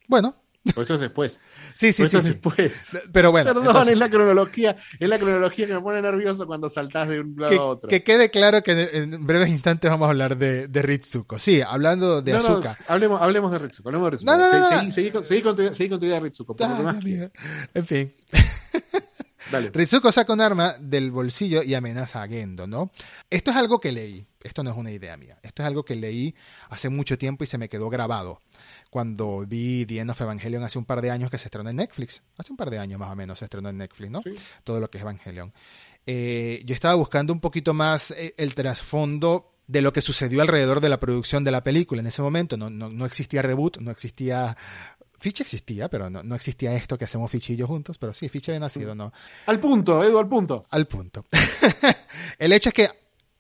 Bueno, 0.08 0.36
Porque 0.64 0.80
esto 0.82 0.94
es 0.94 1.00
después. 1.00 1.40
sí, 1.74 1.92
sí, 1.92 2.02
Porque 2.02 2.10
sí, 2.10 2.16
esto 2.16 2.18
es 2.18 2.24
sí. 2.24 2.30
después. 2.30 2.98
Pero 3.12 3.30
bueno, 3.32 3.48
Perdón, 3.48 3.66
entonces, 3.66 3.92
es 3.94 3.98
la 3.98 4.08
cronología, 4.08 4.76
es 5.00 5.08
la 5.08 5.18
cronología 5.18 5.66
que 5.66 5.74
me 5.74 5.80
pone 5.80 6.00
nervioso 6.00 6.46
cuando 6.46 6.68
saltás 6.68 7.08
de 7.08 7.20
un 7.20 7.34
lado 7.36 7.50
que, 7.50 7.56
a 7.56 7.62
otro. 7.62 7.88
que 7.88 8.02
quede 8.04 8.30
claro 8.30 8.62
que 8.62 8.90
en 8.92 9.26
breves 9.26 9.48
instantes 9.48 9.90
vamos 9.90 10.06
a 10.06 10.10
hablar 10.10 10.36
de, 10.36 10.68
de 10.68 10.82
Ritsuko. 10.82 11.38
Sí, 11.38 11.60
hablando 11.60 12.22
de 12.22 12.32
No, 12.32 12.38
no, 12.40 12.44
azúcar. 12.48 12.76
hablemos, 12.86 13.20
hablemos 13.20 13.50
de 13.50 13.58
Ritsuko. 13.58 13.88
Hablemos 13.88 14.06
de 14.06 14.10
Ritsuko. 14.12 14.32
No, 14.32 14.38
no, 14.38 14.44
no, 14.44 14.50
Se- 14.50 14.60
no. 14.74 14.78
seguí, 14.80 14.92
seguí 14.92 15.10
con, 15.10 15.24
seguí 15.24 15.42
con 15.42 15.56
tu, 15.56 15.62
idea- 15.62 15.74
seguí 15.74 15.90
con 15.90 15.98
tu 15.98 16.06
idea 16.06 16.14
de 16.16 16.20
Ritsuko. 16.22 16.56
Ay, 16.60 16.82
más. 16.84 17.04
En 17.74 17.86
fin. 17.86 18.14
Dale. 19.50 19.70
Ritsuko 19.72 20.12
saca 20.12 20.32
un 20.32 20.40
arma 20.40 20.76
del 20.78 21.10
bolsillo 21.10 21.62
y 21.62 21.74
amenaza 21.74 22.22
a 22.22 22.28
Gendo, 22.28 22.66
¿no? 22.66 22.90
Esto 23.30 23.50
es 23.50 23.56
algo 23.56 23.80
que 23.80 23.92
leí, 23.92 24.26
esto 24.42 24.62
no 24.62 24.70
es 24.70 24.76
una 24.76 24.90
idea 24.90 25.16
mía, 25.16 25.38
esto 25.42 25.62
es 25.62 25.66
algo 25.66 25.84
que 25.84 25.96
leí 25.96 26.34
hace 26.68 26.88
mucho 26.88 27.18
tiempo 27.18 27.44
y 27.44 27.46
se 27.46 27.58
me 27.58 27.68
quedó 27.68 27.90
grabado 27.90 28.40
cuando 28.90 29.44
vi 29.46 29.86
The 29.86 30.00
End 30.00 30.10
of 30.10 30.20
Evangelion 30.20 30.62
hace 30.62 30.78
un 30.78 30.84
par 30.84 31.00
de 31.00 31.10
años 31.10 31.30
que 31.30 31.38
se 31.38 31.46
estrenó 31.46 31.70
en 31.70 31.76
Netflix, 31.76 32.22
hace 32.36 32.52
un 32.52 32.56
par 32.56 32.68
de 32.70 32.78
años 32.78 33.00
más 33.00 33.10
o 33.10 33.16
menos 33.16 33.38
se 33.38 33.46
estrenó 33.46 33.70
en 33.70 33.78
Netflix, 33.78 34.10
¿no? 34.10 34.20
Sí. 34.22 34.34
Todo 34.64 34.80
lo 34.80 34.90
que 34.90 34.98
es 34.98 35.02
Evangelion. 35.02 35.52
Eh, 36.06 36.62
yo 36.66 36.74
estaba 36.74 36.94
buscando 36.94 37.32
un 37.32 37.40
poquito 37.40 37.74
más 37.74 38.10
eh, 38.10 38.34
el 38.36 38.54
trasfondo 38.54 39.52
de 39.66 39.80
lo 39.80 39.92
que 39.92 40.02
sucedió 40.02 40.42
alrededor 40.42 40.80
de 40.80 40.88
la 40.88 41.00
producción 41.00 41.44
de 41.44 41.52
la 41.52 41.62
película 41.62 42.00
en 42.00 42.06
ese 42.06 42.20
momento, 42.20 42.56
no, 42.56 42.68
no, 42.68 42.90
no 42.90 43.06
existía 43.06 43.42
reboot, 43.42 43.78
no 43.78 43.90
existía... 43.90 44.56
Ficha 45.22 45.44
existía, 45.44 45.88
pero 45.88 46.10
no, 46.10 46.22
no 46.22 46.34
existía 46.34 46.74
esto 46.74 46.98
que 46.98 47.04
hacemos 47.04 47.30
fichillos 47.30 47.68
juntos, 47.68 47.96
pero 47.96 48.12
sí, 48.12 48.28
Ficha 48.28 48.50
había 48.50 48.60
nacido, 48.60 48.94
¿no? 48.94 49.12
Al 49.46 49.60
punto, 49.60 50.02
Edu, 50.02 50.18
al 50.18 50.28
punto. 50.28 50.66
al 50.68 50.86
punto. 50.86 51.24
el 52.38 52.52
hecho 52.52 52.70
es 52.70 52.74
que 52.74 52.88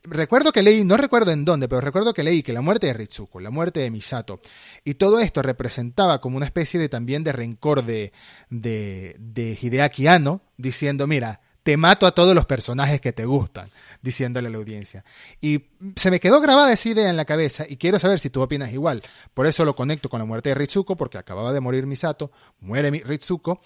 recuerdo 0.04 0.52
que 0.52 0.62
leí, 0.62 0.84
no 0.84 0.96
recuerdo 0.96 1.32
en 1.32 1.44
dónde, 1.44 1.68
pero 1.68 1.80
recuerdo 1.80 2.14
que 2.14 2.22
leí 2.22 2.42
que 2.42 2.52
la 2.52 2.60
muerte 2.60 2.86
de 2.86 2.92
Ritsuko, 2.92 3.40
la 3.40 3.50
muerte 3.50 3.80
de 3.80 3.90
Misato, 3.90 4.40
y 4.84 4.94
todo 4.94 5.18
esto 5.18 5.42
representaba 5.42 6.20
como 6.20 6.36
una 6.36 6.46
especie 6.46 6.78
de 6.78 6.88
también 6.88 7.24
de 7.24 7.32
rencor 7.32 7.84
de, 7.84 8.12
de, 8.48 9.16
de 9.18 9.58
Hideaki 9.60 10.06
Anno, 10.06 10.42
diciendo, 10.56 11.06
mira, 11.08 11.40
te 11.62 11.76
mato 11.76 12.06
a 12.06 12.12
todos 12.12 12.34
los 12.34 12.44
personajes 12.46 13.00
que 13.00 13.12
te 13.12 13.24
gustan, 13.24 13.68
diciéndole 14.02 14.48
a 14.48 14.50
la 14.50 14.58
audiencia. 14.58 15.04
Y 15.40 15.64
se 15.96 16.10
me 16.10 16.20
quedó 16.20 16.40
grabada 16.40 16.72
esa 16.72 16.88
idea 16.88 17.08
en 17.08 17.16
la 17.16 17.24
cabeza 17.24 17.64
y 17.68 17.76
quiero 17.76 17.98
saber 17.98 18.18
si 18.18 18.30
tú 18.30 18.40
opinas 18.42 18.72
igual. 18.72 19.02
Por 19.34 19.46
eso 19.46 19.64
lo 19.64 19.76
conecto 19.76 20.08
con 20.08 20.18
la 20.18 20.24
muerte 20.24 20.48
de 20.50 20.54
Ritsuko, 20.56 20.96
porque 20.96 21.18
acababa 21.18 21.52
de 21.52 21.60
morir 21.60 21.86
Misato, 21.86 22.32
muere 22.60 22.90
Ritsuko, 22.90 23.60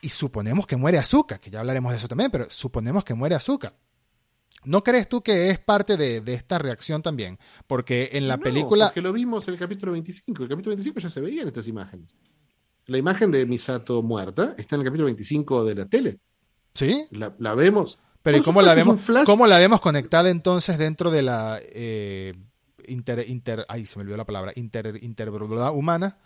y 0.00 0.08
suponemos 0.10 0.66
que 0.66 0.76
muere 0.76 0.98
Azuka, 0.98 1.38
que 1.38 1.50
ya 1.50 1.60
hablaremos 1.60 1.92
de 1.92 1.98
eso 1.98 2.08
también, 2.08 2.30
pero 2.30 2.46
suponemos 2.50 3.04
que 3.04 3.14
muere 3.14 3.34
Azuka. 3.36 3.74
¿No 4.64 4.82
crees 4.82 5.08
tú 5.08 5.22
que 5.22 5.50
es 5.50 5.58
parte 5.58 5.96
de, 5.96 6.20
de 6.20 6.34
esta 6.34 6.58
reacción 6.58 7.02
también? 7.02 7.38
Porque 7.66 8.10
en 8.12 8.28
la 8.28 8.36
No, 8.36 8.42
película... 8.42 8.86
Porque 8.86 9.02
lo 9.02 9.12
vimos 9.12 9.46
en 9.48 9.54
el 9.54 9.60
capítulo 9.60 9.92
25. 9.92 10.42
El 10.42 10.48
capítulo 10.48 10.70
25 10.70 11.00
ya 11.00 11.10
se 11.10 11.20
veían 11.20 11.46
estas 11.48 11.68
imágenes. 11.68 12.16
La 12.86 12.98
imagen 12.98 13.30
de 13.30 13.46
Misato 13.46 14.02
muerta 14.02 14.54
está 14.58 14.76
en 14.76 14.80
el 14.82 14.86
capítulo 14.86 15.06
25 15.06 15.64
de 15.64 15.74
la 15.74 15.86
tele. 15.86 16.18
¿Sí? 16.74 17.06
La, 17.10 17.34
la 17.38 17.54
vemos. 17.54 17.98
Pero 18.22 18.38
¿y 18.38 18.40
Por 18.40 18.46
cómo 18.46 18.62
la, 18.62 18.74
vemos, 18.74 19.00
cómo 19.26 19.46
la 19.46 19.58
vemos 19.58 19.80
conectada 19.80 20.30
entonces 20.30 20.78
dentro 20.78 21.10
de 21.10 21.22
la 21.22 21.58
eh, 21.62 22.34
inter, 22.86 23.24
inter... 23.28 23.66
Ay, 23.68 23.84
se 23.86 23.98
me 23.98 24.02
olvidó 24.02 24.16
la 24.16 24.24
palabra. 24.24 24.52
Inter, 24.56 24.98
interbrulidad 25.02 25.74
humana. 25.74 26.16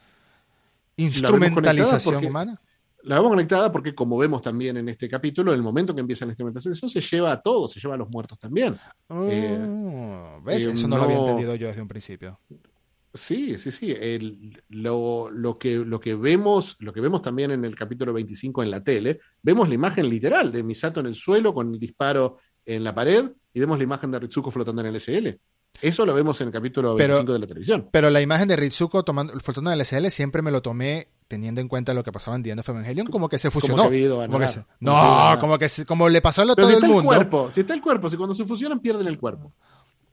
Instrumentalización 0.97 2.15
porque- 2.15 2.27
humana. 2.27 2.61
La 3.05 3.15
vemos 3.17 3.31
conectada 3.31 3.71
porque, 3.71 3.95
como 3.95 4.19
vemos 4.19 4.43
también 4.43 4.77
en 4.77 4.89
este 4.89 5.09
capítulo, 5.09 5.53
en 5.53 5.59
el 5.59 5.63
momento 5.63 5.95
que 5.95 6.01
empieza 6.01 6.25
la 6.27 6.33
instrumentación, 6.33 6.75
se 6.91 7.01
lleva 7.01 7.31
a 7.31 7.41
todos, 7.41 7.73
se 7.73 7.79
lleva 7.81 7.95
a 7.95 7.97
los 7.97 8.11
muertos 8.11 8.39
también. 8.41 8.77
Oh, 9.07 9.25
¿Ves? 10.45 10.67
eh, 10.67 10.71
Eso 10.73 10.89
no, 10.89 10.97
lo 10.99 11.05
había 11.05 11.17
entendido 11.19 11.55
yo 11.55 11.69
desde 11.69 11.81
un 11.81 11.87
principio. 11.89 12.41
Sí, 13.19 13.59
sí, 13.59 13.71
sí. 13.71 13.95
El- 13.99 14.63
lo, 14.69 15.31
lo 15.31 15.59
que, 15.59 15.77
lo, 15.77 16.01
que 16.01 16.15
vemos, 16.15 16.77
lo 16.81 16.93
que 16.93 17.01
vemos 17.01 17.23
también 17.23 17.51
en 17.51 17.65
el 17.65 17.75
capítulo 17.75 18.13
25 18.13 18.63
en 18.63 18.71
la 18.71 18.83
tele, 18.83 19.21
vemos 19.43 19.69
la 19.69 19.75
imagen 19.75 20.09
literal 20.09 20.51
de 20.53 20.63
Misato 20.63 21.01
en 21.01 21.07
el 21.07 21.15
suelo 21.15 21.53
con 21.55 21.73
el 21.75 21.81
disparo 21.81 22.39
en 22.65 22.85
la 22.85 22.95
pared 22.95 23.31
y 23.53 23.61
vemos 23.61 23.79
la 23.79 23.85
imagen 23.85 24.11
de 24.11 24.19
Ritsuko 24.21 24.51
flotando 24.51 24.83
en 24.83 24.89
el 24.89 24.97
SL. 25.01 25.39
Eso 25.81 26.05
lo 26.07 26.15
vemos 26.15 26.41
en 26.41 26.49
el 26.49 26.53
capítulo 26.53 26.97
Pero- 26.97 27.15
25 27.15 27.33
de 27.35 27.39
la 27.39 27.47
televisión. 27.47 27.89
Pero 27.93 28.11
la 28.11 28.21
imagen 28.21 28.49
de 28.49 28.57
Ritsuko 28.57 29.05
tomando, 29.05 29.33
flotando 29.41 29.71
en 29.71 29.75
el 29.75 29.85
SL 29.85 30.11
siempre 30.11 30.43
me 30.43 30.51
lo 30.51 30.63
tomé 30.63 31.09
teniendo 31.29 31.61
en 31.61 31.69
cuenta 31.69 31.93
lo 31.93 32.03
que 32.03 32.11
pasaba 32.11 32.37
en 32.37 32.43
The 32.43 32.51
End 32.51 32.61
of 32.61 32.69
Evangelion, 32.71 33.07
como 33.07 33.29
que 33.29 33.37
se 33.39 33.51
fusionó. 33.51 33.83
Como 33.85 33.91
que 33.91 34.09
Como 34.09 34.39
que 34.39 34.49
se- 34.49 34.65
no, 34.81 35.37
como 35.41 35.59
que 35.59 35.69
se- 35.69 35.85
como 35.85 36.09
le 36.09 36.23
pasó 36.23 36.41
a 36.43 36.45
lo- 36.47 36.57
Pero 36.57 36.69
todo 36.69 36.71
si 36.71 36.77
el 36.79 36.85
está 36.85 36.87
el 36.87 36.93
mundo. 36.95 37.07
cuerpo, 37.07 37.49
si 37.53 37.61
está 37.61 37.75
el 37.75 37.83
cuerpo, 37.83 38.09
si 38.09 38.17
cuando 38.17 38.35
se 38.35 38.47
fusionan 38.47 38.81
pierden 38.81 39.07
el 39.07 39.19
cuerpo. 39.19 39.53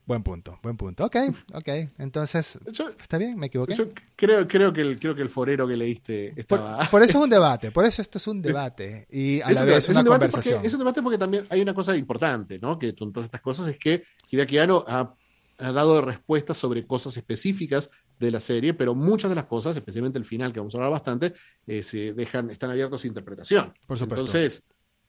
Buen 0.05 0.21
punto, 0.21 0.59
buen 0.61 0.77
punto. 0.77 1.05
Ok, 1.05 1.15
ok. 1.53 1.67
Entonces, 1.97 2.59
Yo, 2.71 2.89
está 2.89 3.17
bien, 3.17 3.37
me 3.39 3.47
equivoqué. 3.47 3.73
yo 3.73 3.89
creo, 4.15 4.47
creo, 4.47 4.71
que 4.71 4.81
el, 4.81 4.99
creo 4.99 5.15
que 5.15 5.23
el 5.23 5.29
forero 5.29 5.67
que 5.67 5.75
leíste 5.75 6.33
estaba... 6.35 6.87
por 6.91 7.01
eso 7.01 7.17
es 7.17 7.23
un 7.23 7.29
debate, 7.29 7.71
por 7.71 7.85
eso 7.85 8.01
esto 8.03 8.19
es 8.19 8.27
un 8.27 8.41
debate 8.41 9.07
y 9.09 9.41
a 9.41 9.47
Es 9.47 9.55
la 9.55 9.61
un 9.61 9.65
vez 9.65 9.65
debate, 9.65 9.77
es 9.77 9.89
una 9.89 9.99
un 9.99 10.03
debate 10.03 10.19
conversación. 10.19 10.55
Porque, 10.55 10.67
es 10.67 10.73
un 10.73 10.79
debate 10.79 11.01
porque 11.01 11.17
también 11.17 11.47
hay 11.49 11.61
una 11.61 11.73
cosa 11.73 11.95
importante, 11.95 12.59
¿no? 12.59 12.77
Que 12.77 12.93
con 12.93 13.11
todas 13.11 13.25
estas 13.25 13.41
cosas 13.41 13.67
es 13.67 13.79
que 13.79 14.03
Hideaki 14.29 14.59
Anno 14.59 14.85
ha, 14.87 15.15
ha 15.57 15.71
dado 15.71 16.01
respuestas 16.01 16.57
sobre 16.57 16.85
cosas 16.85 17.17
específicas 17.17 17.89
de 18.19 18.31
la 18.31 18.39
serie, 18.39 18.73
pero 18.73 18.95
muchas 18.95 19.29
de 19.29 19.35
las 19.35 19.45
cosas, 19.45 19.75
especialmente 19.75 20.19
el 20.19 20.25
final, 20.25 20.53
que 20.53 20.59
vamos 20.59 20.73
a 20.75 20.77
hablar 20.77 20.91
bastante, 20.91 21.33
eh, 21.65 21.83
se 21.83 22.13
dejan, 22.13 22.49
están 22.49 22.69
abiertos 22.69 23.03
a 23.03 23.07
interpretación. 23.07 23.73
Por 23.85 23.97
supuesto. 23.97 24.21
Entonces, 24.21 24.63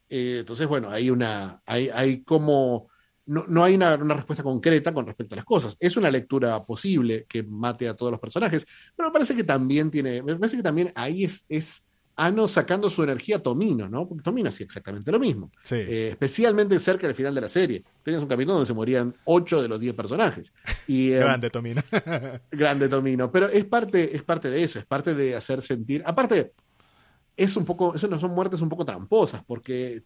eh, 0.08 0.38
entonces 0.40 0.66
bueno, 0.66 0.90
hay 0.90 1.10
una, 1.10 1.60
hay, 1.66 1.88
hay 1.88 2.22
como, 2.22 2.88
no, 3.26 3.44
no 3.48 3.64
hay 3.64 3.74
una, 3.74 3.94
una 3.96 4.14
respuesta 4.14 4.42
concreta 4.42 4.94
con 4.94 5.06
respecto 5.06 5.34
a 5.34 5.36
las 5.36 5.44
cosas. 5.44 5.76
Es 5.80 5.96
una 5.96 6.10
lectura 6.10 6.64
posible 6.64 7.26
que 7.28 7.42
mate 7.42 7.88
a 7.88 7.94
todos 7.94 8.12
los 8.12 8.20
personajes, 8.20 8.66
pero 8.96 9.08
me 9.08 9.12
parece 9.12 9.34
que 9.34 9.44
también 9.44 9.90
tiene, 9.90 10.22
me 10.22 10.36
parece 10.36 10.56
que 10.56 10.62
también 10.62 10.92
ahí 10.94 11.24
es, 11.24 11.44
es 11.48 11.86
Ano 12.18 12.48
sacando 12.48 12.88
su 12.88 13.02
energía 13.02 13.36
a 13.36 13.38
Tomino, 13.40 13.90
¿no? 13.90 14.08
Porque 14.08 14.22
Tomino 14.22 14.48
hacía 14.48 14.64
exactamente 14.64 15.12
lo 15.12 15.20
mismo. 15.20 15.50
Sí. 15.64 15.74
Eh, 15.74 16.08
especialmente 16.12 16.80
cerca 16.80 17.06
del 17.06 17.14
final 17.14 17.34
de 17.34 17.42
la 17.42 17.48
serie. 17.48 17.84
Tenías 18.02 18.22
un 18.22 18.28
capítulo 18.28 18.54
donde 18.54 18.66
se 18.66 18.72
morían 18.72 19.14
8 19.26 19.60
de 19.60 19.68
los 19.68 19.78
10 19.78 19.94
personajes. 19.94 20.52
Y, 20.88 21.12
eh, 21.12 21.18
Grande, 21.18 21.50
Tomino. 21.50 21.82
grande 22.50 22.88
Tomino. 22.88 23.30
Pero 23.30 23.48
es 23.48 23.66
parte, 23.66 24.16
es 24.16 24.22
parte 24.22 24.48
de 24.48 24.62
eso, 24.64 24.78
es 24.78 24.86
parte 24.86 25.14
de 25.14 25.36
hacer 25.36 25.60
sentir. 25.60 26.02
Aparte, 26.06 26.52
es 27.36 27.54
un 27.54 27.66
poco, 27.66 27.94
eso 27.94 28.08
no 28.08 28.18
son 28.18 28.30
muertes 28.30 28.62
un 28.62 28.70
poco 28.70 28.86
tramposas, 28.86 29.44
porque 29.44 30.02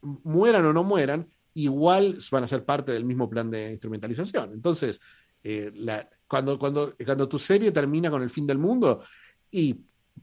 mueran 0.00 0.64
o 0.64 0.72
no 0.72 0.82
mueran, 0.82 1.28
igual 1.54 2.16
van 2.30 2.44
a 2.44 2.46
ser 2.46 2.64
parte 2.64 2.92
del 2.92 3.04
mismo 3.04 3.28
plan 3.28 3.50
de 3.50 3.72
instrumentalización. 3.72 4.52
Entonces, 4.52 5.00
eh, 5.42 5.70
la- 5.74 6.08
cuando, 6.26 6.58
cuando, 6.58 6.94
cuando 7.04 7.28
tu 7.28 7.38
serie 7.38 7.72
termina 7.72 8.10
con 8.10 8.22
el 8.22 8.30
fin 8.30 8.46
del 8.46 8.58
mundo 8.58 9.02
y 9.50 9.80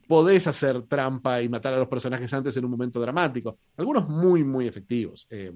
podés 0.07 0.47
hacer 0.47 0.83
trampa 0.83 1.41
y 1.41 1.49
matar 1.49 1.73
a 1.73 1.79
los 1.79 1.87
personajes 1.87 2.31
antes 2.33 2.55
en 2.57 2.65
un 2.65 2.71
momento 2.71 2.99
dramático, 3.01 3.57
algunos 3.77 4.07
muy, 4.07 4.43
muy 4.43 4.67
efectivos. 4.67 5.27
Eh, 5.29 5.51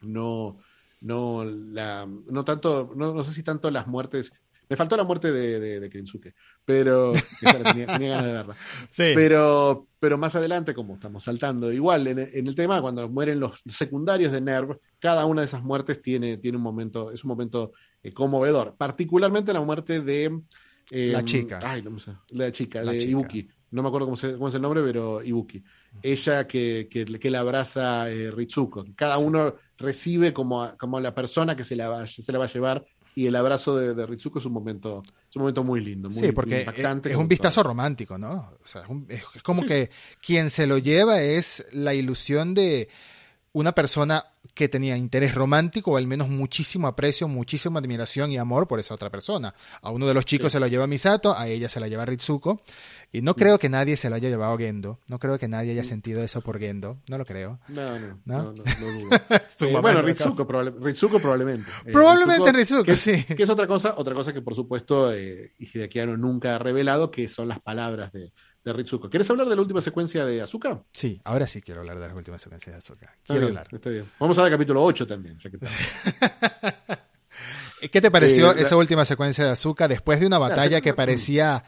no, 0.00 0.58
no, 1.00 1.44
la, 1.44 2.06
no 2.06 2.44
tanto, 2.44 2.92
no, 2.96 3.14
no 3.14 3.24
sé 3.24 3.32
si 3.32 3.42
tanto 3.42 3.70
las 3.70 3.86
muertes. 3.86 4.32
Me 4.68 4.76
faltó 4.76 4.96
la 4.96 5.04
muerte 5.04 5.32
de, 5.32 5.60
de, 5.60 5.80
de 5.80 5.90
Kensuke, 5.90 6.34
pero 6.68 7.12
esa 7.12 7.58
la 7.60 7.72
tenía, 7.72 7.86
tenía 7.86 8.10
ganas 8.10 8.26
de 8.26 8.32
verla. 8.34 8.56
Sí. 8.92 9.12
Pero, 9.14 9.86
pero 9.98 10.18
más 10.18 10.36
adelante, 10.36 10.74
como 10.74 10.94
estamos 10.94 11.24
saltando, 11.24 11.72
igual 11.72 12.06
en, 12.06 12.18
en 12.18 12.46
el 12.46 12.54
tema, 12.54 12.82
cuando 12.82 13.08
mueren 13.08 13.40
los 13.40 13.62
secundarios 13.64 14.32
de 14.32 14.42
Nerv, 14.42 14.78
cada 14.98 15.24
una 15.24 15.40
de 15.40 15.46
esas 15.46 15.62
muertes 15.62 16.02
tiene, 16.02 16.36
tiene 16.36 16.58
un 16.58 16.62
momento, 16.62 17.10
es 17.10 17.24
un 17.24 17.28
momento 17.28 17.72
eh, 18.02 18.12
conmovedor. 18.12 18.74
Particularmente 18.76 19.54
la 19.54 19.62
muerte 19.62 20.00
de 20.02 20.40
eh, 20.90 21.10
La 21.12 21.24
chica. 21.24 21.58
Ay, 21.62 21.80
no 21.82 21.90
me 21.92 22.00
sé, 22.00 22.12
la 22.32 22.52
chica, 22.52 22.82
La 22.82 22.92
de 22.92 22.98
chica. 22.98 23.10
Ibuki. 23.12 23.48
No 23.70 23.82
me 23.82 23.88
acuerdo 23.88 24.06
cómo, 24.06 24.16
se- 24.16 24.32
cómo 24.34 24.48
es 24.48 24.54
el 24.54 24.62
nombre, 24.62 24.82
pero 24.82 25.22
Ibuki. 25.22 25.62
Ella 26.02 26.46
que, 26.46 26.86
que, 26.90 27.04
que 27.06 27.30
le 27.30 27.38
abraza 27.38 28.10
eh, 28.10 28.30
Ritsuko. 28.30 28.84
Cada 28.94 29.16
uno 29.18 29.54
recibe 29.78 30.32
como, 30.34 30.76
como 30.78 31.00
la 31.00 31.14
persona 31.14 31.56
que 31.56 31.64
se 31.64 31.76
la, 31.76 31.88
va, 31.88 32.06
se 32.06 32.30
la 32.32 32.38
va 32.38 32.44
a 32.44 32.48
llevar. 32.52 32.84
Y 33.18 33.26
el 33.26 33.34
abrazo 33.34 33.76
de, 33.76 33.94
de 33.94 34.06
Ritsuko 34.06 34.38
es 34.38 34.44
un 34.46 34.52
momento, 34.52 35.02
es 35.28 35.34
un 35.34 35.40
momento 35.42 35.64
muy 35.64 35.80
lindo, 35.80 36.08
muy 36.08 36.20
Sí, 36.20 36.30
porque 36.30 36.60
impactante. 36.60 37.08
es, 37.08 37.14
es 37.14 37.20
un 37.20 37.26
vistazo 37.26 37.62
romántico, 37.64 38.16
¿no? 38.16 38.52
O 38.62 38.66
sea, 38.66 38.82
es, 38.82 38.88
un- 38.88 39.06
es- 39.08 39.22
es 39.34 39.42
como 39.42 39.62
Sí, 39.62 39.66
que 39.66 39.90
quien 40.24 40.50
se 40.50 40.68
lo 40.68 40.78
lleva 40.78 41.20
es 41.20 41.66
la 41.72 41.94
ilusión 41.94 42.54
de 42.54 42.88
una 43.52 43.72
persona 43.72 44.24
que 44.54 44.68
tenía 44.68 44.96
interés 44.96 45.34
romántico 45.34 45.92
o 45.92 45.96
al 45.96 46.06
menos 46.06 46.28
muchísimo 46.28 46.86
aprecio, 46.86 47.28
muchísima 47.28 47.80
admiración 47.80 48.30
y 48.32 48.38
amor 48.38 48.66
por 48.68 48.78
esa 48.80 48.94
otra 48.94 49.10
persona. 49.10 49.54
A 49.82 49.90
uno 49.90 50.06
de 50.06 50.14
los 50.14 50.24
chicos 50.24 50.50
Sí. 50.52 50.56
se 50.56 50.60
lo 50.60 50.66
lleva 50.66 50.86
Misato, 50.86 51.36
a 51.36 51.48
ella 51.48 51.68
se 51.68 51.80
la 51.80 51.88
lleva 51.88 52.04
Ritsuko. 52.04 52.62
Y 53.10 53.22
no 53.22 53.34
creo 53.34 53.58
que 53.58 53.68
nadie 53.70 53.96
se 53.96 54.10
lo 54.10 54.16
haya 54.16 54.28
llevado 54.28 54.52
a 54.52 54.58
Gendo. 54.58 55.00
No 55.06 55.18
creo 55.18 55.38
que 55.38 55.48
nadie 55.48 55.72
haya 55.72 55.84
sentido 55.84 56.22
eso 56.22 56.42
por 56.42 56.58
Gendo. 56.58 56.98
No 57.08 57.16
lo 57.16 57.24
creo. 57.24 57.58
No, 57.68 57.98
no, 57.98 58.20
¿No? 58.26 58.42
no, 58.42 58.52
no, 58.52 58.52
no 58.52 58.64
dudo. 59.08 59.16
Eh, 59.68 59.80
bueno, 59.80 60.02
Ritsuko, 60.02 60.46
probable- 60.46 60.74
Ritsuko 60.80 61.18
probablemente. 61.18 61.70
Eh, 61.86 61.92
Probablemente 61.92 62.52
Ritsuko, 62.52 62.84
que, 62.84 62.92
es- 62.92 63.00
sí. 63.00 63.24
que 63.24 63.42
es 63.42 63.48
otra 63.50 63.66
cosa, 63.66 63.94
otra 63.96 64.14
cosa 64.14 64.32
que 64.34 64.42
por 64.42 64.54
supuesto 64.54 65.12
eh, 65.12 65.52
Hideaki 65.58 66.00
Anno 66.00 66.16
nunca 66.18 66.56
ha 66.56 66.58
revelado, 66.58 67.10
que 67.10 67.28
son 67.28 67.48
las 67.48 67.60
palabras 67.60 68.12
de, 68.12 68.32
de 68.68 68.72
Ritsuko. 68.78 69.10
¿Quieres 69.10 69.28
hablar 69.30 69.48
de 69.48 69.56
la 69.56 69.62
última 69.62 69.80
secuencia 69.80 70.24
de 70.24 70.40
Azuka? 70.42 70.82
Sí, 70.92 71.20
ahora 71.24 71.46
sí 71.46 71.60
quiero 71.60 71.80
hablar 71.80 71.98
de 71.98 72.08
las 72.08 72.16
últimas 72.16 72.40
secuencias 72.42 72.74
de 72.74 72.78
Azuka. 72.78 73.14
Quiero 73.24 73.40
bien, 73.40 73.58
hablar. 73.58 73.68
está 73.72 73.90
bien. 73.90 74.04
Vamos 74.20 74.38
a 74.38 74.42
ver 74.42 74.52
el 74.52 74.58
capítulo 74.58 74.82
8 74.84 75.06
también. 75.06 75.36
ya 75.38 75.50
que 75.50 75.56
está. 75.56 76.98
¿Qué 77.92 78.00
te 78.00 78.10
pareció 78.10 78.50
Eh, 78.52 78.56
la- 78.56 78.60
esa 78.62 78.76
última 78.76 79.04
secuencia 79.04 79.44
de 79.44 79.50
Azuka 79.52 79.86
después 79.88 80.20
de 80.20 80.26
una 80.26 80.38
batalla 80.38 80.80
que 80.80 80.90
secuencia- 80.90 80.94
parecía 80.96 81.64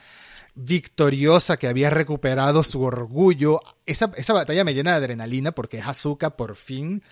victoriosa, 0.55 1.57
que 1.57 1.69
había 1.69 1.91
recuperado 1.91 2.65
su 2.65 2.83
orgullo? 2.83 3.61
Esa, 3.87 4.11
esa 4.17 4.33
batalla 4.33 4.65
me 4.65 4.75
llena 4.75 4.91
de 4.93 4.97
adrenalina 4.97 5.53
porque 5.53 5.79
es 5.79 5.87
Azuka 5.87 6.31
por 6.37 6.57
fin 6.57 7.03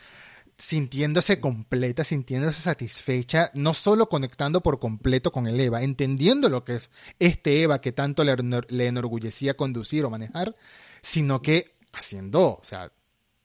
sintiéndose 0.59 1.41
completa, 1.41 2.03
sintiéndose 2.05 2.61
satisfecha, 2.61 3.51
no 3.55 3.75
solo 3.75 4.09
conectando 4.09 4.61
por 4.61 4.81
completo 4.81 5.31
con 5.31 5.47
el 5.47 5.59
Eva, 5.61 5.83
entendiendo 5.83 6.49
lo 6.49 6.65
que 6.65 6.75
es 6.77 6.91
este 7.21 7.63
Eva 7.63 7.81
que 7.81 7.93
tanto 7.93 8.25
le, 8.25 8.35
le 8.69 8.87
enorgullecía 8.87 9.55
conducir 9.57 10.05
o 10.05 10.11
manejar, 10.11 10.57
sino 11.01 11.41
que 11.43 11.77
haciendo, 11.93 12.43
o 12.55 12.61
sea, 12.63 12.91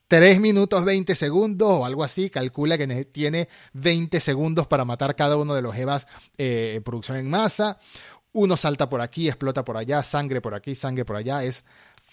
3 0.08 0.40
minutos 0.40 0.86
20 0.86 1.16
segundos 1.16 1.70
o 1.70 1.86
algo 1.86 2.04
así, 2.04 2.30
calcula 2.30 2.78
que 2.78 2.88
ne- 2.88 3.06
tiene 3.06 3.48
20 3.74 4.20
segundos 4.20 4.68
para 4.68 4.84
matar 4.86 5.16
cada 5.16 5.38
uno 5.38 5.56
de 5.56 5.62
los 5.62 5.76
Evas 5.76 6.08
eh, 6.38 6.74
en 6.76 6.84
producción 6.84 7.18
en 7.18 7.30
masa. 7.30 7.80
Uno 8.32 8.58
salta 8.58 8.90
por 8.90 9.02
aquí, 9.02 9.28
explota 9.28 9.64
por 9.64 9.78
allá, 9.78 10.02
sangre 10.04 10.42
por 10.42 10.56
aquí, 10.56 10.74
sangre 10.76 11.06
por 11.06 11.16
allá. 11.16 11.44
Es 11.44 11.64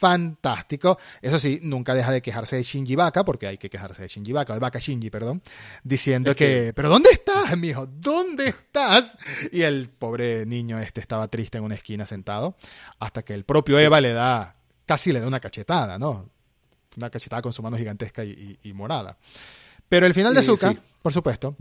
fantástico. 0.00 0.98
Eso 1.22 1.38
sí, 1.38 1.60
nunca 1.62 1.94
deja 1.94 2.10
de 2.10 2.22
quejarse 2.22 2.56
de 2.56 2.62
Shinji 2.62 2.96
Baka, 2.96 3.24
porque 3.24 3.46
hay 3.46 3.58
que 3.58 3.70
quejarse 3.70 4.02
de 4.02 4.08
Shinji 4.08 4.32
Baka, 4.32 4.54
de 4.54 4.60
Baka 4.60 4.78
Shinji, 4.78 5.10
perdón, 5.10 5.42
diciendo 5.84 6.30
Es 6.30 6.36
que, 6.36 6.44
que- 6.46 6.72
¿pero 6.74 6.88
dónde 6.88 7.10
estás, 7.10 7.56
mijo? 7.56 7.86
¿Dónde 7.86 8.48
estás? 8.48 9.16
Y 9.52 9.62
el 9.62 9.88
pobre 9.90 10.46
niño 10.46 10.78
este 10.78 11.00
estaba 11.00 11.28
triste 11.28 11.58
en 11.58 11.64
una 11.64 11.74
esquina 11.74 12.06
sentado, 12.06 12.56
hasta 12.98 13.22
que 13.22 13.34
el 13.34 13.44
propio 13.44 13.78
Eva 13.78 14.00
le 14.00 14.12
da, 14.12 14.56
casi 14.86 15.12
le 15.12 15.20
da 15.20 15.28
una 15.28 15.40
cachetada, 15.40 15.98
¿no? 15.98 16.28
Una 16.96 17.10
cachetada 17.10 17.42
con 17.42 17.52
su 17.52 17.62
mano 17.62 17.76
gigantesca 17.76 18.24
y, 18.24 18.30
y- 18.62 18.68
y 18.70 18.72
morada. 18.72 19.16
Pero 19.88 20.06
el 20.06 20.14
final 20.14 20.34
de 20.34 20.40
Sí, 20.40 20.46
Zuka, 20.46 20.70
sí. 20.70 20.78
por 21.02 21.12
supuesto, 21.12 21.54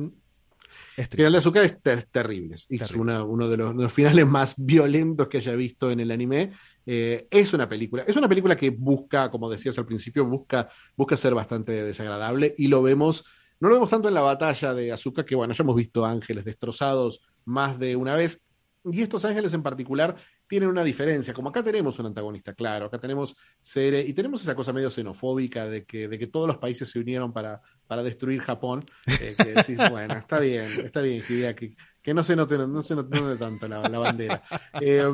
Triste. 0.96 1.18
Final 1.18 1.32
de 1.32 1.38
Azúcar 1.38 1.66
es 1.66 1.82
ter- 1.82 2.04
terrible. 2.04 2.56
Es 2.56 2.92
una- 2.92 3.24
uno 3.24 3.48
de 3.48 3.58
los, 3.58 3.76
de 3.76 3.84
los 3.84 3.94
finales 3.94 4.26
más 4.28 4.56
violentos 4.58 5.28
que 5.28 5.38
haya 5.38 5.56
visto 5.56 5.90
en 5.92 6.00
el 6.00 6.12
anime. 6.12 6.52
Eh, 6.86 7.28
es 7.30 7.54
una 7.54 7.68
película. 7.70 8.04
Es 8.08 8.16
una 8.16 8.28
película 8.28 8.56
que 8.58 8.70
busca, 8.72 9.30
como 9.32 9.50
decías 9.50 9.78
al 9.78 9.86
principio, 9.86 10.26
busca, 10.26 10.70
busca 10.96 11.16
ser 11.18 11.34
bastante 11.36 11.72
desagradable. 11.84 12.54
Y 12.58 12.68
lo 12.68 12.82
vemos, 12.82 13.24
no 13.60 13.70
lo 13.70 13.76
vemos 13.76 13.90
tanto 13.90 14.08
en 14.08 14.14
la 14.14 14.22
batalla 14.22 14.74
de 14.74 14.92
Azúcar, 14.92 15.26
que 15.26 15.36
bueno, 15.36 15.54
ya 15.54 15.64
hemos 15.64 15.76
visto 15.76 16.06
ángeles 16.06 16.46
destrozados 16.46 17.22
más 17.46 17.78
de 17.80 17.96
una 17.96 18.16
vez. 18.16 18.46
Y 18.86 19.02
estos 19.02 19.26
ángeles 19.26 19.54
en 19.54 19.62
particular 19.64 20.16
tienen 20.50 20.68
una 20.68 20.84
diferencia. 20.84 21.32
Como 21.32 21.50
acá 21.50 21.64
tenemos 21.64 22.00
un 22.00 22.08
antagonista, 22.08 22.56
claro, 22.56 22.88
acá 22.88 23.00
tenemos 23.00 23.36
Sere, 23.62 24.02
y 24.02 24.14
tenemos 24.14 24.42
esa 24.42 24.56
cosa 24.56 24.74
medio 24.74 24.90
xenofóbica 24.90 25.68
de 25.68 25.86
que, 25.86 26.08
de 26.08 26.18
que 26.18 26.28
todos 26.28 26.48
los 26.48 26.58
países 26.58 26.90
se 26.90 26.98
unieron 27.00 27.32
para, 27.32 27.62
para 27.86 28.02
destruir 28.02 28.42
Japón. 28.42 28.84
eh, 29.06 29.36
que 29.38 29.54
decís, 29.54 29.78
bueno, 29.92 30.16
está 30.16 30.40
bien, 30.40 30.86
está 30.86 31.02
bien, 31.02 31.24
Hideaki, 31.30 31.76
que 32.02 32.14
no 32.16 32.24
se 32.24 32.36
note, 32.36 32.58
no 32.58 32.82
se 32.82 32.96
note, 32.96 33.16
no 33.16 33.28
note 33.28 33.38
tanto 33.38 33.68
la, 33.68 33.88
la 33.88 34.00
bandera. 34.00 34.44
Eh, 34.82 35.06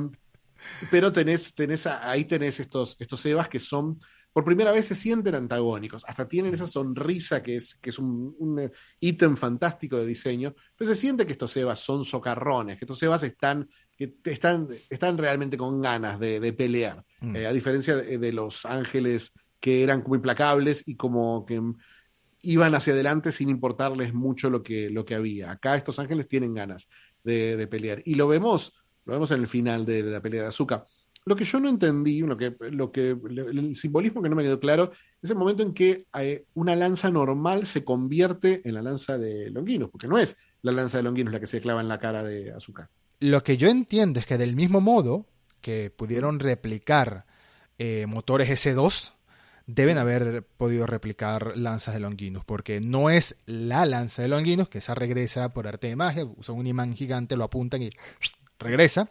pero 0.89 1.11
tenés, 1.11 1.53
tenés, 1.53 1.85
ahí 1.85 2.23
tenés 2.23 2.61
estos, 2.61 2.95
estos 2.97 3.25
Evas 3.25 3.49
que 3.49 3.59
son, 3.59 3.99
por 4.31 4.45
primera 4.45 4.71
vez 4.71 4.87
se 4.87 4.95
sienten 4.95 5.35
antagónicos, 5.35 6.05
hasta 6.07 6.27
tienen 6.27 6.53
esa 6.53 6.65
sonrisa 6.65 7.43
que 7.43 7.57
es, 7.57 7.75
que 7.75 7.89
es 7.89 7.99
un, 7.99 8.35
un, 8.39 8.59
eh, 8.59 8.71
ítem 9.01 9.35
fantástico 9.35 9.97
de 9.97 10.05
diseño, 10.05 10.55
pero 10.77 10.87
se 10.87 10.95
siente 10.95 11.25
que 11.25 11.33
estos 11.33 11.55
Evas 11.57 11.79
son 11.79 12.05
socarrones, 12.05 12.77
que 12.77 12.85
estos 12.85 13.03
Evas 13.03 13.23
están, 13.23 13.69
que 13.97 14.15
están, 14.26 14.67
están 14.89 15.17
realmente 15.17 15.57
con 15.57 15.81
ganas 15.81 16.19
de, 16.19 16.39
de 16.39 16.53
pelear, 16.53 17.03
Mm. 17.26 17.35
Eh, 17.35 17.47
a 17.47 17.53
diferencia 17.53 17.95
de, 17.95 18.17
de 18.17 18.31
los 18.31 18.65
ángeles 18.65 19.34
que 19.59 19.84
eran 19.84 20.01
como 20.01 20.15
implacables 20.15 20.88
y 20.88 20.95
como 20.95 21.45
que 21.45 21.61
iban 22.41 22.76
hacia 22.76 22.93
adelante 22.93 23.31
sin 23.31 23.49
importarles 23.49 24.13
mucho 24.13 24.49
lo 24.49 24.61
que, 24.61 24.89
lo 24.89 25.05
que 25.05 25.15
había. 25.15 25.51
Acá 25.51 25.76
estos 25.76 25.97
ángeles 25.97 26.27
tienen 26.27 26.53
ganas 26.53 26.88
de, 27.23 27.57
de 27.57 27.67
pelear. 27.67 28.01
Y 28.05 28.15
lo 28.15 28.27
vemos, 28.27 28.73
lo 29.05 29.13
vemos 29.13 29.31
en 29.31 29.41
el 29.41 29.47
final 29.47 29.85
de 29.85 30.03
la 30.03 30.22
pelea 30.22 30.43
de 30.43 30.47
Azúcar. 30.49 30.85
Lo 31.26 31.35
que 31.35 31.45
yo 31.45 31.59
no 31.59 31.67
entendí, 31.67 32.19
lo 32.19 32.38
que, 32.38 32.55
lo 32.69 32.91
que, 32.91 33.09
el 33.09 33.76
simbolismo 33.76 34.22
que 34.22 34.30
no 34.30 34.35
me 34.35 34.43
quedó 34.43 34.59
claro, 34.59 34.91
es 35.19 35.31
el 35.31 35.38
momento 35.38 35.63
en 35.63 35.73
que 35.73 36.05
eh, 36.19 36.45
una 36.53 36.76
lanza 36.76 37.09
normal 37.09 37.65
se 37.65 37.84
convierte 37.84 38.61
en 38.63 38.76
la 38.76 38.84
lanza 38.84 39.17
de 39.17 39.49
Longinus, 39.49 39.89
porque 39.89 40.07
no 40.07 40.19
es 40.19 40.38
la 40.61 40.72
lanza 40.72 40.97
de 40.97 41.03
Longinus 41.03 41.34
la 41.34 41.39
que 41.39 41.47
se 41.47 41.61
clava 41.61 41.81
en 41.81 41.88
la 41.88 41.97
cara 41.97 42.22
de 42.22 42.51
Azúcar. 42.51 42.89
Lo 43.19 43.43
que 43.43 43.57
yo 43.57 43.69
entiendo 43.69 44.19
es 44.19 44.25
que 44.25 44.37
del 44.37 44.55
mismo 44.55 44.81
modo 44.81 45.25
que 45.61 45.89
pudieron 45.89 46.39
replicar 46.39 47.25
eh, 47.77 48.05
motores 48.07 48.49
S2, 48.49 49.13
deben 49.67 49.97
haber 49.97 50.43
podido 50.57 50.85
replicar 50.85 51.57
lanzas 51.57 51.93
de 51.93 51.99
Longinus, 51.99 52.45
porque 52.45 52.81
no 52.81 53.09
es 53.09 53.37
la 53.45 53.85
lanza 53.85 54.21
de 54.21 54.27
Longinus, 54.27 54.69
que 54.69 54.77
esa 54.77 54.95
regresa 54.95 55.53
por 55.53 55.67
arte 55.67 55.87
de 55.87 55.95
magia, 55.95 56.25
usan 56.25 56.55
un 56.55 56.67
imán 56.67 56.95
gigante, 56.95 57.35
lo 57.35 57.43
apuntan 57.43 57.81
y 57.81 57.89
regresa. 58.59 59.09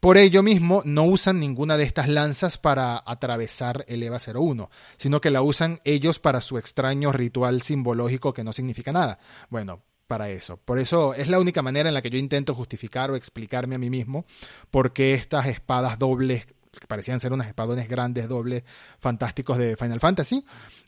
Por 0.00 0.18
ello 0.18 0.42
mismo, 0.42 0.82
no 0.84 1.04
usan 1.04 1.40
ninguna 1.40 1.78
de 1.78 1.84
estas 1.84 2.08
lanzas 2.08 2.58
para 2.58 3.02
atravesar 3.06 3.86
el 3.88 4.02
EVA 4.02 4.18
01, 4.18 4.70
sino 4.98 5.20
que 5.22 5.30
la 5.30 5.40
usan 5.40 5.80
ellos 5.84 6.18
para 6.18 6.42
su 6.42 6.58
extraño 6.58 7.10
ritual 7.10 7.62
simbológico 7.62 8.34
que 8.34 8.44
no 8.44 8.52
significa 8.52 8.92
nada. 8.92 9.18
Bueno, 9.48 9.80
para 10.06 10.30
eso. 10.30 10.58
Por 10.58 10.78
eso 10.78 11.14
es 11.14 11.28
la 11.28 11.40
única 11.40 11.62
manera 11.62 11.88
en 11.88 11.94
la 11.94 12.02
que 12.02 12.10
yo 12.10 12.18
intento 12.18 12.54
justificar 12.54 13.10
o 13.10 13.16
explicarme 13.16 13.74
a 13.74 13.78
mí 13.78 13.90
mismo 13.90 14.24
por 14.70 14.92
qué 14.92 15.14
estas 15.14 15.46
espadas 15.46 15.98
dobles, 15.98 16.46
que 16.46 16.86
parecían 16.86 17.20
ser 17.20 17.32
unas 17.32 17.48
espadones 17.48 17.88
grandes, 17.88 18.28
dobles, 18.28 18.64
fantásticos 18.98 19.58
de 19.58 19.76
Final 19.76 20.00
Fantasy, 20.00 20.44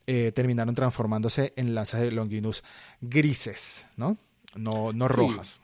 eh, 0.07 0.33
terminaron 0.33 0.75
transformándose 0.75 1.53
en 1.57 1.75
lanzas 1.75 2.01
de 2.01 2.13
Longinus 2.13 2.63
grises, 3.01 3.87
¿no? 3.97 4.17
No, 4.55 4.93
no 4.93 5.09
Sí. 5.09 5.15
rojas. 5.15 5.61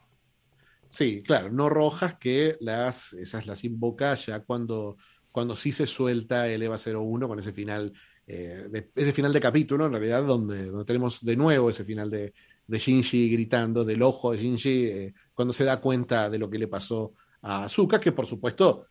Sí, 0.89 1.23
claro, 1.23 1.51
no 1.51 1.70
rojas 1.70 2.16
que 2.19 2.57
las, 2.61 3.15
esas 3.15 3.47
las 3.47 3.65
invoca 3.65 4.15
ya 4.15 4.41
cuando, 4.41 4.99
cuando 5.31 5.57
sí 5.57 5.73
se 5.73 5.87
suelta 5.87 6.47
el 6.49 6.62
EVA 6.62 6.77
01 6.77 7.29
con 7.29 7.39
ese 7.39 7.53
final, 7.53 7.93
eh, 8.27 8.66
de, 8.69 8.91
ese 8.95 9.12
final 9.15 9.33
de 9.33 9.41
capítulo, 9.41 9.87
en 9.87 9.93
realidad, 9.93 10.23
donde, 10.24 10.66
donde 10.66 10.85
tenemos 10.85 11.24
de 11.24 11.37
nuevo 11.37 11.70
ese 11.70 11.85
final 11.85 12.11
de, 12.11 12.35
de 12.73 12.78
Shinji 12.78 13.28
gritando, 13.31 13.85
del 13.85 14.03
ojo 14.03 14.32
de 14.32 14.39
Shinji, 14.39 14.85
eh, 14.86 15.15
cuando 15.35 15.53
se 15.53 15.65
da 15.65 15.81
cuenta 15.81 16.28
de 16.31 16.39
lo 16.39 16.49
que 16.51 16.59
le 16.59 16.69
pasó 16.69 17.12
a 17.43 17.65
Azuka, 17.65 18.01
que 18.01 18.12
por 18.12 18.27
supuesto 18.27 18.86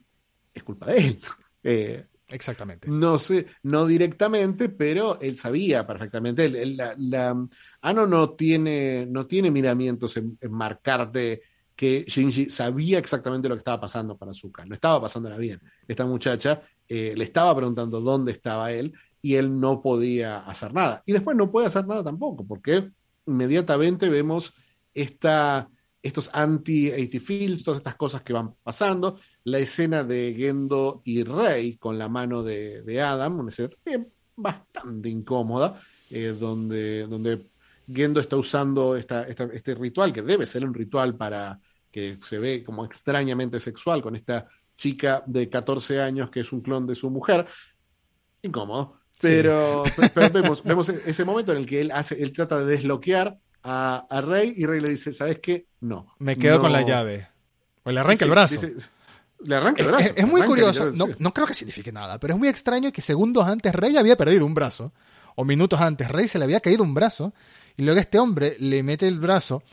es 0.53 0.63
culpa 0.63 0.87
de 0.87 0.97
él. 0.99 1.19
Eh, 1.63 2.07
Exactamente. 2.27 2.89
no 2.89 3.19
sé, 3.19 3.45
no 3.63 3.85
directamente, 3.85 4.69
pero 4.69 5.19
él 5.21 5.35
sabía 5.35 5.85
perfectamente. 5.85 6.45
Él- 6.45 6.55
él- 6.55 6.75
la, 6.77 6.95
la- 6.97 7.47
Ano 7.81 8.07
no 8.07 8.31
tiene, 8.31 9.05
no 9.07 9.27
tiene 9.27 9.51
miramientos 9.51 10.17
en, 10.17 10.37
en 10.41 10.51
marcarte 10.51 11.41
que 11.75 12.03
Shinji 12.07 12.49
sabía 12.49 12.97
exactamente 12.97 13.47
lo 13.47 13.53
que 13.55 13.59
estaba 13.59 13.81
pasando 13.81 14.17
para 14.17 14.31
Azuka. 14.31 14.65
No 14.65 14.73
estaba 14.73 14.99
pasándola 15.01 15.37
bien. 15.37 15.59
Esta 15.87 16.05
muchacha 16.07 16.63
eh, 16.87 17.13
le 17.15 17.23
estaba 17.25 17.55
preguntando 17.55 18.01
dónde 18.01 18.31
estaba 18.31 18.71
él 18.71 18.91
y 19.21 19.35
él 19.35 19.59
no 19.59 19.79
podía 19.81 20.39
hacer 20.39 20.73
nada. 20.73 21.03
Y 21.05 21.11
después 21.13 21.37
no 21.37 21.51
puede 21.51 21.67
hacer 21.67 21.85
nada 21.85 22.03
tampoco, 22.03 22.43
porque 22.47 22.89
inmediatamente 23.25 24.09
vemos 24.09 24.53
esta, 24.93 25.69
estos 26.01 26.29
anti-80 26.33 27.19
fields, 27.21 27.63
todas 27.63 27.79
estas 27.79 27.95
cosas 27.95 28.21
que 28.23 28.33
van 28.33 28.53
pasando. 28.63 29.19
La 29.43 29.59
escena 29.59 30.03
de 30.03 30.33
Gendo 30.37 31.01
y 31.05 31.23
Rey 31.23 31.77
con 31.77 31.97
la 31.97 32.09
mano 32.09 32.43
de, 32.43 32.81
de 32.83 33.01
Adam, 33.01 33.39
una 33.39 33.49
escena 33.49 33.69
bastante 34.35 35.09
incómoda, 35.09 35.81
eh, 36.09 36.35
donde, 36.39 37.07
donde 37.07 37.47
Gendo 37.87 38.19
está 38.19 38.37
usando 38.37 38.95
esta, 38.95 39.23
esta- 39.27 39.49
este 39.53 39.75
ritual, 39.75 40.13
que 40.13 40.21
debe 40.21 40.45
ser 40.45 40.65
un 40.65 40.73
ritual 40.73 41.15
para 41.15 41.59
que 41.91 42.17
se 42.23 42.39
ve 42.39 42.63
como 42.63 42.85
extrañamente 42.85 43.59
sexual 43.59 44.01
con 44.01 44.15
esta 44.15 44.47
chica 44.77 45.23
de 45.27 45.49
14 45.49 46.01
años 46.01 46.29
que 46.31 46.39
es 46.39 46.51
un 46.53 46.61
clon 46.61 46.87
de 46.87 46.95
su 46.95 47.09
mujer. 47.09 47.45
Incómodo. 48.41 49.00
Pero, 49.21 49.83
pe- 49.95 50.09
pero 50.13 50.29
vemos, 50.31 50.63
vemos 50.63 50.89
ese 50.89 51.25
momento 51.25 51.51
en 51.51 51.59
el 51.59 51.65
que 51.65 51.81
él 51.81 51.91
hace, 51.91 52.21
él 52.21 52.33
trata 52.33 52.59
de 52.59 52.65
desbloquear 52.65 53.37
a, 53.63 54.05
a 54.09 54.21
Rey 54.21 54.53
y 54.57 54.65
Rey 54.65 54.81
le 54.81 54.89
dice, 54.89 55.13
¿sabes 55.13 55.39
qué? 55.39 55.67
No. 55.79 56.07
Me 56.19 56.37
quedo 56.37 56.55
no". 56.57 56.61
con 56.61 56.71
la 56.73 56.81
llave. 56.81 57.27
O 57.83 57.91
le 57.91 57.99
arranca 57.99 58.25
el 58.25 58.31
brazo. 58.31 58.53
dice- 58.55 58.75
le 59.43 59.55
arranca 59.55 59.81
el 59.81 59.87
brazo. 59.87 60.03
es, 60.05 60.13
es 60.17 60.27
muy 60.27 60.43
curioso, 60.43 60.91
no, 60.91 61.07
sí. 61.07 61.13
no 61.17 61.33
creo 61.33 61.47
que 61.47 61.53
signifique 61.55 61.91
nada, 61.91 62.19
pero 62.19 62.33
es 62.33 62.39
muy 62.39 62.47
extraño 62.47 62.91
que 62.91 63.01
segundos 63.01 63.47
antes 63.47 63.73
Rey 63.73 63.97
había 63.97 64.15
perdido 64.15 64.45
un 64.45 64.53
brazo, 64.53 64.93
o 65.35 65.43
minutos 65.45 65.81
antes 65.81 66.07
Rey 66.09 66.27
se 66.27 66.37
le 66.37 66.45
había 66.45 66.59
caído 66.59 66.83
un 66.83 66.93
brazo, 66.93 67.33
y 67.75 67.81
luego 67.83 67.99
este 67.99 68.19
hombre 68.19 68.55
le 68.59 68.83
mete 68.83 69.07
el 69.07 69.19
brazo 69.19 69.63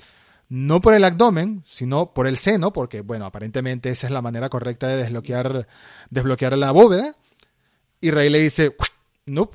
no 0.48 0.80
por 0.80 0.94
el 0.94 1.04
abdomen, 1.04 1.62
sino 1.66 2.14
por 2.14 2.26
el 2.26 2.38
seno, 2.38 2.72
porque 2.72 3.02
bueno, 3.02 3.26
aparentemente 3.26 3.90
esa 3.90 4.06
es 4.06 4.10
la 4.10 4.22
manera 4.22 4.48
correcta 4.48 4.88
de 4.88 4.96
desbloquear, 4.96 5.68
desbloquear 6.08 6.56
la 6.56 6.70
bóveda, 6.70 7.12
y 8.00 8.10
Rey 8.10 8.30
le 8.30 8.40
dice, 8.40 8.70
no, 9.28 9.50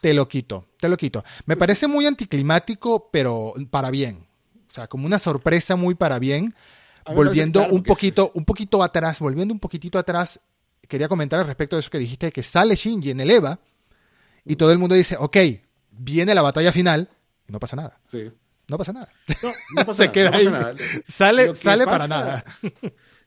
te 0.00 0.12
lo 0.14 0.28
quito, 0.28 0.66
te 0.78 0.88
lo 0.88 0.96
quito. 0.96 1.24
Me 1.46 1.56
parece 1.56 1.86
muy 1.86 2.06
anticlimático, 2.06 3.08
pero 3.10 3.54
para 3.70 3.90
bien. 3.90 4.26
O 4.68 4.70
sea, 4.70 4.86
como 4.86 5.06
una 5.06 5.18
sorpresa 5.18 5.76
muy 5.76 5.94
para 5.94 6.18
bien. 6.18 6.54
Volviendo 7.14 7.60
claro 7.60 7.74
un 7.74 7.82
sí. 7.82 7.88
poquito, 7.88 8.30
un 8.34 8.44
poquito 8.46 8.82
atrás, 8.82 9.20
volviendo 9.20 9.52
un 9.52 9.60
poquitito 9.60 9.98
atrás, 9.98 10.40
quería 10.88 11.06
comentar 11.08 11.38
al 11.38 11.46
respecto 11.46 11.76
de 11.76 11.80
eso 11.80 11.90
que 11.90 11.98
dijiste, 11.98 12.32
que 12.32 12.42
sale 12.42 12.76
Shinji 12.76 13.10
en 13.10 13.20
el 13.20 13.30
EVA 13.30 13.58
y 14.46 14.56
todo 14.56 14.72
el 14.72 14.78
mundo 14.78 14.94
dice, 14.94 15.16
ok, 15.18 15.36
viene 15.90 16.34
la 16.34 16.40
batalla 16.42 16.72
final 16.72 17.10
y 17.46 17.52
no 17.52 17.60
pasa 17.60 17.76
nada. 17.76 18.00
Sí. 18.06 18.30
no 18.68 18.78
pasa 18.78 18.92
nada. 18.94 19.12
No, 19.42 19.52
no 19.76 19.84
pasa 19.86 19.94
Se 19.94 20.02
nada, 20.04 20.12
queda 20.12 20.30
no 20.30 20.30
pasa 20.32 20.38
ahí. 20.38 20.46
nada. 20.50 20.74
Sale, 21.08 21.48
que 21.48 21.54
sale 21.56 21.84
para 21.84 22.08
nada. 22.08 22.44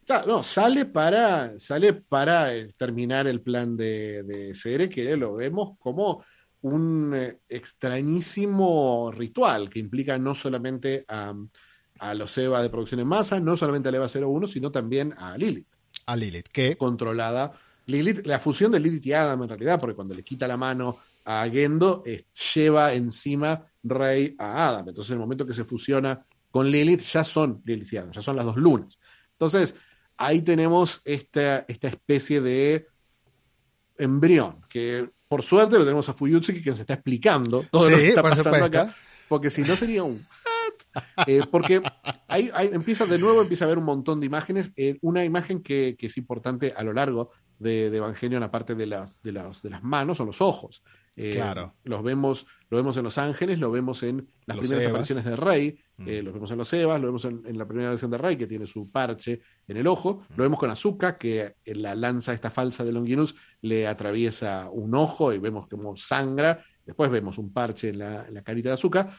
Claro, 0.07 0.25
no, 0.25 0.41
sale 0.41 0.85
para, 0.85 1.59
sale 1.59 1.91
para 1.91 2.55
eh, 2.55 2.71
terminar 2.77 3.27
el 3.27 3.41
plan 3.41 3.75
de, 3.75 4.23
de 4.23 4.55
Sere, 4.55 4.87
que 4.87 5.17
lo 5.17 5.35
vemos 5.35 5.77
como 5.79 6.23
un 6.61 7.11
eh, 7.13 7.39
extrañísimo 7.49 9.11
ritual 9.11 9.69
que 9.69 9.79
implica 9.79 10.17
no 10.17 10.33
solamente 10.33 11.03
a, 11.09 11.33
a 11.99 12.13
los 12.13 12.37
EVA 12.37 12.61
de 12.61 12.69
producción 12.69 13.01
en 13.01 13.07
masa, 13.07 13.41
no 13.41 13.57
solamente 13.57 13.89
al 13.89 13.95
EVA 13.95 14.07
01, 14.07 14.47
sino 14.47 14.71
también 14.71 15.13
a 15.17 15.37
Lilith, 15.37 15.67
A 16.05 16.15
Lilith, 16.15 16.47
que 16.53 16.77
controlada. 16.77 17.51
Lilith, 17.87 18.25
la 18.25 18.39
fusión 18.39 18.71
de 18.71 18.79
Lilith 18.79 19.05
y 19.07 19.11
Adam 19.11 19.43
en 19.43 19.49
realidad, 19.49 19.77
porque 19.77 19.95
cuando 19.95 20.15
le 20.15 20.23
quita 20.23 20.47
la 20.47 20.55
mano 20.55 20.99
a 21.25 21.45
Gendo, 21.49 22.01
eh, 22.05 22.27
lleva 22.53 22.93
encima 22.93 23.61
Rey 23.83 24.35
a 24.39 24.69
Adam. 24.69 24.87
Entonces, 24.87 25.11
en 25.11 25.15
el 25.15 25.19
momento 25.19 25.45
que 25.45 25.53
se 25.53 25.65
fusiona 25.65 26.25
con 26.49 26.71
Lilith, 26.71 27.01
ya 27.01 27.25
son 27.25 27.61
Lilith 27.65 27.91
y 27.91 27.97
Adam, 27.97 28.11
ya 28.13 28.21
son 28.21 28.37
las 28.37 28.45
dos 28.45 28.55
lunas. 28.55 28.97
Entonces, 29.33 29.75
ahí 30.17 30.41
tenemos 30.41 31.01
esta, 31.05 31.65
esta 31.67 31.87
especie 31.87 32.41
de 32.41 32.87
embrión, 33.97 34.61
que 34.69 35.09
por 35.27 35.43
suerte 35.43 35.77
lo 35.77 35.83
tenemos 35.83 36.07
a 36.09 36.13
Fuyutsuki 36.13 36.61
que 36.61 36.71
nos 36.71 36.79
está 36.79 36.93
explicando 36.93 37.63
todo 37.69 37.89
lo 37.89 37.97
Sí, 37.97 38.03
que 38.03 38.09
está 38.09 38.23
pasando 38.23 38.65
acá, 38.65 38.95
porque 39.27 39.49
si 39.49 39.61
no 39.63 39.75
sería 39.75 40.03
un... 40.03 40.25
Eh, 41.27 41.41
porque 41.51 41.81
ahí, 42.27 42.49
ahí 42.53 42.69
empieza 42.73 43.05
de 43.05 43.19
nuevo, 43.19 43.41
empieza 43.41 43.65
a 43.65 43.67
haber 43.67 43.77
un 43.77 43.83
montón 43.83 44.19
de 44.19 44.25
imágenes. 44.25 44.73
Eh, 44.77 44.97
una 45.01 45.23
imagen 45.23 45.61
que, 45.61 45.95
que 45.97 46.07
es 46.07 46.17
importante 46.17 46.73
a 46.75 46.83
lo 46.83 46.91
largo 46.93 47.31
de, 47.59 47.89
de 47.91 47.97
Evangelion, 47.97 48.41
aparte 48.41 48.73
de 48.73 48.87
las, 48.87 49.21
de, 49.21 49.31
las, 49.31 49.61
de 49.61 49.69
las 49.69 49.83
manos, 49.83 50.17
son 50.17 50.27
los 50.27 50.41
ojos. 50.41 50.83
Eh, 51.15 51.33
Claro. 51.35 51.75
Los 51.83 52.01
vemos, 52.03 52.47
lo 52.69 52.77
vemos 52.77 52.97
en 52.97 53.03
Los 53.03 53.17
Ángeles, 53.17 53.59
lo 53.59 53.71
vemos 53.71 54.03
en 54.03 54.27
las 54.45 54.57
Los 54.57 54.63
primeras 54.63 54.83
Evas. 54.83 54.91
apariciones 54.93 55.25
de 55.25 55.35
Rey, 55.35 55.79
Mm. 55.99 56.07
eh, 56.09 56.21
lo 56.21 56.31
vemos 56.31 56.51
en 56.51 56.57
los 56.59 56.71
Evas, 56.73 57.01
lo 57.01 57.07
vemos 57.07 57.25
en, 57.25 57.41
en 57.45 57.57
la 57.57 57.65
primera 57.67 57.89
versión 57.89 58.11
de 58.11 58.19
Rey, 58.19 58.35
que 58.35 58.45
tiene 58.45 58.67
su 58.67 58.91
parche 58.91 59.41
en 59.67 59.77
el 59.77 59.87
ojo, 59.87 60.21
lo 60.35 60.43
vemos 60.43 60.59
con 60.59 60.69
Azuka, 60.69 61.17
que 61.17 61.55
en 61.65 61.81
la 61.81 61.95
lanza 61.95 62.33
esta 62.33 62.51
falsa 62.51 62.83
de 62.83 62.91
Longinus 62.91 63.33
le 63.61 63.87
atraviesa 63.87 64.69
un 64.71 64.93
ojo 64.93 65.33
y 65.33 65.39
vemos 65.39 65.67
cómo 65.67 65.97
sangra, 65.97 66.63
después 66.85 67.09
vemos 67.09 67.39
un 67.39 67.51
parche 67.51 67.89
en 67.89 67.97
la, 67.97 68.27
en 68.27 68.33
la 68.35 68.43
carita 68.43 68.69
de 68.69 68.73
Azuka, 68.73 69.09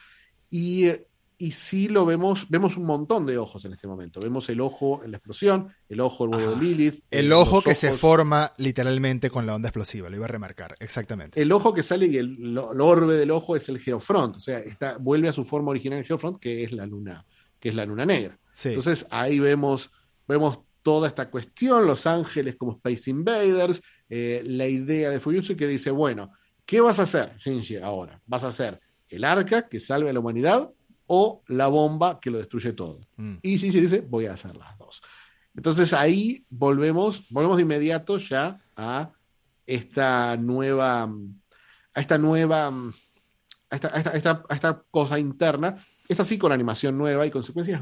y, 0.49 0.85
eh, 0.85 1.05
y 1.41 1.51
sí 1.51 1.87
lo 1.87 2.05
vemos, 2.05 2.49
vemos 2.49 2.75
un 2.75 2.85
montón 2.85 3.25
de 3.25 3.37
ojos 3.37 3.63
en 3.63 3.71
este 3.71 3.87
momento, 3.87 4.19
vemos 4.19 4.49
el 4.49 4.59
ojo 4.59 5.01
en 5.05 5.11
la 5.11 5.17
explosión, 5.17 5.73
el 5.87 6.01
ojo 6.01 6.25
el 6.25 6.31
huevo 6.31 6.53
Ah, 6.53 6.59
de 6.59 6.65
Lilith, 6.65 7.03
el 7.09 7.31
eh, 7.31 7.33
ojo 7.33 7.61
que 7.61 7.75
se 7.75 7.93
forma 7.93 8.51
literalmente 8.57 9.29
con 9.29 9.45
la 9.45 9.55
onda 9.55 9.69
explosiva, 9.69 10.09
lo 10.09 10.17
iba 10.17 10.25
a 10.25 10.27
remarcar, 10.27 10.75
exactamente. 10.79 11.41
El 11.41 11.53
ojo 11.53 11.73
que 11.73 11.81
sale 11.81 12.07
y 12.07 12.17
el, 12.17 12.57
orbe 12.57 13.13
del 13.15 13.31
ojo 13.31 13.55
es 13.55 13.69
el 13.69 13.79
Geofront, 13.79 14.35
o 14.35 14.39
sea, 14.41 14.59
está, 14.59 14.97
vuelve 14.97 15.29
a 15.29 15.31
su 15.31 15.45
forma 15.45 15.71
original 15.71 15.99
el 15.99 16.05
Geofront, 16.05 16.39
que 16.39 16.61
es 16.65 16.73
la 16.73 16.85
luna, 16.85 17.25
que 17.57 17.69
es 17.69 17.75
la 17.75 17.85
luna 17.85 18.05
negra. 18.05 18.37
Sí. 18.53 18.69
Entonces 18.69 19.07
ahí 19.09 19.39
vemos, 19.39 19.91
vemos 20.27 20.59
toda 20.81 21.07
esta 21.07 21.29
cuestión, 21.29 21.87
Los 21.87 22.05
Ángeles 22.05 22.57
como 22.57 22.73
Space 22.73 23.09
Invaders, 23.09 23.81
eh, 24.09 24.43
la 24.45 24.67
idea 24.67 25.09
de 25.09 25.21
Fuyutsu 25.21 25.55
que 25.55 25.67
dice, 25.67 25.89
bueno, 25.89 26.33
¿qué 26.65 26.81
vas 26.81 26.99
a 26.99 27.03
hacer, 27.03 27.37
Shinji, 27.37 27.77
ahora? 27.77 28.21
¿Vas 28.25 28.43
a 28.43 28.49
hacer 28.49 28.81
el 29.07 29.23
arca 29.23 29.69
que 29.69 29.79
salve 29.79 30.09
a 30.09 30.13
la 30.13 30.19
humanidad 30.19 30.69
o 31.11 31.41
la 31.47 31.67
bomba 31.67 32.19
que 32.19 32.29
lo 32.31 32.37
destruye 32.37 32.71
todo? 32.73 32.99
Mm. 33.17 33.35
Y 33.41 33.57
Shinji 33.57 33.79
dice, 33.81 34.01
voy 34.01 34.27
a 34.27 34.33
hacer 34.33 34.55
las 34.55 34.77
dos. 34.77 35.01
Entonces 35.55 35.91
ahí 35.93 36.45
volvemos, 36.49 37.23
volvemos 37.31 37.57
de 37.57 37.63
inmediato 37.63 38.17
ya 38.19 38.61
a 38.77 39.11
esta 39.65 40.37
nueva, 40.37 41.03
a 41.03 41.99
esta 41.99 42.17
nueva, 42.17 42.67
a 42.67 43.75
esta, 43.75 43.87
a 43.89 43.99
esta- 44.17 44.43
a 44.47 44.53
esta- 44.55 44.83
cosa 44.91 45.19
interna, 45.19 45.83
esta 46.07 46.23
sí 46.23 46.37
con 46.37 46.51
animación 46.51 46.97
nueva 46.97 47.25
y 47.25 47.31
consecuencias 47.31 47.81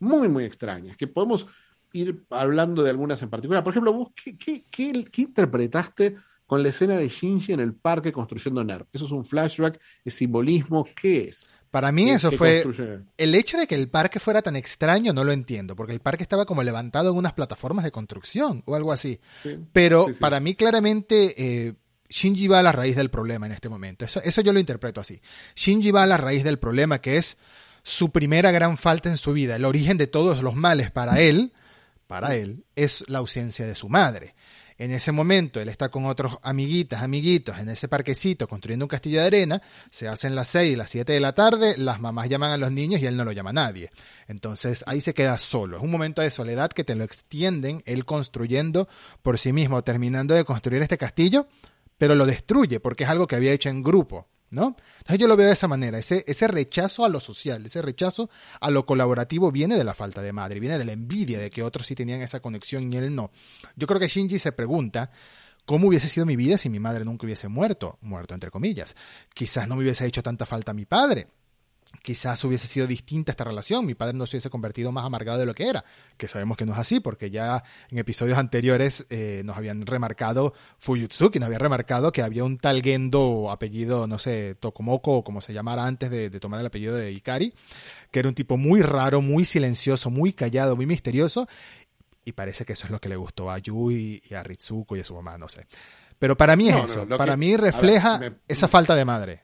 muy, 0.00 0.28
muy 0.28 0.44
extrañas, 0.44 0.96
que 0.96 1.06
podemos 1.06 1.46
ir 1.92 2.24
hablando 2.30 2.82
de 2.82 2.90
algunas 2.90 3.22
en 3.22 3.30
particular. 3.30 3.62
Por 3.62 3.72
ejemplo, 3.72 3.92
vos, 3.92 4.08
¿qué, 4.22 4.36
qué, 4.36 4.64
qué- 4.70 5.04
qué 5.04 5.22
interpretaste 5.22 6.16
con 6.46 6.62
la 6.62 6.70
escena 6.70 6.96
de 6.96 7.08
Shinji 7.08 7.52
en 7.52 7.60
el 7.60 7.74
parque 7.74 8.12
construyendo 8.12 8.64
NERV? 8.64 8.86
¿Eso 8.92 9.04
es 9.06 9.12
un 9.12 9.24
flashback? 9.24 9.80
¿Es 10.04 10.14
simbolismo? 10.14 10.86
¿Qué 11.00 11.28
es? 11.28 11.48
Para 11.74 11.90
mí 11.90 12.04
¿Qué- 12.04 12.12
eso 12.14 12.30
fue... 12.30 12.62
construye? 12.62 13.00
El 13.16 13.34
hecho 13.34 13.58
de 13.58 13.66
que 13.66 13.74
el 13.74 13.88
parque 13.88 14.20
fuera 14.20 14.42
tan 14.42 14.54
extraño 14.54 15.12
no 15.12 15.24
lo 15.24 15.32
entiendo, 15.32 15.74
porque 15.74 15.92
el 15.92 15.98
parque 15.98 16.22
estaba 16.22 16.46
como 16.46 16.62
levantado 16.62 17.10
en 17.10 17.16
unas 17.16 17.32
plataformas 17.32 17.84
de 17.84 17.90
construcción 17.90 18.62
o 18.64 18.76
algo 18.76 18.92
así. 18.92 19.18
Sí. 19.42 19.58
Pero 19.72 20.06
Sí, 20.06 20.14
sí. 20.14 20.20
para 20.20 20.38
mí 20.38 20.54
claramente 20.54 21.34
eh, 21.36 21.74
Shinji 22.08 22.46
va 22.46 22.60
a 22.60 22.62
la 22.62 22.70
raíz 22.70 22.94
del 22.94 23.10
problema 23.10 23.46
en 23.46 23.52
este 23.52 23.68
momento. 23.68 24.04
Eso, 24.04 24.20
eso 24.22 24.40
yo 24.40 24.52
lo 24.52 24.60
interpreto 24.60 25.00
así. 25.00 25.20
Shinji 25.56 25.90
va 25.90 26.04
a 26.04 26.06
la 26.06 26.16
raíz 26.16 26.44
del 26.44 26.60
problema 26.60 27.00
que 27.00 27.16
es 27.16 27.38
su 27.82 28.10
primera 28.12 28.52
gran 28.52 28.76
falta 28.78 29.08
en 29.08 29.16
su 29.16 29.32
vida. 29.32 29.56
El 29.56 29.64
origen 29.64 29.98
de 29.98 30.06
todos 30.06 30.44
los 30.44 30.54
males 30.54 30.92
para 30.92 31.18
él, 31.20 31.52
para 32.06 32.36
él, 32.36 32.64
es 32.76 33.04
la 33.08 33.18
ausencia 33.18 33.66
de 33.66 33.74
su 33.74 33.88
madre. 33.88 34.36
En 34.76 34.90
ese 34.90 35.12
momento 35.12 35.60
él 35.60 35.68
está 35.68 35.88
con 35.88 36.04
otros 36.06 36.38
amiguitas, 36.42 37.02
amiguitos 37.02 37.58
en 37.58 37.68
ese 37.68 37.86
parquecito 37.86 38.48
construyendo 38.48 38.84
un 38.84 38.88
castillo 38.88 39.20
de 39.20 39.26
arena, 39.26 39.62
se 39.90 40.08
hacen 40.08 40.34
las 40.34 40.48
6 40.48 40.72
y 40.72 40.76
las 40.76 40.90
7 40.90 41.12
de 41.12 41.20
la 41.20 41.32
tarde, 41.32 41.76
las 41.78 42.00
mamás 42.00 42.28
llaman 42.28 42.50
a 42.50 42.56
los 42.56 42.72
niños 42.72 43.00
y 43.00 43.06
él 43.06 43.16
no 43.16 43.24
lo 43.24 43.32
llama 43.32 43.50
a 43.50 43.54
nadie. 43.54 43.90
Entonces 44.26 44.82
ahí 44.86 45.00
se 45.00 45.14
queda 45.14 45.38
solo. 45.38 45.76
Es 45.76 45.82
un 45.82 45.92
momento 45.92 46.22
de 46.22 46.30
soledad 46.30 46.72
que 46.72 46.82
te 46.82 46.96
lo 46.96 47.04
extienden 47.04 47.82
él 47.86 48.04
construyendo 48.04 48.88
por 49.22 49.38
sí 49.38 49.52
mismo, 49.52 49.84
terminando 49.84 50.34
de 50.34 50.44
construir 50.44 50.82
este 50.82 50.98
castillo, 50.98 51.46
pero 51.96 52.16
lo 52.16 52.26
destruye 52.26 52.80
porque 52.80 53.04
es 53.04 53.10
algo 53.10 53.28
que 53.28 53.36
había 53.36 53.52
hecho 53.52 53.68
en 53.68 53.82
grupo. 53.82 54.26
¿No? 54.54 54.76
Entonces 54.98 55.18
yo 55.18 55.26
lo 55.26 55.36
veo 55.36 55.48
de 55.48 55.52
esa 55.52 55.66
manera, 55.66 55.98
ese, 55.98 56.24
ese 56.28 56.46
rechazo 56.46 57.04
a 57.04 57.08
lo 57.08 57.18
social, 57.18 57.66
ese 57.66 57.82
rechazo 57.82 58.30
a 58.60 58.70
lo 58.70 58.86
colaborativo 58.86 59.50
viene 59.50 59.76
de 59.76 59.82
la 59.82 59.94
falta 59.94 60.22
de 60.22 60.32
madre, 60.32 60.60
viene 60.60 60.78
de 60.78 60.84
la 60.84 60.92
envidia 60.92 61.40
de 61.40 61.50
que 61.50 61.64
otros 61.64 61.88
sí 61.88 61.96
tenían 61.96 62.22
esa 62.22 62.38
conexión 62.38 62.92
y 62.92 62.96
él 62.96 63.12
no. 63.12 63.32
Yo 63.74 63.88
creo 63.88 63.98
que 63.98 64.06
Shinji 64.06 64.38
se 64.38 64.52
pregunta, 64.52 65.10
¿cómo 65.64 65.88
hubiese 65.88 66.06
sido 66.06 66.24
mi 66.24 66.36
vida 66.36 66.56
si 66.56 66.68
mi 66.68 66.78
madre 66.78 67.04
nunca 67.04 67.26
hubiese 67.26 67.48
muerto? 67.48 67.98
Muerto 68.00 68.32
entre 68.34 68.52
comillas. 68.52 68.94
Quizás 69.34 69.66
no 69.66 69.74
me 69.74 69.82
hubiese 69.82 70.06
hecho 70.06 70.22
tanta 70.22 70.46
falta 70.46 70.72
mi 70.72 70.84
padre. 70.84 71.26
Quizás 72.02 72.44
hubiese 72.44 72.66
sido 72.66 72.86
distinta 72.86 73.32
esta 73.32 73.44
relación, 73.44 73.86
mi 73.86 73.94
padre 73.94 74.12
no 74.14 74.26
se 74.26 74.36
hubiese 74.36 74.50
convertido 74.50 74.92
más 74.92 75.06
amargado 75.06 75.38
de 75.38 75.46
lo 75.46 75.54
que 75.54 75.68
era, 75.68 75.84
que 76.18 76.28
sabemos 76.28 76.56
que 76.58 76.66
no 76.66 76.72
es 76.72 76.78
así, 76.78 77.00
porque 77.00 77.30
ya 77.30 77.64
en 77.90 77.98
episodios 77.98 78.36
anteriores 78.36 79.06
eh, 79.08 79.40
nos 79.44 79.56
habían 79.56 79.86
remarcado, 79.86 80.52
Fuyutsuki 80.78 81.38
nos 81.38 81.46
había 81.46 81.58
remarcado 81.58 82.12
que 82.12 82.20
había 82.20 82.44
un 82.44 82.58
tal 82.58 82.82
Gendo 82.82 83.50
apellido, 83.50 84.06
no 84.06 84.18
sé, 84.18 84.54
Tokomoko 84.60 85.18
o 85.18 85.24
como 85.24 85.40
se 85.40 85.54
llamara 85.54 85.86
antes 85.86 86.10
de, 86.10 86.28
de 86.28 86.40
tomar 86.40 86.60
el 86.60 86.66
apellido 86.66 86.94
de 86.94 87.10
Ikari, 87.12 87.54
que 88.10 88.18
era 88.18 88.28
un 88.28 88.34
tipo 88.34 88.56
muy 88.58 88.82
raro, 88.82 89.22
muy 89.22 89.44
silencioso, 89.46 90.10
muy 90.10 90.34
callado, 90.34 90.76
muy 90.76 90.84
misterioso, 90.86 91.48
y 92.24 92.32
parece 92.32 92.64
que 92.66 92.74
eso 92.74 92.84
es 92.86 92.90
lo 92.90 93.00
que 93.00 93.08
le 93.08 93.16
gustó 93.16 93.50
a 93.50 93.58
Yui 93.58 94.22
y 94.28 94.34
a 94.34 94.42
Ritsuko 94.42 94.96
y 94.96 95.00
a 95.00 95.04
su 95.04 95.14
mamá, 95.14 95.38
no 95.38 95.48
sé. 95.48 95.66
Pero 96.18 96.36
para 96.36 96.54
mí 96.56 96.68
es 96.68 96.74
No, 96.76 96.84
eso, 96.86 97.08
para 97.08 97.32
que- 97.32 97.36
mí 97.38 97.50
ver, 97.52 97.60
refleja 97.60 98.18
me- 98.18 98.32
esa 98.48 98.68
falta 98.68 98.94
de 98.94 99.04
madre. 99.04 99.40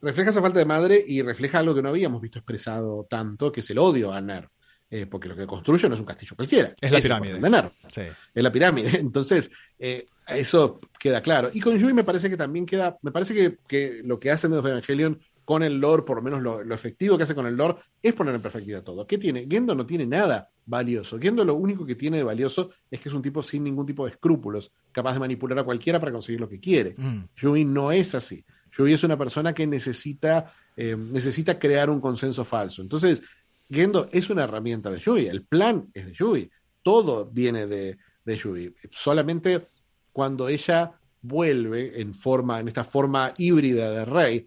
Refleja 0.00 0.30
esa 0.30 0.42
falta 0.42 0.58
de 0.58 0.64
madre 0.64 1.04
y 1.06 1.22
refleja 1.22 1.58
algo 1.58 1.74
que 1.74 1.82
no 1.82 1.88
habíamos 1.88 2.20
visto 2.20 2.38
expresado 2.38 3.06
tanto, 3.08 3.50
que 3.52 3.60
es 3.60 3.70
el 3.70 3.78
odio 3.78 4.12
a 4.12 4.20
Ner. 4.20 4.48
Eh, 4.90 5.04
porque 5.04 5.28
lo 5.28 5.36
que 5.36 5.46
construye 5.46 5.86
no 5.86 5.94
es 5.94 6.00
un 6.00 6.06
castillo 6.06 6.34
cualquiera. 6.34 6.72
Es 6.80 6.90
la 6.90 7.00
pirámide. 7.00 7.32
portal 7.34 7.50
de 7.50 7.62
Ner. 7.62 7.72
Sí. 7.92 8.16
Es 8.34 8.42
la 8.42 8.50
pirámide. 8.50 8.90
Entonces, 8.98 9.50
eh, 9.78 10.06
eso 10.26 10.80
queda 10.98 11.20
claro. 11.20 11.50
Y 11.52 11.60
con 11.60 11.78
Yui 11.78 11.92
me 11.92 12.04
parece 12.04 12.30
que 12.30 12.36
también 12.36 12.64
queda, 12.64 12.96
me 13.02 13.10
parece 13.10 13.34
que, 13.34 13.58
que 13.66 14.00
lo 14.04 14.18
que 14.18 14.30
hace 14.30 14.46
End 14.46 14.56
of 14.56 14.64
Evangelion 14.64 15.20
con 15.44 15.62
el 15.62 15.80
lore, 15.80 16.02
por 16.02 16.18
lo 16.18 16.22
menos 16.22 16.42
lo, 16.42 16.62
lo 16.62 16.74
efectivo 16.74 17.16
que 17.16 17.22
hace 17.22 17.34
con 17.34 17.46
el 17.46 17.56
lore, 17.56 17.76
es 18.02 18.12
poner 18.12 18.34
en 18.34 18.42
perspectiva 18.42 18.82
todo. 18.82 19.06
¿Qué 19.06 19.16
tiene? 19.16 19.46
Gendo 19.48 19.74
no 19.74 19.86
tiene 19.86 20.06
nada 20.06 20.50
valioso. 20.66 21.18
Gendo 21.18 21.44
lo 21.44 21.54
único 21.54 21.86
que 21.86 21.94
tiene 21.94 22.18
de 22.18 22.22
valioso 22.22 22.70
es 22.90 23.00
que 23.00 23.08
es 23.08 23.14
un 23.14 23.22
tipo 23.22 23.42
sin 23.42 23.64
ningún 23.64 23.86
tipo 23.86 24.04
de 24.04 24.10
escrúpulos, 24.10 24.70
capaz 24.92 25.14
de 25.14 25.20
manipular 25.20 25.58
a 25.58 25.64
cualquiera 25.64 25.98
para 25.98 26.12
conseguir 26.12 26.40
lo 26.40 26.48
que 26.48 26.60
quiere. 26.60 26.94
Mm. 26.98 27.24
Yui 27.34 27.64
no 27.64 27.92
es 27.92 28.14
así. 28.14 28.44
Yui 28.76 28.92
es 28.92 29.02
una 29.04 29.16
persona 29.16 29.52
que 29.54 29.66
necesita, 29.66 30.52
eh, 30.76 30.96
necesita 30.96 31.58
crear 31.58 31.90
un 31.90 32.00
consenso 32.00 32.44
falso. 32.44 32.82
Entonces, 32.82 33.22
Gendo 33.70 34.08
es 34.12 34.30
una 34.30 34.44
herramienta 34.44 34.90
de 34.90 34.98
Yui. 34.98 35.26
El 35.26 35.44
plan 35.44 35.88
es 35.92 36.06
de 36.06 36.12
Yui. 36.12 36.50
Todo 36.82 37.26
viene 37.26 37.66
de, 37.66 37.98
de 38.24 38.36
Yui. 38.36 38.74
Solamente 38.90 39.66
cuando 40.12 40.48
ella 40.48 40.92
vuelve 41.20 42.00
en 42.00 42.14
forma, 42.14 42.60
en 42.60 42.68
esta 42.68 42.84
forma 42.84 43.34
híbrida 43.36 43.90
de 43.90 44.04
rey, 44.04 44.46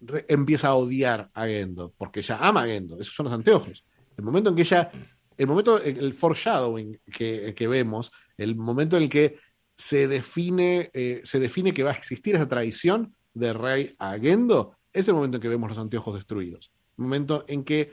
re- 0.00 0.26
empieza 0.28 0.68
a 0.68 0.74
odiar 0.74 1.30
a 1.34 1.46
Gendo, 1.46 1.92
porque 1.96 2.20
ella 2.20 2.38
ama 2.40 2.62
a 2.62 2.66
Gendo. 2.66 3.00
Esos 3.00 3.14
son 3.14 3.24
los 3.24 3.32
anteojos. 3.32 3.84
El 4.16 4.24
momento 4.24 4.50
en 4.50 4.56
que 4.56 4.62
ella, 4.62 4.90
el 5.36 5.46
momento, 5.46 5.82
el 5.82 6.12
foreshadowing 6.12 7.00
que, 7.12 7.52
que 7.56 7.66
vemos, 7.66 8.12
el 8.36 8.54
momento 8.54 8.96
en 8.96 9.04
el 9.04 9.08
que 9.08 9.38
se 9.76 10.08
define, 10.08 10.90
eh, 10.92 11.20
se 11.24 11.40
define 11.40 11.74
que 11.74 11.82
va 11.82 11.90
a 11.90 11.94
existir 11.94 12.34
esa 12.34 12.48
traición 12.48 13.14
de 13.32 13.52
Rey 13.52 13.94
a 13.98 14.18
Gendo, 14.18 14.76
es 14.92 15.08
el 15.08 15.14
momento 15.14 15.36
en 15.36 15.42
que 15.42 15.48
vemos 15.48 15.68
los 15.68 15.78
anteojos 15.78 16.14
destruidos. 16.14 16.70
El 16.96 17.04
momento 17.04 17.44
en 17.48 17.64
que, 17.64 17.92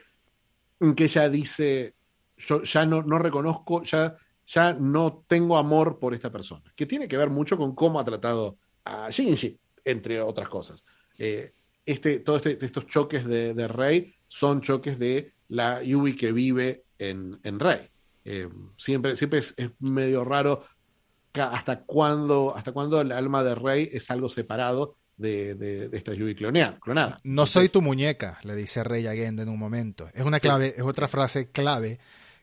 en 0.79 0.93
que 0.93 1.05
ella 1.05 1.29
dice, 1.29 1.95
yo 2.37 2.61
ya 2.63 2.85
no, 2.85 3.01
no 3.01 3.17
reconozco, 3.17 3.81
ya, 3.83 4.15
ya 4.45 4.73
no 4.73 5.23
tengo 5.27 5.57
amor 5.57 5.97
por 5.99 6.13
esta 6.13 6.31
persona, 6.31 6.71
que 6.75 6.85
tiene 6.85 7.07
que 7.07 7.17
ver 7.17 7.29
mucho 7.29 7.57
con 7.57 7.73
cómo 7.73 7.99
ha 7.99 8.05
tratado 8.05 8.57
a 8.85 9.09
Shinji, 9.09 9.59
entre 9.83 10.21
otras 10.21 10.47
cosas. 10.47 10.85
Eh, 11.17 11.53
este, 11.85 12.19
todos 12.19 12.45
este, 12.45 12.65
estos 12.65 12.85
choques 12.85 13.25
de, 13.25 13.67
Rey 13.67 14.13
son 14.27 14.61
choques 14.61 14.99
de 14.99 15.33
la 15.49 15.81
Yui 15.83 16.15
que 16.15 16.31
vive 16.31 16.83
en, 16.99 17.39
en 17.43 17.59
Rey. 17.59 17.89
Eh, 18.23 18.47
siempre 18.77 19.15
siempre 19.15 19.39
es, 19.39 19.55
medio 19.79 20.23
raro 20.23 20.63
hasta 21.33 21.83
cuándo, 21.83 22.53
hasta 22.55 22.71
cuándo 22.71 23.01
el 23.01 23.11
alma 23.11 23.43
de 23.43 23.55
Rey 23.55 23.89
es 23.91 24.11
algo 24.11 24.29
separado 24.29 24.97
de, 25.17 25.55
de, 25.55 25.89
de 25.89 25.97
esta 25.97 26.13
Yui 26.13 26.35
clonada. 26.35 26.77
No 27.23 27.31
Entonces, 27.31 27.53
soy 27.53 27.69
tu 27.69 27.81
muñeca, 27.81 28.39
le 28.43 28.55
dice 28.55 28.83
Rey 28.83 29.07
a 29.07 29.13
Gendo 29.13 29.41
en 29.41 29.49
un 29.49 29.59
momento. 29.59 30.09
Es 30.13 30.23
una 30.23 30.39
clave, 30.39 30.69
sí. 30.69 30.75
es 30.77 30.83
otra 30.83 31.07
frase 31.07 31.51
clave 31.51 31.99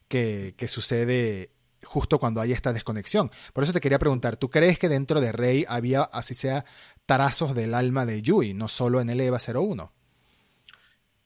que, 0.07 0.55
que 0.57 0.69
sucede 0.69 1.51
justo 1.83 2.19
cuando 2.19 2.41
hay 2.41 2.53
esta 2.53 2.73
desconexión. 2.73 3.31
Por 3.53 3.65
eso 3.65 3.73
te 3.73 3.81
quería 3.81 3.99
preguntar, 3.99 4.37
¿tú 4.37 4.51
crees 4.51 4.79
que 4.79 4.89
dentro 4.89 5.21
de 5.21 5.33
Rey 5.33 5.65
había, 5.69 6.03
así 6.03 6.35
sea, 6.35 6.65
tarazos 7.07 7.55
del 7.55 7.75
alma 7.75 8.07
de 8.07 8.23
Yui, 8.23 8.55
no 8.55 8.69
solo 8.69 9.01
en 9.01 9.11
el 9.11 9.21
EVA 9.21 9.39
01? 9.39 9.93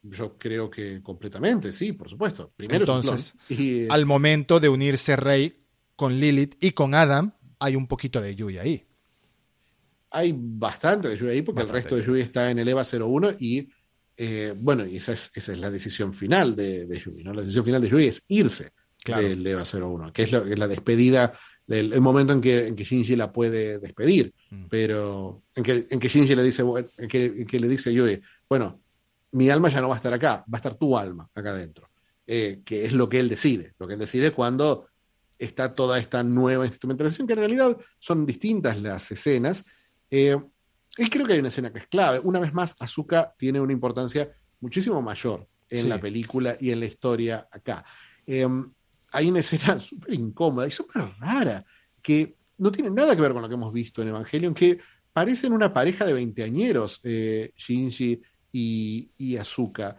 Yo 0.04 0.36
creo 0.36 0.68
que 0.68 1.00
completamente, 1.02 1.70
sí, 1.70 1.92
por 1.92 2.08
supuesto. 2.08 2.52
Primero 2.56 2.80
Entonces, 2.80 3.34
y, 3.48 3.82
eh, 3.82 3.88
al 3.88 4.04
momento 4.04 4.58
de 4.58 4.68
unirse 4.68 5.16
Rey 5.16 5.64
con 5.94 6.18
Lilith 6.18 6.56
y 6.60 6.72
con 6.72 6.94
Adam, 6.94 7.34
hay 7.62 7.76
un 7.76 7.86
poquito 7.86 8.20
de 8.20 8.34
Yui 8.34 8.58
ahí. 8.58 8.84
Hay 10.10 10.34
bastante 10.36 11.08
de 11.08 11.16
Yui 11.16 11.30
ahí, 11.30 11.42
porque 11.42 11.62
bastante 11.62 11.78
el 11.78 11.82
resto 11.84 11.96
de 11.96 12.04
Yui 12.04 12.20
está 12.20 12.50
en 12.50 12.58
el 12.58 12.68
EVA 12.68 12.82
01 12.82 13.36
y, 13.38 13.68
eh, 14.16 14.52
bueno, 14.56 14.84
y 14.84 14.96
esa 14.96 15.12
es, 15.12 15.30
esa 15.34 15.52
es 15.52 15.60
la 15.60 15.70
decisión 15.70 16.12
final 16.12 16.56
de, 16.56 16.86
de 16.86 16.98
Yui, 16.98 17.22
¿no? 17.22 17.32
La 17.32 17.42
decisión 17.42 17.64
final 17.64 17.80
de 17.80 17.88
Yui 17.88 18.06
es 18.06 18.24
irse 18.28 18.72
claro. 19.02 19.22
del 19.22 19.46
EVA 19.46 19.62
01, 19.62 20.12
que 20.12 20.24
es, 20.24 20.32
lo, 20.32 20.44
que 20.44 20.52
es 20.52 20.58
la 20.58 20.66
despedida, 20.66 21.32
el, 21.68 21.92
el, 21.92 22.00
momento 22.00 22.32
en 22.32 22.40
que, 22.40 22.66
en 22.66 22.74
que 22.74 22.82
Shinji 22.82 23.14
la 23.14 23.32
puede 23.32 23.78
despedir, 23.78 24.34
mm. 24.50 24.64
pero 24.68 25.44
en 25.54 25.62
que, 25.62 25.86
en 25.88 26.00
que 26.00 26.08
Shinji 26.08 26.34
le 26.34 26.42
dice, 26.42 26.64
bueno, 26.64 26.88
en 26.98 27.08
que, 27.08 27.24
en 27.26 27.46
que 27.46 27.60
le 27.60 27.68
dice 27.68 27.94
Yui, 27.94 28.20
bueno, 28.48 28.82
mi 29.30 29.50
alma 29.50 29.68
ya 29.68 29.80
no 29.80 29.88
va 29.88 29.94
a 29.94 29.98
estar 29.98 30.12
acá, 30.12 30.44
va 30.52 30.54
a 30.54 30.56
estar 30.56 30.74
tu 30.74 30.98
alma 30.98 31.30
acá 31.32 31.50
adentro, 31.50 31.88
eh, 32.26 32.60
que 32.64 32.84
es 32.84 32.92
lo 32.92 33.08
que 33.08 33.20
él 33.20 33.28
decide, 33.28 33.72
lo 33.78 33.86
que 33.86 33.94
él 33.94 34.00
decide 34.00 34.32
cuando 34.32 34.88
está 35.44 35.74
toda 35.74 35.98
esta 35.98 36.22
nueva 36.22 36.66
instrumentalización, 36.66 37.26
que 37.26 37.32
en 37.32 37.38
realidad 37.38 37.76
son 37.98 38.26
distintas 38.26 38.80
las 38.80 39.10
escenas, 39.10 39.64
eh, 40.10 40.36
y 40.96 41.08
creo 41.08 41.26
que 41.26 41.32
hay 41.32 41.38
una 41.38 41.48
escena 41.48 41.72
que 41.72 41.80
es 41.80 41.86
clave, 41.86 42.20
una 42.20 42.38
vez 42.38 42.52
más, 42.52 42.76
Azuka 42.78 43.34
tiene 43.38 43.60
una 43.60 43.72
importancia 43.72 44.30
muchísimo 44.60 45.00
mayor 45.00 45.48
en 45.70 45.82
sí. 45.82 45.88
la 45.88 46.00
película 46.00 46.56
y 46.60 46.70
en 46.70 46.80
la 46.80 46.86
historia 46.86 47.48
acá. 47.50 47.84
Eh, 48.26 48.46
hay 49.12 49.30
una 49.30 49.40
escena 49.40 49.80
súper 49.80 50.14
incómoda 50.14 50.66
y 50.66 50.70
súper 50.70 51.02
rara, 51.18 51.64
que 52.02 52.36
no 52.58 52.70
tiene 52.70 52.90
nada 52.90 53.14
que 53.14 53.22
ver 53.22 53.32
con 53.32 53.42
lo 53.42 53.48
que 53.48 53.54
hemos 53.54 53.72
visto 53.72 54.02
en 54.02 54.08
Evangelion, 54.08 54.54
que 54.54 54.78
parecen 55.12 55.52
una 55.52 55.72
pareja 55.72 56.04
de 56.04 56.12
veinteañeros, 56.12 57.00
eh, 57.04 57.52
Shinji 57.56 58.20
y, 58.52 59.10
y, 59.16 59.36
Azuka. 59.36 59.96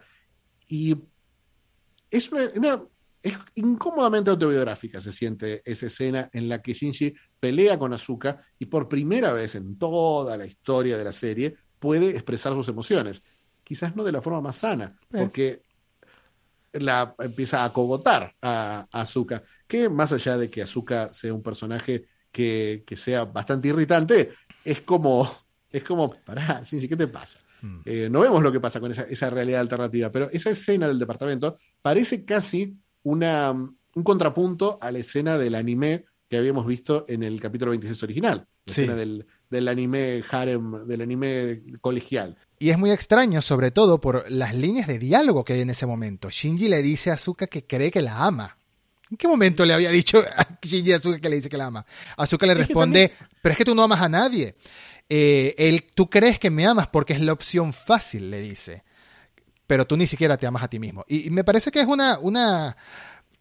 Y 0.68 0.96
es 2.10 2.30
una, 2.30 2.50
una, 2.54 2.82
es 3.24 3.38
incómodamente 3.54 4.30
autobiográfica, 4.30 5.00
se 5.00 5.10
siente 5.10 5.62
esa 5.64 5.86
escena 5.86 6.28
en 6.30 6.46
la 6.46 6.60
que 6.60 6.74
Shinji 6.74 7.14
pelea 7.40 7.78
con 7.78 7.94
Azuka 7.94 8.38
y 8.58 8.66
por 8.66 8.86
primera 8.86 9.32
vez 9.32 9.54
en 9.54 9.78
toda 9.78 10.36
la 10.36 10.44
historia 10.44 10.98
de 10.98 11.04
la 11.04 11.12
serie 11.12 11.56
puede 11.78 12.10
expresar 12.10 12.52
sus 12.52 12.68
emociones. 12.68 13.22
Quizás 13.64 13.96
no 13.96 14.04
de 14.04 14.12
la 14.12 14.20
forma 14.20 14.42
más 14.42 14.56
sana, 14.56 14.98
eh. 15.10 15.18
porque 15.18 15.62
la 16.72 17.14
empieza 17.18 17.64
a 17.64 17.72
cogotar 17.72 18.34
a, 18.42 18.86
a, 18.92 19.00
Azuka, 19.00 19.42
que 19.66 19.88
más 19.88 20.12
allá 20.12 20.36
de 20.36 20.50
que 20.50 20.60
Azuka 20.60 21.10
sea 21.10 21.32
un 21.32 21.42
personaje 21.42 22.04
que, 22.30 22.84
que 22.86 22.96
sea 22.98 23.24
bastante 23.24 23.68
irritante, 23.68 24.34
es 24.62 24.82
como, 24.82 25.26
es 25.70 25.82
como, 25.82 26.10
pará, 26.10 26.62
Shinji, 26.62 26.88
¿qué 26.88 26.96
te 26.96 27.08
pasa? 27.08 27.40
Mm. 27.62 27.80
Eh, 27.86 28.08
no 28.10 28.20
vemos 28.20 28.42
lo 28.42 28.52
que 28.52 28.60
pasa 28.60 28.80
con 28.80 28.92
esa, 28.92 29.04
esa, 29.04 29.30
realidad 29.30 29.62
alternativa, 29.62 30.12
pero 30.12 30.28
esa 30.30 30.50
escena 30.50 30.86
del 30.86 30.98
departamento 30.98 31.56
parece 31.80 32.26
casi 32.26 32.76
una, 33.04 33.52
un 33.52 34.02
contrapunto 34.02 34.78
a 34.80 34.90
la 34.90 34.98
escena 34.98 35.38
del 35.38 35.54
anime 35.54 36.04
que 36.28 36.36
habíamos 36.36 36.66
visto 36.66 37.04
en 37.06 37.22
el 37.22 37.40
capítulo 37.40 37.70
26 37.70 38.02
original, 38.02 38.48
la 38.66 38.74
sí. 38.74 38.80
escena 38.80 38.96
del, 38.96 39.26
del 39.48 39.68
anime 39.68 40.22
harem, 40.28 40.86
del 40.86 41.02
anime 41.02 41.62
colegial. 41.80 42.36
Y 42.58 42.70
es 42.70 42.78
muy 42.78 42.90
extraño, 42.90 43.42
sobre 43.42 43.70
todo 43.70 44.00
por 44.00 44.30
las 44.30 44.54
líneas 44.54 44.86
de 44.86 44.98
diálogo 44.98 45.44
que 45.44 45.52
hay 45.52 45.60
en 45.60 45.70
ese 45.70 45.86
momento. 45.86 46.30
Shinji 46.30 46.68
le 46.68 46.82
dice 46.82 47.10
a 47.10 47.14
Azuka 47.14 47.46
que 47.46 47.64
cree 47.66 47.90
que 47.90 48.02
la 48.02 48.24
ama. 48.24 48.56
¿En 49.10 49.16
qué 49.16 49.28
momento 49.28 49.64
le 49.64 49.74
había 49.74 49.90
dicho 49.90 50.18
a 50.36 50.58
Shinji 50.62 50.92
a 50.92 50.96
Azuka 50.96 51.20
que 51.20 51.28
le 51.28 51.36
dice 51.36 51.48
que 51.48 51.58
la 51.58 51.66
ama? 51.66 51.86
Azuka 52.16 52.46
le 52.46 52.54
responde, 52.54 53.04
es 53.04 53.10
también... 53.10 53.38
pero 53.42 53.52
es 53.52 53.58
que 53.58 53.64
tú 53.64 53.74
no 53.74 53.82
amas 53.82 54.00
a 54.00 54.08
nadie. 54.08 54.56
Eh, 55.08 55.54
él, 55.58 55.84
tú 55.94 56.08
crees 56.08 56.38
que 56.38 56.50
me 56.50 56.66
amas 56.66 56.88
porque 56.88 57.12
es 57.12 57.20
la 57.20 57.32
opción 57.32 57.72
fácil, 57.72 58.30
le 58.30 58.40
dice. 58.40 58.82
Pero 59.66 59.86
tú 59.86 59.96
ni 59.96 60.06
siquiera 60.06 60.36
te 60.36 60.46
amas 60.46 60.62
a 60.62 60.68
ti 60.68 60.78
mismo. 60.78 61.04
Y, 61.08 61.28
y 61.28 61.30
me 61.30 61.44
parece 61.44 61.70
que 61.70 61.80
es 61.80 61.86
una, 61.86 62.18
una, 62.18 62.76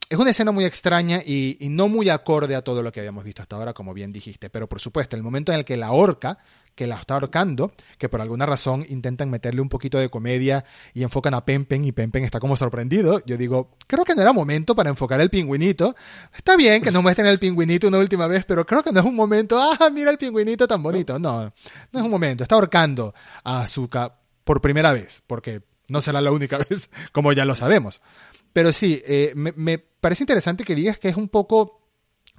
es 0.10 0.18
una 0.18 0.30
escena 0.30 0.52
muy 0.52 0.66
extraña 0.66 1.22
y, 1.26 1.58
y, 1.60 1.70
no 1.70 1.88
muy 1.88 2.10
acorde 2.10 2.56
a 2.56 2.62
todo 2.62 2.84
lo 2.84 2.92
que 2.92 3.00
habíamos 3.00 3.24
visto 3.24 3.42
hasta 3.42 3.56
ahora, 3.56 3.74
como 3.74 3.94
bien 3.94 4.12
dijiste. 4.12 4.50
Pero 4.50 4.70
por 4.70 4.80
supuesto, 4.80 5.16
el 5.16 5.24
momento 5.24 5.52
en 5.52 5.60
el 5.60 5.66
que 5.66 5.76
la 5.76 5.92
horca, 5.92 6.38
que 6.76 6.88
la 6.88 6.96
está 6.96 7.16
ahorcando, 7.16 7.74
que 7.98 8.10
por 8.10 8.22
alguna 8.22 8.46
razón 8.46 8.86
intentan 8.90 9.30
meterle 9.30 9.62
un 9.62 9.70
poquito 9.70 9.98
de 9.98 10.10
comedia 10.10 10.66
y 10.94 11.04
enfocan 11.04 11.34
a 11.34 11.46
Pempen 11.46 11.86
y 11.86 11.92
Pempen 11.92 12.24
está 12.24 12.40
como 12.40 12.56
sorprendido. 12.56 13.24
Yo 13.26 13.38
digo, 13.38 13.72
creo 13.88 14.04
que 14.04 14.16
no 14.16 14.22
era 14.22 14.34
momento 14.34 14.76
para 14.76 14.90
enfocar 14.90 15.22
el 15.22 15.30
pingüinito. 15.30 15.96
Está 16.36 16.56
bien 16.56 16.82
que 16.82 16.92
nos 16.92 17.04
muestren 17.04 17.28
el 17.28 17.40
pingüinito 17.40 17.88
una 17.88 18.00
última 18.00 18.28
vez, 18.28 18.46
pero 18.46 18.66
creo 18.66 18.84
que 18.84 18.92
no 18.92 19.00
es 19.00 19.06
un 19.06 19.16
momento, 19.16 19.60
ah, 19.60 19.90
mira 19.90 20.12
el 20.12 20.18
pingüinito 20.18 20.68
tan 20.68 20.82
bonito. 20.82 21.18
No, 21.20 21.44
no 21.92 22.00
es 22.00 22.06
un 22.06 22.12
momento. 22.12 22.44
Está 22.44 22.56
ahorcando 22.56 23.14
a 23.44 23.62
Azuka 23.62 24.16
por 24.44 24.62
primera 24.62 24.92
vez, 24.92 25.22
porque 25.28 25.62
no 25.88 26.02
será 26.02 26.22
la 26.22 26.32
única 26.32 26.58
vez, 26.70 26.90
como 27.12 27.34
ya 27.34 27.46
lo 27.46 27.56
sabemos. 27.56 28.02
Pero 28.54 28.72
sí, 28.72 29.02
eh, 29.06 29.34
me, 29.36 29.52
me 29.54 29.80
parece 29.80 30.24
interesante 30.24 30.64
que 30.64 30.76
digas 30.76 31.00
que 31.00 31.10
es 31.10 31.18
un 31.18 31.30
poco, 31.30 31.82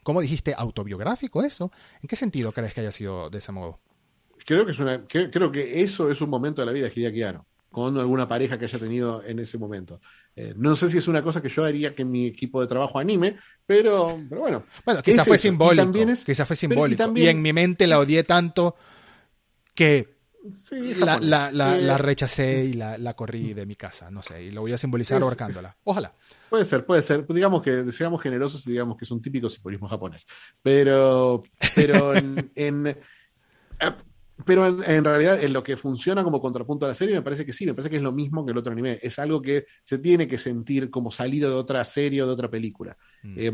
¿cómo 0.03 0.21
dijiste? 0.21 0.55
Autobiográfico 0.57 1.43
eso. 1.43 1.73
¿En 2.03 2.09
qué 2.09 2.17
sentido 2.17 2.53
crees 2.53 2.73
que 2.73 2.81
haya 2.81 2.93
sido 2.93 3.31
de 3.31 3.39
ese 3.39 3.53
modo? 3.53 3.81
Creo 4.47 4.65
que, 4.67 4.73
es 4.73 4.79
una, 4.79 5.05
creo, 5.07 5.31
creo 5.31 5.51
que 5.51 5.83
eso 5.83 6.11
es 6.11 6.21
un 6.21 6.31
momento 6.31 6.61
de 6.63 6.67
la 6.67 6.73
vida 6.73 6.89
de 6.89 6.93
Hideaki 6.95 7.23
Anno, 7.23 7.47
con 7.71 7.97
alguna 7.99 8.29
pareja 8.29 8.59
que 8.59 8.67
haya 8.67 8.79
tenido 8.79 9.25
en 9.25 9.39
ese 9.39 9.57
momento. 9.59 10.01
Eh, 10.37 10.53
no 10.57 10.77
sé 10.77 10.89
si 10.89 10.99
es 10.99 11.09
una 11.09 11.23
cosa 11.23 11.41
que 11.41 11.49
yo 11.49 11.65
haría 11.65 11.95
que 11.95 12.05
mi 12.05 12.27
equipo 12.27 12.61
de 12.61 12.67
trabajo 12.67 12.99
anime, 12.99 13.39
pero, 13.65 14.19
pero 14.29 14.43
bueno. 14.43 14.67
Bueno, 14.85 15.03
quizás 15.03 15.27
fue, 15.27 15.39
simbólico, 15.39 15.99
es, 15.99 16.25
quizás 16.25 16.47
fue 16.47 16.57
simbólico. 16.57 16.99
También, 16.99 17.27
y 17.27 17.31
en 17.31 17.43
mi 17.43 17.53
mente 17.53 17.87
la 17.87 17.99
odié 17.99 18.23
tanto 18.25 18.77
que 19.75 20.14
Sí, 20.53 20.95
la, 20.95 21.19
la, 21.21 21.51
la, 21.53 21.79
eh, 21.79 21.83
la, 21.83 21.97
rechacé 21.97 22.65
y 22.67 22.75
la, 22.75 23.15
corrí 23.15 23.55
de 23.55 23.65
mi 23.65 23.77
casa, 23.77 24.11
no 24.11 24.23
sé, 24.23 24.45
y 24.45 24.51
lo 24.51 24.61
voy 24.61 24.73
a 24.73 24.79
simbolizar 24.79 25.19
es, 25.19 25.25
ahorcándola. 25.25 25.75
Ojalá. 25.85 26.15
Puede 26.51 26.67
ser, 26.67 26.85
puede 26.85 27.01
ser. 27.01 27.27
Digamos 27.27 27.63
que 27.63 27.91
seamos 27.93 28.21
generosos 28.21 28.67
y 28.67 28.73
digamos 28.73 28.99
que 28.99 29.07
es 29.07 29.11
un 29.11 29.23
típico 29.23 29.49
simbolismo 29.49 29.89
japonés. 29.89 30.27
Pero, 30.63 31.43
pero 31.75 32.15
en, 32.17 32.53
en 32.55 32.87
eh, 32.89 32.97
pero 34.45 34.67
en, 34.67 34.83
en, 34.85 35.05
realidad 35.05 35.43
en 35.43 35.53
lo 35.53 35.63
que 35.63 35.79
funciona 35.79 36.23
como 36.23 36.41
contrapunto 36.41 36.85
a 36.85 36.89
la 36.89 36.95
serie 36.95 37.15
me 37.15 37.23
parece 37.23 37.47
que 37.47 37.53
sí, 37.55 37.65
me 37.65 37.73
parece 37.73 37.89
que 37.89 37.97
es 37.97 38.03
lo 38.03 38.13
mismo 38.13 38.45
que 38.45 38.53
el 38.53 38.59
otro 38.59 38.73
anime. 38.73 38.99
Es 39.01 39.19
algo 39.19 39.41
que 39.41 39.65
se 39.83 39.99
tiene 39.99 40.29
que 40.29 40.37
sentir 40.37 40.91
como 40.91 41.11
salido 41.11 41.49
de 41.49 41.57
otra 41.57 41.83
serie 41.85 42.23
o 42.23 42.27
de 42.27 42.33
otra 42.33 42.51
película. 42.51 42.99
Mm. 43.23 43.35
Eh, 43.39 43.53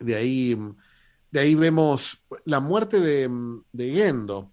de 0.00 0.14
ahí, 0.14 0.58
de 1.30 1.40
ahí 1.40 1.54
vemos 1.54 2.22
la 2.44 2.60
muerte 2.60 3.00
de, 3.00 3.30
de 3.72 3.92
Gendo 3.92 4.52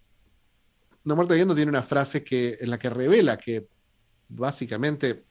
la 1.06 1.16
muerte 1.16 1.34
de 1.34 1.40
Gendo 1.40 1.56
tiene 1.56 1.70
una 1.70 1.84
frase 1.84 2.24
que, 2.24 2.58
en 2.60 2.70
la 2.70 2.80
que 2.80 2.90
revela 2.90 3.38
que 3.38 3.68
básicamente 4.30 5.24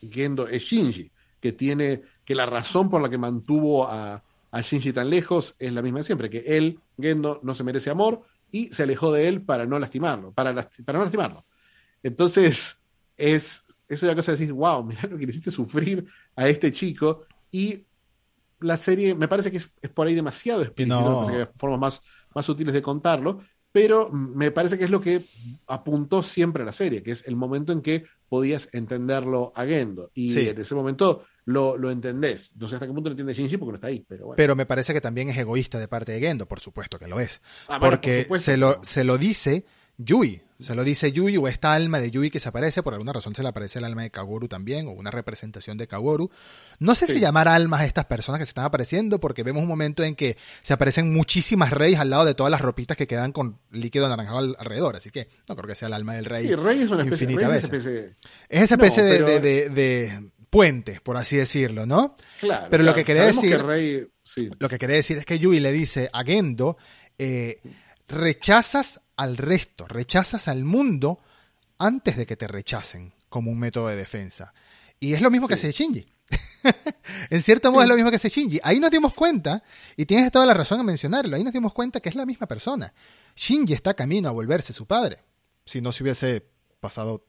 Gendo 0.00 0.46
es 0.48 0.62
Shinji, 0.62 1.10
que 1.40 1.52
tiene 1.52 2.02
que 2.24 2.34
la 2.34 2.46
razón 2.46 2.88
por 2.88 3.02
la 3.02 3.08
que 3.08 3.18
mantuvo 3.18 3.86
a, 3.86 4.22
a 4.50 4.60
Shinji 4.60 4.92
tan 4.92 5.10
lejos 5.10 5.54
es 5.58 5.72
la 5.72 5.82
misma 5.82 5.98
de 5.98 6.04
siempre, 6.04 6.30
que 6.30 6.38
él, 6.56 6.80
Gendo, 6.98 7.40
no 7.42 7.54
se 7.54 7.64
merece 7.64 7.90
amor 7.90 8.22
y 8.50 8.68
se 8.68 8.84
alejó 8.84 9.12
de 9.12 9.28
él 9.28 9.42
para 9.42 9.66
no 9.66 9.78
lastimarlo, 9.78 10.32
para, 10.32 10.52
lasti 10.52 10.82
para 10.82 10.98
no 10.98 11.04
lastimarlo. 11.04 11.44
Entonces, 12.02 12.80
es, 13.16 13.64
es 13.88 14.02
una 14.02 14.14
cosa 14.14 14.32
de 14.32 14.38
decir, 14.38 14.54
wow, 14.54 14.82
mira 14.84 15.02
lo 15.02 15.18
que 15.18 15.26
le 15.26 15.30
hiciste 15.30 15.50
sufrir 15.50 16.06
a 16.36 16.48
este 16.48 16.72
chico 16.72 17.26
y 17.50 17.84
la 18.60 18.76
serie 18.76 19.14
me 19.14 19.28
parece 19.28 19.50
que 19.50 19.58
es, 19.58 19.70
es 19.80 19.90
por 19.90 20.06
ahí 20.06 20.14
demasiado 20.14 20.62
explícito, 20.62 21.00
no. 21.00 21.08
me 21.08 21.14
parece 21.16 21.32
que 21.32 21.38
hay 21.38 21.58
formas 21.58 21.78
más, 21.78 22.02
más 22.34 22.48
útiles 22.48 22.72
de 22.72 22.82
contarlo, 22.82 23.40
pero 23.78 24.10
me 24.10 24.50
parece 24.50 24.76
que 24.76 24.84
es 24.84 24.90
lo 24.90 25.00
que 25.00 25.24
apuntó 25.68 26.24
siempre 26.24 26.64
a 26.64 26.66
la 26.66 26.72
serie, 26.72 27.00
que 27.00 27.12
es 27.12 27.24
el 27.28 27.36
momento 27.36 27.72
en 27.72 27.80
que 27.80 28.06
podías 28.28 28.70
entenderlo 28.72 29.52
a 29.54 29.64
Gendo. 29.66 30.10
Y 30.14 30.32
sí. 30.32 30.48
en 30.48 30.60
ese 30.60 30.74
momento 30.74 31.24
lo, 31.44 31.76
lo, 31.76 31.88
entendés. 31.92 32.56
No 32.56 32.66
sé 32.66 32.74
hasta 32.74 32.88
qué 32.88 32.92
punto 32.92 33.08
lo 33.08 33.12
entiende 33.12 33.34
Shinji 33.34 33.56
porque 33.56 33.70
no 33.70 33.76
está 33.76 33.86
ahí. 33.86 34.04
Pero, 34.08 34.26
bueno. 34.26 34.36
pero 34.36 34.56
me 34.56 34.66
parece 34.66 34.92
que 34.92 35.00
también 35.00 35.28
es 35.28 35.38
egoísta 35.38 35.78
de 35.78 35.86
parte 35.86 36.10
de 36.10 36.18
Gendo, 36.18 36.48
por 36.48 36.58
supuesto 36.58 36.98
que 36.98 37.06
lo 37.06 37.20
es. 37.20 37.40
Ah, 37.68 37.78
bueno, 37.78 37.94
porque 37.94 38.26
por 38.28 38.40
se, 38.40 38.56
lo, 38.56 38.82
se 38.82 39.04
lo 39.04 39.16
dice 39.16 39.64
Yui. 39.98 40.42
Se 40.60 40.74
lo 40.74 40.82
dice 40.82 41.12
Yui 41.12 41.36
o 41.36 41.46
esta 41.46 41.72
alma 41.72 42.00
de 42.00 42.10
Yui 42.10 42.30
que 42.30 42.40
se 42.40 42.48
aparece, 42.48 42.82
por 42.82 42.92
alguna 42.92 43.12
razón 43.12 43.32
se 43.32 43.42
le 43.42 43.48
aparece 43.48 43.78
el 43.78 43.84
alma 43.84 44.02
de 44.02 44.10
Kaworu 44.10 44.48
también, 44.48 44.88
o 44.88 44.90
una 44.90 45.12
representación 45.12 45.78
de 45.78 45.86
Kaworu. 45.86 46.30
No 46.80 46.96
sé 46.96 47.06
si 47.06 47.20
llamar 47.20 47.46
almas 47.46 47.82
a 47.82 47.84
estas 47.84 48.06
personas 48.06 48.40
que 48.40 48.44
se 48.44 48.50
están 48.50 48.64
apareciendo, 48.64 49.20
porque 49.20 49.44
vemos 49.44 49.62
un 49.62 49.68
momento 49.68 50.02
en 50.02 50.16
que 50.16 50.36
se 50.62 50.72
aparecen 50.72 51.12
muchísimas 51.12 51.72
reyes 51.72 52.00
al 52.00 52.10
lado 52.10 52.24
de 52.24 52.34
todas 52.34 52.50
las 52.50 52.60
ropitas 52.60 52.96
que 52.96 53.06
quedan 53.06 53.30
con 53.30 53.60
líquido 53.70 54.06
anaranjado 54.06 54.56
alrededor, 54.58 54.96
así 54.96 55.10
que 55.10 55.28
no 55.48 55.54
creo 55.54 55.68
que 55.68 55.76
sea 55.76 55.86
el 55.86 55.94
alma 55.94 56.14
del 56.14 56.24
rey. 56.24 56.48
Sí, 56.48 56.54
rey 56.56 56.82
es 56.82 56.90
una 56.90 57.04
especie, 57.04 57.26
rey 57.28 57.56
es 57.56 57.64
especie... 57.64 58.16
Es 58.48 58.62
esa 58.62 58.74
especie 58.74 59.02
de, 59.04 59.70
de, 59.70 60.30
puente, 60.50 61.00
por 61.00 61.16
así 61.16 61.36
decirlo, 61.36 61.86
¿no? 61.86 62.16
Claro. 62.40 62.66
Pero 62.68 62.82
lo 62.82 62.94
que 62.94 63.04
quería 63.04 63.26
decir... 63.26 63.62
rey... 63.62 64.08
Lo 64.58 64.68
que 64.68 64.78
quería 64.78 64.96
decir 64.96 65.18
es 65.18 65.24
que 65.24 65.38
Yui 65.38 65.60
le 65.60 65.72
dice 65.72 66.10
a 66.12 66.22
Gendo, 66.24 66.76
eh, 67.16 67.60
rechazas 68.08 69.00
al 69.18 69.36
resto, 69.36 69.86
rechazas 69.86 70.48
al 70.48 70.64
mundo 70.64 71.18
antes 71.76 72.16
de 72.16 72.24
que 72.24 72.36
te 72.36 72.46
rechacen 72.46 73.12
como 73.28 73.50
un 73.50 73.58
método 73.58 73.88
de 73.88 73.96
defensa. 73.96 74.54
Y 75.00 75.12
es 75.12 75.20
lo 75.20 75.30
mismo 75.30 75.48
que 75.48 75.54
hace 75.54 75.72
Shinji. 75.72 76.06
en 77.30 77.42
cierto 77.42 77.72
modo 77.72 77.82
es 77.82 77.88
lo 77.88 77.96
mismo 77.96 78.10
que 78.10 78.16
hace 78.16 78.28
Shinji. 78.28 78.60
Ahí 78.62 78.78
nos 78.78 78.90
dimos 78.90 79.14
cuenta, 79.14 79.62
y 79.96 80.06
tienes 80.06 80.30
toda 80.30 80.46
la 80.46 80.54
razón 80.54 80.80
en 80.80 80.86
mencionarlo, 80.86 81.36
ahí 81.36 81.42
nos 81.42 81.52
dimos 81.52 81.72
cuenta 81.72 82.00
que 82.00 82.08
es 82.08 82.14
la 82.14 82.24
misma 82.24 82.46
persona. 82.46 82.94
Shinji 83.34 83.72
está 83.72 83.94
camino 83.94 84.28
a 84.28 84.32
volverse 84.32 84.72
su 84.72 84.86
padre, 84.86 85.18
si 85.64 85.80
no 85.80 85.90
se 85.90 86.04
hubiese 86.04 86.46
pasado 86.78 87.26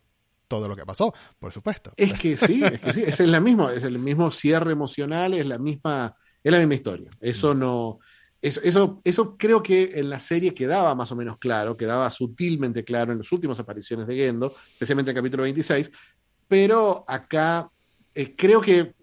todo 0.47 0.67
lo 0.67 0.75
que 0.75 0.85
pasó, 0.85 1.13
por 1.39 1.51
supuesto. 1.51 1.93
Es 1.97 2.13
que 2.13 2.37
sí, 2.37 2.63
es 2.63 2.79
que 2.79 2.93
sí, 2.93 3.03
es 3.05 3.19
el 3.19 3.39
mismo, 3.41 3.69
es 3.69 3.83
el 3.83 3.97
mismo 3.97 4.29
cierre 4.29 4.71
emocional, 4.71 5.33
es 5.33 5.45
la 5.45 5.57
misma, 5.57 6.15
es 6.43 6.51
la 6.51 6.59
misma 6.59 6.75
historia. 6.75 7.11
Eso 7.19 7.55
mm. 7.55 7.59
no, 7.59 7.99
eso, 8.41 9.01
eso, 9.03 9.37
creo 9.37 9.61
que 9.61 9.91
en 9.95 10.09
la 10.09 10.19
serie 10.19 10.53
quedaba 10.53 10.95
más 10.95 11.11
o 11.11 11.15
menos 11.15 11.37
claro, 11.37 11.75
quedaba 11.75 12.09
sutilmente 12.09 12.83
claro 12.83 13.11
en 13.11 13.17
las 13.17 13.31
últimas 13.31 13.59
apariciones 13.59 14.07
de 14.07 14.15
Gendo, 14.15 14.55
especialmente 14.73 15.11
en 15.11 15.17
el 15.17 15.21
capítulo 15.21 15.43
26, 15.43 15.91
pero 16.47 17.03
acá 17.07 17.69
eh, 18.15 18.35
creo 18.35 18.61
que, 18.61 18.93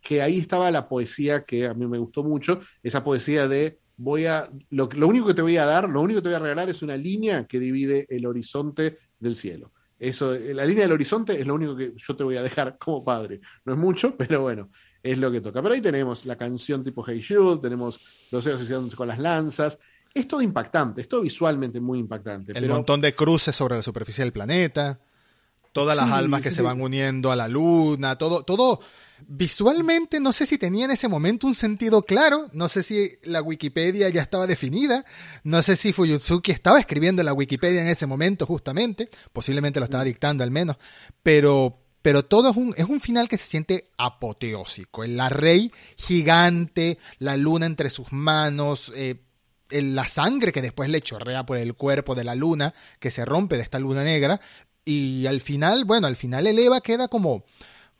que, 0.00 0.22
ahí 0.22 0.38
estaba 0.38 0.70
la 0.70 0.88
poesía 0.88 1.44
que 1.44 1.66
a 1.66 1.74
mí 1.74 1.86
me 1.86 1.98
gustó 1.98 2.22
mucho, 2.22 2.60
esa 2.82 3.02
poesía 3.02 3.48
de 3.48 3.78
voy 3.96 4.26
a, 4.26 4.48
lo, 4.70 4.88
lo, 4.92 5.08
único 5.08 5.26
que 5.26 5.34
te 5.34 5.42
voy 5.42 5.56
a 5.56 5.66
dar, 5.66 5.88
lo 5.88 6.00
único 6.00 6.18
que 6.18 6.24
te 6.24 6.28
voy 6.28 6.36
a 6.36 6.40
regalar 6.40 6.68
es 6.70 6.82
una 6.82 6.96
línea 6.96 7.46
que 7.46 7.58
divide 7.58 8.06
el 8.08 8.26
horizonte 8.26 8.98
del 9.18 9.36
cielo. 9.36 9.72
Eso, 9.98 10.34
la 10.34 10.66
línea 10.66 10.84
del 10.84 10.92
horizonte 10.92 11.38
es 11.40 11.46
lo 11.46 11.54
único 11.54 11.76
que 11.76 11.92
yo 11.96 12.16
te 12.16 12.24
voy 12.24 12.36
a 12.36 12.42
dejar 12.42 12.76
como 12.78 13.04
padre. 13.04 13.40
No 13.64 13.72
es 13.72 13.78
mucho, 13.78 14.16
pero 14.16 14.42
bueno, 14.42 14.70
es 15.04 15.18
lo 15.18 15.30
que 15.30 15.40
toca. 15.40 15.62
Pero 15.62 15.74
ahí 15.74 15.80
tenemos 15.80 16.24
la 16.24 16.34
canción 16.34 16.82
tipo 16.82 17.04
Hey 17.06 17.22
Jude, 17.22 17.60
tenemos 17.60 18.00
los 18.30 18.46
asociados 18.46 18.96
con 18.96 19.06
las 19.06 19.18
lanzas. 19.18 19.78
Es 20.12 20.26
todo 20.26 20.40
impactante, 20.40 21.02
es 21.02 21.08
todo 21.08 21.20
visualmente 21.20 21.78
muy 21.78 21.98
impactante. 21.98 22.52
El 22.56 22.68
montón 22.68 23.00
de 23.00 23.14
cruces 23.14 23.54
sobre 23.54 23.76
la 23.76 23.82
superficie 23.82 24.24
del 24.24 24.32
planeta, 24.32 24.98
todas 25.72 25.96
las 25.96 26.10
almas 26.10 26.40
que 26.40 26.50
se 26.50 26.62
van 26.62 26.80
uniendo 26.80 27.30
a 27.30 27.36
la 27.36 27.48
luna, 27.48 28.16
todo, 28.16 28.44
todo 28.44 28.80
visualmente 29.26 30.20
no 30.20 30.32
sé 30.32 30.46
si 30.46 30.58
tenía 30.58 30.84
en 30.86 30.90
ese 30.90 31.08
momento 31.08 31.46
un 31.46 31.54
sentido 31.54 32.02
claro, 32.02 32.48
no 32.52 32.68
sé 32.68 32.82
si 32.82 33.12
la 33.24 33.42
Wikipedia 33.42 34.08
ya 34.08 34.22
estaba 34.22 34.46
definida, 34.46 35.04
no 35.42 35.62
sé 35.62 35.76
si 35.76 35.92
Fuyutsuki 35.92 36.52
estaba 36.52 36.78
escribiendo 36.78 37.22
la 37.22 37.32
Wikipedia 37.32 37.82
en 37.82 37.88
ese 37.88 38.06
momento 38.06 38.46
justamente, 38.46 39.10
posiblemente 39.32 39.80
lo 39.80 39.84
estaba 39.84 40.04
mm. 40.04 40.06
dictando 40.06 40.44
al 40.44 40.50
menos, 40.50 40.76
pero 41.22 41.83
pero 42.04 42.22
todo 42.22 42.50
es 42.50 42.56
un, 42.58 42.74
es 42.76 42.84
un 42.84 43.00
final 43.00 43.30
que 43.30 43.38
se 43.38 43.46
siente 43.46 43.88
apoteósico. 43.96 45.04
El 45.04 45.16
la 45.16 45.30
rey 45.30 45.72
gigante, 45.96 46.98
la 47.18 47.38
luna 47.38 47.64
entre 47.64 47.88
sus 47.88 48.12
manos, 48.12 48.92
eh, 48.94 49.22
la 49.70 50.04
sangre 50.04 50.52
que 50.52 50.60
después 50.60 50.90
le 50.90 51.00
chorrea 51.00 51.46
por 51.46 51.56
el 51.56 51.72
cuerpo 51.72 52.14
de 52.14 52.24
la 52.24 52.34
luna, 52.34 52.74
que 53.00 53.10
se 53.10 53.24
rompe 53.24 53.56
de 53.56 53.62
esta 53.62 53.78
luna 53.78 54.04
negra, 54.04 54.38
y 54.84 55.24
al 55.24 55.40
final, 55.40 55.86
bueno, 55.86 56.06
al 56.06 56.16
final 56.16 56.46
el 56.46 56.58
Eva 56.58 56.82
queda 56.82 57.08
como, 57.08 57.46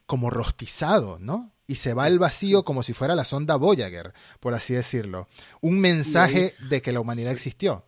como 0.04 0.28
rostizado, 0.28 1.18
¿no? 1.18 1.54
Y 1.66 1.76
se 1.76 1.94
va 1.94 2.04
al 2.04 2.18
vacío 2.18 2.62
como 2.62 2.82
si 2.82 2.92
fuera 2.92 3.14
la 3.14 3.24
sonda 3.24 3.56
Voyager, 3.56 4.12
por 4.38 4.52
así 4.52 4.74
decirlo. 4.74 5.28
Un 5.62 5.80
mensaje 5.80 6.54
de 6.68 6.82
que 6.82 6.92
la 6.92 7.00
humanidad 7.00 7.32
existió. 7.32 7.86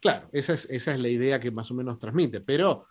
Claro, 0.00 0.26
esa 0.32 0.54
es, 0.54 0.66
esa 0.70 0.94
es 0.94 1.00
la 1.00 1.08
idea 1.08 1.38
que 1.38 1.50
más 1.50 1.70
o 1.70 1.74
menos 1.74 1.98
transmite, 1.98 2.40
pero 2.40 2.86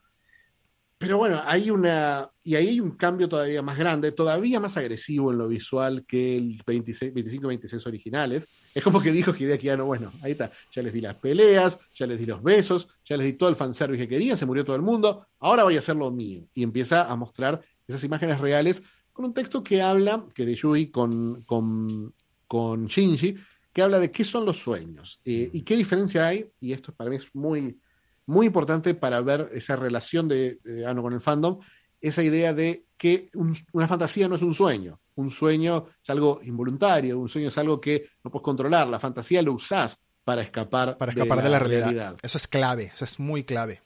pero 1.03 1.17
bueno, 1.17 1.41
hay 1.45 1.69
una. 1.69 2.29
Y 2.43 2.55
ahí 2.55 2.69
hay 2.69 2.79
un 2.79 2.91
cambio 2.91 3.27
todavía 3.27 3.61
más 3.61 3.77
grande, 3.77 4.13
todavía 4.13 4.61
más 4.61 4.77
agresivo 4.77 5.33
en 5.33 5.37
lo 5.37 5.49
visual 5.49 6.05
que 6.07 6.37
el 6.37 6.63
26, 6.65 7.13
25 7.13 7.47
26 7.49 7.87
originales. 7.87 8.47
Es 8.73 8.81
como 8.81 9.01
que 9.01 9.11
dijo 9.11 9.35
Hideaki 9.37 9.67
no 9.77 9.85
bueno, 9.85 10.13
ahí 10.21 10.31
está. 10.31 10.49
Ya 10.71 10.81
les 10.81 10.93
di 10.93 11.01
las 11.01 11.15
peleas, 11.15 11.77
ya 11.93 12.07
les 12.07 12.17
di 12.17 12.25
los 12.25 12.41
besos, 12.41 12.87
ya 13.03 13.17
les 13.17 13.25
di 13.25 13.33
todo 13.33 13.49
el 13.49 13.57
fanservice 13.57 14.03
que 14.03 14.07
querían, 14.07 14.37
se 14.37 14.45
murió 14.45 14.63
todo 14.63 14.77
el 14.77 14.81
mundo. 14.81 15.27
Ahora 15.39 15.65
voy 15.65 15.75
a 15.75 15.79
hacer 15.79 15.97
lo 15.97 16.09
mío. 16.09 16.47
Y 16.53 16.63
empieza 16.63 17.11
a 17.11 17.15
mostrar 17.17 17.61
esas 17.85 18.03
imágenes 18.05 18.39
reales 18.39 18.81
con 19.11 19.25
un 19.25 19.33
texto 19.33 19.61
que 19.61 19.81
habla, 19.81 20.25
que 20.33 20.45
de 20.45 20.55
Yui 20.55 20.89
con, 20.89 21.41
con, 21.41 22.13
con 22.47 22.87
Shinji, 22.87 23.35
que 23.73 23.81
habla 23.81 23.99
de 23.99 24.09
qué 24.09 24.23
son 24.23 24.45
los 24.45 24.57
sueños 24.57 25.19
eh, 25.25 25.49
y 25.51 25.63
qué 25.63 25.75
diferencia 25.75 26.25
hay. 26.25 26.49
Y 26.61 26.71
esto 26.71 26.93
para 26.93 27.09
mí 27.09 27.17
es 27.17 27.27
muy 27.35 27.77
muy 28.25 28.47
importante 28.47 28.93
para 28.93 29.21
ver 29.21 29.49
esa 29.53 29.75
relación 29.75 30.27
de, 30.27 30.59
Ano 30.87 31.01
con 31.01 31.13
el 31.13 31.21
fandom, 31.21 31.59
esa 32.01 32.23
idea 32.23 32.53
de 32.53 32.85
que 32.97 33.29
una 33.71 33.87
fantasía 33.87 34.27
no 34.27 34.35
es 34.35 34.41
un 34.41 34.53
sueño, 34.53 34.99
un 35.15 35.29
sueño 35.29 35.87
es 36.01 36.09
algo 36.09 36.41
involuntario, 36.43 37.19
un 37.19 37.29
sueño 37.29 37.47
es 37.47 37.57
algo 37.57 37.79
que 37.79 38.09
no 38.23 38.31
puedes 38.31 38.43
controlar, 38.43 38.87
la 38.87 38.99
fantasía 38.99 39.41
lo 39.41 39.53
usás 39.53 39.99
para 40.23 40.41
escapar, 40.41 40.97
para 40.97 41.11
escapar 41.11 41.43
de, 41.43 41.49
la, 41.49 41.59
realidad. 41.59 42.17
Eso 42.21 42.37
es 42.37 42.47
clave, 42.47 42.91
eso 42.93 43.05
es 43.05 43.19
muy 43.19 43.43
clave. 43.43 43.81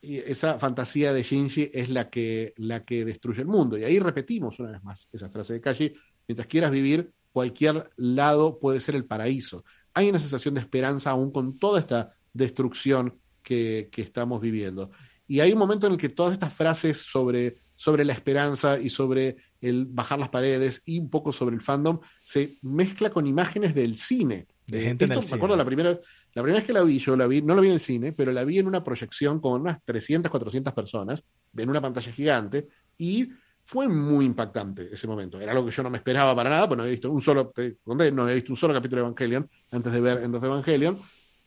Y 0.00 0.18
esa 0.18 0.58
fantasía 0.58 1.12
de 1.12 1.22
Shinji 1.22 1.70
es 1.74 1.88
la 1.88 2.08
que, 2.08 2.54
la 2.56 2.84
que 2.84 3.04
destruye 3.04 3.40
el 3.40 3.48
mundo. 3.48 3.76
Y 3.76 3.84
ahí 3.84 3.98
repetimos 3.98 4.58
una 4.60 4.70
vez 4.70 4.82
más 4.82 5.08
esa 5.12 5.28
frase 5.28 5.54
de 5.54 5.60
Kashi, 5.60 5.92
mientras 6.26 6.46
quieras 6.46 6.70
vivir, 6.70 7.12
cualquier 7.32 7.90
lado 7.96 8.58
puede 8.58 8.80
ser 8.80 8.94
el 8.94 9.04
paraíso. 9.04 9.64
Hay 9.94 10.08
una 10.08 10.18
sensación 10.18 10.54
de 10.54 10.60
esperanza 10.60 11.10
aún 11.10 11.32
con 11.32 11.58
toda 11.58 11.80
esta 11.80 12.14
destrucción 12.32 13.18
que, 13.42 13.88
estamos 13.96 14.40
viviendo. 14.40 14.90
Y 15.26 15.40
hay 15.40 15.52
un 15.52 15.58
momento 15.58 15.86
en 15.86 15.94
el 15.94 15.98
que 15.98 16.08
todas 16.08 16.32
estas 16.32 16.52
frases 16.52 16.98
sobre, 16.98 17.58
sobre 17.76 18.04
la 18.04 18.12
esperanza 18.12 18.78
y 18.78 18.88
sobre 18.88 19.36
el 19.60 19.86
bajar 19.86 20.18
las 20.18 20.28
paredes 20.28 20.82
y 20.86 20.98
un 20.98 21.10
poco 21.10 21.32
sobre 21.32 21.54
el 21.54 21.62
fandom 21.62 22.00
se 22.22 22.58
mezcla 22.62 23.10
con 23.10 23.26
imágenes 23.26 23.74
del 23.74 23.96
cine. 23.96 24.46
De 24.66 24.82
gente 24.82 25.04
en 25.04 25.12
el 25.12 25.18
me 25.18 25.34
acuerdo 25.34 25.56
la 25.56 25.64
primera, 25.64 25.98
la 26.34 26.42
primera 26.42 26.60
vez 26.60 26.66
que 26.66 26.72
la 26.72 26.82
vi, 26.82 26.98
yo 26.98 27.16
la 27.16 27.26
vi, 27.26 27.42
no 27.42 27.54
la 27.54 27.60
vi 27.60 27.68
en 27.68 27.74
el 27.74 27.80
cine, 27.80 28.12
pero 28.12 28.32
la 28.32 28.44
vi 28.44 28.58
en 28.58 28.66
una 28.66 28.84
proyección 28.84 29.40
con 29.40 29.60
unas 29.60 29.82
300, 29.84 30.30
400 30.30 30.72
personas, 30.72 31.24
en 31.56 31.70
una 31.70 31.80
pantalla 31.80 32.12
gigante, 32.12 32.68
y 32.96 33.30
fue 33.64 33.86
muy 33.86 34.24
impactante 34.24 34.88
ese 34.90 35.06
momento. 35.06 35.38
Era 35.38 35.52
algo 35.52 35.66
que 35.66 35.72
yo 35.72 35.82
no 35.82 35.90
me 35.90 35.98
esperaba 35.98 36.34
para 36.34 36.48
nada, 36.48 36.66
pues 36.66 36.76
no 36.76 36.84
había 36.84 36.92
visto 36.92 37.10
un 37.10 37.20
solo, 37.20 37.52
no 37.84 38.22
había 38.22 38.34
visto 38.34 38.52
un 38.52 38.56
solo 38.56 38.72
capítulo 38.72 39.02
de 39.02 39.08
Evangelion 39.08 39.50
antes 39.70 39.92
de 39.92 40.00
ver 40.00 40.22
End 40.22 40.34
of 40.34 40.42
Evangelion, 40.42 40.98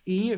y 0.05 0.34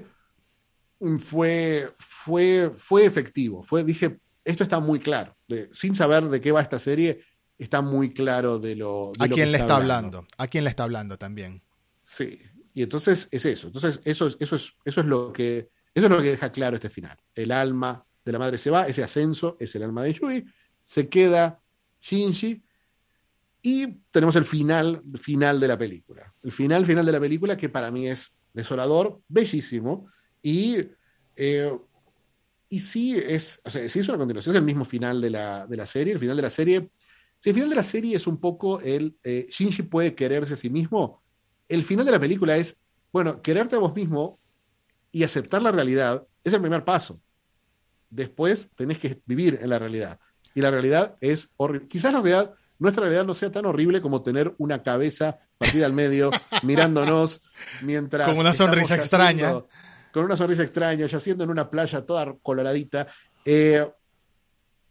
fue, 1.20 1.94
fue, 1.98 2.72
fue 2.76 3.06
efectivo. 3.06 3.64
Fue, 3.64 3.84
dije, 3.84 4.20
esto 4.44 4.64
está 4.64 4.80
muy 4.80 5.00
claro. 5.00 5.36
sin 5.72 5.96
saber 5.96 6.30
de 6.30 6.42
qué 6.42 6.52
va 6.52 6.62
esta 6.62 6.80
serie, 6.80 7.22
está 7.58 7.82
muy 7.82 8.14
claro 8.14 8.60
de 8.60 8.76
lo. 8.76 9.12
¿A 9.20 9.28
quién 9.28 9.52
le 9.52 9.58
está 9.58 9.78
hablando? 9.78 10.26
¿A 10.38 10.48
quién 10.48 10.64
le 10.64 10.70
está 10.70 10.84
hablando 10.84 11.18
también? 11.18 11.62
Sí. 12.02 12.40
Y 12.74 12.84
entonces 12.84 13.30
es 13.32 13.46
eso. 13.46 13.68
Entonces, 13.68 14.02
eso 14.04 14.28
es, 14.28 14.38
eso 14.40 14.56
es, 14.56 14.74
eso 14.84 15.02
es 15.02 15.06
lo 15.06 15.32
que. 15.32 15.70
Eso 15.94 16.08
es 16.08 16.12
lo 16.12 16.22
que 16.22 16.32
deja 16.32 16.52
claro 16.52 16.76
este 16.76 16.90
final. 16.90 17.18
El 17.36 17.52
alma 17.52 18.04
de 18.26 18.32
la 18.32 18.40
madre 18.40 18.58
se 18.58 18.72
va, 18.72 18.88
ese 18.88 19.04
ascenso 19.04 19.58
es 19.60 19.76
el 19.76 19.84
alma 19.84 20.04
de 20.04 20.14
Yui, 20.14 20.46
se 20.86 21.08
queda 21.08 21.62
Shinji, 22.02 22.64
y 23.62 23.88
tenemos 24.12 24.36
el 24.36 24.44
final, 24.44 25.02
final 25.20 25.60
de 25.60 25.68
la 25.68 25.78
película. 25.78 26.34
El 26.44 26.52
final, 26.52 26.86
final 26.86 27.06
de 27.06 27.12
la 27.14 27.20
película, 27.20 27.56
que 27.56 27.70
para 27.70 27.92
mí 27.92 28.08
es 28.08 28.38
desolador, 28.54 29.22
bellísimo, 29.30 30.08
y, 30.44 30.90
eh, 31.38 31.76
y 32.70 32.80
sí 32.80 33.18
es, 33.18 33.62
o 33.64 33.72
sea, 33.72 33.88
sí 33.88 34.00
es 34.00 34.10
una 34.10 34.18
continuación, 34.18 34.54
es 34.54 34.60
el 34.60 34.66
mismo 34.66 34.86
final 34.86 35.22
de 35.22 35.30
la, 35.30 35.66
de 35.66 35.78
la 35.78 35.86
serie. 35.86 36.14
El 36.14 36.20
final 36.20 36.36
de 36.36 36.44
la 36.44 36.50
serie, 36.50 36.90
si 37.40 37.50
el 37.50 37.56
final 37.56 37.70
de 37.70 37.76
la 37.78 37.84
serie 37.84 38.16
es 38.16 38.28
un 38.28 38.40
poco 38.40 38.82
el 38.82 39.16
eh, 39.24 39.48
Shinji 39.50 39.84
puede 39.84 40.14
quererse 40.14 40.54
a 40.54 40.58
sí 40.58 40.70
mismo, 40.70 41.24
el 41.70 41.84
final 41.84 42.06
de 42.06 42.12
la 42.12 42.20
película 42.20 42.58
es, 42.58 42.82
bueno, 43.12 43.42
quererte 43.42 43.78
a 43.78 43.80
vos 43.80 43.96
mismo 43.96 44.38
y 45.12 45.24
aceptar 45.24 45.62
la 45.62 45.72
realidad 45.72 46.28
es 46.44 46.52
el 46.52 46.62
primer 46.62 46.84
paso. 46.84 47.20
Después 48.10 48.70
tenés 48.76 49.00
que 49.00 49.22
vivir 49.26 49.60
en 49.62 49.70
la 49.70 49.80
realidad. 49.80 50.20
Y 50.54 50.62
la 50.62 50.70
realidad 50.70 51.16
es 51.22 51.52
horrible. 51.58 51.88
Quizás 51.88 52.14
la 52.14 52.22
realidad, 52.22 52.54
nuestra 52.80 53.04
realidad 53.04 53.26
no 53.26 53.34
sea 53.34 53.52
tan 53.52 53.66
horrible 53.66 54.02
como 54.02 54.22
tener 54.22 54.54
una 54.58 54.84
cabeza 54.84 55.40
partida 55.58 55.86
al 55.86 55.94
medio, 55.94 56.32
mirándonos 56.64 57.42
mientras. 57.82 58.28
Como 58.28 58.42
una 58.42 58.54
sonrisa 58.54 58.96
extraña 58.96 59.64
con 60.14 60.24
una 60.26 60.38
sonrisa 60.38 60.64
extraña, 60.64 61.06
yaciendo 61.08 61.44
en 61.44 61.50
una 61.50 61.70
playa 61.70 62.06
toda 62.06 62.36
coloradita. 62.42 63.08
Eh, 63.46 63.86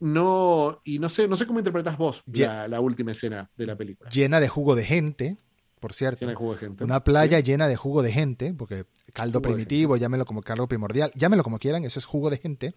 no, 0.00 0.80
y 0.84 0.98
no 0.98 1.08
sé, 1.08 1.28
no 1.28 1.36
sé 1.36 1.46
cómo 1.46 1.60
interpretas 1.60 1.96
vos 1.96 2.24
la, 2.26 2.80
última 2.80 3.12
escena 3.12 3.48
de 3.56 3.66
la 3.66 3.76
película. 3.76 4.10
Llena 4.10 4.40
de 4.40 4.48
jugo 4.48 4.74
de 4.74 4.84
gente, 4.84 5.36
por 5.78 5.92
cierto. 5.94 6.20
Llena 6.20 6.30
de 6.32 6.36
jugo 6.36 6.52
de 6.54 6.58
gente. 6.58 6.84
Una 6.84 7.04
playa 7.04 7.38
Sí. 7.38 7.44
llena 7.44 7.68
de 7.68 7.76
jugo 7.76 8.02
de 8.02 8.10
gente, 8.12 8.52
porque 8.52 8.84
caldo 9.12 9.38
Jugo 9.38 9.42
primitivo, 9.52 9.96
llámelo 9.96 10.24
como 10.24 10.42
caldo 10.42 10.66
primordial, 10.66 11.12
llámelo 11.14 11.44
como 11.44 11.58
quieran, 11.58 11.84
eso 11.84 12.00
es 12.00 12.04
jugo 12.04 12.30
de 12.30 12.38
gente. 12.38 12.74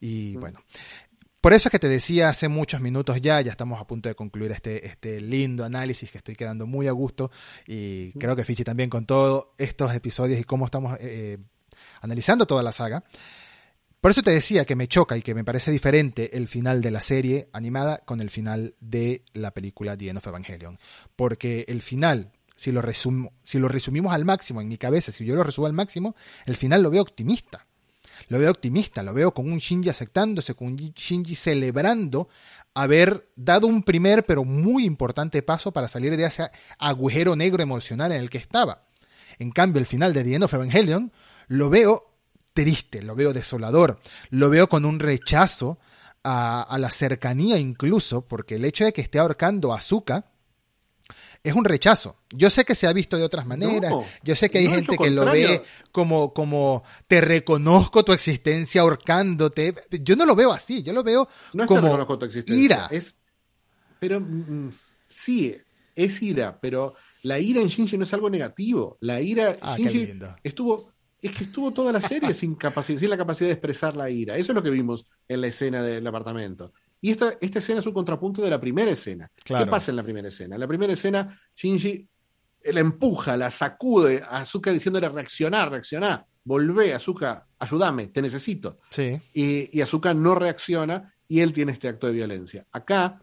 Y 0.00 0.34
Mm. 0.36 0.40
bueno, 0.40 0.60
por 1.40 1.52
eso 1.52 1.68
es 1.68 1.72
que 1.72 1.78
te 1.80 1.88
decía 1.88 2.28
hace 2.28 2.48
muchos 2.48 2.80
minutos 2.80 3.20
ya, 3.20 3.40
ya 3.40 3.50
estamos 3.50 3.80
a 3.80 3.86
punto 3.86 4.08
de 4.08 4.14
concluir 4.14 4.52
este, 4.52 4.86
este 4.86 5.20
lindo 5.20 5.64
análisis 5.64 6.10
que 6.12 6.18
estoy 6.18 6.36
quedando 6.36 6.66
muy 6.66 6.86
a 6.86 6.92
gusto 6.92 7.32
y 7.66 8.12
Mm. 8.14 8.18
creo 8.20 8.36
que 8.36 8.44
Fichi 8.44 8.62
también 8.62 8.88
con 8.88 9.04
todos 9.04 9.46
estos 9.58 9.92
episodios 9.94 10.38
y 10.38 10.44
cómo 10.44 10.64
estamos 10.64 10.96
eh, 11.00 11.38
analizando 12.00 12.46
toda 12.46 12.62
la 12.62 12.72
saga. 12.72 13.04
Por 14.00 14.12
eso 14.12 14.22
te 14.22 14.30
decía 14.30 14.64
que 14.64 14.76
me 14.76 14.86
choca 14.86 15.16
y 15.16 15.22
que 15.22 15.34
me 15.34 15.44
parece 15.44 15.72
diferente 15.72 16.36
el 16.36 16.46
final 16.46 16.80
de 16.80 16.92
la 16.92 17.00
serie 17.00 17.48
animada 17.52 17.98
con 18.04 18.20
el 18.20 18.30
final 18.30 18.76
de 18.80 19.24
la 19.32 19.50
película 19.50 19.96
The 19.96 20.08
End 20.08 20.18
of 20.18 20.26
Evangelion. 20.26 20.78
Porque 21.16 21.64
el 21.66 21.82
final, 21.82 22.30
si 22.54 22.70
lo, 22.70 22.80
resumo, 22.80 23.32
si 23.42 23.58
lo 23.58 23.66
resumimos 23.66 24.14
al 24.14 24.24
máximo 24.24 24.60
en 24.60 24.68
mi 24.68 24.78
cabeza, 24.78 25.10
si 25.10 25.24
yo 25.24 25.34
lo 25.34 25.42
resumo 25.42 25.66
al 25.66 25.72
máximo, 25.72 26.14
el 26.46 26.54
final 26.54 26.82
lo 26.82 26.90
veo 26.90 27.02
optimista. 27.02 27.66
Lo 28.28 28.38
veo 28.38 28.50
optimista, 28.50 29.02
lo 29.02 29.14
veo 29.14 29.32
con 29.32 29.50
un 29.50 29.58
Shinji 29.58 29.90
aceptándose, 29.90 30.54
con 30.54 30.68
un 30.68 30.76
Shinji 30.76 31.34
celebrando 31.34 32.28
haber 32.74 33.28
dado 33.34 33.66
un 33.66 33.82
primer 33.82 34.24
pero 34.24 34.44
muy 34.44 34.84
importante 34.84 35.42
paso 35.42 35.72
para 35.72 35.88
salir 35.88 36.16
de 36.16 36.24
ese 36.24 36.48
agujero 36.78 37.34
negro 37.34 37.62
emocional 37.62 38.12
en 38.12 38.20
el 38.20 38.30
que 38.30 38.38
estaba. 38.38 38.84
En 39.38 39.50
cambio, 39.50 39.80
el 39.80 39.86
final 39.86 40.12
de 40.12 40.22
The 40.22 40.34
End 40.34 40.44
of 40.44 40.54
Evangelion 40.54 41.12
lo 41.48 41.68
veo 41.70 42.04
triste, 42.52 43.02
lo 43.02 43.14
veo 43.14 43.32
desolador, 43.32 44.00
lo 44.30 44.50
veo 44.50 44.68
con 44.68 44.84
un 44.84 44.98
rechazo 45.00 45.78
a, 46.24 46.62
a 46.62 46.78
la 46.78 46.90
cercanía 46.90 47.58
incluso, 47.58 48.26
porque 48.26 48.56
el 48.56 48.64
hecho 48.64 48.84
de 48.84 48.92
que 48.92 49.00
esté 49.00 49.18
ahorcando 49.18 49.72
a 49.72 49.78
Azuka 49.78 50.30
es 51.44 51.54
un 51.54 51.64
rechazo. 51.64 52.16
Yo 52.30 52.50
sé 52.50 52.64
que 52.64 52.74
se 52.74 52.86
ha 52.88 52.92
visto 52.92 53.16
de 53.16 53.22
otras 53.22 53.46
maneras, 53.46 53.90
No, 53.92 54.04
yo 54.24 54.34
sé 54.34 54.50
que 54.50 54.58
hay 54.58 54.66
no, 54.66 54.74
gente 54.74 54.96
que 54.98 55.08
lo 55.10 55.24
ve 55.26 55.62
como, 55.92 56.34
como 56.34 56.82
te 57.06 57.20
reconozco 57.20 58.04
tu 58.04 58.12
existencia 58.12 58.80
ahorcándote. 58.82 59.74
Yo 60.02 60.16
no 60.16 60.26
lo 60.26 60.34
veo 60.34 60.52
así, 60.52 60.82
yo 60.82 60.92
lo 60.92 61.02
veo 61.04 61.28
No 61.52 61.66
como 61.66 61.80
que 61.80 61.86
reconozco 61.86 62.18
tu 62.18 62.26
existencia. 62.26 62.64
ira. 62.64 62.88
Es, 62.90 63.16
pero 64.00 64.20
mm, 64.20 64.70
sí, 65.08 65.56
es 65.94 66.20
ira, 66.22 66.58
pero 66.60 66.94
la 67.22 67.38
ira 67.38 67.60
en 67.60 67.68
Shinji 67.68 67.96
no 67.96 68.02
es 68.02 68.12
algo 68.12 68.28
negativo. 68.28 68.98
La 69.00 69.20
ira, 69.20 69.56
Ah, 69.62 69.76
Shinji 69.78 70.18
estuvo, 70.42 70.92
es 71.20 71.32
que 71.36 71.44
estuvo 71.44 71.72
toda 71.72 71.92
la 71.92 72.00
serie 72.00 72.32
sin 72.34 72.54
capacidad, 72.54 73.00
sin 73.00 73.10
la 73.10 73.16
capacidad 73.16 73.48
de 73.48 73.54
expresar 73.54 73.96
la 73.96 74.08
ira. 74.10 74.36
Eso 74.36 74.52
es 74.52 74.56
lo 74.56 74.62
que 74.62 74.70
vimos 74.70 75.04
en 75.26 75.40
la 75.40 75.48
escena 75.48 75.82
del 75.82 76.06
apartamento. 76.06 76.72
Y 77.00 77.10
esta, 77.10 77.36
esta 77.40 77.58
escena 77.58 77.80
es 77.80 77.86
un 77.86 77.92
contrapunto 77.92 78.42
de 78.42 78.50
la 78.50 78.60
primera 78.60 78.90
escena. 78.90 79.30
Claro. 79.44 79.64
¿Qué 79.64 79.70
pasa 79.70 79.90
en 79.90 79.96
la 79.96 80.02
primera 80.02 80.28
escena? 80.28 80.56
En 80.56 80.60
la 80.60 80.68
primera 80.68 80.92
escena, 80.92 81.40
Shinji 81.54 82.08
la 82.64 82.80
empuja, 82.80 83.36
la 83.36 83.50
sacude 83.50 84.22
a 84.22 84.40
Azuka 84.40 84.72
diciéndole 84.72 85.08
reaccionar, 85.08 85.70
reaccionar, 85.70 86.26
volvé, 86.44 86.94
Azuka, 86.94 87.46
ayúdame, 87.58 88.08
te 88.08 88.20
necesito 88.20 88.78
Sí, 88.90 89.20
y, 89.32 89.78
y 89.78 89.80
Azuka 89.80 90.12
no 90.14 90.34
reacciona 90.34 91.14
y 91.26 91.40
él 91.40 91.52
tiene 91.52 91.72
este 91.72 91.88
acto 91.88 92.06
de 92.06 92.14
violencia. 92.14 92.66
Acá, 92.72 93.20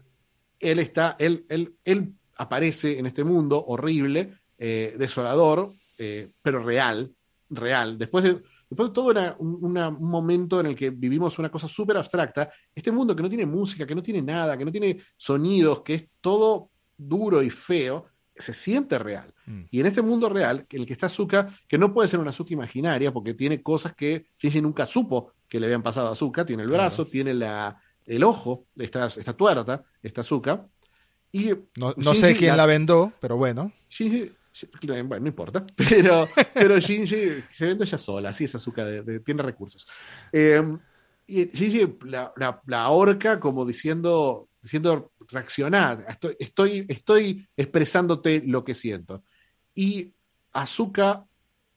él 0.58 0.78
está, 0.78 1.16
él, 1.18 1.44
él, 1.48 1.74
él 1.84 2.14
aparece 2.36 2.98
en 2.98 3.06
este 3.06 3.24
mundo 3.24 3.62
horrible, 3.66 4.32
eh, 4.58 4.94
desolador, 4.98 5.74
eh, 5.98 6.30
pero 6.42 6.62
real, 6.62 7.14
real. 7.50 7.96
Después 7.98 8.24
de, 8.24 8.42
después 8.68 8.88
de 8.88 8.94
todo 8.94 9.10
una- 9.10 9.36
un, 9.38 9.58
una- 9.62 9.88
un 9.88 10.08
momento 10.08 10.60
en 10.60 10.66
el 10.66 10.74
que 10.74 10.90
vivimos 10.90 11.38
una 11.38 11.50
cosa 11.50 11.68
súper 11.68 11.96
abstracta, 11.96 12.50
este 12.74 12.90
mundo 12.92 13.14
que 13.14 13.22
no 13.22 13.28
tiene 13.28 13.46
música, 13.46 13.86
que 13.86 13.94
no 13.94 14.02
tiene 14.02 14.22
nada, 14.22 14.56
que 14.56 14.64
no 14.64 14.72
tiene 14.72 14.98
sonidos, 15.16 15.82
que 15.82 15.94
es 15.94 16.08
todo 16.20 16.70
duro 16.96 17.42
y 17.42 17.50
feo, 17.50 18.06
se 18.34 18.52
siente 18.52 18.98
real. 18.98 19.32
Mm. 19.46 19.60
Y 19.70 19.80
en 19.80 19.86
este 19.86 20.02
mundo 20.02 20.28
real, 20.28 20.66
el 20.70 20.84
que 20.86 20.92
está 20.92 21.06
Azuka, 21.06 21.48
que 21.68 21.78
no 21.78 21.92
puede 21.94 22.08
ser 22.08 22.20
una 22.20 22.30
Azuka 22.30 22.52
imaginaria, 22.52 23.12
porque 23.12 23.34
tiene 23.34 23.62
cosas 23.62 23.94
que 23.94 24.26
Shinji 24.38 24.60
nunca 24.60 24.84
supo 24.86 25.32
que 25.48 25.58
le 25.60 25.66
habían 25.66 25.82
pasado 25.82 26.08
a 26.08 26.12
Azuka, 26.12 26.44
tiene 26.44 26.64
el 26.64 26.68
Claro. 26.68 26.82
brazo, 26.82 27.06
tiene 27.06 27.32
la, 27.32 27.80
el 28.04 28.24
ojo, 28.24 28.66
está, 28.76 29.06
está 29.06 29.32
tuerta, 29.32 29.84
está 30.02 30.20
Azuka. 30.22 30.66
Y 31.32 31.50
no, 31.76 31.94
no 31.96 32.14
sé 32.14 32.34
quién 32.34 32.56
la 32.56 32.66
vendó, 32.66 33.12
pero 33.20 33.36
bueno. 33.36 33.72
Shinji, 33.88 34.32
bueno, 34.86 35.20
no 35.20 35.26
importa, 35.28 35.64
pero, 35.76 36.28
pero 36.54 36.78
Shinji 36.78 37.44
se 37.48 37.66
vende 37.66 37.84
ella 37.84 37.98
sola, 37.98 38.30
así 38.30 38.44
es 38.44 38.52
de- 38.74 39.02
de- 39.02 39.20
tiene 39.20 39.42
recursos. 39.42 39.86
Eh, 40.32 40.62
y 41.26 41.46
Shinji 41.46 41.98
la, 42.04 42.32
la, 42.36 42.60
la 42.66 42.82
ahorca 42.82 43.40
como 43.40 43.64
diciendo, 43.66 44.48
diciendo 44.62 45.12
reaccionar, 45.28 46.04
estoy, 46.08 46.36
estoy, 46.38 46.84
estoy 46.88 47.48
expresándote 47.56 48.42
lo 48.46 48.64
que 48.64 48.74
siento. 48.74 49.24
Y 49.74 50.12
Azuka 50.52 51.26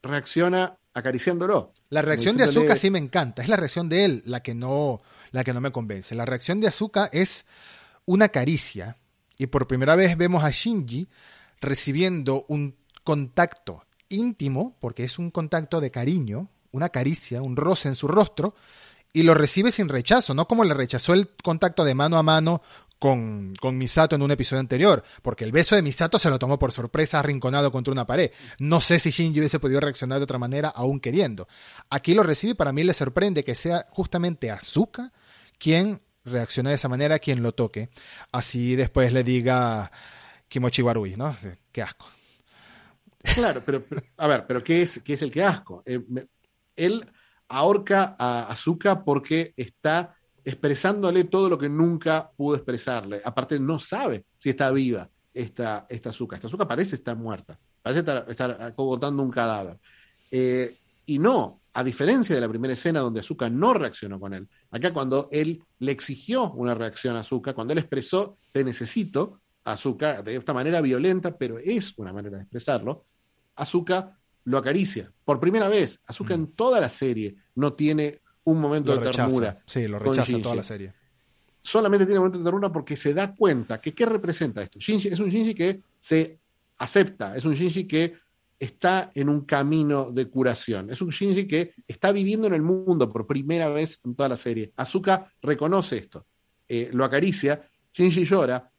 reacciona 0.01 0.77
acariciándolo. 0.93 1.73
La 1.89 2.01
reacción 2.01 2.37
de 2.37 2.43
Azuka 2.43 2.75
sí 2.77 2.89
me 2.91 2.99
encanta, 2.99 3.41
es 3.41 3.49
la 3.49 3.55
reacción 3.57 3.89
de 3.89 4.05
él 4.05 4.23
la 4.25 4.41
que 4.41 4.55
no 4.55 5.01
la 5.31 5.43
que 5.43 5.53
no 5.53 5.61
me 5.61 5.71
convence. 5.71 6.15
La 6.15 6.25
reacción 6.25 6.59
de 6.59 6.67
Azuka 6.67 7.09
es 7.11 7.45
una 8.05 8.29
caricia 8.29 8.95
y 9.37 9.47
por 9.47 9.67
primera 9.67 9.95
vez 9.95 10.17
vemos 10.17 10.43
a 10.43 10.49
Shinji 10.51 11.07
recibiendo 11.61 12.45
un 12.47 12.75
contacto 13.03 13.83
íntimo, 14.09 14.75
porque 14.79 15.03
es 15.03 15.19
un 15.19 15.31
contacto 15.31 15.81
de 15.81 15.91
cariño, 15.91 16.49
una 16.71 16.89
caricia, 16.89 17.41
un 17.41 17.55
roce 17.55 17.87
en 17.87 17.95
su 17.95 18.07
rostro 18.07 18.55
y 19.13 19.23
lo 19.23 19.33
recibe 19.33 19.71
sin 19.71 19.89
rechazo, 19.89 20.33
no 20.33 20.47
como 20.47 20.63
le 20.63 20.73
rechazó 20.73 21.13
el 21.13 21.29
contacto 21.43 21.83
de 21.83 21.95
mano 21.95 22.17
a 22.17 22.23
mano 22.23 22.61
con, 22.99 23.53
con 23.59 23.77
Misato 23.77 24.15
en 24.15 24.21
un 24.21 24.31
episodio 24.31 24.59
anterior, 24.59 25.03
porque 25.21 25.45
el 25.45 25.51
beso 25.51 25.75
de 25.75 25.81
Misato 25.81 26.19
se 26.19 26.29
lo 26.29 26.37
tomó 26.37 26.59
por 26.59 26.71
sorpresa 26.71 27.19
arrinconado 27.19 27.71
contra 27.71 27.93
una 27.93 28.05
pared. 28.05 28.31
No 28.59 28.81
sé 28.81 28.99
si 28.99 29.09
Shinji 29.09 29.39
hubiese 29.39 29.59
podido 29.59 29.79
reaccionar 29.79 30.19
de 30.19 30.25
otra 30.25 30.37
manera 30.37 30.69
aún 30.69 30.99
queriendo. 30.99 31.47
Aquí 31.89 32.13
lo 32.13 32.23
recibe 32.23 32.51
y 32.51 32.55
para 32.55 32.73
mí 32.73 32.83
le 32.83 32.93
sorprende 32.93 33.43
que 33.43 33.55
sea 33.55 33.85
justamente 33.89 34.51
Azuka 34.51 35.11
quien 35.57 36.01
reaccione 36.25 36.69
de 36.69 36.75
esa 36.75 36.89
manera, 36.89 37.19
quien 37.19 37.41
lo 37.41 37.53
toque. 37.53 37.89
Así 38.31 38.75
después 38.75 39.13
le 39.13 39.23
diga 39.23 39.91
Kimochi 40.49 40.81
Warui, 40.81 41.15
¿no? 41.15 41.35
Qué 41.71 41.81
asco. 41.81 42.07
Claro, 43.35 43.61
pero, 43.65 43.83
a 44.17 44.27
ver, 44.27 44.45
pero 44.47 44.63
¿qué 44.63 44.81
es, 44.81 45.01
qué 45.03 45.13
es 45.13 45.21
el 45.21 45.31
que 45.31 45.43
asco? 45.43 45.83
Eh, 45.85 46.01
él 46.75 47.05
ahorca 47.49 48.15
a 48.17 48.47
Azuka 48.47 49.03
porque 49.03 49.53
está 49.55 50.15
expresándole 50.43 51.25
todo 51.25 51.49
lo 51.49 51.57
que 51.57 51.69
nunca 51.69 52.31
pudo 52.35 52.55
expresarle. 52.55 53.21
Aparte, 53.23 53.59
no 53.59 53.77
sabe 53.79 54.25
si 54.37 54.49
está 54.49 54.71
viva 54.71 55.09
esta, 55.33 55.85
esta 55.89 56.09
Azuka. 56.09 56.35
Esta 56.35 56.47
Azuka 56.47 56.67
parece 56.67 56.95
estar 56.95 57.15
muerta, 57.15 57.59
parece 57.81 57.99
estar, 57.99 58.25
estar 58.29 58.73
un 58.77 59.31
cadáver. 59.31 59.79
Eh, 60.31 60.77
y 61.05 61.19
no, 61.19 61.61
a 61.73 61.83
diferencia 61.83 62.35
de 62.35 62.41
la 62.41 62.49
primera 62.49 62.73
escena 62.73 63.01
donde 63.01 63.19
Azuka 63.19 63.49
no 63.49 63.73
reaccionó 63.73 64.19
con 64.19 64.33
él. 64.33 64.47
Acá 64.71 64.93
cuando 64.93 65.27
él 65.31 65.61
le 65.79 65.91
exigió 65.91 66.51
una 66.51 66.73
reacción 66.73 67.15
a 67.15 67.21
Azuka, 67.21 67.53
cuando 67.53 67.73
él 67.73 67.79
expresó, 67.79 68.37
te 68.51 68.63
necesito, 68.63 69.41
Azuka, 69.73 70.21
de 70.21 70.35
esta 70.35 70.53
manera 70.53 70.81
violenta, 70.81 71.37
pero 71.37 71.59
es 71.59 71.93
una 71.97 72.13
manera 72.13 72.37
de 72.37 72.43
expresarlo, 72.43 73.05
Azuka 73.55 74.17
lo 74.45 74.57
acaricia. 74.57 75.11
Por 75.25 75.39
primera 75.39 75.67
vez, 75.67 76.01
Azuka 76.05 76.33
en 76.33 76.53
toda 76.53 76.79
la 76.79 76.89
serie 76.89 77.35
no 77.55 77.73
tiene 77.73 78.21
un 78.45 78.59
momento 78.59 78.93
Lo 78.95 79.01
de 79.01 79.05
rechaza. 79.07 79.27
ternura. 79.27 79.63
Sí, 79.65 79.87
lo 79.87 79.99
rechaza 79.99 80.41
toda 80.41 80.55
la 80.55 80.63
serie. 80.63 80.93
Solamente 81.61 82.05
tiene 82.05 82.19
un 82.19 82.23
momento 82.25 82.39
de 82.39 82.45
ternura 82.45 82.71
porque 82.71 82.95
se 82.95 83.13
da 83.13 83.35
cuenta 83.35 83.79
que 83.79 83.93
qué 83.93 84.05
representa 84.05 84.63
esto. 84.63 84.79
Shinji 84.79 85.09
es 85.09 85.19
un 85.19 85.29
Shinji 85.29 85.53
que 85.53 85.81
se 85.99 86.39
acepta, 86.77 87.35
es 87.35 87.45
un 87.45 87.53
Shinji 87.53 87.85
que 87.85 88.15
está 88.57 89.11
en 89.13 89.29
un 89.29 89.41
camino 89.45 90.11
de 90.11 90.29
curación, 90.29 90.89
es 90.89 91.01
un 91.01 91.09
Shinji 91.09 91.45
que 91.47 91.73
está 91.87 92.11
viviendo 92.11 92.47
en 92.47 92.53
el 92.53 92.61
mundo 92.61 93.09
por 93.09 93.27
primera 93.27 93.69
vez 93.69 93.99
en 94.03 94.15
toda 94.15 94.29
la 94.29 94.37
serie. 94.37 94.71
Azuka 94.77 95.31
reconoce 95.41 95.97
esto, 95.97 96.25
eh, 96.67 96.89
lo 96.91 97.05
acaricia, 97.05 97.61
Shinji 97.93 98.25
llora, 98.25 98.69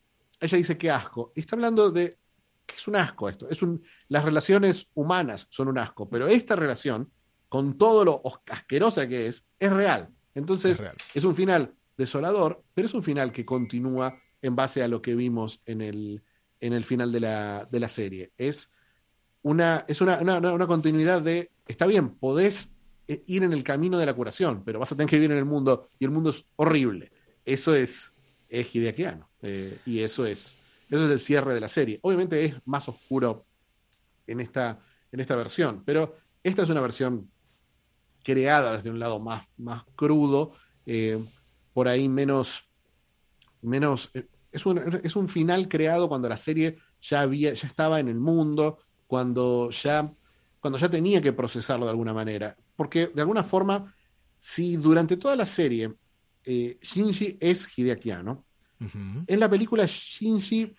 ella 0.40 0.58
dice 0.58 0.78
qué 0.78 0.90
asco. 0.90 1.32
Está 1.34 1.56
hablando 1.56 1.90
de 1.90 2.18
que 2.66 2.76
es 2.76 2.86
un 2.88 2.96
asco 2.96 3.28
esto. 3.28 3.48
Es 3.48 3.62
un, 3.62 3.82
las 4.08 4.24
relaciones 4.24 4.88
humanas 4.94 5.46
son 5.50 5.68
un 5.68 5.78
asco, 5.78 6.08
pero 6.08 6.26
esta 6.28 6.56
relación, 6.56 7.10
con 7.48 7.76
todo 7.76 8.04
lo 8.04 8.20
os- 8.22 8.40
asquerosa 8.50 9.08
que 9.08 9.26
es, 9.26 9.44
es 9.58 9.72
real. 9.72 10.08
Entonces, 10.34 10.72
Es 10.72 10.80
real. 10.80 10.96
es 11.14 11.24
un 11.24 11.34
final 11.34 11.74
desolador, 11.96 12.62
pero 12.74 12.86
es 12.86 12.94
un 12.94 13.02
final 13.02 13.32
que 13.32 13.44
continúa 13.44 14.16
en 14.40 14.56
base 14.56 14.82
a 14.82 14.88
lo 14.88 15.02
que 15.02 15.14
vimos 15.14 15.60
en 15.66 15.80
el, 15.82 16.22
en 16.60 16.72
el 16.72 16.84
final 16.84 17.10
de 17.12 17.20
la, 17.20 17.68
de 17.70 17.80
la 17.80 17.88
serie. 17.88 18.32
Es 18.38 18.70
una, 19.42 19.84
es 19.88 20.00
una, 20.00 20.18
una- 20.20 20.38
una- 20.38 20.52
una 20.52 20.66
continuidad 20.66 21.22
de, 21.22 21.50
está 21.66 21.86
bien, 21.86 22.10
podés 22.16 22.72
eh, 23.08 23.22
ir 23.26 23.42
en 23.42 23.52
el 23.52 23.64
camino 23.64 23.98
de 23.98 24.06
la 24.06 24.14
curación, 24.14 24.62
pero 24.64 24.78
vas 24.78 24.92
a 24.92 24.96
tener 24.96 25.10
que 25.10 25.16
vivir 25.16 25.32
en 25.32 25.38
el 25.38 25.44
mundo 25.44 25.88
y 25.98 26.04
el 26.04 26.10
mundo 26.10 26.30
es 26.30 26.44
horrible. 26.56 27.10
Eso 27.44 27.74
es, 27.74 28.12
es 28.50 28.74
hideakiano. 28.74 29.30
eh, 29.42 29.78
y 29.86 30.00
eso 30.00 30.26
es, 30.26 30.56
eso 30.90 31.04
es 31.04 31.10
el 31.10 31.20
cierre 31.20 31.54
de 31.54 31.60
la 31.60 31.68
serie. 31.68 31.98
Obviamente 32.02 32.44
es 32.44 32.54
más 32.64 32.88
oscuro 32.88 33.46
en 34.26 34.40
esta, 34.40 34.80
en 35.12 35.20
esta 35.20 35.36
versión, 35.36 35.82
pero 35.84 36.16
esta 36.42 36.62
es 36.62 36.68
una 36.68 36.80
versión 36.80 37.30
creada 38.22 38.76
desde 38.76 38.90
un 38.90 38.98
lado 38.98 39.18
más, 39.18 39.46
más 39.56 39.84
crudo, 39.96 40.52
eh, 40.86 41.22
por 41.72 41.88
ahí 41.88 42.08
menos, 42.08 42.64
menos 43.62 44.10
eh, 44.14 44.26
es, 44.52 44.66
un, 44.66 44.78
es 45.02 45.16
un 45.16 45.28
final 45.28 45.68
creado 45.68 46.08
cuando 46.08 46.28
la 46.28 46.36
serie 46.36 46.78
ya, 47.00 47.22
había, 47.22 47.54
ya 47.54 47.66
estaba 47.66 48.00
en 48.00 48.08
el 48.08 48.18
mundo, 48.18 48.78
cuando 49.06 49.70
ya, 49.70 50.12
cuando 50.60 50.78
ya 50.78 50.88
tenía 50.88 51.20
que 51.20 51.32
procesarlo 51.32 51.86
de 51.86 51.90
alguna 51.90 52.12
manera. 52.12 52.56
Porque 52.76 53.06
de 53.08 53.20
alguna 53.22 53.42
forma, 53.44 53.94
si 54.38 54.76
durante 54.76 55.16
toda 55.16 55.36
la 55.36 55.46
serie 55.46 55.94
eh, 56.44 56.78
Shinji 56.80 57.38
es 57.40 57.68
Hideaki 57.76 58.10
Anno, 58.10 58.44
en 59.26 59.38
la 59.40 59.48
película 59.50 59.84
Shinji, 59.86 60.74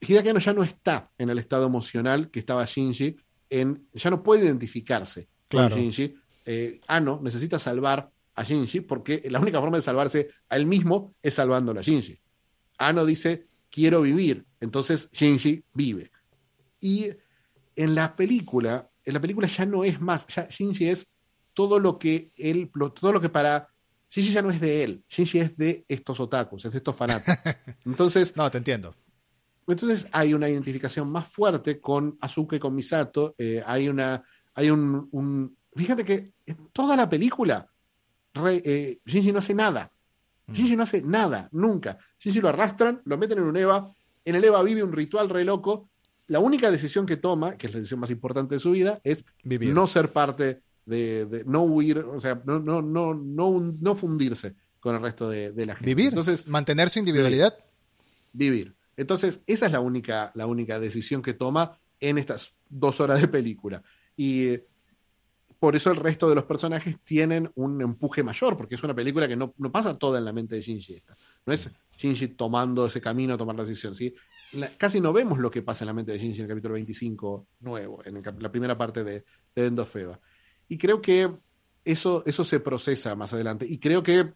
Hideaki 0.00 0.28
Anno 0.28 0.40
ya 0.40 0.52
no 0.52 0.62
está 0.62 1.10
en 1.16 1.30
el 1.30 1.38
estado 1.38 1.66
emocional 1.66 2.30
que 2.30 2.40
estaba 2.40 2.64
Shinji, 2.66 3.16
en, 3.48 3.88
ya 3.92 4.10
no 4.10 4.22
puede 4.22 4.44
identificarse 4.44 5.28
con 5.50 5.68
Shinji. 5.68 6.14
Eh, 6.44 6.80
Ano 6.88 7.20
necesita 7.22 7.58
salvar 7.58 8.10
a 8.34 8.42
Shinji 8.42 8.80
porque 8.80 9.22
la 9.30 9.40
única 9.40 9.60
forma 9.60 9.78
de 9.78 9.82
salvarse 9.82 10.28
a 10.48 10.56
él 10.56 10.66
mismo 10.66 11.14
es 11.22 11.34
salvándolo 11.34 11.80
a 11.80 11.82
Shinji. 11.82 12.18
Ano 12.78 13.06
dice, 13.06 13.46
quiero 13.70 14.02
vivir, 14.02 14.44
entonces 14.60 15.10
Shinji 15.12 15.64
vive. 15.72 16.10
Y 16.80 17.08
en 17.76 17.94
la 17.94 18.14
película, 18.14 18.90
en 19.04 19.14
la 19.14 19.20
película 19.20 19.46
ya 19.46 19.64
no 19.64 19.84
es 19.84 20.00
más, 20.00 20.26
ya 20.26 20.46
Shinji 20.48 20.88
es 20.88 21.12
todo 21.54 21.78
lo 21.78 21.98
que 21.98 22.30
él, 22.36 22.70
todo 23.00 23.12
lo 23.12 23.20
que 23.20 23.28
para 23.28 23.68
Shinji 24.14 24.32
ya 24.32 24.42
no 24.42 24.50
es 24.50 24.60
de 24.60 24.84
él, 24.84 25.04
Shinji 25.08 25.40
es 25.40 25.56
de 25.56 25.84
estos 25.88 26.20
otakus, 26.20 26.64
es 26.64 26.72
de 26.72 26.78
estos 26.78 26.94
fanáticos. 26.94 27.34
Entonces, 27.84 28.36
no, 28.36 28.48
te 28.48 28.58
entiendo. 28.58 28.94
Entonces 29.66 30.06
hay 30.12 30.34
una 30.34 30.48
identificación 30.48 31.10
más 31.10 31.26
fuerte 31.26 31.80
con 31.80 32.16
Azuka 32.20 32.54
y 32.54 32.60
con 32.60 32.76
Misato, 32.76 33.34
eh, 33.36 33.60
hay 33.66 33.88
una, 33.88 34.22
hay 34.54 34.70
un, 34.70 35.56
fíjate 35.74 36.04
que 36.04 36.32
en 36.46 36.68
toda 36.72 36.96
la 36.96 37.08
película 37.08 37.66
eh, 38.46 39.00
Shinji 39.04 39.32
no 39.32 39.40
hace 39.40 39.54
nada, 39.54 39.90
mm. 40.46 40.52
Shinji 40.52 40.76
no 40.76 40.84
hace 40.84 41.02
nada, 41.02 41.48
nunca. 41.50 41.98
Shinji 42.20 42.40
lo 42.40 42.50
arrastran, 42.50 43.02
lo 43.06 43.18
meten 43.18 43.38
en 43.38 43.44
un 43.44 43.56
EVA, 43.56 43.92
en 44.24 44.34
el 44.36 44.44
EVA 44.44 44.62
vive 44.62 44.84
un 44.84 44.92
ritual 44.92 45.28
re 45.28 45.44
loco, 45.44 45.88
la 46.28 46.38
única 46.38 46.70
decisión 46.70 47.04
que 47.04 47.16
toma, 47.16 47.56
que 47.56 47.66
es 47.66 47.72
la 47.72 47.78
decisión 47.78 47.98
más 47.98 48.10
importante 48.10 48.54
de 48.54 48.60
su 48.60 48.70
vida, 48.70 49.00
es 49.02 49.24
no 49.42 49.86
ser 49.88 50.12
parte 50.12 50.62
de, 50.86 51.44
no 51.46 51.62
huir, 51.62 51.98
o 51.98 52.20
sea, 52.20 52.42
no, 52.44 52.58
no, 52.58 52.82
no, 52.82 53.14
no, 53.14 53.60
no 53.80 53.94
fundirse 53.94 54.54
con 54.80 54.94
el 54.94 55.02
resto 55.02 55.28
de, 55.28 55.52
la 55.64 55.74
gente. 55.74 55.94
Vivir, 55.94 56.08
entonces 56.08 56.46
mantener 56.46 56.90
su 56.90 56.98
individualidad. 56.98 57.56
Vivir. 58.32 58.74
Entonces, 58.96 59.40
esa 59.46 59.66
es 59.66 59.72
la 59.72 59.80
única, 59.80 60.30
la 60.34 60.46
única 60.46 60.78
decisión 60.78 61.22
que 61.22 61.32
toma 61.32 61.78
en 62.00 62.18
estas 62.18 62.54
dos 62.68 63.00
horas 63.00 63.20
de 63.20 63.28
película. 63.28 63.82
Y 64.16 64.58
por 65.58 65.74
eso 65.74 65.90
el 65.90 65.96
resto 65.96 66.28
de 66.28 66.34
los 66.34 66.44
personajes 66.44 66.98
tienen 67.02 67.50
un 67.54 67.80
empuje 67.80 68.22
mayor, 68.22 68.56
porque 68.56 68.74
es 68.74 68.82
una 68.82 68.94
película 68.94 69.26
que 69.26 69.36
no, 69.36 69.52
pasa 69.72 69.96
toda 69.98 70.18
en 70.18 70.26
la 70.26 70.32
mente 70.32 70.56
de 70.56 70.60
Shinji. 70.60 70.94
Esta. 70.94 71.16
No 71.46 71.52
es 71.52 71.70
Shinji 71.96 72.28
tomando 72.28 72.86
ese 72.86 73.00
camino, 73.00 73.38
tomar 73.38 73.56
la 73.56 73.62
decisión. 73.62 73.94
¿sí? 73.94 74.14
casi 74.76 75.00
no 75.00 75.12
vemos 75.12 75.38
lo 75.38 75.50
que 75.50 75.62
pasa 75.62 75.84
en 75.84 75.86
la 75.86 75.94
mente 75.94 76.12
de 76.12 76.18
Shinji 76.18 76.40
en 76.40 76.44
el 76.44 76.48
capítulo 76.48 76.74
25 76.74 77.46
nuevo, 77.60 78.02
en 78.04 78.22
la 78.38 78.52
primera 78.52 78.76
parte 78.76 79.02
de, 79.02 79.24
de 79.54 79.66
Endofeba. 79.66 80.20
Y 80.68 80.78
creo 80.78 81.00
que 81.00 81.30
eso, 81.84 82.22
eso 82.26 82.44
se 82.44 82.60
procesa 82.60 83.14
más 83.14 83.32
adelante. 83.34 83.66
Y 83.68 83.78
creo 83.78 84.02
que 84.02 84.32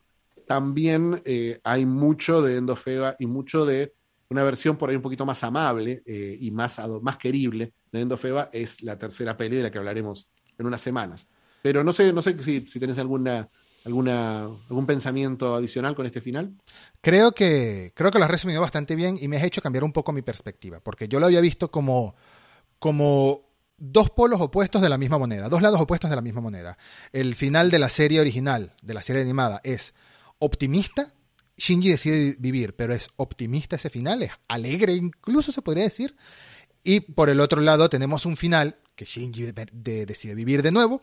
también 0.47 1.23
eh, 1.25 1.61
hay 1.65 1.87
mucho 1.87 2.43
de 2.43 2.57
Endofeba 2.57 3.17
y 3.19 3.27
mucho 3.27 3.67
de 3.67 3.95
una 4.31 4.43
versión 4.43 4.77
por 4.77 4.91
ahí 4.91 4.97
un 4.97 5.03
poquito 5.03 5.25
más 5.25 5.43
amable 5.45 6.03
eh, 6.05 6.37
y 6.39 6.51
más, 6.51 6.81
más 7.01 7.17
querible 7.17 7.73
de 7.91 8.01
Endofeba 8.01 8.51
es 8.53 8.83
la 8.83 8.99
tercera 8.99 9.37
peli 9.37 9.57
de 9.57 9.63
la 9.65 9.71
que 9.71 9.79
hablaremos 9.79 10.29
en 10.59 10.67
unas 10.67 10.81
semanas. 10.81 11.27
Pero 11.63 11.83
no 11.83 11.93
sé, 11.93 12.13
no 12.13 12.23
sé 12.23 12.41
si, 12.43 12.67
si 12.67 12.79
tenés 12.79 12.99
alguna, 12.99 13.49
alguna, 13.85 14.45
algún 14.45 14.87
pensamiento 14.87 15.55
adicional 15.55 15.95
con 15.95 16.07
este 16.07 16.21
final? 16.21 16.55
Creo 17.01 17.33
que, 17.33 17.93
creo 17.95 18.11
que 18.11 18.19
lo 18.19 18.25
has 18.25 18.31
resumido 18.31 18.61
bastante 18.61 18.95
bien 18.95 19.19
y 19.21 19.29
me 19.29 19.37
has 19.37 19.45
hecho 19.45 19.63
cambiar 19.63 19.85
un 19.85 19.93
poco 19.93 20.13
mi 20.13 20.23
perspectiva, 20.23 20.81
porque 20.81 21.09
yo 21.09 21.21
lo 21.21 21.27
había 21.27 21.41
visto 21.41 21.71
como, 21.71 22.15
como 22.79 23.48
dos 23.79 24.11
polos 24.11 24.41
opuestos 24.41 24.83
de 24.83 24.89
la 24.89 24.99
misma 24.99 25.19
moneda, 25.19 25.49
dos 25.49 25.63
lados 25.63 25.81
opuestos 25.81 26.11
de 26.11 26.17
la 26.17 26.23
misma 26.23 26.41
moneda. 26.41 26.77
El 27.13 27.35
final 27.35 27.71
de 27.71 27.79
la 27.79 27.89
serie 27.89 28.21
original, 28.21 28.75
de 28.83 28.95
la 28.95 29.03
serie 29.03 29.23
animada, 29.23 29.61
es 29.65 29.95
optimista. 30.39 31.15
Shinji 31.57 31.91
decide 31.91 32.37
vivir, 32.39 32.77
pero 32.77 32.93
es 32.93 33.09
optimista 33.17 33.77
ese 33.77 33.91
final, 33.91 34.23
es 34.23 34.33
alegre 34.49 34.93
incluso 34.93 35.53
se 35.53 35.63
podría 35.63 35.85
decir. 35.85 36.15
Y 36.85 37.01
por 37.01 37.31
el 37.31 37.41
otro 37.41 37.61
lado 37.61 37.89
tenemos 37.89 38.27
un 38.27 38.37
final 38.37 38.77
que 38.95 39.05
Shinji 39.05 39.53
decide 39.53 40.35
vivir 40.35 40.63
de 40.63 40.73
nuevo, 40.73 41.03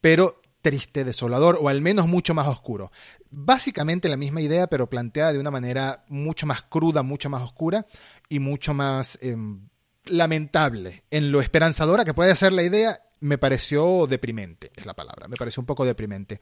pero 0.00 0.40
triste, 0.64 1.04
desolador 1.04 1.58
o 1.60 1.68
al 1.68 1.82
menos 1.82 2.08
mucho 2.08 2.32
más 2.32 2.48
oscuro. 2.48 2.90
Básicamente 3.30 4.08
la 4.08 4.16
misma 4.16 4.40
idea, 4.40 4.66
pero 4.66 4.88
planteada 4.88 5.32
de 5.32 5.38
una 5.38 5.50
manera 5.50 6.04
mucho 6.08 6.46
más 6.46 6.62
cruda, 6.62 7.02
mucho 7.02 7.28
más 7.28 7.42
oscura 7.42 7.86
y 8.30 8.38
mucho 8.38 8.72
más 8.72 9.18
em, 9.20 9.68
lamentable. 10.06 11.04
En 11.10 11.32
lo 11.32 11.40
esperanzadora 11.40 12.04
que 12.04 12.14
puede 12.14 12.34
ser 12.36 12.52
la 12.52 12.62
idea, 12.62 13.00
me 13.20 13.38
pareció 13.38 14.06
deprimente, 14.06 14.70
es 14.74 14.86
la 14.86 14.94
palabra, 14.94 15.28
me 15.28 15.36
pareció 15.36 15.60
un 15.60 15.66
poco 15.66 15.84
deprimente. 15.84 16.40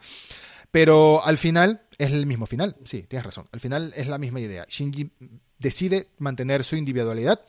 Pero 0.71 1.25
al 1.25 1.39
final 1.39 1.83
es 1.99 2.11
el 2.11 2.27
mismo 2.27 2.47
final, 2.47 2.77
sí, 2.85 3.03
tienes 3.03 3.27
razón. 3.27 3.49
Al 3.53 3.61
final 3.61 3.93
es 3.95 4.07
la 4.07 4.19
misma 4.19 4.41
idea. 4.41 4.67
Shinji 4.69 5.11
decide 5.59 6.09
mantener 6.19 6.65
su 6.65 6.77
individualidad, 6.77 7.41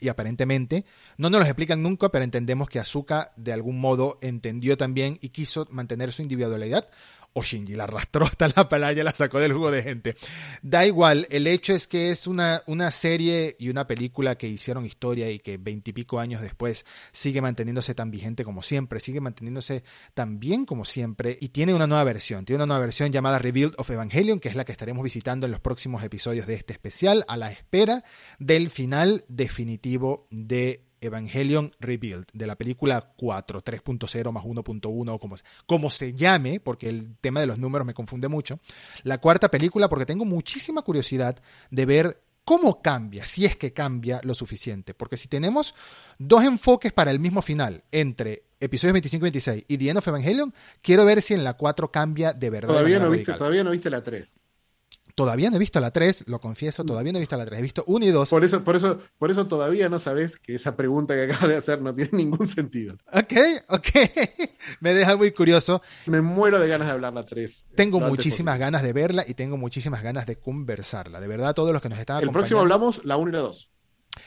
y 0.00 0.08
aparentemente, 0.08 0.84
no 1.16 1.30
nos 1.30 1.40
lo 1.40 1.46
explican 1.46 1.82
nunca, 1.82 2.08
pero 2.10 2.24
entendemos 2.24 2.68
que 2.68 2.80
Azuka 2.80 3.32
de 3.36 3.52
algún 3.52 3.80
modo 3.80 4.18
entendió 4.20 4.76
también 4.76 5.18
y 5.20 5.28
quiso 5.28 5.68
mantener 5.70 6.12
su 6.12 6.22
individualidad. 6.22 6.88
O 7.34 7.42
Shinji 7.42 7.74
la 7.74 7.84
arrastró 7.84 8.24
hasta 8.26 8.48
la 8.48 8.68
playa, 8.68 9.04
la 9.04 9.12
sacó 9.12 9.38
del 9.38 9.52
jugo 9.52 9.70
de 9.70 9.82
gente. 9.82 10.16
Da 10.62 10.86
igual, 10.86 11.26
el 11.30 11.46
hecho 11.46 11.72
es 11.72 11.86
que 11.86 12.10
es 12.10 12.26
una, 12.26 12.62
una 12.66 12.90
serie 12.90 13.56
y 13.58 13.68
una 13.68 13.86
película 13.86 14.36
que 14.36 14.48
hicieron 14.48 14.86
historia 14.86 15.30
y 15.30 15.38
que 15.38 15.58
veintipico 15.58 16.18
años 16.18 16.40
después 16.42 16.86
sigue 17.12 17.40
manteniéndose 17.40 17.94
tan 17.94 18.10
vigente 18.10 18.44
como 18.44 18.62
siempre, 18.62 19.00
sigue 19.00 19.20
manteniéndose 19.20 19.84
tan 20.14 20.40
bien 20.40 20.64
como 20.64 20.84
siempre 20.84 21.36
y 21.40 21.48
tiene 21.48 21.74
una 21.74 21.86
nueva 21.86 22.04
versión. 22.04 22.44
Tiene 22.44 22.58
una 22.58 22.66
nueva 22.66 22.80
versión 22.80 23.12
llamada 23.12 23.38
Rebuild 23.38 23.74
of 23.78 23.90
Evangelion, 23.90 24.40
que 24.40 24.48
es 24.48 24.54
la 24.54 24.64
que 24.64 24.72
estaremos 24.72 25.02
visitando 25.02 25.46
en 25.46 25.52
los 25.52 25.60
próximos 25.60 26.02
episodios 26.04 26.46
de 26.46 26.54
este 26.54 26.72
especial, 26.72 27.24
a 27.28 27.36
la 27.36 27.50
espera 27.50 28.04
del 28.38 28.70
final 28.70 29.24
definitivo 29.28 30.26
de 30.30 30.84
Evangelion 31.04 31.72
Rebuild, 31.80 32.26
de 32.32 32.46
la 32.46 32.56
película 32.56 33.12
4, 33.16 33.62
3.0 33.62 34.32
más 34.32 34.44
1.1, 34.44 35.18
como, 35.18 35.36
como 35.66 35.90
se 35.90 36.14
llame, 36.14 36.60
porque 36.60 36.88
el 36.88 37.16
tema 37.20 37.40
de 37.40 37.46
los 37.46 37.58
números 37.58 37.86
me 37.86 37.94
confunde 37.94 38.28
mucho. 38.28 38.60
La 39.02 39.18
cuarta 39.18 39.50
película, 39.50 39.88
porque 39.88 40.06
tengo 40.06 40.24
muchísima 40.24 40.82
curiosidad 40.82 41.36
de 41.70 41.86
ver 41.86 42.20
cómo 42.44 42.82
cambia, 42.82 43.24
si 43.24 43.44
es 43.44 43.56
que 43.56 43.72
cambia 43.72 44.20
lo 44.22 44.34
suficiente. 44.34 44.94
Porque 44.94 45.16
si 45.16 45.28
tenemos 45.28 45.74
dos 46.18 46.44
enfoques 46.44 46.92
para 46.92 47.10
el 47.10 47.18
mismo 47.18 47.42
final, 47.42 47.84
entre 47.90 48.44
episodios 48.60 48.94
25 48.94 49.22
y 49.22 49.26
26 49.26 49.64
y 49.68 49.78
The 49.78 49.88
End 49.88 49.98
of 49.98 50.08
Evangelion, 50.08 50.54
quiero 50.82 51.04
ver 51.04 51.22
si 51.22 51.34
en 51.34 51.44
la 51.44 51.54
4 51.54 51.90
cambia 51.90 52.32
de 52.32 52.50
verdad. 52.50 52.68
Todavía, 52.68 52.98
no 52.98 53.10
viste, 53.10 53.32
todavía 53.34 53.64
no 53.64 53.70
viste 53.70 53.90
la 53.90 54.02
3. 54.02 54.34
Todavía 55.14 55.48
no 55.48 55.56
he 55.56 55.58
visto 55.60 55.78
la 55.78 55.92
3, 55.92 56.24
lo 56.26 56.40
confieso, 56.40 56.84
todavía 56.84 57.12
no 57.12 57.18
he 57.18 57.20
visto 57.20 57.36
la 57.36 57.46
3. 57.46 57.58
He 57.58 57.62
visto 57.62 57.84
1 57.86 58.04
y 58.04 58.10
2. 58.10 58.30
Por 58.30 58.44
eso, 58.44 58.64
por 58.64 58.74
eso, 58.74 59.00
por 59.16 59.30
eso 59.30 59.46
todavía 59.46 59.88
no 59.88 60.00
sabes 60.00 60.38
que 60.38 60.54
esa 60.54 60.76
pregunta 60.76 61.14
que 61.14 61.24
acabas 61.24 61.48
de 61.48 61.56
hacer 61.56 61.80
no 61.82 61.94
tiene 61.94 62.10
ningún 62.12 62.48
sentido. 62.48 62.96
Ok, 63.12 63.32
ok. 63.68 63.88
Me 64.80 64.92
deja 64.92 65.16
muy 65.16 65.30
curioso. 65.30 65.82
Me 66.06 66.20
muero 66.20 66.58
de 66.58 66.66
ganas 66.66 66.88
de 66.88 66.94
hablar 66.94 67.12
la 67.12 67.24
3. 67.24 67.66
Tengo 67.76 68.00
muchísimas 68.00 68.58
ganas 68.58 68.82
de 68.82 68.92
verla 68.92 69.24
y 69.26 69.34
tengo 69.34 69.56
muchísimas 69.56 70.02
ganas 70.02 70.26
de 70.26 70.36
conversarla. 70.36 71.20
De 71.20 71.28
verdad, 71.28 71.54
todos 71.54 71.72
los 71.72 71.80
que 71.80 71.88
nos 71.88 71.98
están 71.98 72.20
El 72.20 72.30
próximo 72.30 72.60
hablamos 72.60 73.04
la 73.04 73.16
1 73.16 73.30
y 73.30 73.32
la 73.34 73.40
2. 73.40 73.70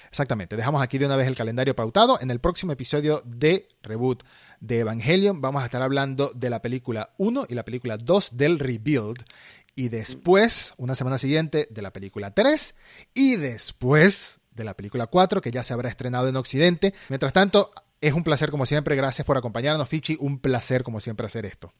Exactamente. 0.09 0.55
Dejamos 0.55 0.81
aquí 0.81 0.97
de 0.97 1.05
una 1.05 1.15
vez 1.15 1.27
el 1.27 1.35
calendario 1.35 1.75
pautado. 1.75 2.19
En 2.21 2.31
el 2.31 2.39
próximo 2.39 2.71
episodio 2.71 3.21
de 3.25 3.67
Reboot 3.83 4.23
de 4.59 4.79
Evangelion 4.79 5.41
vamos 5.41 5.61
a 5.61 5.65
estar 5.65 5.81
hablando 5.81 6.31
de 6.33 6.49
la 6.49 6.61
película 6.61 7.13
1 7.17 7.45
y 7.49 7.55
la 7.55 7.63
película 7.63 7.97
2 7.97 8.31
del 8.33 8.59
Rebuild 8.59 9.23
y 9.77 9.89
después, 9.89 10.73
una 10.77 10.95
semana 10.95 11.19
siguiente, 11.19 11.67
de 11.69 11.81
la 11.83 11.93
película 11.93 12.33
3 12.33 12.73
y 13.13 13.35
después 13.35 14.39
de 14.49 14.63
la 14.63 14.73
película 14.73 15.05
4, 15.05 15.39
que 15.39 15.51
ya 15.51 15.61
se 15.61 15.71
habrá 15.71 15.87
estrenado 15.87 16.27
en 16.27 16.35
Occidente. 16.35 16.95
Mientras 17.09 17.31
tanto, 17.31 17.71
es 18.01 18.13
un 18.13 18.23
placer 18.23 18.49
como 18.49 18.65
siempre, 18.65 18.95
gracias 18.95 19.23
por 19.23 19.37
acompañarnos, 19.37 19.87
Fichi, 19.87 20.17
un 20.19 20.39
placer 20.39 20.81
como 20.81 20.99
siempre 20.99 21.27
hacer 21.27 21.45
esto. 21.45 21.71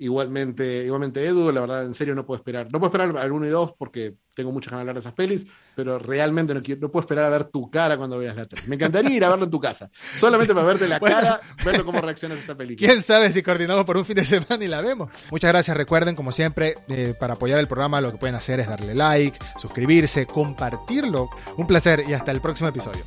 Igualmente, 0.00 0.84
igualmente 0.84 1.26
Edu, 1.26 1.50
la 1.50 1.60
verdad, 1.60 1.84
en 1.84 1.92
serio 1.92 2.14
no 2.14 2.24
puedo 2.24 2.38
esperar. 2.38 2.68
No 2.72 2.78
puedo 2.78 2.86
esperar 2.86 3.16
al 3.16 3.32
1 3.32 3.46
y 3.46 3.48
2 3.48 3.74
porque 3.76 4.14
tengo 4.32 4.52
muchas 4.52 4.70
ganas 4.70 4.78
de 4.78 4.82
hablar 4.82 4.94
de 4.94 5.00
esas 5.00 5.12
pelis, 5.12 5.44
pero 5.74 5.98
realmente 5.98 6.54
no, 6.54 6.62
quiero, 6.62 6.82
no 6.82 6.90
puedo 6.90 7.00
esperar 7.00 7.24
a 7.24 7.30
ver 7.30 7.46
tu 7.46 7.68
cara 7.68 7.96
cuando 7.96 8.16
veas 8.16 8.36
la 8.36 8.46
3. 8.46 8.68
Me 8.68 8.76
encantaría 8.76 9.16
ir 9.16 9.24
a 9.24 9.28
verlo 9.28 9.46
en 9.46 9.50
tu 9.50 9.58
casa, 9.58 9.90
solamente 10.14 10.54
para 10.54 10.66
verte 10.66 10.86
la 10.86 11.00
cara, 11.00 11.40
ver 11.64 11.82
cómo 11.82 12.00
reaccionas 12.00 12.38
a 12.38 12.40
esa 12.42 12.56
película. 12.56 12.88
¿Quién 12.88 13.02
sabe 13.02 13.32
si 13.32 13.42
coordinamos 13.42 13.84
por 13.84 13.96
un 13.96 14.04
fin 14.04 14.14
de 14.14 14.24
semana 14.24 14.64
y 14.64 14.68
la 14.68 14.80
vemos? 14.80 15.10
Muchas 15.32 15.50
gracias. 15.50 15.76
Recuerden, 15.76 16.14
como 16.14 16.30
siempre, 16.30 16.76
eh, 16.88 17.14
para 17.18 17.34
apoyar 17.34 17.58
el 17.58 17.66
programa 17.66 18.00
lo 18.00 18.12
que 18.12 18.18
pueden 18.18 18.36
hacer 18.36 18.60
es 18.60 18.68
darle 18.68 18.94
like, 18.94 19.36
suscribirse, 19.56 20.26
compartirlo. 20.26 21.28
Un 21.56 21.66
placer 21.66 22.04
y 22.08 22.12
hasta 22.12 22.30
el 22.30 22.40
próximo 22.40 22.68
episodio. 22.68 23.04